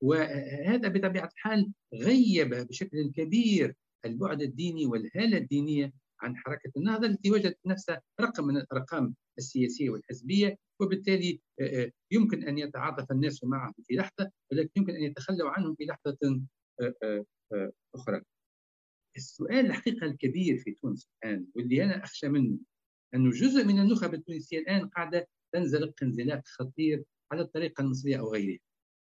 وهذا 0.00 0.88
بطبيعة 0.88 1.30
الحال 1.32 1.72
غيب 1.94 2.54
بشكل 2.54 3.12
كبير 3.14 3.74
البعد 4.04 4.42
الديني 4.42 4.86
والهالة 4.86 5.38
الدينية 5.38 5.92
عن 6.20 6.36
حركة 6.36 6.72
النهضة 6.76 7.06
التي 7.06 7.30
وجدت 7.30 7.58
نفسها 7.66 8.02
رقم 8.20 8.46
من 8.46 8.56
الأرقام 8.56 9.14
السياسية 9.38 9.90
والحزبية 9.90 10.58
وبالتالي 10.80 11.40
يمكن 12.10 12.48
أن 12.48 12.58
يتعاطف 12.58 13.12
الناس 13.12 13.44
معهم 13.44 13.74
في 13.84 13.94
لحظة 13.94 14.30
ولكن 14.52 14.70
يمكن 14.76 14.94
أن 14.94 15.02
يتخلوا 15.02 15.50
عنهم 15.50 15.74
في 15.74 15.84
لحظة 15.84 16.40
أخرى. 17.94 18.22
السؤال 19.16 19.66
الحقيقة 19.66 20.06
الكبير 20.06 20.58
في 20.58 20.70
تونس 20.70 21.08
الآن 21.24 21.46
واللي 21.54 21.84
أنا 21.84 22.04
أخشى 22.04 22.28
منه 22.28 22.58
أنه 23.16 23.30
جزء 23.30 23.64
من 23.64 23.80
النخب 23.80 24.14
التونسية 24.14 24.58
الآن 24.58 24.88
قاعدة 24.88 25.28
تنزلق 25.52 25.94
انزلاق 26.02 26.42
خطير 26.44 27.04
على 27.32 27.42
الطريقة 27.42 27.82
المصرية 27.82 28.16
أو 28.16 28.32
غيرها. 28.32 28.58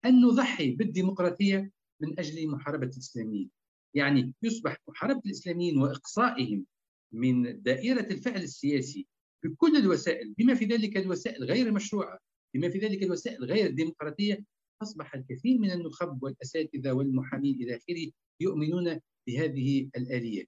أن 0.04 0.20
نضحي 0.20 0.70
بالديمقراطية 0.70 1.70
من 2.00 2.18
أجل 2.18 2.48
محاربة 2.48 2.86
الإسلاميين. 2.86 3.50
يعني 3.94 4.34
يصبح 4.42 4.76
محاربة 4.88 5.20
الإسلاميين 5.26 5.78
وإقصائهم 5.78 6.66
من 7.12 7.62
دائرة 7.62 8.00
الفعل 8.00 8.42
السياسي 8.42 9.06
بكل 9.44 9.76
الوسائل 9.76 10.34
بما 10.38 10.54
في 10.54 10.64
ذلك 10.64 10.96
الوسائل 10.96 11.44
غير 11.44 11.66
المشروعة 11.66 12.18
بما 12.54 12.68
في 12.68 12.78
ذلك 12.78 13.02
الوسائل 13.02 13.44
غير 13.44 13.66
الديمقراطية 13.66 14.44
أصبح 14.82 15.14
الكثير 15.14 15.58
من 15.58 15.70
النخب 15.70 16.22
والأساتذة 16.22 16.92
والمحامين 16.92 17.54
إلى 17.54 17.76
آخره 17.76 18.10
يؤمنون 18.40 19.00
بهذه 19.26 19.90
الآلية. 19.96 20.44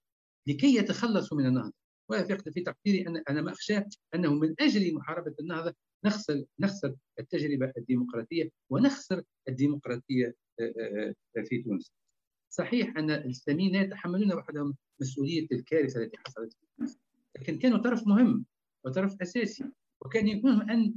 لكي 0.46 0.76
يتخلصوا 0.76 1.38
من 1.38 1.46
النهضة 2.14 2.46
وفي 2.46 2.60
تقديري 2.60 3.06
أن 3.08 3.22
أنا 3.30 3.42
ما 3.42 3.52
أخشى 3.52 3.80
أنه 4.14 4.34
من 4.34 4.54
أجل 4.60 4.94
محاربة 4.94 5.34
النهضة 5.40 5.74
نخسر 6.04 6.44
نخسر 6.60 6.94
التجربة 7.18 7.72
الديمقراطية 7.76 8.50
ونخسر 8.70 9.22
الديمقراطية 9.48 10.34
آه، 10.60 10.62
آه، 10.62 11.14
آه، 11.36 11.42
في 11.42 11.62
تونس. 11.62 11.92
صحيح 12.50 12.96
أن 12.96 13.10
الإسلاميين 13.10 13.72
لا 13.72 13.80
يتحملون 13.80 14.32
وحدهم 14.32 14.76
مسؤولية 15.00 15.46
الكارثة 15.52 16.02
التي 16.02 16.16
حصلت 16.18 16.52
في 16.52 16.66
تونس 16.78 16.98
لكن 17.36 17.58
كانوا 17.58 17.78
طرف 17.78 18.06
مهم 18.06 18.44
وطرف 18.84 19.22
أساسي 19.22 19.64
وكان 20.00 20.28
يمكنهم 20.28 20.70
أن 20.70 20.94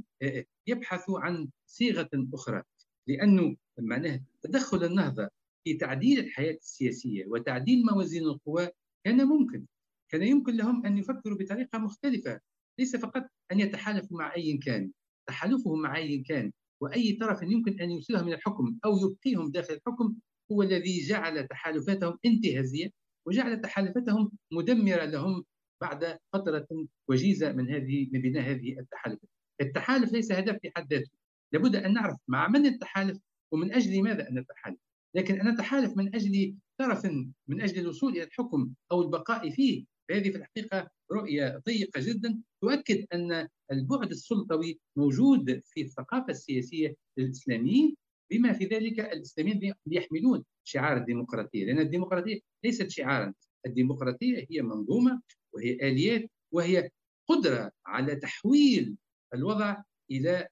يبحثوا 0.66 1.20
عن 1.20 1.48
صيغة 1.66 2.10
أخرى 2.34 2.62
لأنه 3.06 3.56
معناه 3.78 4.20
تدخل 4.42 4.84
النهضة 4.84 5.28
في 5.64 5.74
تعديل 5.74 6.18
الحياة 6.18 6.54
السياسية 6.54 7.26
وتعديل 7.26 7.86
موازين 7.86 8.22
القوى 8.22 8.68
كان 9.04 9.24
ممكن. 9.24 9.66
كان 10.08 10.22
يمكن 10.22 10.56
لهم 10.56 10.86
أن 10.86 10.98
يفكروا 10.98 11.38
بطريقة 11.38 11.78
مختلفة 11.78 12.40
ليس 12.78 12.96
فقط 12.96 13.26
أن 13.52 13.60
يتحالفوا 13.60 14.18
مع 14.18 14.34
أي 14.34 14.56
كان 14.56 14.90
تحالفهم 15.28 15.82
مع 15.82 15.96
أي 15.96 16.18
كان 16.18 16.52
وأي 16.80 17.12
طرف 17.12 17.42
يمكن 17.42 17.80
أن 17.80 17.90
يوصلهم 17.90 18.28
إلى 18.28 18.34
الحكم 18.34 18.78
أو 18.84 18.96
يبقيهم 18.96 19.50
داخل 19.50 19.74
الحكم 19.74 20.14
هو 20.52 20.62
الذي 20.62 21.00
جعل 21.00 21.46
تحالفاتهم 21.48 22.18
انتهازية 22.24 22.90
وجعل 23.26 23.60
تحالفاتهم 23.60 24.30
مدمرة 24.52 25.04
لهم 25.04 25.44
بعد 25.80 26.18
فترة 26.32 26.66
وجيزة 27.08 27.52
من 27.52 27.70
هذه 27.70 28.08
من 28.12 28.20
بناء 28.20 28.42
هذه 28.42 28.78
التحالفات. 28.78 29.30
التحالف 29.60 30.12
ليس 30.12 30.32
هدف 30.32 30.58
في 30.62 30.70
حد 30.76 30.92
ذاته، 30.94 31.10
لابد 31.52 31.76
أن 31.76 31.92
نعرف 31.92 32.16
مع 32.28 32.48
من 32.48 32.62
نتحالف 32.62 33.18
ومن 33.52 33.72
أجل 33.72 34.02
ماذا 34.02 34.28
نتحالف. 34.30 34.78
لكن 35.14 35.40
أن 35.40 35.54
نتحالف 35.54 35.96
من 35.96 36.14
أجل 36.14 36.56
طرف 36.78 37.06
من 37.48 37.60
أجل 37.60 37.80
الوصول 37.80 38.12
إلى 38.12 38.22
الحكم 38.22 38.70
أو 38.92 39.02
البقاء 39.02 39.50
فيه 39.50 39.84
فهذه 40.08 40.30
في 40.30 40.36
الحقيقة 40.36 40.90
رؤية 41.12 41.62
ضيقة 41.66 42.00
جدا 42.00 42.40
تؤكد 42.60 43.06
أن 43.14 43.48
البعد 43.72 44.10
السلطوي 44.10 44.80
موجود 44.96 45.62
في 45.64 45.80
الثقافة 45.80 46.30
السياسية 46.30 46.94
للاسلاميين 47.16 47.96
بما 48.30 48.52
في 48.52 48.64
ذلك 48.64 49.00
الإسلاميين 49.00 49.74
يحملون 49.86 50.44
شعار 50.64 50.96
الديمقراطية 50.96 51.64
لأن 51.64 51.78
الديمقراطية 51.78 52.40
ليست 52.64 52.90
شعارا 52.90 53.34
الديمقراطية 53.66 54.46
هي 54.50 54.62
منظومة 54.62 55.22
وهي 55.52 55.72
آليات 55.72 56.30
وهي 56.52 56.90
قدرة 57.28 57.72
على 57.86 58.16
تحويل 58.16 58.96
الوضع 59.34 59.82
إلى 60.10 60.48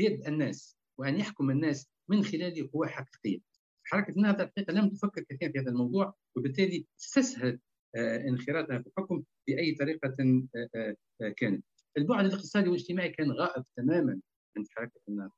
يد 0.00 0.26
الناس 0.26 0.76
وأن 0.98 1.20
يحكم 1.20 1.50
الناس 1.50 1.86
من 2.08 2.24
خلال 2.24 2.70
قوى 2.72 2.88
حقيقيه. 2.88 3.38
حركة 3.84 4.10
النهضة 4.10 4.44
الحقيقة 4.44 4.72
لم 4.72 4.88
تفكر 4.88 5.22
كثيرا 5.22 5.52
في 5.52 5.58
هذا 5.58 5.70
الموضوع 5.70 6.14
وبالتالي 6.36 6.86
استسهلت 7.00 7.60
انخراطها 7.96 8.78
في 8.78 8.86
الحكم 8.86 9.22
بأي 9.48 9.74
طريقة 9.74 10.16
كانت. 11.36 11.64
البعد 11.98 12.24
الاقتصادي 12.24 12.68
والاجتماعي 12.68 13.08
كان 13.08 13.30
غائب 13.30 13.64
تماما 13.76 14.20
عند 14.56 14.66
حركة 14.70 15.00
النهضة 15.08 15.32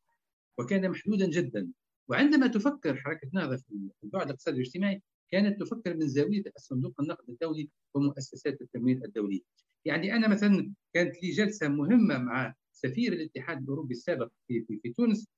وكان 0.59 0.90
محدودا 0.90 1.26
جدا 1.26 1.68
وعندما 2.09 2.47
تفكر 2.47 2.97
حركة 2.97 3.28
النهضة 3.28 3.56
في 3.56 3.90
البعد 4.05 4.26
الاقتصادي 4.26 4.56
والاجتماعي 4.56 5.02
كانت 5.31 5.60
تفكر 5.60 5.97
من 5.97 6.09
زاوية 6.09 6.43
الصندوق 6.56 7.01
النقد 7.01 7.31
الدولي 7.31 7.70
ومؤسسات 7.94 8.60
التمويل 8.60 9.05
الدولية. 9.05 9.40
يعني 9.85 10.14
أنا 10.16 10.28
مثلا 10.28 10.72
كانت 10.94 11.22
لي 11.22 11.31
جلسة 11.31 11.68
مهمة 11.68 12.18
مع 12.18 12.55
سفير 12.72 13.12
الاتحاد 13.12 13.62
الأوروبي 13.62 13.94
السابق 13.94 14.32
في 14.48 14.64
في, 14.64 14.81
في 14.82 14.93
تونس 14.93 15.28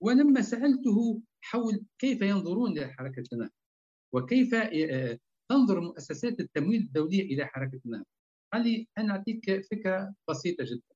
ولما 0.00 0.40
سألته 0.42 1.22
حول 1.40 1.84
كيف 1.98 2.22
ينظرون 2.22 2.78
لحركه 2.78 3.24
النهضة 3.32 3.52
وكيف 4.12 4.54
تنظر 5.48 5.80
مؤسسات 5.80 6.40
التمويل 6.40 6.80
الدولية 6.80 7.22
إلى 7.22 7.46
حركة 7.46 7.80
النهضه 7.86 8.06
قال 8.52 8.64
لي 8.64 8.88
أنا 8.98 9.12
أعطيك 9.12 9.66
فكرة 9.70 10.14
بسيطة 10.30 10.64
جدا. 10.64 10.94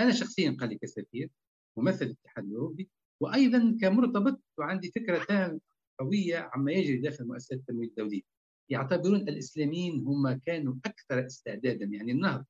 أنا 0.00 0.12
شخصيا 0.12 0.56
قال 0.60 0.68
لي 0.68 0.78
كسفير 0.78 1.30
ممثل 1.76 2.04
الاتحاد 2.04 2.44
الأوروبي 2.44 2.88
وأيضا 3.20 3.78
كمرتبط 3.80 4.42
وعندي 4.58 4.90
فكرة 4.90 5.60
قوية 6.00 6.50
عما 6.54 6.72
يجري 6.72 6.96
داخل 6.96 7.26
مؤسسات 7.26 7.58
التمويل 7.58 7.88
الدولية. 7.88 8.22
يعتبرون 8.68 9.20
الإسلاميين 9.20 10.00
هم 10.06 10.32
كانوا 10.32 10.74
أكثر 10.84 11.26
استعدادا 11.26 11.84
يعني 11.84 12.12
النهضه 12.12 12.46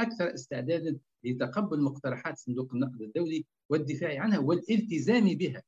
أكثر 0.00 0.34
استعدادا 0.34 0.98
لتقبل 1.24 1.80
مقترحات 1.82 2.38
صندوق 2.38 2.74
النقد 2.74 3.02
الدولي 3.02 3.44
والدفاع 3.68 4.20
عنها 4.20 4.38
والالتزام 4.38 5.24
بها. 5.24 5.62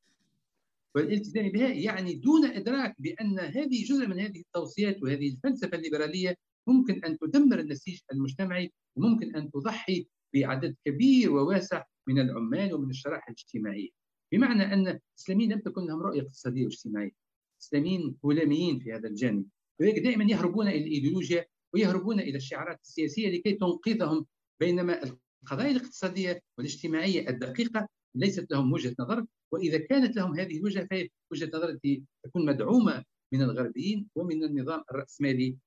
والالتزام 0.95 1.49
بها 1.49 1.67
يعني 1.67 2.13
دون 2.13 2.45
إدراك 2.45 2.95
بأن 2.99 3.39
هذه 3.39 3.85
جزء 3.85 4.07
من 4.07 4.19
هذه 4.19 4.39
التوصيات 4.39 5.03
وهذه 5.03 5.29
الفلسفة 5.29 5.77
الليبرالية 5.77 6.35
ممكن 6.67 7.05
أن 7.05 7.17
تدمر 7.17 7.59
النسيج 7.59 7.99
المجتمعي 8.13 8.71
وممكن 8.95 9.35
أن 9.35 9.51
تضحي 9.51 10.07
بعدد 10.33 10.75
كبير 10.85 11.31
وواسع 11.31 11.83
من 12.07 12.19
العمال 12.19 12.73
ومن 12.73 12.89
الشرائح 12.89 13.27
الاجتماعية. 13.27 13.89
بمعنى 14.31 14.73
أن 14.73 14.87
الإسلاميين 14.87 15.51
لم 15.51 15.59
تكن 15.59 15.85
لهم 15.85 15.99
رؤية 15.99 16.21
اقتصادية 16.21 16.63
واجتماعية. 16.63 17.11
الإسلاميين 17.59 18.15
هلاميين 18.25 18.79
في 18.79 18.93
هذا 18.93 19.07
الجانب. 19.07 19.45
ولذلك 19.79 19.99
دائما 19.99 20.23
يهربون 20.23 20.67
إلى 20.67 20.77
الإيديولوجيا 20.77 21.45
ويهربون 21.73 22.19
إلى 22.19 22.37
الشعارات 22.37 22.81
السياسية 22.81 23.29
لكي 23.29 23.53
تنقذهم 23.53 24.25
بينما 24.59 25.01
القضايا 25.43 25.71
الاقتصادية 25.71 26.41
والاجتماعية 26.57 27.29
الدقيقة 27.29 27.87
ليست 28.15 28.51
لهم 28.51 28.73
وجهة 28.73 28.95
نظر 28.99 29.25
وإذا 29.55 29.77
كانت 29.77 30.15
لهم 30.15 30.39
هذه 30.39 30.57
الوجهة 30.57 30.85
فهي 30.85 31.09
وجهة 31.31 31.47
نظر 31.47 31.69
التي 31.69 32.03
تكون 32.23 32.45
مدعومة 32.45 33.03
من 33.33 33.41
الغربيين 33.41 34.07
ومن 34.15 34.43
النظام 34.43 34.83
الرأسمالي 34.91 35.57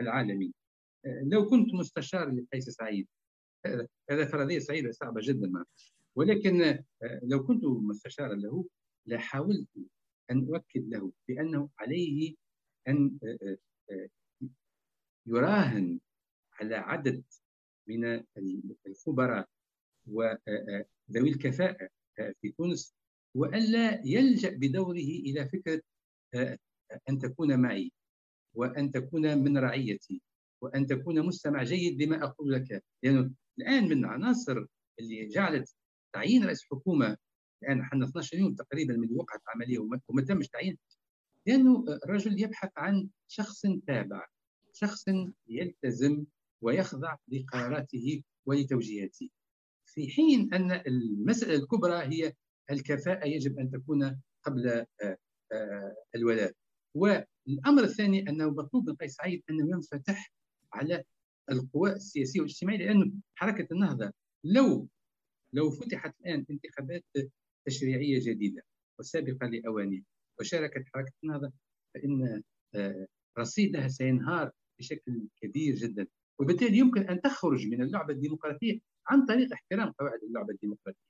العالمي. 0.00 0.52
لو 1.22 1.46
كنت 1.46 1.74
مستشار 1.74 2.30
لقيس 2.30 2.70
سعيد 2.70 3.08
هذا 4.10 4.24
فرضية 4.24 4.58
سعيدة 4.58 4.90
صعبة 4.90 5.20
جدا 5.24 5.48
معه 5.48 5.66
ولكن 6.16 6.84
لو 7.22 7.46
كنت 7.46 7.64
مستشارا 7.64 8.34
له 8.34 8.66
لحاولت 9.06 9.68
أن 10.30 10.48
أؤكد 10.54 10.88
له 10.88 11.12
بأنه 11.28 11.68
عليه 11.78 12.34
أن 12.88 13.18
يراهن 15.26 16.00
على 16.52 16.74
عدد 16.74 17.24
من 17.86 18.22
الخبراء 18.86 19.48
وذوي 20.06 21.30
الكفاءة 21.30 21.88
في 22.40 22.52
تونس 22.58 22.94
وألا 23.34 24.02
يلجأ 24.04 24.50
بدوره 24.50 24.96
إلى 25.26 25.48
فكرة 25.48 25.82
أن 27.08 27.18
تكون 27.18 27.60
معي 27.60 27.92
وأن 28.54 28.90
تكون 28.90 29.38
من 29.38 29.58
رعيتي 29.58 30.22
وأن 30.62 30.86
تكون 30.86 31.26
مستمع 31.26 31.62
جيد 31.62 32.02
لما 32.02 32.24
أقول 32.24 32.52
لك. 32.52 32.84
لأنه 33.02 33.30
الآن 33.58 33.88
من 33.88 34.04
عناصر 34.04 34.64
اللي 35.00 35.26
جعلت 35.28 35.74
تعيين 36.12 36.44
رئيس 36.44 36.64
حكومة 36.64 37.16
الآن 37.62 37.80
إحنا 37.80 38.04
12 38.06 38.38
يوم 38.38 38.54
تقريبا 38.54 38.94
من 38.96 39.08
وقعت 39.16 39.40
عملية 39.48 39.78
وما 40.08 40.22
تمش 40.28 40.48
تعيين 40.48 40.78
لأنه 41.46 41.84
الرجل 42.04 42.42
يبحث 42.42 42.70
عن 42.76 43.08
شخص 43.28 43.62
تابع 43.86 44.26
شخص 44.72 45.04
يلتزم 45.48 46.24
ويخضع 46.62 47.16
لقراراته 47.28 48.22
ولتوجيهاته. 48.46 49.30
في 49.94 50.08
حين 50.08 50.54
أن 50.54 50.72
المسألة 50.72 51.54
الكبرى 51.54 51.94
هي 52.02 52.32
الكفاءة 52.70 53.26
يجب 53.26 53.58
أن 53.58 53.70
تكون 53.70 54.20
قبل 54.42 54.86
الولاء. 56.14 56.52
والأمر 56.94 57.82
الثاني 57.84 58.28
أنه 58.28 58.50
مطلوب 58.50 58.88
من 58.88 58.96
قيس 58.96 59.14
سعيد 59.14 59.42
أنه 59.50 59.70
ينفتح 59.70 60.32
على 60.72 61.04
القوى 61.50 61.92
السياسية 61.92 62.40
والاجتماعية 62.40 62.78
لأن 62.78 63.12
حركة 63.34 63.68
النهضة 63.72 64.12
لو 64.44 64.88
لو 65.52 65.70
فتحت 65.70 66.14
الآن 66.20 66.46
انتخابات 66.50 67.04
تشريعية 67.66 68.20
جديدة 68.22 68.62
وسابقة 68.98 69.46
لأوانها 69.46 70.02
وشاركت 70.40 70.84
حركة 70.94 71.12
النهضة 71.24 71.52
فإن 71.94 72.42
رصيدها 73.38 73.88
سينهار 73.88 74.50
بشكل 74.78 75.28
كبير 75.42 75.74
جدا. 75.74 76.06
وبالتالي 76.40 76.78
يمكن 76.78 77.02
أن 77.02 77.20
تخرج 77.20 77.66
من 77.66 77.82
اللعبة 77.82 78.14
الديمقراطية 78.14 78.78
عن 79.08 79.26
طريق 79.26 79.52
احترام 79.52 79.90
قواعد 79.92 80.20
اللعبة 80.22 80.50
الديمقراطية. 80.54 81.00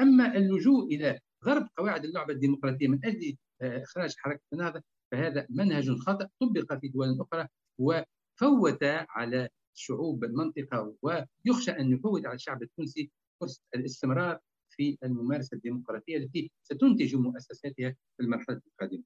أما 0.00 0.36
اللجوء 0.36 0.86
إلى 0.86 1.20
ضرب 1.44 1.68
قواعد 1.76 2.04
اللعبة 2.04 2.32
الديمقراطية 2.32 2.88
من 2.88 3.04
أجل 3.04 3.36
إخراج 3.62 4.14
حركة 4.16 4.42
النهضة 4.52 4.82
فهذا 5.12 5.46
منهج 5.50 5.90
خاطئ 5.90 6.26
طبق 6.40 6.74
في 6.80 6.88
دول 6.88 7.20
أخرى 7.20 7.48
وفوت 7.78 8.84
على 9.08 9.48
شعوب 9.74 10.24
المنطقة 10.24 10.94
ويخشى 11.02 11.70
أن 11.70 11.92
يفوت 11.92 12.26
على 12.26 12.34
الشعب 12.34 12.62
التونسي 12.62 13.10
فرصة 13.40 13.62
الاستمرار 13.74 14.38
في 14.70 14.98
الممارسة 15.04 15.54
الديمقراطية 15.54 16.16
التي 16.16 16.50
ستنتج 16.62 17.16
مؤسساتها 17.16 17.90
في 18.16 18.22
المرحلة 18.22 18.60
القادمة. 18.66 19.02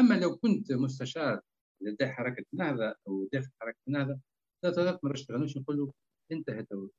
أما 0.00 0.14
لو 0.14 0.36
كنت 0.36 0.72
مستشار 0.72 1.40
لدى 1.80 2.06
حركة 2.06 2.44
النهضة 2.54 2.94
أو 3.08 3.28
داخل 3.32 3.48
حركة 3.60 3.78
النهضة 3.88 4.18
لا 4.64 4.70
تغلط 4.70 5.04
مرة 5.04 5.12
اشتغلوش 5.12 5.56
نقول 5.56 5.76
له 5.76 5.92
انتهى 6.32 6.66
دورك 6.70 6.90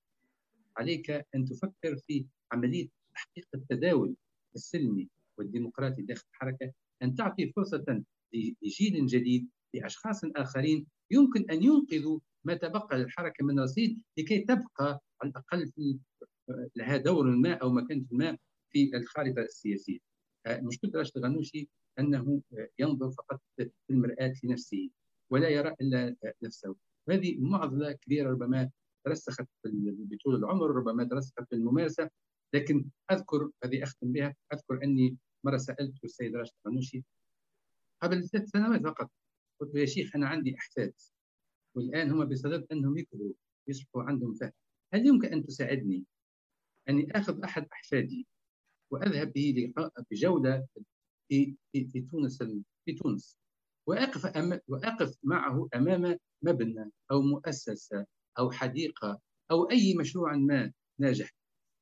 عليك 0.81 1.11
أن 1.35 1.45
تفكر 1.45 1.97
في 2.07 2.25
عملية 2.51 2.87
تحقيق 3.15 3.47
التداول 3.55 4.15
السلمي 4.55 5.09
والديمقراطي 5.37 6.01
داخل 6.01 6.23
الحركة 6.33 6.71
أن 7.03 7.15
تعطي 7.15 7.51
فرصة 7.51 8.03
لجيل 8.33 9.05
جديد 9.05 9.49
لأشخاص 9.73 10.21
آخرين 10.25 10.85
يمكن 11.11 11.51
أن 11.51 11.63
ينقذوا 11.63 12.19
ما 12.43 12.53
تبقى 12.53 12.97
للحركة 12.97 13.45
من 13.45 13.59
رصيد 13.59 14.01
لكي 14.17 14.39
تبقى 14.39 14.99
على 15.21 15.31
الأقل 15.31 15.67
في 15.67 15.99
لها 16.75 16.97
دور 16.97 17.25
ما 17.35 17.53
أو 17.53 17.69
مكانة 17.69 18.05
ما 18.11 18.37
في 18.69 18.97
الخارطة 18.97 19.41
السياسية. 19.41 19.99
مشكله 20.47 20.91
راشد 20.95 21.17
الغنوشي 21.17 21.67
أنه 21.99 22.41
ينظر 22.79 23.11
فقط 23.11 23.41
في 23.57 23.69
المرآة 23.89 24.33
لنفسه 24.43 24.89
ولا 25.29 25.49
يرى 25.49 25.75
إلا 25.81 26.15
نفسه. 26.43 26.75
هذه 27.09 27.37
معضلة 27.39 27.91
كبيرة 27.91 28.31
ربما 28.31 28.69
ترسخت 29.05 29.47
بطول 29.83 30.35
العمر 30.35 30.71
ربما 30.71 31.03
ترسخت 31.03 31.43
في 31.49 31.55
الممارسة 31.55 32.09
لكن 32.53 32.89
أذكر 33.11 33.49
هذه 33.63 33.83
أختم 33.83 34.11
بها 34.11 34.35
أذكر 34.53 34.83
أني 34.83 35.17
مرة 35.43 35.57
سألت 35.57 36.03
السيد 36.03 36.35
راشد 36.35 36.53
الغنوشي 36.65 37.03
قبل 38.01 38.29
ثلاث 38.29 38.49
سنوات 38.49 38.83
فقط 38.83 39.11
قلت 39.59 39.75
له 39.75 39.81
يا 39.81 39.85
شيخ 39.85 40.15
أنا 40.15 40.27
عندي 40.27 40.57
احفاد 40.57 40.93
والآن 41.75 42.11
هم 42.11 42.25
بصدد 42.25 42.67
أنهم 42.71 42.97
يكبروا 42.97 43.33
يصبحوا 43.67 44.03
عندهم 44.03 44.33
فهم 44.33 44.51
هل 44.93 45.07
يمكن 45.07 45.27
أن 45.27 45.43
تساعدني 45.43 46.05
أني 46.89 47.11
آخذ 47.11 47.43
أحد 47.43 47.67
أحفادي 47.73 48.27
وأذهب 48.91 49.33
به 49.33 49.73
بجولة 50.11 50.67
في 51.27 51.55
في, 51.71 51.87
في 51.87 52.01
تونس 52.01 52.43
في 52.85 52.93
تونس 52.93 53.37
وأقف 53.87 54.25
أم 54.25 54.59
وأقف 54.67 55.17
معه 55.23 55.69
أمام 55.75 56.17
مبنى 56.41 56.91
أو 57.11 57.21
مؤسسة 57.21 58.05
أو 58.39 58.51
حديقة 58.51 59.21
أو 59.51 59.69
أي 59.69 59.95
مشروع 59.99 60.35
ما 60.35 60.71
ناجح. 60.99 61.31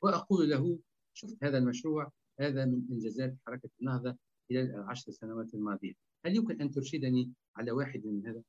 وأقول 0.04 0.50
له 0.50 0.80
شفت 1.14 1.44
هذا 1.44 1.58
المشروع؟ 1.58 2.12
هذا 2.40 2.66
من 2.66 2.88
إنجازات 2.92 3.38
حركة 3.48 3.70
النهضة 3.82 4.18
خلال 4.50 4.76
العشر 4.76 5.12
سنوات 5.12 5.54
الماضية. 5.54 5.94
هل 6.26 6.36
يمكن 6.36 6.62
أن 6.62 6.72
ترشدني 6.72 7.34
على 7.56 7.72
واحد 7.72 8.06
من 8.06 8.28
هذا؟ 8.28 8.44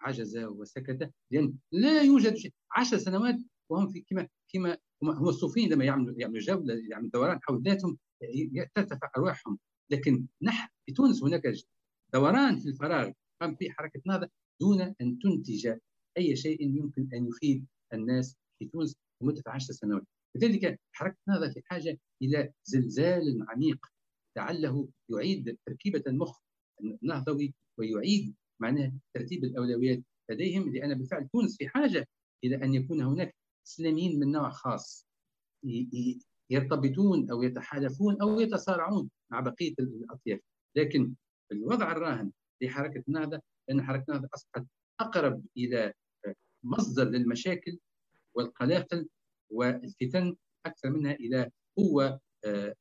عجز 0.00 0.38
وسكت. 0.38 1.10
لأن 1.30 1.54
لا 1.72 2.02
يوجد 2.02 2.34
شيء. 2.34 2.52
عشر 2.76 2.98
سنوات 2.98 3.36
وهم 3.68 3.88
في 3.88 4.00
كما 4.00 4.28
كما 4.52 4.78
هم 5.02 5.28
الصوفيين 5.28 5.72
لما 5.72 5.84
يعملوا 5.84 6.14
يعملوا 6.18 6.40
جوله 6.40 6.74
يعملوا 6.90 7.10
دوران 7.10 7.38
حول 7.42 7.62
ذاتهم 7.62 7.98
ترتفع 8.74 9.10
أرواحهم. 9.16 9.58
لكن 9.90 10.26
نحن 10.42 10.68
في 10.86 10.92
تونس 10.92 11.22
هناك 11.22 11.42
دوران 12.12 12.58
في 12.58 12.68
الفراغ 12.68 13.10
قام 13.40 13.54
به 13.54 13.70
حركة 13.70 14.00
نهضة 14.06 14.28
دون 14.60 14.80
أن 14.80 15.18
تنتج 15.18 15.78
أي 16.18 16.36
شيء 16.36 16.62
يمكن 16.62 17.08
أن 17.14 17.28
يفيد 17.28 17.66
الناس 17.92 18.36
في 18.58 18.64
تونس 18.68 18.96
لمدة 19.22 19.42
عشر 19.46 19.72
سنوات. 19.72 20.02
لذلك 20.36 20.80
حركة 20.92 21.16
نهضه 21.28 21.50
في 21.50 21.62
حاجة 21.64 21.98
إلى 22.22 22.52
زلزال 22.64 23.46
عميق 23.48 23.86
لعله 24.36 24.88
يعيد 25.10 25.58
تركيبة 25.66 26.02
المخ 26.06 26.38
النهضوي 26.80 27.54
ويعيد 27.78 28.34
معناه 28.60 28.92
ترتيب 29.14 29.44
الأولويات 29.44 30.02
لديهم 30.30 30.72
لأن 30.72 30.94
بالفعل 30.94 31.28
تونس 31.28 31.56
في 31.56 31.68
حاجة 31.68 32.08
إلى 32.44 32.56
أن 32.64 32.74
يكون 32.74 33.00
هناك 33.02 33.34
إسلاميين 33.66 34.20
من 34.20 34.32
نوع 34.32 34.50
خاص 34.50 35.06
يرتبطون 36.50 37.30
أو 37.30 37.42
يتحالفون 37.42 38.20
أو 38.22 38.40
يتصارعون 38.40 39.10
مع 39.32 39.40
بقية 39.40 39.74
الأطياف. 39.78 40.40
لكن 40.76 41.14
الوضع 41.52 41.92
الراهن 41.92 42.32
لحركة 42.62 43.02
النهضه 43.08 43.40
ان 43.70 43.82
حركة 43.82 44.04
النهضه 44.08 44.28
أصبحت 44.34 44.66
أقرب 45.00 45.44
إلى 45.56 45.92
مصدر 46.66 47.04
للمشاكل 47.04 47.78
والقلاقل 48.34 49.08
والفتن 49.50 50.36
أكثر 50.66 50.90
منها 50.90 51.12
إلى 51.12 51.50
قوة 51.76 52.20
آه، 52.44 52.74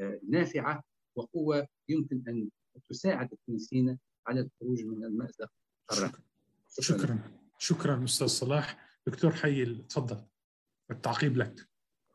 آه، 0.00 0.20
نافعة 0.28 0.82
وقوة 1.16 1.66
يمكن 1.88 2.22
أن 2.28 2.48
تساعد 2.88 3.32
التونسيين 3.32 3.98
على 4.26 4.40
الخروج 4.40 4.84
من 4.84 5.04
المأزق. 5.04 5.50
الراهن 5.92 6.12
شكرا. 6.80 6.96
شكرا. 6.96 7.18
شكرا 7.58 8.04
أستاذ 8.04 8.26
صلاح. 8.26 8.88
دكتور 9.06 9.32
حي 9.32 9.64
تفضل. 9.74 10.24
التعقيب 10.90 11.36
لك. 11.36 11.68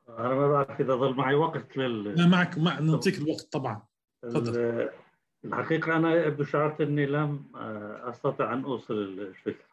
أنا 0.10 0.36
ما 0.36 0.48
بعرف 0.48 0.82
إذا 0.82 0.96
ظل 0.96 1.14
معي 1.16 1.36
وقت 1.36 1.78
لل 1.78 2.04
لا 2.04 2.28
معك 2.28 2.58
مع... 2.58 2.80
نعطيك 2.80 3.18
الوقت 3.18 3.48
طبعا. 3.52 3.86
تفضل. 4.22 4.90
الحقيقة 5.46 5.96
أنا 5.96 6.26
يبدو 6.26 6.44
شعرت 6.44 6.82
إني 6.82 7.06
لم 7.06 7.52
آه، 7.56 8.10
أستطع 8.10 8.54
أن 8.54 8.64
أوصل 8.64 8.94
الفكرة. 8.94 9.73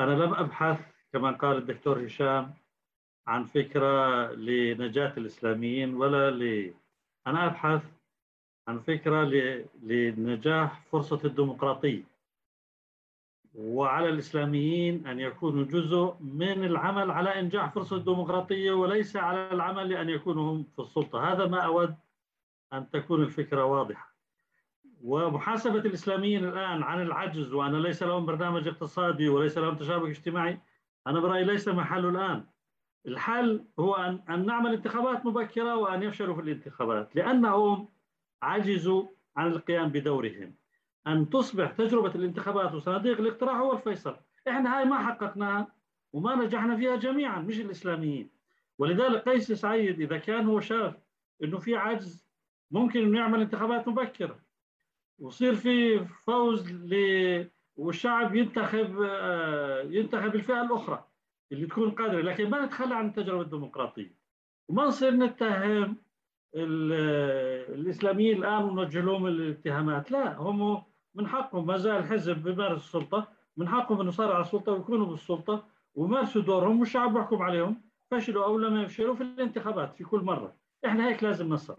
أنا 0.00 0.10
لم 0.10 0.34
أبحث 0.34 0.80
كما 1.12 1.30
قال 1.30 1.56
الدكتور 1.56 2.06
هشام 2.06 2.54
عن 3.26 3.44
فكرة 3.44 4.26
لنجاة 4.32 5.12
الإسلاميين 5.16 5.94
ولا 5.94 6.30
ل 6.30 6.74
أنا 7.26 7.46
أبحث 7.46 7.82
عن 8.68 8.78
فكرة 8.78 9.24
لنجاح 9.82 10.80
فرصة 10.80 11.20
الديمقراطية. 11.24 12.02
وعلى 13.54 14.08
الإسلاميين 14.08 15.06
أن 15.06 15.20
يكونوا 15.20 15.64
جزء 15.64 16.16
من 16.20 16.64
العمل 16.64 17.10
على 17.10 17.40
إنجاح 17.40 17.72
فرصة 17.72 17.96
الديمقراطية 17.96 18.72
وليس 18.72 19.16
على 19.16 19.52
العمل 19.52 19.88
لأن 19.88 20.08
يكونوا 20.08 20.52
هم 20.52 20.62
في 20.76 20.78
السلطة. 20.82 21.32
هذا 21.32 21.46
ما 21.46 21.60
أود 21.60 21.94
أن 22.72 22.90
تكون 22.90 23.22
الفكرة 23.22 23.64
واضحة. 23.64 24.17
ومحاسبة 25.02 25.78
الإسلاميين 25.78 26.44
الآن 26.44 26.82
عن 26.82 27.02
العجز 27.02 27.52
وأن 27.52 27.82
ليس 27.82 28.02
لهم 28.02 28.26
برنامج 28.26 28.68
اقتصادي 28.68 29.28
وليس 29.28 29.58
لهم 29.58 29.76
تشابك 29.76 30.08
اجتماعي 30.08 30.60
أنا 31.06 31.20
برأيي 31.20 31.44
ليس 31.44 31.68
محله 31.68 32.08
الآن. 32.08 32.44
الحل 33.06 33.64
هو 33.78 33.94
أن, 33.94 34.20
أن 34.30 34.46
نعمل 34.46 34.72
انتخابات 34.72 35.26
مبكرة 35.26 35.76
وأن 35.76 36.02
يفشلوا 36.02 36.34
في 36.34 36.40
الانتخابات 36.40 37.16
لأنهم 37.16 37.88
عجزوا 38.42 39.06
عن 39.36 39.46
القيام 39.46 39.88
بدورهم. 39.88 40.54
أن 41.06 41.30
تصبح 41.30 41.70
تجربة 41.70 42.14
الانتخابات 42.14 42.74
وصناديق 42.74 43.20
الاقتراع 43.20 43.56
هو 43.60 43.72
الفيصل. 43.72 44.16
إحنا 44.48 44.78
هاي 44.78 44.84
ما 44.84 44.98
حققناها 44.98 45.72
وما 46.12 46.34
نجحنا 46.34 46.76
فيها 46.76 46.96
جميعا 46.96 47.40
مش 47.40 47.60
الإسلاميين. 47.60 48.30
ولذلك 48.78 49.28
قيس 49.28 49.52
سعيد 49.52 50.00
إذا 50.00 50.18
كان 50.18 50.46
هو 50.46 50.60
شاف 50.60 50.94
إنه 51.44 51.58
في 51.58 51.76
عجز 51.76 52.28
ممكن 52.70 53.02
إنه 53.02 53.18
يعمل 53.18 53.40
انتخابات 53.40 53.88
مبكرة. 53.88 54.47
ويصير 55.18 55.54
في 55.54 56.04
فوز 56.04 56.72
ل 56.72 56.94
والشعب 57.76 58.34
ينتخب 58.34 59.02
آه، 59.02 59.82
ينتخب 59.82 60.34
الفئة 60.34 60.62
الأخرى 60.62 61.04
اللي 61.52 61.66
تكون 61.66 61.90
قادرة. 61.90 62.20
لكن 62.20 62.50
ما 62.50 62.64
نتخلى 62.66 62.94
عن 62.94 63.06
التجربة 63.08 63.42
الديمقراطية. 63.42 64.14
وما 64.68 64.84
نصير 64.84 65.14
نتهم 65.14 65.96
الإسلاميين 67.74 68.38
الآن 68.38 68.64
ونوجه 68.64 69.00
لهم 69.00 69.26
الاتهامات. 69.26 70.10
لا 70.10 70.36
هم 70.36 70.82
من 71.14 71.26
حقهم. 71.26 71.66
ما 71.66 71.76
زال 71.76 71.96
الحزب 71.96 72.42
بيمارس 72.42 72.84
السلطة 72.84 73.28
من 73.56 73.68
حقهم 73.68 74.00
انه 74.00 74.08
يصارعوا 74.08 74.34
على 74.34 74.44
السلطة 74.44 74.72
ويكونوا 74.72 75.06
بالسلطة 75.06 75.66
ويمارسوا 75.94 76.42
دورهم 76.42 76.80
والشعب 76.80 77.16
يحكم 77.16 77.42
عليهم 77.42 77.82
فشلوا 78.10 78.44
أو 78.44 78.58
لم 78.58 78.76
يفشلوا 78.76 79.14
في 79.14 79.22
الانتخابات 79.22 79.94
في 79.96 80.04
كل 80.04 80.20
مرة. 80.20 80.56
إحنا 80.86 81.08
هيك 81.08 81.22
لازم 81.22 81.48
نصر 81.48 81.76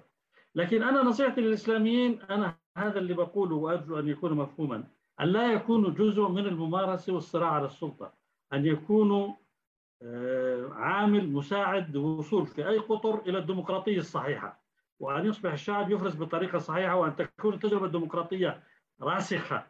لكن 0.56 0.84
أنا 0.84 1.04
نصيحتي 1.04 1.42
للإسلاميين 1.42 2.22
أنا 2.22 2.56
هذا 2.78 3.00
اللي 3.00 3.14
بقوله 3.14 3.56
وأرجو 3.56 4.00
أن 4.00 4.08
يكون 4.08 4.34
مفهوما. 4.34 4.84
أن 5.22 5.28
لا 5.28 5.54
يكونوا 5.54 5.90
جزء 5.92 6.28
من 6.28 6.46
الممارسة 6.46 7.14
والصراع 7.14 7.52
على 7.52 7.66
السلطة. 7.66 8.14
أن 8.54 8.66
يكونوا 8.66 9.34
آه، 10.02 10.70
عامل 10.74 11.30
مساعد 11.32 11.98
للوصول 11.98 12.48
في 12.48 12.70
أي 12.70 12.78
قطر 12.78 13.20
إلى 13.20 13.38
الديمقراطية 13.38 13.98
الصحيحة. 13.98 14.62
وأن 15.00 15.26
يصبح 15.26 15.52
الشعب 15.52 15.92
يفرز 15.92 16.16
بطريقة 16.16 16.58
صحيحة 16.58 16.96
وأن 16.96 17.16
تكون 17.16 17.54
التجربة 17.54 17.86
الديمقراطية 17.86 18.64
راسخة. 19.02 19.68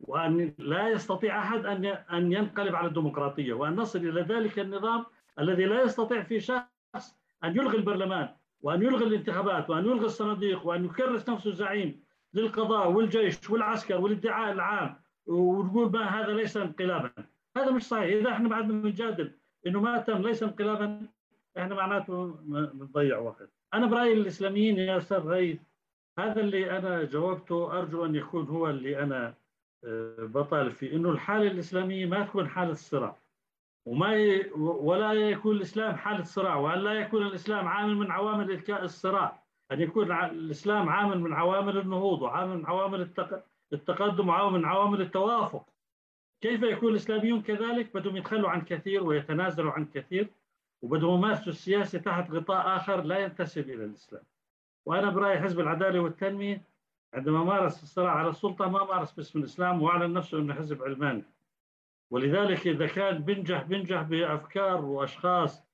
وأن 0.00 0.54
لا 0.58 0.88
يستطيع 0.88 1.38
أحد 1.38 1.66
أن 1.66 1.84
أن 1.86 2.32
ينقلب 2.32 2.74
على 2.74 2.88
الديمقراطية. 2.88 3.52
وأن 3.52 3.76
نصل 3.76 3.98
إلى 3.98 4.20
ذلك 4.20 4.58
النظام 4.58 5.06
الذي 5.38 5.64
لا 5.64 5.82
يستطيع 5.82 6.22
في 6.22 6.40
شخص 6.40 7.18
أن 7.44 7.56
يلغي 7.56 7.76
البرلمان 7.76 8.28
وأن 8.60 8.82
يلغي 8.82 9.04
الانتخابات 9.04 9.70
وأن 9.70 9.84
يلغي 9.84 10.06
الصناديق 10.06 10.66
وأن 10.66 10.84
يكرس 10.84 11.28
نفسه 11.28 11.50
زعيم 11.50 12.02
للقضاء 12.34 12.90
والجيش 12.90 13.50
والعسكر 13.50 14.00
والادعاء 14.00 14.52
العام 14.52 14.94
وتقول 15.26 15.92
ما 15.92 16.04
هذا 16.04 16.32
ليس 16.32 16.56
انقلابا. 16.56 17.10
هذا 17.56 17.70
مش 17.70 17.82
صحيح. 17.82 18.16
إذا 18.16 18.30
إحنا 18.30 18.48
بعدنا 18.48 18.82
بنجادل 18.82 19.32
إنه 19.66 19.80
ما 19.80 19.98
تم 19.98 20.22
ليس 20.22 20.42
انقلابا 20.42 21.06
إحنا 21.58 21.74
معناته 21.74 22.26
بنضيع 22.72 23.18
وقت. 23.18 23.50
أنا 23.74 23.86
برأيي 23.86 24.12
الإسلاميين 24.12 24.78
يا 24.78 24.96
أستاذ 24.96 25.18
غيث 25.18 25.60
هذا 26.18 26.40
اللي 26.40 26.78
أنا 26.78 27.04
جاوبته 27.04 27.78
أرجو 27.78 28.04
أن 28.04 28.14
يكون 28.14 28.46
هو 28.46 28.70
اللي 28.70 29.02
أنا 29.02 29.34
آه، 29.84 30.16
بطالب 30.18 30.70
فيه 30.70 30.96
إنه 30.96 31.10
الحالة 31.10 31.50
الإسلامية 31.50 32.06
ما 32.06 32.22
تكون 32.24 32.48
حالة 32.48 32.74
صراع. 32.74 33.16
وما 33.86 34.14
ي... 34.14 34.50
ولا 34.56 35.12
يكون 35.12 35.56
الإسلام 35.56 35.96
حالة 35.96 36.22
صراع 36.22 36.56
وأن 36.56 36.78
لا 36.78 36.92
يكون 36.92 37.26
الإسلام 37.26 37.68
عامل 37.68 37.96
من 37.96 38.10
عوامل 38.10 38.50
الكاء 38.50 38.84
الصراع. 38.84 39.42
أن 39.72 39.80
يكون 39.80 40.12
الإسلام 40.12 40.88
عامل 40.88 41.20
من 41.20 41.32
عوامل 41.32 41.78
النهوض 41.78 42.22
وعامل 42.22 42.56
من 42.56 42.66
عوامل 42.66 43.00
التق... 43.00 43.42
التقدم 43.72 44.28
وعامل 44.28 44.58
من 44.58 44.64
عوامل 44.64 45.00
التوافق. 45.00 45.66
كيف 46.40 46.62
يكون 46.62 46.90
الإسلاميون 46.90 47.42
كذلك؟ 47.42 47.94
بدهم 47.94 48.16
يتخلوا 48.16 48.50
عن 48.50 48.60
كثير 48.60 49.04
ويتنازلوا 49.04 49.72
عن 49.72 49.84
كثير 49.84 50.28
وبدهم 50.82 51.18
يمارسوا 51.18 51.52
السياسة 51.52 51.98
تحت 51.98 52.30
غطاء 52.30 52.76
آخر 52.76 53.02
لا 53.02 53.18
ينتسب 53.18 53.70
إلى 53.70 53.84
الإسلام. 53.84 54.22
وأنا 54.86 55.10
برايي 55.10 55.40
حزب 55.40 55.60
العدالة 55.60 56.00
والتنمية 56.00 56.62
عندما 57.14 57.44
مارس 57.44 57.82
الصراع 57.82 58.12
على 58.12 58.28
السلطة 58.28 58.68
ما 58.68 58.84
مارس 58.84 59.12
باسم 59.12 59.38
الإسلام 59.38 59.82
وأعلن 59.82 60.12
نفسه 60.12 60.38
إنه 60.38 60.54
حزب 60.54 60.82
علماني. 60.82 61.24
ولذلك 62.10 62.66
إذا 62.66 62.86
كان 62.86 63.18
بنجح 63.18 63.62
بنجح 63.62 64.02
بأفكار 64.02 64.84
وأشخاص 64.84 65.64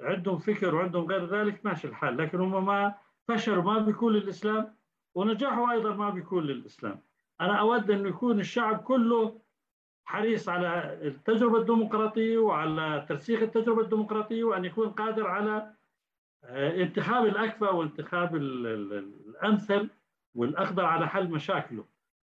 عندهم 0.00 0.38
فكر 0.38 0.74
وعندهم 0.74 1.06
غير 1.06 1.26
ذلك 1.26 1.66
ماشي 1.66 1.88
الحال. 1.88 2.16
لكن 2.16 2.40
هم 2.40 2.66
ما 2.66 2.94
فشلوا 3.30 3.62
ما 3.62 3.78
بيكون 3.78 4.12
للإسلام 4.12 4.74
ونجاحوا 5.14 5.72
أيضا 5.72 5.94
ما 5.94 6.10
بيكون 6.10 6.44
للإسلام. 6.44 7.00
أنا 7.40 7.60
أود 7.60 7.90
انه 7.90 8.08
يكون 8.08 8.40
الشعب 8.40 8.78
كله 8.78 9.40
حريص 10.04 10.48
على 10.48 10.98
التجربة 11.02 11.58
الديمقراطية 11.58 12.38
وعلى 12.38 13.06
ترسيخ 13.08 13.42
التجربة 13.42 13.82
الديمقراطية 13.82 14.44
وأن 14.44 14.64
يكون 14.64 14.90
قادر 14.90 15.26
على 15.26 15.74
آه، 16.44 16.82
انتخاب 16.82 17.26
الاكفى 17.26 17.64
وانتخاب 17.64 18.36
الأمثل 18.36 19.88
والاقدر 20.34 20.84
على 20.84 21.08
حل 21.08 21.30
مشاكله. 21.30 21.84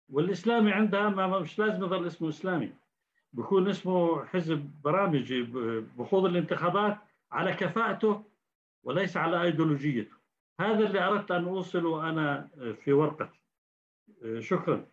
والإسلامي 0.10 0.72
عندها 0.72 1.10
ما 1.10 1.40
مش 1.40 1.60
لازم 1.60 1.84
يظل 1.84 2.08
اسمه 2.08 2.30
إسلامي. 2.30 2.74
بكون 3.34 3.70
اسمه 3.70 4.26
حزب 4.26 4.72
برامجي 4.84 5.44
بخوض 5.98 6.26
الانتخابات 6.26 6.98
على 7.32 7.54
كفاءته 7.54 8.24
وليس 8.84 9.18
على 9.18 9.42
أيديولوجيته. 9.42 10.23
هذا 10.60 10.88
اللي 10.88 11.00
أردت 11.00 11.32
أن 11.32 11.44
اوصله 11.44 12.10
أنا 12.10 12.50
في 12.84 12.94
ورقتي 12.94 13.40
شكرا. 14.40 14.88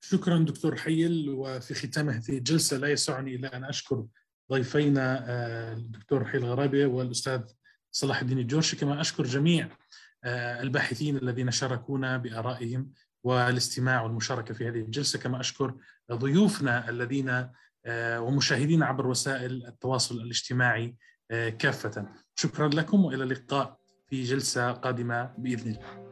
شكرا 0.00 0.38
دكتور 0.38 0.76
حيل 0.76 1.30
وفي 1.30 1.74
ختام 1.74 2.08
هذه 2.08 2.38
الجلسة 2.38 2.76
لا 2.76 2.88
يسعني 2.88 3.34
إلا 3.34 3.56
أن 3.56 3.64
أشكر 3.64 4.06
ضيفينا 4.52 5.24
الدكتور 5.72 6.24
حيل 6.24 6.44
غرابي 6.44 6.84
والأستاذ 6.84 7.42
صلاح 7.90 8.20
الدين 8.20 8.38
الجورشي. 8.38 8.76
كما 8.76 9.00
أشكر 9.00 9.24
جميع 9.24 9.68
الباحثين 10.24 11.16
الذين 11.16 11.50
شاركونا 11.50 12.16
بآرائهم 12.16 12.92
والاستماع 13.22 14.02
والمشاركة 14.02 14.54
في 14.54 14.68
هذه 14.68 14.80
الجلسة. 14.80 15.18
كما 15.18 15.40
أشكر 15.40 15.74
ضيوفنا 16.12 16.88
الذين 16.88 17.48
ومشاهدينا 17.96 18.86
عبر 18.86 19.06
وسائل 19.06 19.66
التواصل 19.66 20.20
الاجتماعي 20.20 20.96
كافة. 21.30 22.06
شكرا 22.34 22.68
لكم 22.68 23.04
وإلى 23.04 23.24
اللقاء 23.24 23.78
في 24.06 24.22
جلسة 24.22 24.72
قادمة 24.72 25.34
بإذن 25.38 25.70
الله. 25.70 26.03